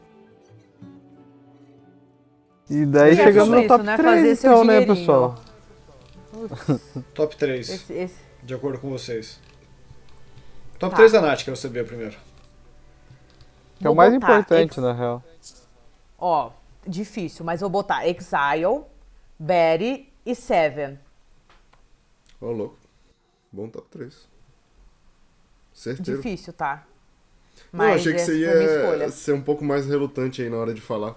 E 2.69 2.87
daí 2.87 3.15
E 3.17 3.21
é 3.21 3.25
chegamos 3.25 3.51
no 3.51 3.59
isso, 3.61 3.69
top 3.69 3.85
né? 3.85 3.97
3 3.97 4.39
Fazer 4.41 4.49
então, 4.49 4.65
né, 4.65 4.87
pessoal? 4.87 5.35
Top 7.15 7.37
3, 7.37 7.69
Esse, 7.69 7.93
esse- 7.93 8.21
de 8.43 8.55
acordo 8.55 8.79
com 8.79 8.89
vocês. 8.91 9.41
Top 10.79 10.91
Tá. 10.93 10.97
3 10.97 11.13
da 11.13 11.21
Nath, 11.21 11.43
quero 11.45 11.57
saber 11.57 11.85
primeiro. 11.87 12.17
Que 13.79 13.87
é 13.87 13.91
o 13.91 13.95
mais 13.95 14.15
importante, 14.15 14.71
ex- 14.79 14.85
na 14.85 14.93
real. 14.93 15.23
Ó, 16.19 16.51
difícil, 16.87 17.45
mas 17.45 17.61
vou 17.61 17.69
botar 17.71 18.07
Exile, 18.07 18.83
Betty 19.39 20.09
e 20.25 20.35
Seven. 20.35 20.99
Ó, 22.41 22.47
louco. 22.53 22.77
Bom 23.51 23.69
top 23.69 23.89
3. 23.91 24.29
Certeiro. 25.75 26.23
Difícil, 26.23 26.53
tá? 26.53 26.85
Não, 27.73 27.85
eu 27.87 27.95
achei 27.95 28.13
que 28.13 28.21
essa 28.21 28.33
você 28.33 28.39
ia 28.39 29.11
ser 29.11 29.33
um 29.33 29.41
pouco 29.41 29.65
mais 29.65 29.87
relutante 29.87 30.43
aí 30.43 30.51
na 30.51 30.57
hora 30.57 30.75
de 30.75 30.81
falar. 30.81 31.17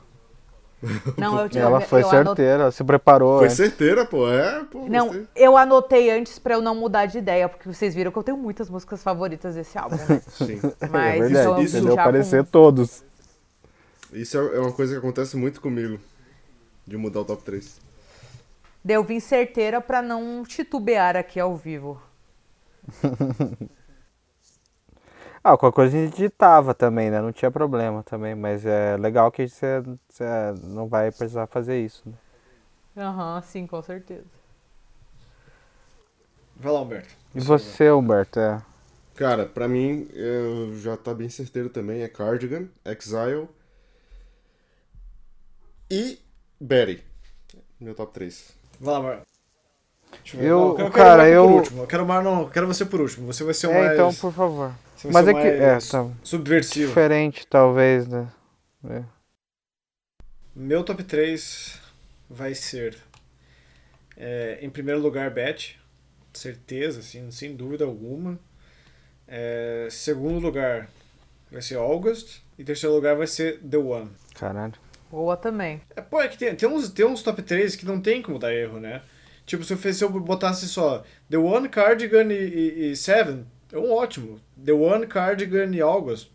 Não, 1.18 1.40
eu, 1.40 1.50
ela 1.56 1.78
eu, 1.78 1.88
foi 1.88 2.02
eu 2.04 2.10
certeira, 2.10 2.64
ela 2.64 2.72
se 2.72 2.84
preparou. 2.84 3.38
Foi 3.38 3.48
é. 3.48 3.50
certeira, 3.50 4.06
pô. 4.06 4.30
É, 4.30 4.64
pô. 4.66 4.86
Não, 4.88 5.08
gostei. 5.08 5.28
eu 5.36 5.58
anotei 5.58 6.12
antes 6.12 6.38
pra 6.38 6.56
eu 6.56 6.62
não 6.62 6.76
mudar 6.76 7.06
de 7.06 7.18
ideia, 7.18 7.48
porque 7.48 7.68
vocês 7.68 7.96
viram 7.96 8.12
que 8.12 8.18
eu 8.18 8.24
tenho 8.24 8.38
muitas 8.38 8.70
músicas 8.70 9.02
favoritas 9.02 9.56
desse 9.56 9.78
álbum, 9.78 9.96
né? 9.96 10.22
Sim. 10.28 10.60
Mas 10.92 11.16
é 11.16 11.20
verdade, 11.20 11.48
então, 11.48 11.62
isso 11.62 11.78
entendeu? 11.78 11.96
já 11.96 12.02
Aparecer 12.02 12.44
com- 12.44 12.52
todos. 12.52 13.04
Isso 14.12 14.38
é 14.38 14.58
é 14.58 14.60
uma 14.60 14.74
coisa 14.74 14.94
que 14.94 15.00
acontece 15.00 15.38
muito 15.38 15.62
comigo. 15.62 16.00
De 16.86 16.98
mudar 16.98 17.22
o 17.22 17.26
top 17.26 17.42
3. 17.44 17.80
Daí 18.84 18.98
eu 18.98 19.04
vim 19.06 19.22
certeira 19.22 19.80
pra 19.80 20.02
não 20.02 20.44
titubear 20.44 21.16
aqui 21.16 21.40
ao 21.40 21.56
vivo. 21.56 22.02
Ah, 25.44 25.58
qualquer 25.58 25.76
coisa 25.76 25.98
a 25.98 26.02
gente 26.06 26.24
editava 26.24 26.74
também, 26.74 27.12
né? 27.12 27.22
Não 27.22 27.32
tinha 27.34 27.52
problema 27.52 28.02
também, 28.04 28.34
mas 28.34 28.66
é 28.66 28.96
legal 28.98 29.32
que 29.32 29.48
você, 29.48 29.82
você 30.10 30.24
não 30.64 30.88
vai 30.88 31.12
precisar 31.12 31.48
fazer 31.48 31.80
isso. 31.84 32.02
Né? 32.08 32.14
Aham, 32.96 33.42
sim, 33.42 33.68
com 33.68 33.82
certeza. 33.82 34.26
Vai 36.56 36.72
lá, 36.72 36.82
Humberto. 36.82 37.10
E 37.36 37.40
você, 37.42 37.92
Humberto? 37.92 38.40
É. 38.40 38.62
Cara, 39.16 39.46
pra 39.46 39.68
mim, 39.68 40.08
eu 40.14 40.76
já 40.80 40.96
tá 40.98 41.14
bem 41.14 41.30
certeiro 41.30 41.70
também. 41.70 42.02
É 42.02 42.08
Cardigan, 42.08 42.68
Exile 42.86 43.48
e 45.90 46.20
Betty. 46.60 47.04
Meu 47.80 47.94
top 47.94 48.14
3. 48.14 48.54
Vai 48.80 48.94
lá, 48.94 49.02
Mar. 49.02 49.22
Deixa 50.24 50.38
ver. 50.38 50.50
Eu- 50.50 50.60
Não, 50.60 50.76
quero, 50.76 50.92
cara, 50.92 51.10
quero 51.10 51.14
o 51.14 51.18
Mar 51.18 51.28
eu- 51.28 51.44
por 51.48 51.52
último. 51.60 51.84
Eu 51.84 51.88
quero 51.88 52.06
Mar, 52.06 52.24
não, 52.24 52.42
eu 52.44 52.50
quero 52.50 52.68
você 52.68 52.86
por 52.86 53.02
último. 53.02 53.28
Você 53.32 53.44
vai 53.44 53.54
ser 53.54 53.68
o 53.68 53.72
É, 53.72 53.80
mais, 53.80 53.94
então, 53.94 54.14
por 54.14 54.32
favor. 54.34 54.72
Mas 55.12 55.26
ser 55.26 55.36
é 55.36 55.42
que. 55.42 55.48
É, 55.48 55.78
tá. 55.80 56.10
subversivo. 56.24 56.88
Diferente, 56.88 57.46
talvez, 57.48 58.08
né? 58.08 58.32
É. 58.90 59.04
Meu 60.56 60.84
top 60.84 61.04
3 61.04 61.80
vai 62.30 62.54
ser, 62.54 62.96
é, 64.16 64.60
em 64.62 64.70
primeiro 64.70 65.00
lugar, 65.00 65.32
Beth. 65.32 65.76
Certeza, 66.34 67.00
assim, 67.00 67.30
sem 67.32 67.56
dúvida 67.56 67.86
alguma. 67.86 68.40
É, 69.28 69.88
segundo 69.92 70.40
lugar 70.40 70.90
vai 71.52 71.62
ser 71.62 71.76
August. 71.76 72.42
E 72.58 72.64
terceiro 72.64 72.96
lugar 72.96 73.16
vai 73.16 73.28
ser 73.28 73.60
The 73.60 73.78
One. 73.78 74.12
Caralho. 74.36 74.74
Boa 75.10 75.38
também. 75.38 75.82
É, 75.96 76.02
pô, 76.02 76.22
é 76.22 76.28
que 76.28 76.38
tem, 76.38 76.56
tem, 76.56 76.68
uns, 76.68 76.90
tem 76.90 77.06
uns 77.06 77.22
top 77.22 77.42
3 77.42 77.76
que 77.76 77.86
não 77.86 78.02
tem 78.02 78.22
como 78.22 78.40
dar 78.40 78.54
erro, 78.54 78.80
né? 78.80 79.02
Tipo, 79.46 79.64
se 79.64 79.74
eu, 79.74 79.94
se 79.94 80.04
eu 80.04 80.10
botasse 80.10 80.68
só 80.68 81.04
The 81.30 81.38
One, 81.38 81.70
Cardigan 81.70 82.32
e, 82.32 82.34
e, 82.34 82.92
e 82.92 82.96
Seven, 82.96 83.46
é 83.74 83.78
um 83.78 83.92
ótimo. 83.92 84.40
The 84.64 84.72
One, 84.74 85.06
Cardigan 85.08 85.76
e 85.76 85.82
August. 85.82 86.30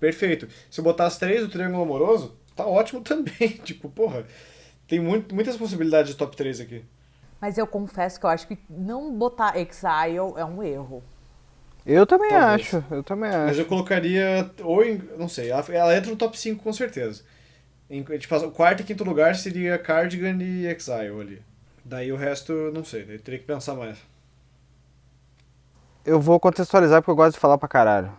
Perfeito. 0.00 0.48
Se 0.70 0.80
eu 0.80 0.84
botasse 0.84 1.18
três 1.18 1.42
do 1.42 1.48
Triângulo 1.48 1.82
Amoroso, 1.82 2.36
tá 2.56 2.66
ótimo 2.66 3.00
também. 3.04 3.48
tipo, 3.64 3.88
porra, 3.88 4.26
tem 4.88 5.00
muito, 5.00 5.34
muitas 5.34 5.56
possibilidades 5.56 6.12
de 6.12 6.16
top 6.18 6.36
3 6.36 6.60
aqui. 6.60 6.84
Mas 7.40 7.58
eu 7.58 7.66
confesso 7.66 8.18
que 8.18 8.26
eu 8.26 8.30
acho 8.30 8.46
que 8.46 8.58
não 8.70 9.12
botar 9.16 9.56
Exile 9.58 10.34
é 10.36 10.44
um 10.44 10.62
erro. 10.62 11.02
Eu 11.84 12.06
também 12.06 12.30
Talvez. 12.30 12.74
acho, 12.74 12.84
eu 12.90 13.02
também 13.02 13.30
Mas 13.30 13.50
acho. 13.52 13.60
eu 13.60 13.66
colocaria, 13.66 14.50
ou 14.62 14.82
em, 14.82 14.96
não 15.18 15.28
sei, 15.28 15.50
ela, 15.50 15.62
ela 15.68 15.94
entra 15.96 16.10
no 16.10 16.16
top 16.16 16.38
5 16.38 16.62
com 16.62 16.72
certeza. 16.72 17.22
Em, 17.90 18.02
tipo, 18.02 18.34
o 18.36 18.50
quarto 18.50 18.80
e 18.80 18.84
quinto 18.84 19.04
lugar 19.04 19.36
seria 19.36 19.76
Cardigan 19.78 20.42
e 20.42 20.66
Exile 20.66 21.20
ali. 21.20 21.42
Daí 21.84 22.10
o 22.10 22.16
resto, 22.16 22.52
não 22.72 22.82
sei, 22.82 23.04
daí 23.04 23.18
teria 23.18 23.38
que 23.40 23.46
pensar 23.46 23.74
mais. 23.74 23.98
Eu 26.04 26.20
vou 26.20 26.38
contextualizar 26.38 27.00
porque 27.00 27.10
eu 27.10 27.16
gosto 27.16 27.34
de 27.34 27.40
falar 27.40 27.56
pra 27.58 27.68
caralho. 27.68 28.12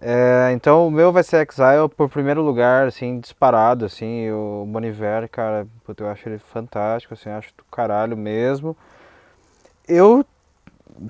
É, 0.00 0.50
então 0.52 0.86
o 0.86 0.90
meu 0.90 1.12
vai 1.12 1.22
ser 1.24 1.46
Exile 1.46 1.88
por 1.96 2.08
primeiro 2.08 2.40
lugar, 2.42 2.86
assim, 2.86 3.18
disparado, 3.20 3.84
assim, 3.84 4.30
o 4.30 4.64
Boniver, 4.66 5.28
cara, 5.28 5.66
puta, 5.84 6.04
eu 6.04 6.08
acho 6.08 6.28
ele 6.28 6.38
fantástico, 6.38 7.14
assim, 7.14 7.30
acho 7.30 7.52
do 7.56 7.64
caralho 7.64 8.16
mesmo. 8.16 8.76
Eu, 9.86 10.24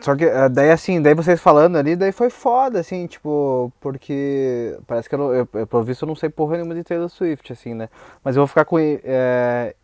só 0.02 0.14
que, 0.16 0.24
eh, 0.24 0.48
daí 0.48 0.70
assim, 0.70 1.02
daí 1.02 1.14
vocês 1.14 1.40
falando 1.40 1.76
ali, 1.76 1.96
daí 1.96 2.12
foi 2.12 2.30
foda, 2.30 2.80
assim, 2.80 3.06
tipo, 3.06 3.72
porque 3.80 4.78
parece 4.86 5.08
que 5.08 5.14
eu, 5.14 5.34
eu, 5.34 5.48
eu, 5.52 5.66
pelo 5.66 5.82
visto 5.82 6.02
eu 6.04 6.08
não 6.08 6.14
sei 6.16 6.28
porra 6.30 6.56
nenhuma 6.56 6.74
de 6.74 6.84
Taylor 6.84 7.08
Swift, 7.08 7.52
assim, 7.52 7.74
né, 7.74 7.88
mas 8.24 8.36
eu 8.36 8.40
vou 8.40 8.46
ficar 8.46 8.64
com, 8.64 8.78
eh, 8.78 9.74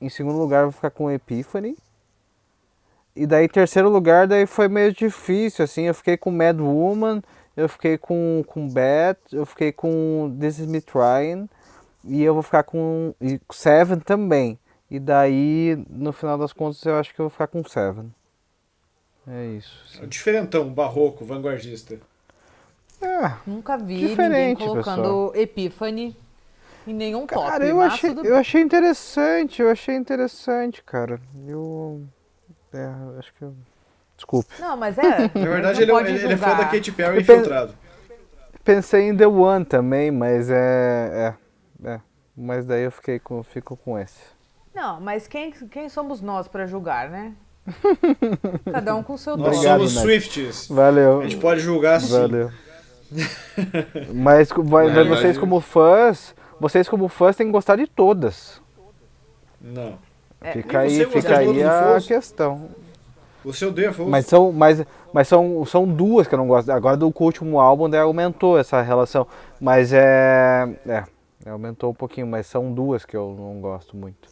em 0.00 0.08
segundo 0.08 0.38
lugar 0.38 0.60
eu 0.60 0.66
vou 0.66 0.72
ficar 0.72 0.90
com 0.90 1.10
Epiphany, 1.10 1.76
e 3.14 3.26
daí, 3.26 3.48
terceiro 3.48 3.88
lugar, 3.88 4.26
daí 4.26 4.46
foi 4.46 4.68
meio 4.68 4.92
difícil, 4.92 5.64
assim, 5.64 5.82
eu 5.82 5.94
fiquei 5.94 6.16
com 6.16 6.30
Mad 6.30 6.58
Woman, 6.58 7.22
eu 7.56 7.68
fiquei 7.68 7.98
com, 7.98 8.42
com 8.46 8.68
Beth, 8.68 9.18
eu 9.32 9.44
fiquei 9.44 9.72
com 9.72 10.34
This 10.40 10.58
Is 10.58 10.66
Me 10.66 10.80
Trying, 10.80 11.48
e 12.04 12.22
eu 12.22 12.34
vou 12.34 12.42
ficar 12.42 12.62
com 12.62 13.14
e 13.20 13.40
Seven 13.50 14.00
também. 14.00 14.58
E 14.90 14.98
daí, 14.98 15.82
no 15.88 16.12
final 16.12 16.36
das 16.36 16.52
contas, 16.52 16.84
eu 16.84 16.96
acho 16.96 17.14
que 17.14 17.20
eu 17.20 17.24
vou 17.24 17.30
ficar 17.30 17.46
com 17.46 17.64
Seven. 17.64 18.12
É 19.26 19.46
isso. 19.46 19.84
É 19.84 19.96
assim. 19.96 20.04
um 20.04 20.08
diferentão, 20.08 20.68
barroco, 20.68 21.24
vanguardista. 21.24 21.98
É, 23.00 23.32
Nunca 23.46 23.76
vi 23.76 24.14
ninguém 24.16 24.54
colocando 24.54 25.32
Epiphany 25.34 26.16
em 26.86 26.94
nenhum 26.94 27.26
top. 27.26 27.50
cara, 27.50 27.66
eu 27.66 27.80
achei, 27.80 28.14
eu 28.22 28.36
achei 28.36 28.60
interessante, 28.60 29.62
eu 29.62 29.70
achei 29.70 29.94
interessante, 29.94 30.82
cara. 30.82 31.20
Eu. 31.46 32.02
É, 32.72 33.18
acho 33.18 33.32
que. 33.34 33.46
Desculpe. 34.16 34.48
Não, 34.60 34.76
mas 34.76 34.96
é. 34.98 35.18
Na 35.34 35.50
verdade, 35.50 35.82
ele, 35.82 35.92
é- 35.92 36.00
ele, 36.00 36.24
ele 36.24 36.32
é 36.34 36.36
fã 36.36 36.54
da 36.56 36.64
Katy 36.66 36.92
Perry 36.92 37.16
Eu 37.16 37.20
infiltrado. 37.20 37.74
Pensei 38.64 39.08
em 39.08 39.16
The 39.16 39.26
One 39.26 39.64
também, 39.64 40.10
mas 40.10 40.48
é. 40.50 41.34
É. 41.84 41.88
é. 41.88 42.00
Mas 42.36 42.64
daí 42.64 42.84
eu 42.84 42.90
fiquei 42.92 43.18
com, 43.18 43.42
fico 43.42 43.76
com 43.76 43.98
esse. 43.98 44.20
Não, 44.74 45.00
mas 45.00 45.26
quem, 45.26 45.50
quem 45.50 45.88
somos 45.88 46.20
nós 46.22 46.48
pra 46.48 46.66
julgar, 46.66 47.10
né? 47.10 47.32
Cada 48.72 48.94
um 48.94 49.02
com 49.02 49.14
o 49.14 49.18
seu 49.18 49.36
Nós 49.36 49.50
dom. 49.50 49.56
Obrigado, 49.56 49.78
somos 49.78 49.94
Nath. 49.94 50.02
Swifties. 50.04 50.68
Valeu. 50.68 51.20
A 51.20 51.24
gente 51.24 51.36
pode 51.36 51.60
julgar 51.60 52.00
sim. 52.00 52.10
Valeu. 52.12 52.50
mas, 54.14 54.50
mas 54.50 54.92
verdade- 54.92 55.08
vocês 55.08 55.36
como 55.38 55.60
fãs, 55.60 56.34
vocês 56.58 56.88
como 56.88 57.08
fãs 57.08 57.36
têm 57.36 57.46
que 57.46 57.52
gostar 57.52 57.76
de 57.76 57.86
todas. 57.86 58.60
Não. 59.60 59.98
É, 60.42 60.52
Fica 60.52 60.80
você 60.88 61.02
aí, 61.02 61.04
gosta 61.04 61.20
fica 61.20 61.38
aí 61.38 61.62
a 61.62 62.00
questão. 62.00 62.68
Você 63.44 63.66
odeia 63.66 63.92
Foles. 63.92 64.10
Mas 64.10 64.26
são, 64.26 64.52
mas, 64.52 64.84
mas 65.12 65.26
são, 65.28 65.64
são 65.64 65.86
duas 65.86 66.26
que 66.28 66.34
eu 66.34 66.38
não 66.38 66.46
gosto. 66.46 66.70
Agora 66.70 66.96
do 66.96 67.12
último 67.14 67.58
álbum 67.60 67.90
daí 67.90 68.00
aumentou 68.00 68.58
essa 68.58 68.80
relação. 68.82 69.26
Mas 69.60 69.92
é, 69.92 70.68
é. 70.86 71.04
Aumentou 71.50 71.90
um 71.90 71.94
pouquinho, 71.94 72.26
mas 72.26 72.46
são 72.46 72.72
duas 72.72 73.04
que 73.04 73.16
eu 73.16 73.34
não 73.36 73.60
gosto 73.60 73.96
muito. 73.96 74.28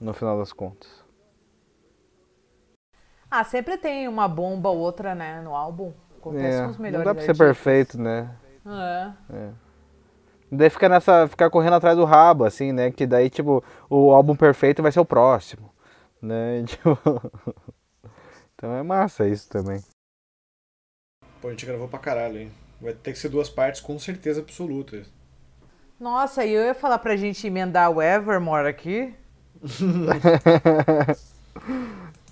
No 0.00 0.12
final 0.12 0.36
das 0.38 0.52
contas. 0.52 0.88
Ah, 3.30 3.44
sempre 3.44 3.76
tem 3.76 4.08
uma 4.08 4.26
bomba 4.28 4.68
ou 4.70 4.78
outra, 4.78 5.14
né, 5.14 5.40
no 5.42 5.54
álbum. 5.54 5.92
Acontece 6.18 6.60
É, 6.60 6.64
com 6.64 6.70
os 6.70 6.78
não 6.78 6.82
melhores 6.82 7.04
dá 7.04 7.14
pra 7.14 7.22
ser 7.22 7.30
artistas. 7.30 7.38
perfeito, 7.46 8.00
né? 8.00 8.30
É. 8.66 9.50
Daí 10.50 10.70
fica 10.70 10.88
nessa. 10.88 11.26
ficar 11.28 11.50
correndo 11.50 11.74
atrás 11.74 11.96
do 11.96 12.04
rabo, 12.04 12.44
assim, 12.44 12.72
né? 12.72 12.90
Que 12.90 13.06
daí, 13.06 13.28
tipo, 13.28 13.62
o 13.90 14.12
álbum 14.12 14.36
perfeito 14.36 14.82
vai 14.82 14.92
ser 14.92 15.00
o 15.00 15.04
próximo. 15.04 15.70
Né? 16.22 16.64
Tipo. 16.66 16.98
então 18.54 18.74
é 18.74 18.82
massa 18.82 19.28
isso 19.28 19.48
também. 19.48 19.82
Pô, 21.40 21.48
a 21.48 21.50
gente 21.50 21.66
gravou 21.66 21.88
pra 21.88 21.98
caralho, 21.98 22.38
hein? 22.38 22.52
Vai 22.80 22.92
ter 22.92 23.12
que 23.12 23.18
ser 23.18 23.28
duas 23.28 23.48
partes 23.48 23.80
com 23.80 23.98
certeza 23.98 24.40
absoluta. 24.40 25.02
Nossa, 25.98 26.44
e 26.44 26.52
eu 26.52 26.62
ia 26.62 26.74
falar 26.74 26.98
pra 26.98 27.16
gente 27.16 27.46
emendar 27.46 27.90
o 27.90 28.02
Evermore 28.02 28.68
aqui. 28.68 29.14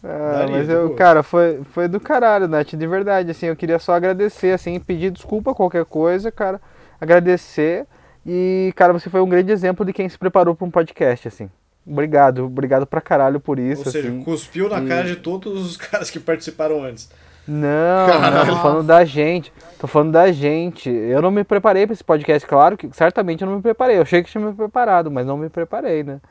Ah, 0.06 0.46
mas 0.50 0.68
eu, 0.68 0.94
cara, 0.94 1.22
foi, 1.22 1.62
foi 1.72 1.88
do 1.88 1.98
caralho, 1.98 2.46
Nath, 2.46 2.74
de 2.74 2.86
verdade, 2.86 3.30
assim, 3.30 3.46
eu 3.46 3.56
queria 3.56 3.78
só 3.78 3.94
agradecer, 3.94 4.52
assim, 4.52 4.78
pedir 4.78 5.10
desculpa 5.10 5.54
qualquer 5.54 5.86
coisa, 5.86 6.30
cara, 6.30 6.60
agradecer 7.00 7.86
e, 8.26 8.72
cara, 8.76 8.92
você 8.92 9.08
foi 9.10 9.20
um 9.20 9.28
grande 9.28 9.52
exemplo 9.52 9.84
de 9.84 9.92
quem 9.92 10.08
se 10.08 10.18
preparou 10.18 10.54
para 10.54 10.66
um 10.66 10.70
podcast, 10.70 11.28
assim. 11.28 11.50
Obrigado, 11.86 12.46
obrigado 12.46 12.86
pra 12.86 13.00
caralho 13.00 13.38
por 13.38 13.58
isso, 13.58 13.82
Ou 13.86 13.92
seja, 13.92 14.08
assim. 14.08 14.22
cuspiu 14.22 14.68
na 14.70 14.80
e- 14.82 14.88
cara 14.88 15.04
de 15.04 15.16
todos 15.16 15.66
os 15.66 15.76
caras 15.78 16.10
que 16.10 16.18
participaram 16.18 16.82
antes. 16.82 17.10
Não, 17.46 18.06
Caralho. 18.08 18.36
não, 18.46 18.56
tô 18.56 18.62
falando 18.62 18.86
da 18.86 19.04
gente. 19.04 19.52
Tô 19.78 19.86
falando 19.86 20.12
da 20.12 20.32
gente. 20.32 20.88
Eu 20.88 21.20
não 21.20 21.30
me 21.30 21.44
preparei 21.44 21.86
pra 21.86 21.92
esse 21.92 22.02
podcast, 22.02 22.48
claro 22.48 22.74
que 22.74 22.88
certamente 22.96 23.42
eu 23.42 23.48
não 23.48 23.56
me 23.56 23.62
preparei. 23.62 23.98
Eu 23.98 24.02
achei 24.02 24.22
que 24.22 24.30
tinha 24.30 24.42
me 24.42 24.54
preparado, 24.54 25.10
mas 25.10 25.26
não 25.26 25.36
me 25.36 25.50
preparei, 25.50 26.02
né? 26.02 26.22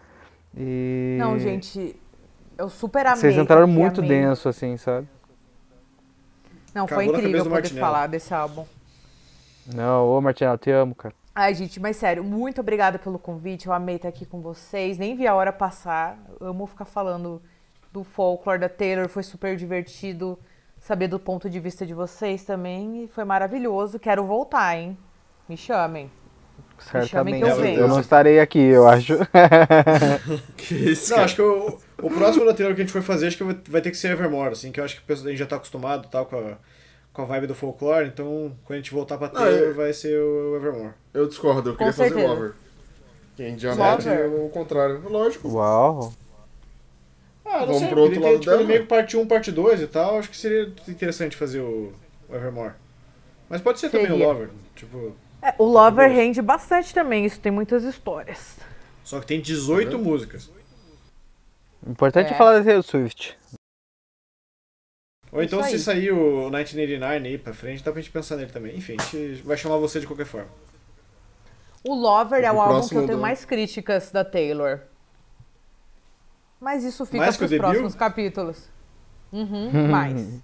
E 0.57 1.15
Não, 1.19 1.37
gente, 1.37 1.95
eu 2.57 2.67
super 2.67 3.05
amei. 3.05 3.19
Vocês 3.19 3.37
entraram 3.37 3.67
muito 3.67 3.99
amei. 4.01 4.09
denso 4.21 4.49
assim, 4.49 4.75
sabe? 4.75 5.07
Não, 6.73 6.87
foi 6.87 7.05
Acabou 7.05 7.13
na 7.21 7.27
incrível 7.29 7.45
poder 7.51 7.69
falar 7.79 8.07
desse 8.07 8.33
álbum. 8.33 8.65
Não, 9.71 10.07
ô 10.07 10.19
Martinello, 10.19 10.55
eu 10.55 10.57
te 10.57 10.71
amo, 10.71 10.95
cara. 10.95 11.13
Ai, 11.35 11.53
gente, 11.55 11.79
mas 11.79 11.97
sério, 11.97 12.23
muito 12.23 12.61
obrigada 12.61 12.99
pelo 12.99 13.17
convite. 13.17 13.65
Eu 13.67 13.73
amei 13.73 13.95
estar 13.95 14.07
aqui 14.09 14.25
com 14.25 14.39
vocês. 14.41 14.97
Nem 14.97 15.15
vi 15.15 15.25
a 15.25 15.33
hora 15.33 15.51
passar. 15.51 16.17
Eu 16.39 16.47
amo 16.47 16.67
ficar 16.67 16.85
falando 16.85 17.41
do 17.91 18.03
folclore 18.03 18.59
da 18.59 18.69
Taylor. 18.69 19.09
Foi 19.09 19.23
super 19.23 19.55
divertido 19.57 20.37
saber 20.79 21.07
do 21.07 21.19
ponto 21.19 21.49
de 21.49 21.59
vista 21.59 21.85
de 21.85 21.93
vocês 21.93 22.43
também. 22.43 23.05
E 23.05 23.07
foi 23.07 23.23
maravilhoso. 23.23 23.99
Quero 23.99 24.23
voltar, 24.25 24.77
hein? 24.77 24.95
Me 25.49 25.57
chamem. 25.57 26.11
chamem 27.01 27.39
Certamente. 27.39 27.41
que 27.41 27.49
eu 27.49 27.65
eu, 27.77 27.87
não 27.87 27.99
estarei 27.99 28.39
aqui, 28.39 28.59
eu 28.59 28.87
acho. 28.87 29.13
Que 30.57 30.75
isso, 30.91 31.09
Não, 31.09 31.17
cara? 31.17 31.25
acho 31.25 31.35
que 31.35 31.41
o, 31.41 31.79
o 32.01 32.09
próximo 32.11 32.45
da 32.45 32.53
Taylor 32.53 32.75
que 32.75 32.81
a 32.81 32.83
gente 32.85 32.93
for 32.93 33.01
fazer, 33.01 33.27
acho 33.27 33.37
que 33.37 33.43
vai, 33.69 33.81
ter 33.81 33.91
que 33.91 33.97
ser 33.97 34.11
Evermore, 34.11 34.51
assim, 34.53 34.71
que 34.71 34.79
eu 34.79 34.83
acho 34.85 34.95
que 34.95 35.01
o 35.01 35.05
pessoal- 35.05 35.27
a 35.27 35.29
gente 35.31 35.39
já 35.39 35.45
tá 35.47 35.55
acostumado 35.57 36.07
tal, 36.09 36.25
com, 36.25 36.37
a, 36.37 36.57
com 37.13 37.21
a 37.21 37.25
vibe 37.25 37.47
do 37.47 37.55
folclore, 37.55 38.07
então 38.07 38.51
quando 38.65 38.73
a 38.77 38.81
gente 38.81 38.91
voltar 38.91 39.17
pra 39.17 39.29
Taylor 39.29 39.69
é. 39.69 39.73
vai 39.73 39.93
ser 39.93 40.19
o 40.19 40.55
Evermore. 40.55 40.93
Eu 41.13 41.27
discordo, 41.27 41.69
eu 41.69 41.73
Com 41.73 41.77
queria 41.77 41.93
fazer 41.93 42.09
certeza. 42.09 42.27
Lover. 42.33 42.53
Quem 43.37 43.57
já 43.57 43.75
mete 43.75 44.09
o 44.09 44.49
contrário. 44.49 45.01
Lógico. 45.09 45.47
Uau. 45.49 46.13
Ah, 47.45 47.59
não 47.59 47.65
Vamos 47.67 47.79
sei, 47.81 47.87
pro 47.89 48.01
outro 48.01 48.21
lado 48.21 48.39
tipo, 48.39 48.51
dela? 48.51 48.63
meio 48.63 48.81
que 48.81 48.87
parte 48.87 49.17
1, 49.17 49.27
parte 49.27 49.51
2 49.51 49.81
e 49.81 49.87
tal, 49.87 50.17
acho 50.17 50.29
que 50.29 50.37
seria 50.37 50.71
interessante 50.87 51.35
fazer 51.35 51.59
o, 51.59 51.93
o 52.29 52.35
Evermore. 52.35 52.73
Mas 53.49 53.61
pode 53.61 53.79
ser 53.79 53.89
também 53.89 54.07
o 54.07 54.11
Seria. 54.11 54.27
Lover, 54.27 54.49
tipo, 54.75 55.15
É, 55.41 55.53
o 55.59 55.65
Lover 55.65 56.09
rende 56.09 56.41
bastante 56.41 56.93
também. 56.93 57.25
Isso 57.25 57.39
tem 57.39 57.51
muitas 57.51 57.83
histórias. 57.83 58.55
só 59.03 59.19
que 59.19 59.27
tem 59.27 59.41
18 59.41 59.99
músicas. 59.99 60.49
Importante 61.85 62.31
É. 62.31 62.33
é 62.33 62.37
falar 62.37 62.57
da 62.59 62.63
Taylor 62.63 62.81
Swift. 62.83 63.37
Ou 65.33 65.41
então 65.41 65.59
Isso 65.61 65.69
se 65.69 65.75
aí. 65.75 65.79
sair 65.81 66.11
o 66.11 66.41
1989 66.49 67.27
aí 67.27 67.37
pra 67.39 67.53
frente, 67.53 67.83
dá 67.83 67.91
pra 67.91 67.99
gente 68.01 68.11
pensar 68.11 68.35
nele 68.37 68.51
também. 68.51 68.75
Enfim, 68.77 68.95
a 68.99 69.03
gente 69.03 69.41
vai 69.41 69.57
chamar 69.57 69.77
você 69.77 69.99
de 69.99 70.05
qualquer 70.07 70.25
forma. 70.27 70.49
O 71.83 71.93
Lover 71.95 72.43
é 72.43 72.51
O 72.51 72.55
o 72.55 72.61
álbum 72.61 72.87
que 72.87 72.95
eu 72.95 73.05
tenho 73.05 73.17
do- 73.17 73.21
mais 73.21 73.43
críticas 73.43 74.11
da 74.11 74.23
Taylor. 74.23 74.79
Mas 76.61 76.83
isso 76.83 77.05
fica 77.05 77.17
Mais 77.17 77.35
que 77.35 77.43
o 77.43 77.47
pros 77.47 77.49
debut? 77.49 77.65
próximos 77.65 77.95
capítulos. 77.95 78.69
Uhum, 79.31 79.71
mais. 79.89 80.39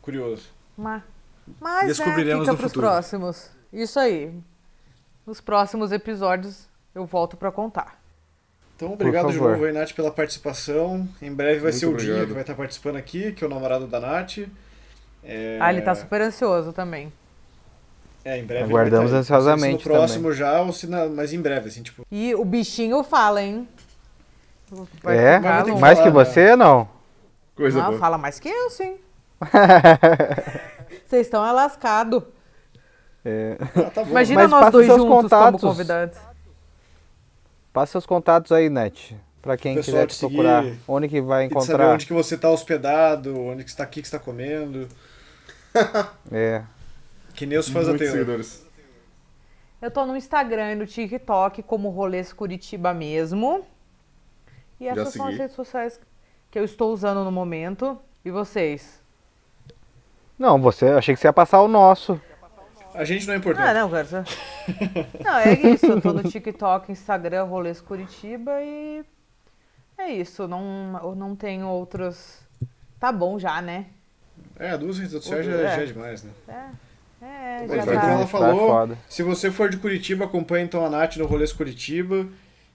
Curioso. 0.00 0.48
Ma- 0.76 1.02
Mas 1.60 1.88
Descobriremos 1.88 2.46
né, 2.46 2.52
fica 2.52 2.56
pros 2.56 2.72
futuro. 2.72 2.86
próximos. 2.86 3.50
Isso 3.72 3.98
aí. 3.98 4.32
Nos 5.26 5.40
próximos 5.40 5.90
episódios 5.92 6.68
eu 6.94 7.04
volto 7.04 7.36
pra 7.36 7.50
contar. 7.50 8.00
Então, 8.76 8.92
obrigado 8.92 9.32
de 9.32 9.38
novo 9.38 9.64
aí, 9.64 9.72
Nath, 9.72 9.92
pela 9.92 10.10
participação. 10.10 11.08
Em 11.22 11.32
breve 11.32 11.60
vai 11.60 11.70
Muito 11.70 11.78
ser 11.78 11.86
o 11.86 11.96
Dinho 11.96 12.10
obrigado. 12.10 12.26
que 12.26 12.32
vai 12.34 12.42
estar 12.42 12.54
participando 12.54 12.96
aqui, 12.96 13.32
que 13.32 13.42
é 13.42 13.46
o 13.46 13.50
namorado 13.50 13.86
da 13.86 13.98
Nath. 13.98 14.38
É... 15.24 15.58
Ah, 15.60 15.72
ele 15.72 15.80
tá 15.80 15.94
super 15.94 16.20
ansioso 16.20 16.74
também. 16.74 17.10
É, 18.22 18.38
em 18.38 18.44
breve. 18.44 18.64
ele 18.64 18.72
Aguardamos 18.72 19.10
vai 19.10 19.20
estar 19.20 19.34
aí. 19.34 19.40
ansiosamente 19.40 19.82
se 19.82 19.88
no 19.88 19.94
próximo 19.94 20.32
já, 20.32 20.60
ou 20.60 20.72
se 20.72 20.86
na... 20.86 21.06
mas 21.06 21.32
em 21.32 21.40
breve, 21.40 21.68
assim, 21.68 21.82
tipo. 21.82 22.04
E 22.10 22.34
o 22.34 22.44
bichinho 22.44 23.02
fala, 23.02 23.42
hein? 23.42 23.66
Vai 25.02 25.16
é? 25.16 25.40
que 25.40 25.72
Mais 25.76 25.98
que 25.98 26.10
falar, 26.10 26.24
você, 26.24 26.54
não? 26.54 26.88
Coisa 27.54 27.78
Não, 27.78 27.86
boa. 27.86 27.98
fala 27.98 28.18
mais 28.18 28.38
que 28.38 28.48
eu, 28.48 28.68
sim. 28.68 28.96
Vocês 31.06 31.26
estão 31.26 31.46
é 31.46 31.52
lascado. 31.52 32.26
É. 33.24 33.56
Ah, 33.74 33.90
tá. 33.90 34.02
Imagina 34.02 34.42
Mas 34.42 34.50
nós 34.50 34.72
dois 34.72 34.86
juntos 34.86 35.06
contatos. 35.06 35.60
como 35.60 35.72
convidados. 35.72 36.18
Passa 37.76 37.92
seus 37.92 38.06
contatos 38.06 38.52
aí, 38.52 38.70
Net. 38.70 39.14
Pra 39.42 39.54
quem 39.54 39.78
quiser 39.78 40.06
te 40.06 40.14
te 40.14 40.20
procurar. 40.20 40.64
seguir, 40.64 40.80
Onde 40.88 41.08
que 41.08 41.20
vai 41.20 41.46
que 41.46 41.52
saber 41.52 41.64
encontrar? 41.66 41.92
onde 41.92 42.06
que 42.06 42.12
você 42.14 42.38
tá 42.38 42.50
hospedado, 42.50 43.38
onde 43.38 43.64
que 43.64 43.70
você 43.70 43.76
tá 43.76 43.82
aqui, 43.82 44.00
que 44.00 44.08
você 44.08 44.18
tá 44.18 44.24
comendo. 44.24 44.88
É. 46.32 46.62
Que 47.34 47.44
nem 47.44 47.58
os 47.58 47.68
fãs 47.68 47.86
Muitos 47.86 48.08
seguidores. 48.08 48.66
Eu 49.82 49.90
tô 49.90 50.06
no 50.06 50.16
Instagram 50.16 50.72
e 50.72 50.74
no 50.74 50.86
TikTok 50.86 51.62
como 51.64 51.90
Rolês 51.90 52.32
Curitiba 52.32 52.94
mesmo. 52.94 53.66
E 54.80 54.88
essas 54.88 55.12
são 55.12 55.26
as 55.26 55.36
redes 55.36 55.54
sociais 55.54 56.00
que 56.50 56.58
eu 56.58 56.64
estou 56.64 56.90
usando 56.94 57.22
no 57.24 57.30
momento. 57.30 58.00
E 58.24 58.30
vocês? 58.30 59.02
Não, 60.38 60.58
você, 60.58 60.86
achei 60.86 61.14
que 61.14 61.20
você 61.20 61.28
ia 61.28 61.32
passar 61.32 61.60
o 61.60 61.68
nosso. 61.68 62.18
A 62.96 63.04
gente 63.04 63.26
não 63.26 63.34
é 63.34 63.36
importante. 63.36 63.66
Ah, 63.68 63.74
não, 63.74 63.90
cara. 63.90 64.04
só- 64.06 64.24
Não, 65.24 65.36
é 65.38 65.52
isso. 65.54 65.86
Eu 65.86 66.00
tô 66.00 66.12
no 66.12 66.22
TikTok, 66.22 66.90
Instagram, 66.90 67.44
Rolês 67.44 67.80
Curitiba 67.80 68.52
e. 68.62 69.04
É 69.98 70.08
isso. 70.10 70.46
Não, 70.48 70.98
eu 71.02 71.14
não 71.14 71.34
tenho 71.36 71.66
outros. 71.68 72.40
Tá 73.00 73.10
bom 73.12 73.38
já, 73.38 73.60
né? 73.62 73.86
É, 74.58 74.76
duas 74.76 74.98
redes 74.98 75.12
sociais 75.12 75.44
já, 75.46 75.52
É. 75.52 75.76
já 75.76 75.82
é 75.82 75.86
demais, 75.86 76.22
né? 76.24 76.30
É, 77.22 77.58
Mas 77.66 77.70
já 77.70 77.84
vai, 77.84 77.94
como 77.98 78.10
ela 78.12 78.20
tá. 78.20 78.26
falou, 78.26 78.88
Tá. 78.88 78.96
Se 79.08 79.22
você 79.22 79.50
for 79.50 79.68
de 79.70 79.78
Curitiba, 79.78 80.24
acompanhe 80.26 80.64
então 80.64 80.84
a 80.84 80.90
Nath 80.90 81.16
no 81.16 81.26
Rolês 81.26 81.52
Curitiba, 81.52 82.26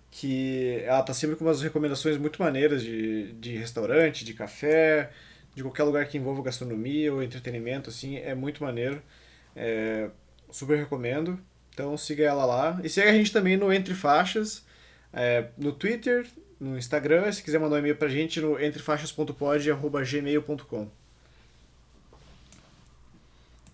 que 0.09 0.81
ela 0.85 1.01
tá 1.03 1.13
sempre 1.13 1.35
com 1.35 1.45
umas 1.45 1.61
recomendações 1.61 2.17
muito 2.17 2.41
maneiras 2.41 2.81
de, 2.81 3.31
de 3.33 3.55
restaurante, 3.57 4.25
de 4.25 4.33
café, 4.33 5.11
de 5.55 5.61
qualquer 5.63 5.83
lugar 5.83 6.05
que 6.07 6.17
envolva 6.17 6.41
gastronomia 6.43 7.13
ou 7.13 7.21
entretenimento, 7.23 7.89
assim, 7.89 8.17
é 8.17 8.33
muito 8.33 8.63
maneiro. 8.63 9.01
É, 9.55 10.09
super 10.49 10.77
recomendo. 10.77 11.39
Então 11.73 11.95
siga 11.97 12.23
ela 12.25 12.45
lá. 12.45 12.79
E 12.83 12.89
siga 12.89 13.09
a 13.09 13.13
gente 13.13 13.31
também 13.31 13.55
no 13.57 13.71
Entre 13.73 13.93
Faixas, 13.93 14.65
é, 15.13 15.45
no 15.57 15.71
Twitter, 15.71 16.27
no 16.59 16.77
Instagram, 16.77 17.27
e 17.27 17.33
se 17.33 17.41
quiser 17.43 17.59
mandar 17.59 17.75
um 17.77 17.79
e-mail 17.79 17.95
pra 17.95 18.07
gente 18.09 18.39
no 18.41 18.61
entrefaixas.pod.gmail.com. 18.61 20.87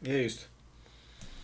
E 0.03 0.11
é 0.11 0.21
isso. 0.23 0.47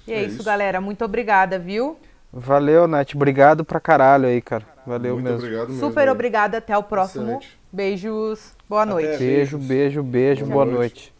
E 0.07 0.13
é, 0.13 0.17
É 0.17 0.23
isso, 0.23 0.35
isso. 0.35 0.43
galera. 0.43 0.79
Muito 0.79 1.03
obrigada, 1.03 1.57
viu? 1.57 1.97
Valeu, 2.31 2.87
Net. 2.87 3.15
Obrigado 3.15 3.65
pra 3.65 3.79
caralho 3.79 4.27
aí, 4.27 4.39
cara. 4.41 4.65
Valeu 4.87 5.13
Muito 5.15 5.23
mesmo. 5.25 5.39
obrigado 5.39 5.69
mesmo. 5.69 5.87
Super 5.87 6.09
obrigada. 6.09 6.57
Até 6.57 6.75
o 6.77 6.83
próximo. 6.83 7.23
Excelente. 7.23 7.57
Beijos. 7.71 8.53
Boa 8.69 8.85
noite. 8.85 9.07
Até. 9.09 9.17
Beijo, 9.19 9.57
beijo, 9.57 10.03
beijo. 10.03 10.45
Boa 10.45 10.65
Boa 10.65 10.77
noite. 10.77 11.11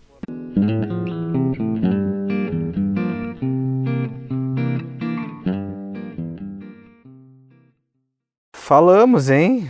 Falamos, 8.73 9.29
hein? 9.29 9.69